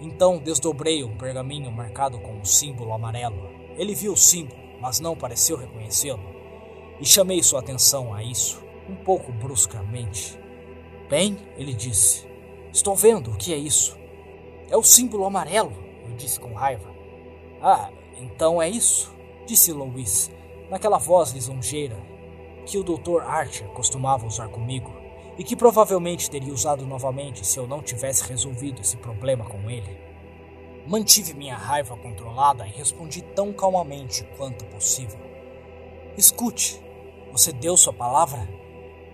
Então 0.00 0.38
desdobrei 0.38 1.02
um 1.02 1.16
pergaminho 1.16 1.72
marcado 1.72 2.20
com 2.20 2.34
um 2.34 2.44
símbolo 2.44 2.92
amarelo. 2.92 3.50
Ele 3.76 3.94
viu 3.94 4.12
o 4.12 4.16
símbolo, 4.16 4.60
mas 4.80 5.00
não 5.00 5.16
pareceu 5.16 5.56
reconhecê-lo. 5.56 6.31
E 7.02 7.04
chamei 7.04 7.42
sua 7.42 7.58
atenção 7.58 8.14
a 8.14 8.22
isso, 8.22 8.62
um 8.88 8.94
pouco 8.94 9.32
bruscamente. 9.32 10.38
Bem, 11.10 11.36
ele 11.56 11.74
disse, 11.74 12.24
estou 12.72 12.94
vendo 12.94 13.32
o 13.32 13.36
que 13.36 13.52
é 13.52 13.56
isso. 13.56 13.98
É 14.70 14.76
o 14.76 14.84
símbolo 14.84 15.24
amarelo, 15.24 15.72
eu 16.08 16.14
disse 16.14 16.38
com 16.38 16.54
raiva. 16.54 16.94
Ah, 17.60 17.90
então 18.20 18.62
é 18.62 18.68
isso, 18.68 19.12
disse 19.44 19.72
Louis, 19.72 20.30
naquela 20.70 20.96
voz 20.96 21.32
lisonjeira 21.32 21.96
que 22.64 22.78
o 22.78 22.84
Dr. 22.84 23.20
Archer 23.26 23.66
costumava 23.70 24.24
usar 24.24 24.46
comigo 24.46 24.94
e 25.36 25.42
que 25.42 25.56
provavelmente 25.56 26.30
teria 26.30 26.54
usado 26.54 26.86
novamente 26.86 27.44
se 27.44 27.58
eu 27.58 27.66
não 27.66 27.82
tivesse 27.82 28.28
resolvido 28.28 28.80
esse 28.80 28.96
problema 28.96 29.44
com 29.44 29.68
ele. 29.68 29.98
Mantive 30.86 31.34
minha 31.34 31.56
raiva 31.56 31.96
controlada 31.96 32.64
e 32.64 32.70
respondi 32.70 33.22
tão 33.22 33.52
calmamente 33.52 34.22
quanto 34.36 34.64
possível. 34.66 35.18
Escute, 36.16 36.80
você 37.32 37.50
deu 37.50 37.78
sua 37.78 37.94
palavra? 37.94 38.46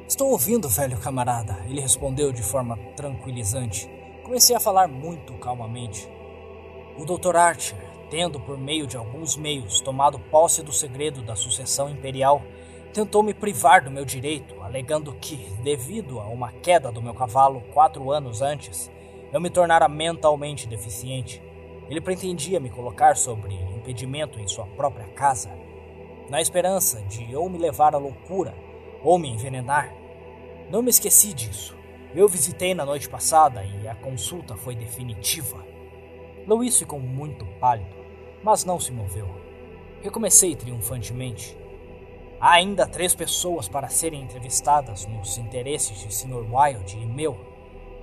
Estou 0.09 0.31
ouvindo, 0.32 0.69
velho 0.69 0.99
camarada, 0.99 1.65
ele 1.69 1.81
respondeu 1.81 2.32
de 2.32 2.43
forma 2.43 2.77
tranquilizante. 2.97 3.89
Comecei 4.24 4.57
a 4.57 4.61
falar 4.61 4.89
muito 4.89 5.35
calmamente. 5.35 6.11
O 6.99 7.05
Dr. 7.05 7.36
Archer, 7.36 7.78
tendo 8.11 8.40
por 8.40 8.59
meio 8.59 8.89
de 8.89 8.97
alguns 8.97 9.36
meios 9.36 9.81
tomado 9.81 10.19
posse 10.19 10.65
do 10.65 10.73
segredo 10.73 11.23
da 11.23 11.36
sucessão 11.36 11.89
imperial, 11.89 12.43
tentou 12.93 13.23
me 13.23 13.32
privar 13.32 13.85
do 13.85 13.90
meu 13.90 14.05
direito, 14.05 14.61
alegando 14.62 15.12
que, 15.15 15.36
devido 15.62 16.19
a 16.19 16.27
uma 16.27 16.51
queda 16.51 16.90
do 16.90 17.01
meu 17.01 17.15
cavalo 17.15 17.61
quatro 17.73 18.11
anos 18.11 18.43
antes, 18.43 18.90
eu 19.32 19.40
me 19.40 19.49
tornara 19.49 19.89
mentalmente 19.89 20.66
deficiente. 20.66 21.40
Ele 21.89 22.01
pretendia 22.01 22.59
me 22.59 22.69
colocar 22.69 23.16
sobre 23.16 23.55
impedimento 23.55 24.40
em 24.40 24.49
sua 24.49 24.66
própria 24.66 25.07
casa, 25.09 25.57
na 26.28 26.40
esperança 26.40 27.00
de 27.02 27.34
ou 27.34 27.48
me 27.48 27.59
levar 27.59 27.94
à 27.94 27.98
loucura 27.98 28.55
ou 29.02 29.18
me 29.18 29.28
envenenar. 29.28 29.92
Não 30.70 30.82
me 30.82 30.90
esqueci 30.90 31.32
disso. 31.32 31.76
Eu 32.14 32.28
visitei 32.28 32.74
na 32.74 32.84
noite 32.84 33.09
passada 33.09 33.64
e 33.64 33.86
a 33.86 33.94
consulta 33.94 34.56
foi 34.56 34.74
definitiva. 34.74 35.64
Louis 36.46 36.78
ficou 36.78 36.98
muito 36.98 37.44
pálido, 37.60 37.94
mas 38.42 38.64
não 38.64 38.80
se 38.80 38.92
moveu. 38.92 39.28
Recomecei 40.02 40.56
triunfantemente. 40.56 41.56
Há 42.40 42.52
ainda 42.52 42.86
três 42.86 43.14
pessoas 43.14 43.68
para 43.68 43.88
serem 43.88 44.22
entrevistadas 44.22 45.06
nos 45.06 45.38
interesses 45.38 45.98
de 45.98 46.14
Sr. 46.14 46.46
Wilde 46.50 46.96
e 46.96 47.06
meu. 47.06 47.36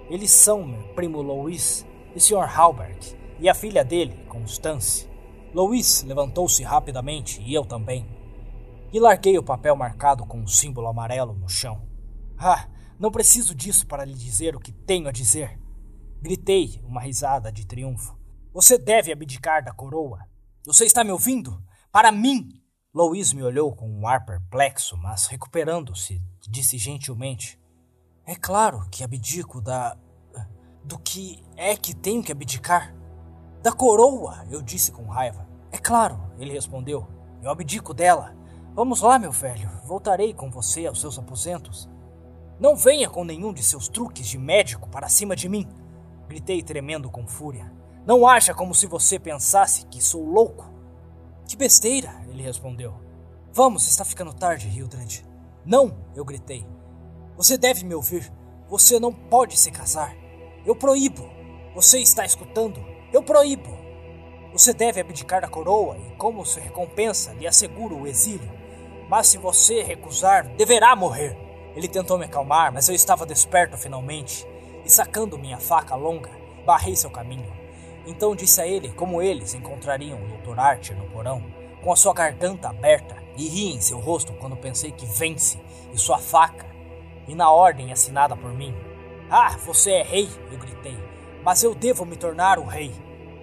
Eles 0.09 0.29
são 0.29 0.63
meu 0.63 0.83
primo 0.89 1.21
Louis 1.21 1.85
e 2.15 2.19
Sr. 2.19 2.47
Halbert 2.47 3.15
e 3.39 3.49
a 3.49 3.53
filha 3.53 3.83
dele, 3.83 4.15
Constance. 4.27 5.07
Louis 5.53 6.03
levantou-se 6.03 6.61
rapidamente 6.63 7.41
e 7.41 7.53
eu 7.53 7.65
também. 7.65 8.05
E 8.91 8.99
larguei 8.99 9.37
o 9.37 9.43
papel 9.43 9.75
marcado 9.75 10.25
com 10.25 10.39
um 10.39 10.47
símbolo 10.47 10.87
amarelo 10.87 11.33
no 11.33 11.49
chão. 11.49 11.87
Ah, 12.37 12.67
não 12.99 13.11
preciso 13.11 13.53
disso 13.53 13.85
para 13.87 14.05
lhe 14.05 14.13
dizer 14.13 14.55
o 14.55 14.59
que 14.59 14.71
tenho 14.71 15.07
a 15.07 15.11
dizer. 15.11 15.59
Gritei, 16.21 16.81
uma 16.83 17.01
risada 17.01 17.51
de 17.51 17.65
triunfo. 17.65 18.17
Você 18.53 18.77
deve 18.77 19.11
abdicar 19.11 19.63
da 19.63 19.73
coroa. 19.73 20.25
Você 20.65 20.85
está 20.85 21.03
me 21.03 21.11
ouvindo? 21.11 21.61
Para 21.91 22.11
mim, 22.11 22.49
Louis 22.93 23.33
me 23.33 23.43
olhou 23.43 23.75
com 23.75 23.89
um 23.89 24.07
ar 24.07 24.25
perplexo, 24.25 24.95
mas 24.95 25.27
recuperando-se, 25.27 26.21
disse 26.49 26.77
gentilmente: 26.77 27.59
É 28.25 28.35
claro 28.35 28.87
que 28.89 29.03
abdico 29.03 29.59
da. 29.59 29.97
Do 30.83 30.97
que 30.99 31.43
é 31.57 31.75
que 31.75 31.93
tenho 31.93 32.23
que 32.23 32.31
abdicar? 32.31 32.95
Da 33.61 33.73
coroa, 33.73 34.45
eu 34.49 34.61
disse 34.61 34.91
com 34.91 35.05
raiva. 35.05 35.45
É 35.71 35.77
claro, 35.77 36.31
ele 36.37 36.53
respondeu. 36.53 37.05
Eu 37.41 37.51
abdico 37.51 37.93
dela. 37.93 38.33
Vamos 38.75 38.99
lá, 38.99 39.17
meu 39.17 39.31
velho. 39.31 39.71
Voltarei 39.85 40.33
com 40.33 40.51
você 40.51 40.85
aos 40.85 40.99
seus 40.99 41.17
aposentos. 41.17 41.89
Não 42.59 42.75
venha 42.75 43.09
com 43.09 43.23
nenhum 43.23 43.53
de 43.53 43.63
seus 43.63 43.87
truques 43.87 44.27
de 44.27 44.37
médico 44.37 44.89
para 44.89 45.07
cima 45.07 45.33
de 45.33 45.47
mim. 45.47 45.65
Gritei 46.27 46.61
tremendo 46.61 47.09
com 47.09 47.25
fúria. 47.25 47.71
Não 48.05 48.27
haja 48.27 48.53
como 48.53 48.75
se 48.75 48.85
você 48.85 49.17
pensasse 49.17 49.85
que 49.85 50.03
sou 50.03 50.25
louco. 50.25 50.69
Que 51.47 51.55
besteira, 51.55 52.21
ele 52.27 52.43
respondeu. 52.43 52.93
Vamos, 53.53 53.87
está 53.87 54.03
ficando 54.03 54.33
tarde, 54.33 54.67
Hildred. 54.67 55.25
Não, 55.65 55.95
eu 56.13 56.25
gritei. 56.25 56.67
Você 57.37 57.57
deve 57.57 57.85
me 57.85 57.95
ouvir. 57.95 58.29
Você 58.67 58.99
não 58.99 59.13
pode 59.13 59.57
se 59.57 59.71
casar. 59.71 60.13
Eu 60.65 60.75
proíbo. 60.75 61.29
Você 61.73 61.99
está 61.99 62.25
escutando? 62.25 62.83
Eu 63.13 63.23
proíbo. 63.23 63.69
Você 64.51 64.73
deve 64.73 64.99
abdicar 64.99 65.39
da 65.39 65.47
coroa 65.47 65.97
e, 65.97 66.17
como 66.17 66.45
sua 66.45 66.61
recompensa, 66.61 67.31
lhe 67.31 67.47
asseguro 67.47 68.01
o 68.01 68.05
exílio. 68.05 68.64
Mas 69.09 69.27
se 69.27 69.37
você 69.37 69.83
recusar, 69.83 70.47
deverá 70.55 70.95
morrer. 70.95 71.37
Ele 71.75 71.87
tentou 71.87 72.17
me 72.17 72.25
acalmar, 72.25 72.71
mas 72.71 72.87
eu 72.87 72.95
estava 72.95 73.25
desperto 73.25 73.77
finalmente, 73.77 74.47
e 74.83 74.89
sacando 74.89 75.37
minha 75.37 75.59
faca 75.59 75.95
longa, 75.95 76.31
barrei 76.65 76.95
seu 76.95 77.09
caminho. 77.09 77.51
Então 78.07 78.35
disse 78.35 78.61
a 78.61 78.67
ele 78.67 78.91
como 78.93 79.21
eles 79.21 79.53
encontrariam 79.53 80.19
o 80.19 80.37
Dr. 80.37 80.59
Archer 80.59 80.97
no 80.97 81.09
porão, 81.09 81.43
com 81.83 81.91
a 81.91 81.95
sua 81.95 82.13
garganta 82.13 82.69
aberta, 82.69 83.15
e 83.37 83.47
ri 83.47 83.73
em 83.73 83.81
seu 83.81 83.99
rosto 83.99 84.33
quando 84.33 84.55
pensei 84.55 84.91
que 84.91 85.05
vence, 85.05 85.59
e 85.93 85.97
sua 85.97 86.17
faca, 86.17 86.65
e 87.27 87.35
na 87.35 87.51
ordem 87.51 87.91
assinada 87.91 88.35
por 88.35 88.53
mim. 88.53 88.73
Ah, 89.29 89.57
você 89.57 89.91
é 89.91 90.03
rei, 90.03 90.29
eu 90.51 90.57
gritei, 90.57 90.97
mas 91.43 91.63
eu 91.63 91.75
devo 91.75 92.05
me 92.05 92.15
tornar 92.15 92.57
o 92.59 92.65
rei. 92.65 92.93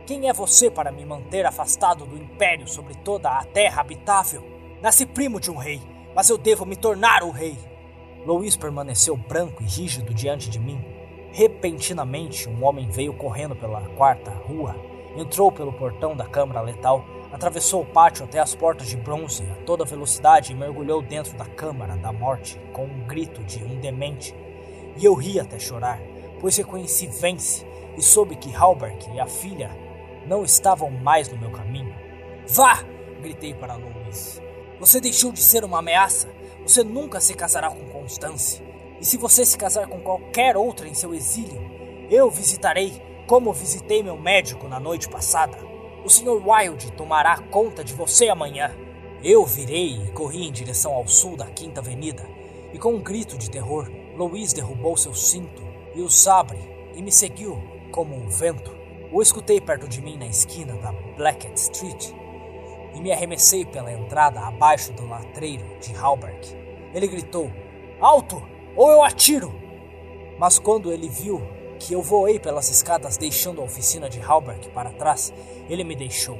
Quem 0.06 0.28
é 0.28 0.32
você 0.32 0.70
para 0.70 0.90
me 0.90 1.04
manter 1.04 1.44
afastado 1.44 2.06
do 2.06 2.16
império 2.16 2.66
sobre 2.66 2.94
toda 2.94 3.30
a 3.30 3.44
terra 3.44 3.80
habitável? 3.80 4.51
Nasci 4.82 5.06
primo 5.06 5.40
de 5.40 5.50
um 5.50 5.56
rei, 5.56 5.80
mas 6.14 6.28
eu 6.28 6.36
devo 6.36 6.66
me 6.66 6.76
tornar 6.76 7.22
o 7.22 7.30
rei. 7.30 7.56
Louis 8.26 8.56
permaneceu 8.56 9.16
branco 9.16 9.62
e 9.62 9.66
rígido 9.66 10.12
diante 10.12 10.50
de 10.50 10.58
mim, 10.58 10.84
Repentinamente, 11.32 12.46
um 12.46 12.62
homem 12.62 12.90
veio 12.90 13.14
correndo 13.14 13.56
pela 13.56 13.80
quarta 13.96 14.30
rua, 14.30 14.76
entrou 15.16 15.50
pelo 15.50 15.72
portão 15.72 16.14
da 16.14 16.26
câmara 16.26 16.60
letal, 16.60 17.06
atravessou 17.32 17.80
o 17.80 17.86
pátio 17.86 18.26
até 18.26 18.38
as 18.38 18.54
portas 18.54 18.86
de 18.86 18.98
bronze 18.98 19.42
a 19.50 19.64
toda 19.64 19.86
velocidade 19.86 20.52
e 20.52 20.54
mergulhou 20.54 21.00
dentro 21.00 21.34
da 21.38 21.46
câmara 21.46 21.96
da 21.96 22.12
morte 22.12 22.60
com 22.74 22.84
um 22.84 23.06
grito 23.06 23.42
de 23.44 23.64
um 23.64 23.80
demente. 23.80 24.34
E 24.94 25.06
eu 25.06 25.14
ri 25.14 25.40
até 25.40 25.58
chorar, 25.58 25.98
pois 26.38 26.58
reconheci 26.58 27.06
Vence 27.06 27.66
e 27.96 28.02
soube 28.02 28.36
que 28.36 28.54
Halbert 28.54 29.08
e 29.14 29.18
a 29.18 29.26
filha 29.26 29.70
não 30.26 30.44
estavam 30.44 30.90
mais 30.90 31.30
no 31.30 31.38
meu 31.38 31.50
caminho. 31.50 31.94
Vá! 32.46 32.84
gritei 33.22 33.54
para 33.54 33.76
Louis. 33.76 34.42
Você 34.82 35.00
deixou 35.00 35.30
de 35.30 35.40
ser 35.40 35.64
uma 35.64 35.78
ameaça. 35.78 36.26
Você 36.66 36.82
nunca 36.82 37.20
se 37.20 37.34
casará 37.34 37.70
com 37.70 37.88
Constance. 37.90 38.60
E 39.00 39.06
se 39.06 39.16
você 39.16 39.44
se 39.44 39.56
casar 39.56 39.86
com 39.86 40.00
qualquer 40.00 40.56
outra 40.56 40.88
em 40.88 40.92
seu 40.92 41.14
exílio, 41.14 41.62
eu 42.10 42.28
visitarei 42.28 43.00
como 43.24 43.52
visitei 43.52 44.02
meu 44.02 44.18
médico 44.18 44.66
na 44.66 44.80
noite 44.80 45.08
passada. 45.08 45.56
O 46.04 46.10
Sr. 46.10 46.42
Wilde 46.44 46.90
tomará 46.94 47.38
conta 47.42 47.84
de 47.84 47.94
você 47.94 48.28
amanhã. 48.28 48.74
Eu 49.22 49.46
virei 49.46 50.02
e 50.02 50.10
corri 50.10 50.48
em 50.48 50.52
direção 50.52 50.92
ao 50.94 51.06
sul 51.06 51.36
da 51.36 51.46
Quinta 51.46 51.80
Avenida, 51.80 52.28
e 52.72 52.78
com 52.78 52.94
um 52.94 53.00
grito 53.00 53.38
de 53.38 53.48
terror, 53.48 53.88
Louis 54.16 54.52
derrubou 54.52 54.96
seu 54.96 55.14
cinto 55.14 55.62
e 55.94 56.02
o 56.02 56.10
sabre 56.10 56.58
e 56.96 57.00
me 57.00 57.12
seguiu 57.12 57.56
como 57.92 58.16
um 58.16 58.28
vento. 58.28 58.76
O 59.12 59.22
escutei 59.22 59.60
perto 59.60 59.86
de 59.86 60.02
mim 60.02 60.16
na 60.16 60.26
esquina 60.26 60.74
da 60.78 60.90
Blackett 61.16 61.54
Street 61.54 62.21
e 62.94 63.00
me 63.00 63.12
arremessei 63.12 63.64
pela 63.64 63.92
entrada 63.92 64.40
abaixo 64.40 64.92
do 64.92 65.06
latreiro 65.06 65.64
de 65.80 65.94
Halberg. 65.94 66.56
Ele 66.94 67.06
gritou: 67.06 67.50
Alto! 68.00 68.52
ou 68.76 68.90
eu 68.90 69.02
atiro. 69.02 69.52
Mas 70.38 70.58
quando 70.58 70.92
ele 70.92 71.08
viu 71.08 71.42
que 71.78 71.94
eu 71.94 72.02
voei 72.02 72.38
pelas 72.38 72.70
escadas 72.70 73.16
deixando 73.16 73.60
a 73.60 73.64
oficina 73.64 74.08
de 74.08 74.20
Halberg 74.20 74.68
para 74.70 74.92
trás, 74.92 75.32
ele 75.68 75.84
me 75.84 75.94
deixou. 75.94 76.38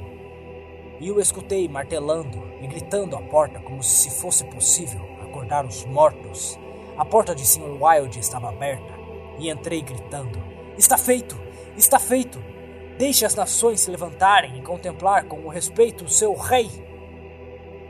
E 0.99 1.07
eu 1.07 1.19
escutei 1.19 1.67
martelando 1.67 2.41
e 2.61 2.67
gritando 2.67 3.15
à 3.15 3.21
porta 3.21 3.59
como 3.59 3.83
se 3.83 4.09
fosse 4.09 4.43
possível 4.45 5.01
acordar 5.21 5.65
os 5.65 5.85
mortos. 5.85 6.57
A 6.97 7.03
porta 7.03 7.35
de 7.35 7.45
Sr. 7.45 7.77
Wilde 7.81 8.19
estava 8.19 8.49
aberta 8.49 8.93
e 9.37 9.49
entrei 9.49 9.81
gritando: 9.81 10.41
Está 10.77 10.97
feito! 10.97 11.35
Está 11.75 11.99
feito! 11.99 12.52
Deixe 12.97 13.25
as 13.25 13.35
nações 13.35 13.81
se 13.81 13.91
levantarem 13.91 14.57
e 14.57 14.61
contemplar 14.61 15.25
com 15.25 15.47
respeito 15.47 16.05
o 16.05 16.09
seu 16.09 16.33
rei. 16.35 16.69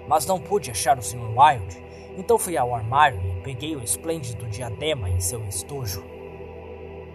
Mas 0.07 0.25
não 0.25 0.39
pude 0.39 0.71
achar 0.71 0.97
o 0.97 1.01
Sr. 1.01 1.37
Wilde 1.37 1.83
então 2.17 2.37
fui 2.37 2.57
ao 2.57 2.75
armário 2.75 3.19
e 3.25 3.41
peguei 3.41 3.75
o 3.75 3.83
esplêndido 3.83 4.47
diadema 4.47 5.09
em 5.09 5.19
seu 5.19 5.43
estojo. 5.45 6.03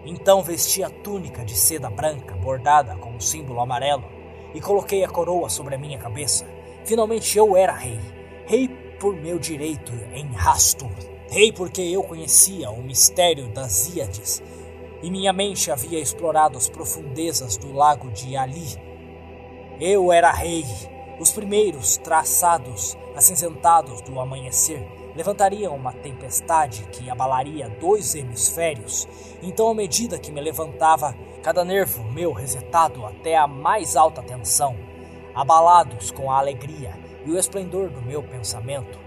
Então 0.04 0.42
vesti 0.42 0.82
a 0.82 0.90
túnica 0.90 1.44
de 1.44 1.56
seda 1.56 1.90
branca 1.90 2.34
bordada 2.34 2.96
com 2.96 3.10
um 3.10 3.20
símbolo 3.20 3.60
amarelo 3.60 4.04
e 4.54 4.60
coloquei 4.60 5.04
a 5.04 5.08
coroa 5.08 5.48
sobre 5.48 5.74
a 5.74 5.78
minha 5.78 5.98
cabeça. 5.98 6.46
Finalmente 6.84 7.36
eu 7.36 7.56
era 7.56 7.72
rei. 7.72 8.00
Rei 8.46 8.68
por 8.98 9.14
meu 9.14 9.38
direito 9.38 9.92
em 10.12 10.26
Rastur. 10.32 10.90
Rei 11.30 11.52
porque 11.52 11.82
eu 11.82 12.02
conhecia 12.02 12.70
o 12.70 12.82
mistério 12.82 13.48
das 13.48 13.94
Íades 13.94 14.42
e 15.02 15.10
minha 15.10 15.32
mente 15.32 15.70
havia 15.70 16.00
explorado 16.00 16.58
as 16.58 16.68
profundezas 16.68 17.56
do 17.56 17.72
lago 17.72 18.10
de 18.10 18.36
Ali. 18.36 18.76
Eu 19.80 20.12
era 20.12 20.30
rei. 20.30 20.64
Os 21.20 21.32
primeiros 21.32 21.96
traçados 21.96 22.96
acinzentados 23.16 24.00
do 24.02 24.20
amanhecer 24.20 24.86
levantariam 25.16 25.74
uma 25.74 25.92
tempestade 25.92 26.84
que 26.92 27.10
abalaria 27.10 27.68
dois 27.80 28.14
hemisférios. 28.14 29.08
Então, 29.42 29.68
à 29.68 29.74
medida 29.74 30.18
que 30.18 30.30
me 30.30 30.40
levantava, 30.40 31.14
cada 31.42 31.64
nervo 31.64 32.04
meu 32.04 32.32
resetado 32.32 33.04
até 33.04 33.36
a 33.36 33.46
mais 33.46 33.96
alta 33.96 34.22
tensão, 34.22 34.76
abalados 35.34 36.12
com 36.12 36.30
a 36.30 36.38
alegria 36.38 36.96
e 37.26 37.30
o 37.30 37.38
esplendor 37.38 37.90
do 37.90 38.00
meu 38.00 38.22
pensamento, 38.22 38.98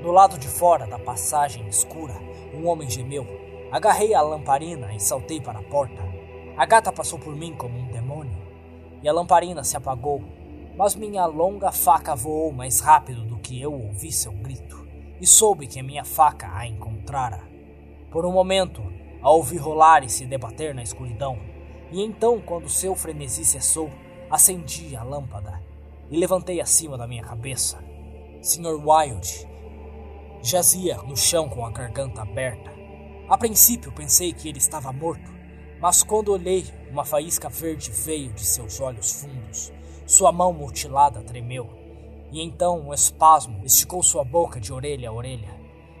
no 0.00 0.12
lado 0.12 0.38
de 0.38 0.46
fora 0.46 0.86
da 0.86 0.98
passagem 0.98 1.66
escura, 1.66 2.14
um 2.54 2.68
homem 2.68 2.88
gemeu. 2.88 3.45
Agarrei 3.70 4.14
a 4.14 4.22
lamparina 4.22 4.94
e 4.94 5.00
saltei 5.00 5.40
para 5.40 5.58
a 5.58 5.62
porta. 5.62 6.02
A 6.56 6.64
gata 6.64 6.92
passou 6.92 7.18
por 7.18 7.34
mim 7.34 7.54
como 7.54 7.78
um 7.78 7.88
demônio, 7.88 8.36
e 9.02 9.08
a 9.08 9.12
lamparina 9.12 9.64
se 9.64 9.76
apagou, 9.76 10.22
mas 10.76 10.94
minha 10.94 11.26
longa 11.26 11.72
faca 11.72 12.14
voou 12.14 12.52
mais 12.52 12.80
rápido 12.80 13.24
do 13.24 13.38
que 13.38 13.60
eu 13.60 13.72
ouvi 13.72 14.12
seu 14.12 14.32
grito, 14.32 14.86
e 15.20 15.26
soube 15.26 15.66
que 15.66 15.82
minha 15.82 16.04
faca 16.04 16.50
a 16.54 16.66
encontrara. 16.66 17.42
Por 18.10 18.24
um 18.24 18.32
momento, 18.32 18.82
a 19.20 19.30
ouvi 19.30 19.56
rolar 19.56 20.04
e 20.04 20.08
se 20.08 20.24
debater 20.24 20.74
na 20.74 20.82
escuridão, 20.82 21.38
e 21.90 22.02
então, 22.02 22.40
quando 22.40 22.68
seu 22.68 22.94
frenesi 22.94 23.44
cessou, 23.44 23.90
acendi 24.30 24.96
a 24.96 25.02
lâmpada 25.02 25.62
e 26.10 26.16
levantei 26.16 26.60
acima 26.60 26.96
da 26.96 27.06
minha 27.06 27.22
cabeça. 27.22 27.82
Sr. 28.40 28.80
Wilde 28.84 29.48
jazia 30.42 30.96
no 30.98 31.16
chão 31.16 31.48
com 31.48 31.64
a 31.64 31.70
garganta 31.70 32.22
aberta. 32.22 32.75
A 33.28 33.36
princípio 33.36 33.90
pensei 33.90 34.32
que 34.32 34.48
ele 34.48 34.58
estava 34.58 34.92
morto, 34.92 35.34
mas 35.80 36.04
quando 36.04 36.30
olhei, 36.30 36.64
uma 36.88 37.04
faísca 37.04 37.48
verde 37.48 37.90
veio 37.90 38.32
de 38.32 38.44
seus 38.44 38.80
olhos 38.80 39.20
fundos. 39.20 39.72
Sua 40.06 40.30
mão 40.30 40.52
mutilada 40.52 41.20
tremeu, 41.22 41.68
e 42.30 42.40
então 42.40 42.78
um 42.78 42.94
espasmo 42.94 43.62
esticou 43.64 44.00
sua 44.00 44.22
boca 44.22 44.60
de 44.60 44.72
orelha 44.72 45.08
a 45.08 45.12
orelha. 45.12 45.58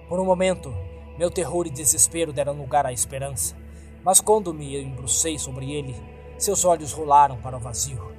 Por 0.08 0.20
um 0.20 0.24
momento, 0.24 0.72
meu 1.18 1.28
terror 1.28 1.66
e 1.66 1.70
desespero 1.70 2.32
deram 2.32 2.52
lugar 2.52 2.86
à 2.86 2.92
esperança, 2.92 3.56
mas 4.04 4.20
quando 4.20 4.54
me 4.54 4.80
embrucei 4.80 5.36
sobre 5.36 5.72
ele, 5.72 5.96
seus 6.38 6.64
olhos 6.64 6.92
rolaram 6.92 7.38
para 7.38 7.56
o 7.56 7.60
vazio, 7.60 8.12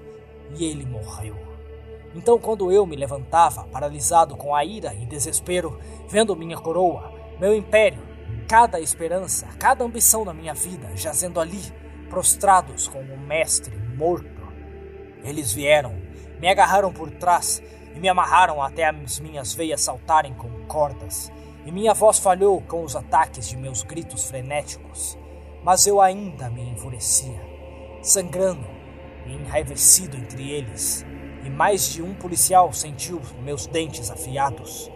e 0.58 0.66
ele 0.66 0.86
morreu. 0.86 1.38
Então, 2.14 2.38
quando 2.38 2.74
eu 2.74 2.86
me 2.86 2.98
levantava, 2.98 3.64
paralisado 3.64 4.36
com 4.36 4.54
a 4.54 4.66
ira 4.66 4.94
e 4.94 5.06
desespero, 5.06 5.80
vendo 6.10 6.36
minha 6.36 6.58
coroa, 6.58 7.14
meu 7.40 7.56
império, 7.56 8.07
cada 8.48 8.80
esperança, 8.80 9.48
cada 9.60 9.84
ambição 9.84 10.24
da 10.24 10.34
minha 10.34 10.54
vida 10.54 10.96
jazendo 10.96 11.40
ali, 11.40 11.62
prostrados 12.10 12.88
como 12.88 13.14
um 13.14 13.20
mestre 13.20 13.78
morto, 13.98 14.48
eles 15.24 15.52
vieram, 15.52 16.02
me 16.40 16.48
agarraram 16.48 16.94
por 16.94 17.12
trás 17.12 17.62
e 17.94 18.00
me 18.00 18.08
amarraram 18.08 18.62
até 18.62 18.86
as 18.86 19.20
minhas 19.20 19.54
veias 19.54 19.82
saltarem 19.82 20.34
como 20.34 20.66
cordas, 20.66 21.32
e 21.66 21.72
minha 21.72 21.94
voz 21.94 22.20
falhou 22.20 22.62
com 22.62 22.84
os 22.84 22.96
ataques 22.96 23.50
de 23.50 23.58
meus 23.58 23.84
gritos 23.84 24.30
frenéticos. 24.30 25.18
Mas 25.64 25.86
eu 25.86 26.00
ainda 26.00 26.50
me 26.50 26.62
enfurecia, 26.62 27.42
sangrando 28.02 28.66
e 29.26 29.34
enraivecido 29.34 30.16
entre 30.16 30.50
eles 30.50 31.06
e 31.44 31.50
mais 31.50 31.94
de 31.94 32.02
um 32.02 32.14
policial 32.14 32.72
sentiu 32.74 33.22
meus 33.42 33.68
dentes 33.68 34.10
afiados. 34.10 34.92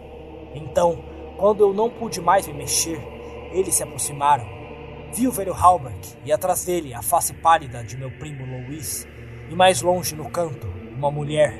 Então, 0.54 1.02
quando 1.36 1.60
eu 1.60 1.74
não 1.74 1.90
pude 1.90 2.20
mais 2.20 2.46
me 2.46 2.52
mexer, 2.52 3.00
eles 3.52 3.74
se 3.74 3.82
aproximaram. 3.82 4.46
Vi 5.14 5.28
o 5.28 5.32
velho 5.32 5.52
Halbert 5.52 6.16
e 6.24 6.32
atrás 6.32 6.64
dele 6.64 6.94
a 6.94 7.02
face 7.02 7.34
pálida 7.34 7.84
de 7.84 7.96
meu 7.96 8.10
primo 8.10 8.46
Louis, 8.46 9.06
e 9.50 9.54
mais 9.54 9.82
longe 9.82 10.14
no 10.14 10.30
canto, 10.30 10.66
uma 10.96 11.10
mulher, 11.10 11.52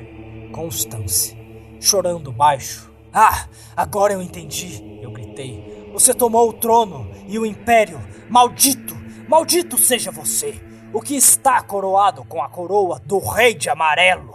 Constance, 0.51 1.37
chorando 1.79 2.31
baixo. 2.31 2.91
Ah, 3.13 3.47
agora 3.77 4.13
eu 4.13 4.21
entendi, 4.21 4.99
eu 5.01 5.11
gritei. 5.11 5.89
Você 5.93 6.13
tomou 6.13 6.49
o 6.49 6.53
trono 6.53 7.11
e 7.27 7.37
o 7.37 7.45
império. 7.45 7.99
Maldito, 8.27 8.95
maldito 9.27 9.77
seja 9.77 10.11
você, 10.11 10.59
o 10.91 10.99
que 10.99 11.15
está 11.15 11.61
coroado 11.61 12.23
com 12.25 12.41
a 12.41 12.49
coroa 12.49 12.99
do 13.05 13.19
rei 13.19 13.53
de 13.53 13.69
amarelo. 13.69 14.32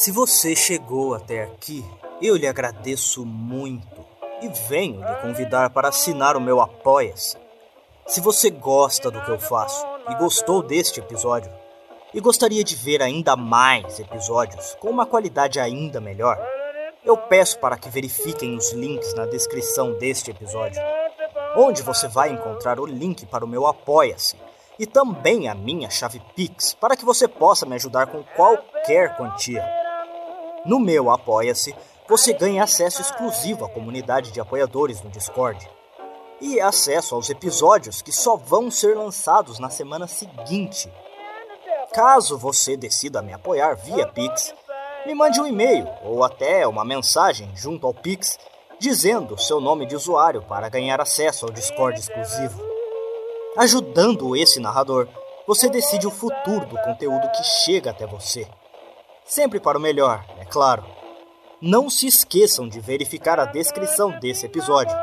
Se 0.00 0.10
você 0.10 0.56
chegou 0.56 1.14
até 1.14 1.42
aqui, 1.42 1.84
eu 2.22 2.34
lhe 2.34 2.46
agradeço 2.46 3.26
muito 3.26 4.02
e 4.40 4.48
venho 4.66 5.06
lhe 5.06 5.14
convidar 5.16 5.68
para 5.68 5.90
assinar 5.90 6.38
o 6.38 6.40
meu 6.40 6.58
Apoia-se. 6.58 7.36
Se 8.06 8.18
você 8.18 8.48
gosta 8.48 9.10
do 9.10 9.20
que 9.20 9.30
eu 9.30 9.38
faço 9.38 9.86
e 10.08 10.14
gostou 10.14 10.62
deste 10.62 11.00
episódio, 11.00 11.52
e 12.14 12.18
gostaria 12.18 12.64
de 12.64 12.74
ver 12.76 13.02
ainda 13.02 13.36
mais 13.36 14.00
episódios 14.00 14.74
com 14.80 14.88
uma 14.88 15.04
qualidade 15.04 15.60
ainda 15.60 16.00
melhor, 16.00 16.38
eu 17.04 17.18
peço 17.18 17.58
para 17.58 17.76
que 17.76 17.90
verifiquem 17.90 18.56
os 18.56 18.72
links 18.72 19.12
na 19.12 19.26
descrição 19.26 19.92
deste 19.98 20.30
episódio, 20.30 20.80
onde 21.54 21.82
você 21.82 22.08
vai 22.08 22.30
encontrar 22.30 22.80
o 22.80 22.86
link 22.86 23.26
para 23.26 23.44
o 23.44 23.48
meu 23.48 23.66
Apoia-se 23.66 24.34
e 24.78 24.86
também 24.86 25.46
a 25.46 25.54
minha 25.54 25.90
chave 25.90 26.22
Pix 26.34 26.72
para 26.72 26.96
que 26.96 27.04
você 27.04 27.28
possa 27.28 27.66
me 27.66 27.74
ajudar 27.74 28.06
com 28.06 28.22
qualquer 28.34 29.14
quantia. 29.14 29.79
No 30.64 30.78
meu 30.78 31.10
Apoia-se, 31.10 31.74
você 32.06 32.34
ganha 32.34 32.64
acesso 32.64 33.00
exclusivo 33.00 33.64
à 33.64 33.68
comunidade 33.68 34.30
de 34.30 34.40
apoiadores 34.40 35.00
no 35.02 35.08
Discord 35.08 35.68
e 36.40 36.60
acesso 36.60 37.14
aos 37.14 37.30
episódios 37.30 38.02
que 38.02 38.12
só 38.12 38.36
vão 38.36 38.70
ser 38.70 38.96
lançados 38.96 39.58
na 39.58 39.70
semana 39.70 40.06
seguinte. 40.06 40.92
Caso 41.92 42.36
você 42.36 42.76
decida 42.76 43.22
me 43.22 43.32
apoiar 43.32 43.74
via 43.74 44.06
Pix, 44.06 44.54
me 45.06 45.14
mande 45.14 45.40
um 45.40 45.46
e-mail 45.46 45.88
ou 46.04 46.22
até 46.22 46.66
uma 46.66 46.84
mensagem 46.84 47.50
junto 47.54 47.86
ao 47.86 47.94
Pix 47.94 48.38
dizendo 48.78 49.38
seu 49.38 49.60
nome 49.60 49.86
de 49.86 49.96
usuário 49.96 50.42
para 50.42 50.68
ganhar 50.68 51.00
acesso 51.00 51.46
ao 51.46 51.52
Discord 51.52 51.98
exclusivo. 51.98 52.60
Ajudando 53.56 54.36
esse 54.36 54.60
narrador, 54.60 55.08
você 55.46 55.70
decide 55.70 56.06
o 56.06 56.10
futuro 56.10 56.66
do 56.66 56.76
conteúdo 56.82 57.30
que 57.30 57.42
chega 57.42 57.90
até 57.90 58.06
você. 58.06 58.46
Sempre 59.30 59.60
para 59.60 59.78
o 59.78 59.80
melhor, 59.80 60.24
é 60.40 60.44
claro. 60.44 60.84
Não 61.62 61.88
se 61.88 62.04
esqueçam 62.04 62.68
de 62.68 62.80
verificar 62.80 63.38
a 63.38 63.44
descrição 63.44 64.18
desse 64.18 64.44
episódio. 64.44 64.96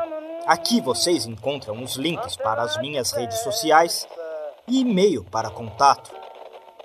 Aqui 0.46 0.82
vocês 0.82 1.24
encontram 1.24 1.82
os 1.82 1.96
links 1.96 2.36
para 2.36 2.60
as 2.60 2.76
minhas 2.76 3.10
redes 3.10 3.38
sociais 3.38 4.06
e 4.66 4.80
e-mail 4.80 5.24
para 5.24 5.48
contato, 5.48 6.10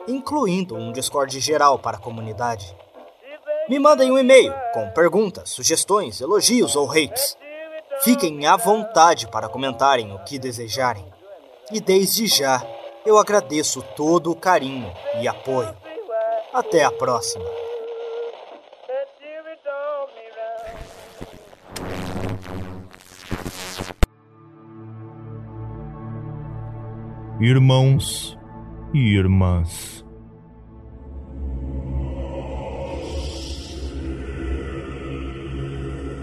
incluindo 0.08 0.74
um 0.74 0.94
Discord 0.94 1.38
geral 1.42 1.78
para 1.78 1.98
a 1.98 2.00
comunidade. 2.00 2.74
Me 3.68 3.78
mandem 3.78 4.10
um 4.10 4.18
e-mail 4.18 4.56
com 4.74 4.90
perguntas, 4.92 5.50
sugestões, 5.50 6.22
elogios 6.22 6.78
ou 6.78 6.90
hates. 6.90 7.38
Fiquem 8.06 8.48
à 8.48 8.56
vontade 8.56 9.28
para 9.28 9.50
comentarem 9.50 10.16
o 10.16 10.20
que 10.24 10.40
desejarem. 10.40 11.06
E 11.74 11.82
desde 11.82 12.26
já, 12.26 12.66
Eu 13.06 13.18
agradeço 13.18 13.82
todo 13.98 14.32
o 14.32 14.36
carinho 14.36 14.90
e 15.20 15.28
apoio. 15.28 15.83
Até 16.54 16.84
a 16.84 16.92
próxima. 16.92 17.44
Irmãos 27.42 28.38
e 28.94 29.00
irmãs. 29.00 30.06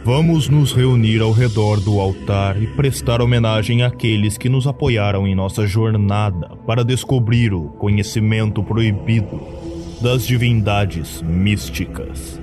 Vamos 0.04 0.48
nos 0.48 0.72
reunir 0.72 1.20
ao 1.20 1.32
redor 1.32 1.80
do 1.80 2.00
altar 2.00 2.62
e 2.62 2.68
prestar 2.68 3.20
homenagem 3.20 3.82
àqueles 3.82 4.38
que 4.38 4.48
nos 4.48 4.68
apoiaram 4.68 5.26
em 5.26 5.34
nossa 5.34 5.66
jornada 5.66 6.56
para 6.66 6.84
descobrir 6.84 7.52
o 7.52 7.70
conhecimento 7.70 8.62
proibido 8.62 9.59
das 10.00 10.26
divindades 10.26 11.20
místicas. 11.22 12.40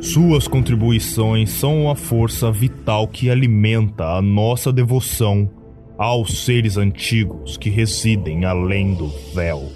Suas 0.00 0.48
contribuições 0.48 1.50
são 1.50 1.90
a 1.90 1.94
força 1.94 2.50
vital 2.50 3.06
que 3.06 3.30
alimenta 3.30 4.04
a 4.16 4.22
nossa 4.22 4.72
devoção 4.72 5.48
aos 5.96 6.44
seres 6.44 6.76
antigos 6.76 7.56
que 7.56 7.70
residem 7.70 8.44
além 8.44 8.94
do 8.94 9.08
véu. 9.34 9.70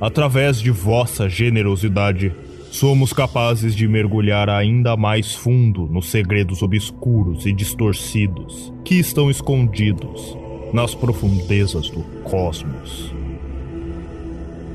Através 0.00 0.60
de 0.60 0.70
vossa 0.70 1.28
generosidade, 1.28 2.32
somos 2.70 3.12
capazes 3.12 3.74
de 3.74 3.88
mergulhar 3.88 4.50
ainda 4.50 4.96
mais 4.96 5.34
fundo 5.34 5.86
nos 5.86 6.10
segredos 6.10 6.62
obscuros 6.62 7.46
e 7.46 7.52
distorcidos 7.52 8.72
que 8.84 8.96
estão 8.96 9.30
escondidos 9.30 10.36
nas 10.72 10.94
profundezas 10.94 11.88
do 11.88 12.02
cosmos. 12.22 13.15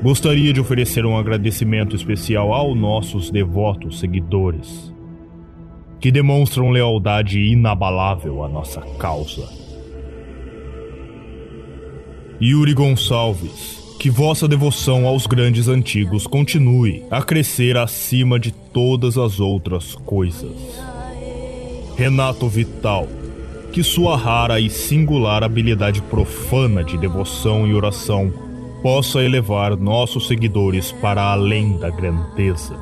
Gostaria 0.02 0.52
de 0.52 0.60
oferecer 0.60 1.06
um 1.06 1.16
agradecimento 1.16 1.94
especial 1.94 2.52
aos 2.52 2.76
nossos 2.76 3.30
devotos 3.30 4.00
seguidores, 4.00 4.92
que 6.00 6.10
demonstram 6.10 6.70
lealdade 6.70 7.38
inabalável 7.38 8.42
à 8.42 8.48
nossa 8.48 8.80
causa. 8.98 9.48
Yuri 12.42 12.74
Gonçalves, 12.74 13.96
que 14.00 14.10
vossa 14.10 14.48
devoção 14.48 15.06
aos 15.06 15.24
grandes 15.24 15.68
antigos 15.68 16.26
continue 16.26 17.04
a 17.08 17.22
crescer 17.22 17.76
acima 17.76 18.40
de 18.40 18.50
todas 18.50 19.16
as 19.16 19.38
outras 19.38 19.94
coisas. 19.94 20.82
Renato 21.96 22.48
Vital, 22.48 23.06
que 23.70 23.84
sua 23.84 24.16
rara 24.16 24.58
e 24.58 24.68
singular 24.68 25.44
habilidade 25.44 26.02
profana 26.02 26.82
de 26.82 26.98
devoção 26.98 27.68
e 27.68 27.72
oração 27.72 28.50
possa 28.82 29.22
elevar 29.22 29.76
nossos 29.76 30.26
seguidores 30.26 30.92
para 30.92 31.22
além 31.22 31.78
da 31.78 31.88
grandeza. 31.88 32.76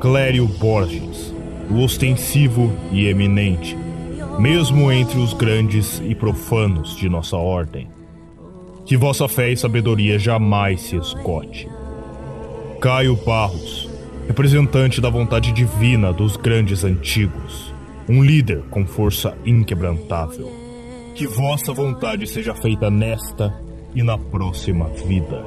Clério 0.00 0.46
Borges, 0.46 1.34
o 1.70 1.82
ostensivo 1.82 2.72
e 2.92 3.06
eminente, 3.06 3.76
mesmo 4.38 4.92
entre 4.92 5.18
os 5.18 5.32
grandes 5.32 6.00
e 6.06 6.14
profanos 6.14 6.94
de 6.96 7.08
nossa 7.08 7.36
ordem 7.36 7.98
que 8.88 8.96
vossa 8.96 9.28
fé 9.28 9.52
e 9.52 9.56
sabedoria 9.56 10.18
jamais 10.18 10.80
se 10.80 10.96
esgote. 10.96 11.68
Caio 12.80 13.14
Barros, 13.16 13.86
representante 14.26 14.98
da 14.98 15.10
vontade 15.10 15.52
divina 15.52 16.10
dos 16.10 16.38
grandes 16.38 16.84
antigos, 16.84 17.70
um 18.08 18.24
líder 18.24 18.62
com 18.70 18.86
força 18.86 19.36
inquebrantável. 19.44 20.50
Que 21.14 21.26
vossa 21.26 21.70
vontade 21.70 22.26
seja 22.26 22.54
feita 22.54 22.88
nesta 22.88 23.54
e 23.98 24.02
na 24.04 24.16
próxima 24.16 24.86
vida. 24.90 25.44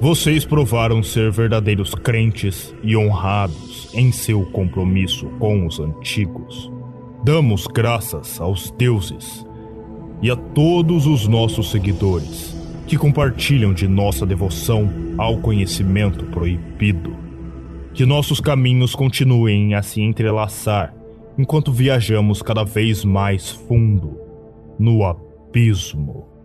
Vocês 0.00 0.44
provaram 0.44 1.02
ser 1.02 1.32
verdadeiros 1.32 1.92
crentes 1.92 2.72
e 2.84 2.96
honrados 2.96 3.90
em 3.92 4.12
seu 4.12 4.44
compromisso 4.52 5.26
com 5.40 5.66
os 5.66 5.80
antigos. 5.80 6.70
Damos 7.24 7.66
graças 7.66 8.40
aos 8.40 8.70
deuses 8.78 9.44
e 10.22 10.30
a 10.30 10.36
todos 10.36 11.04
os 11.06 11.26
nossos 11.26 11.72
seguidores 11.72 12.56
que 12.86 12.96
compartilham 12.96 13.74
de 13.74 13.88
nossa 13.88 14.24
devoção 14.24 14.88
ao 15.18 15.38
conhecimento 15.38 16.26
proibido. 16.26 17.16
Que 17.92 18.06
nossos 18.06 18.38
caminhos 18.38 18.94
continuem 18.94 19.74
a 19.74 19.82
se 19.82 20.00
entrelaçar 20.00 20.94
enquanto 21.36 21.72
viajamos 21.72 22.40
cada 22.40 22.62
vez 22.62 23.04
mais 23.04 23.50
fundo 23.50 24.16
no 24.78 25.02
abismo. 25.02 26.35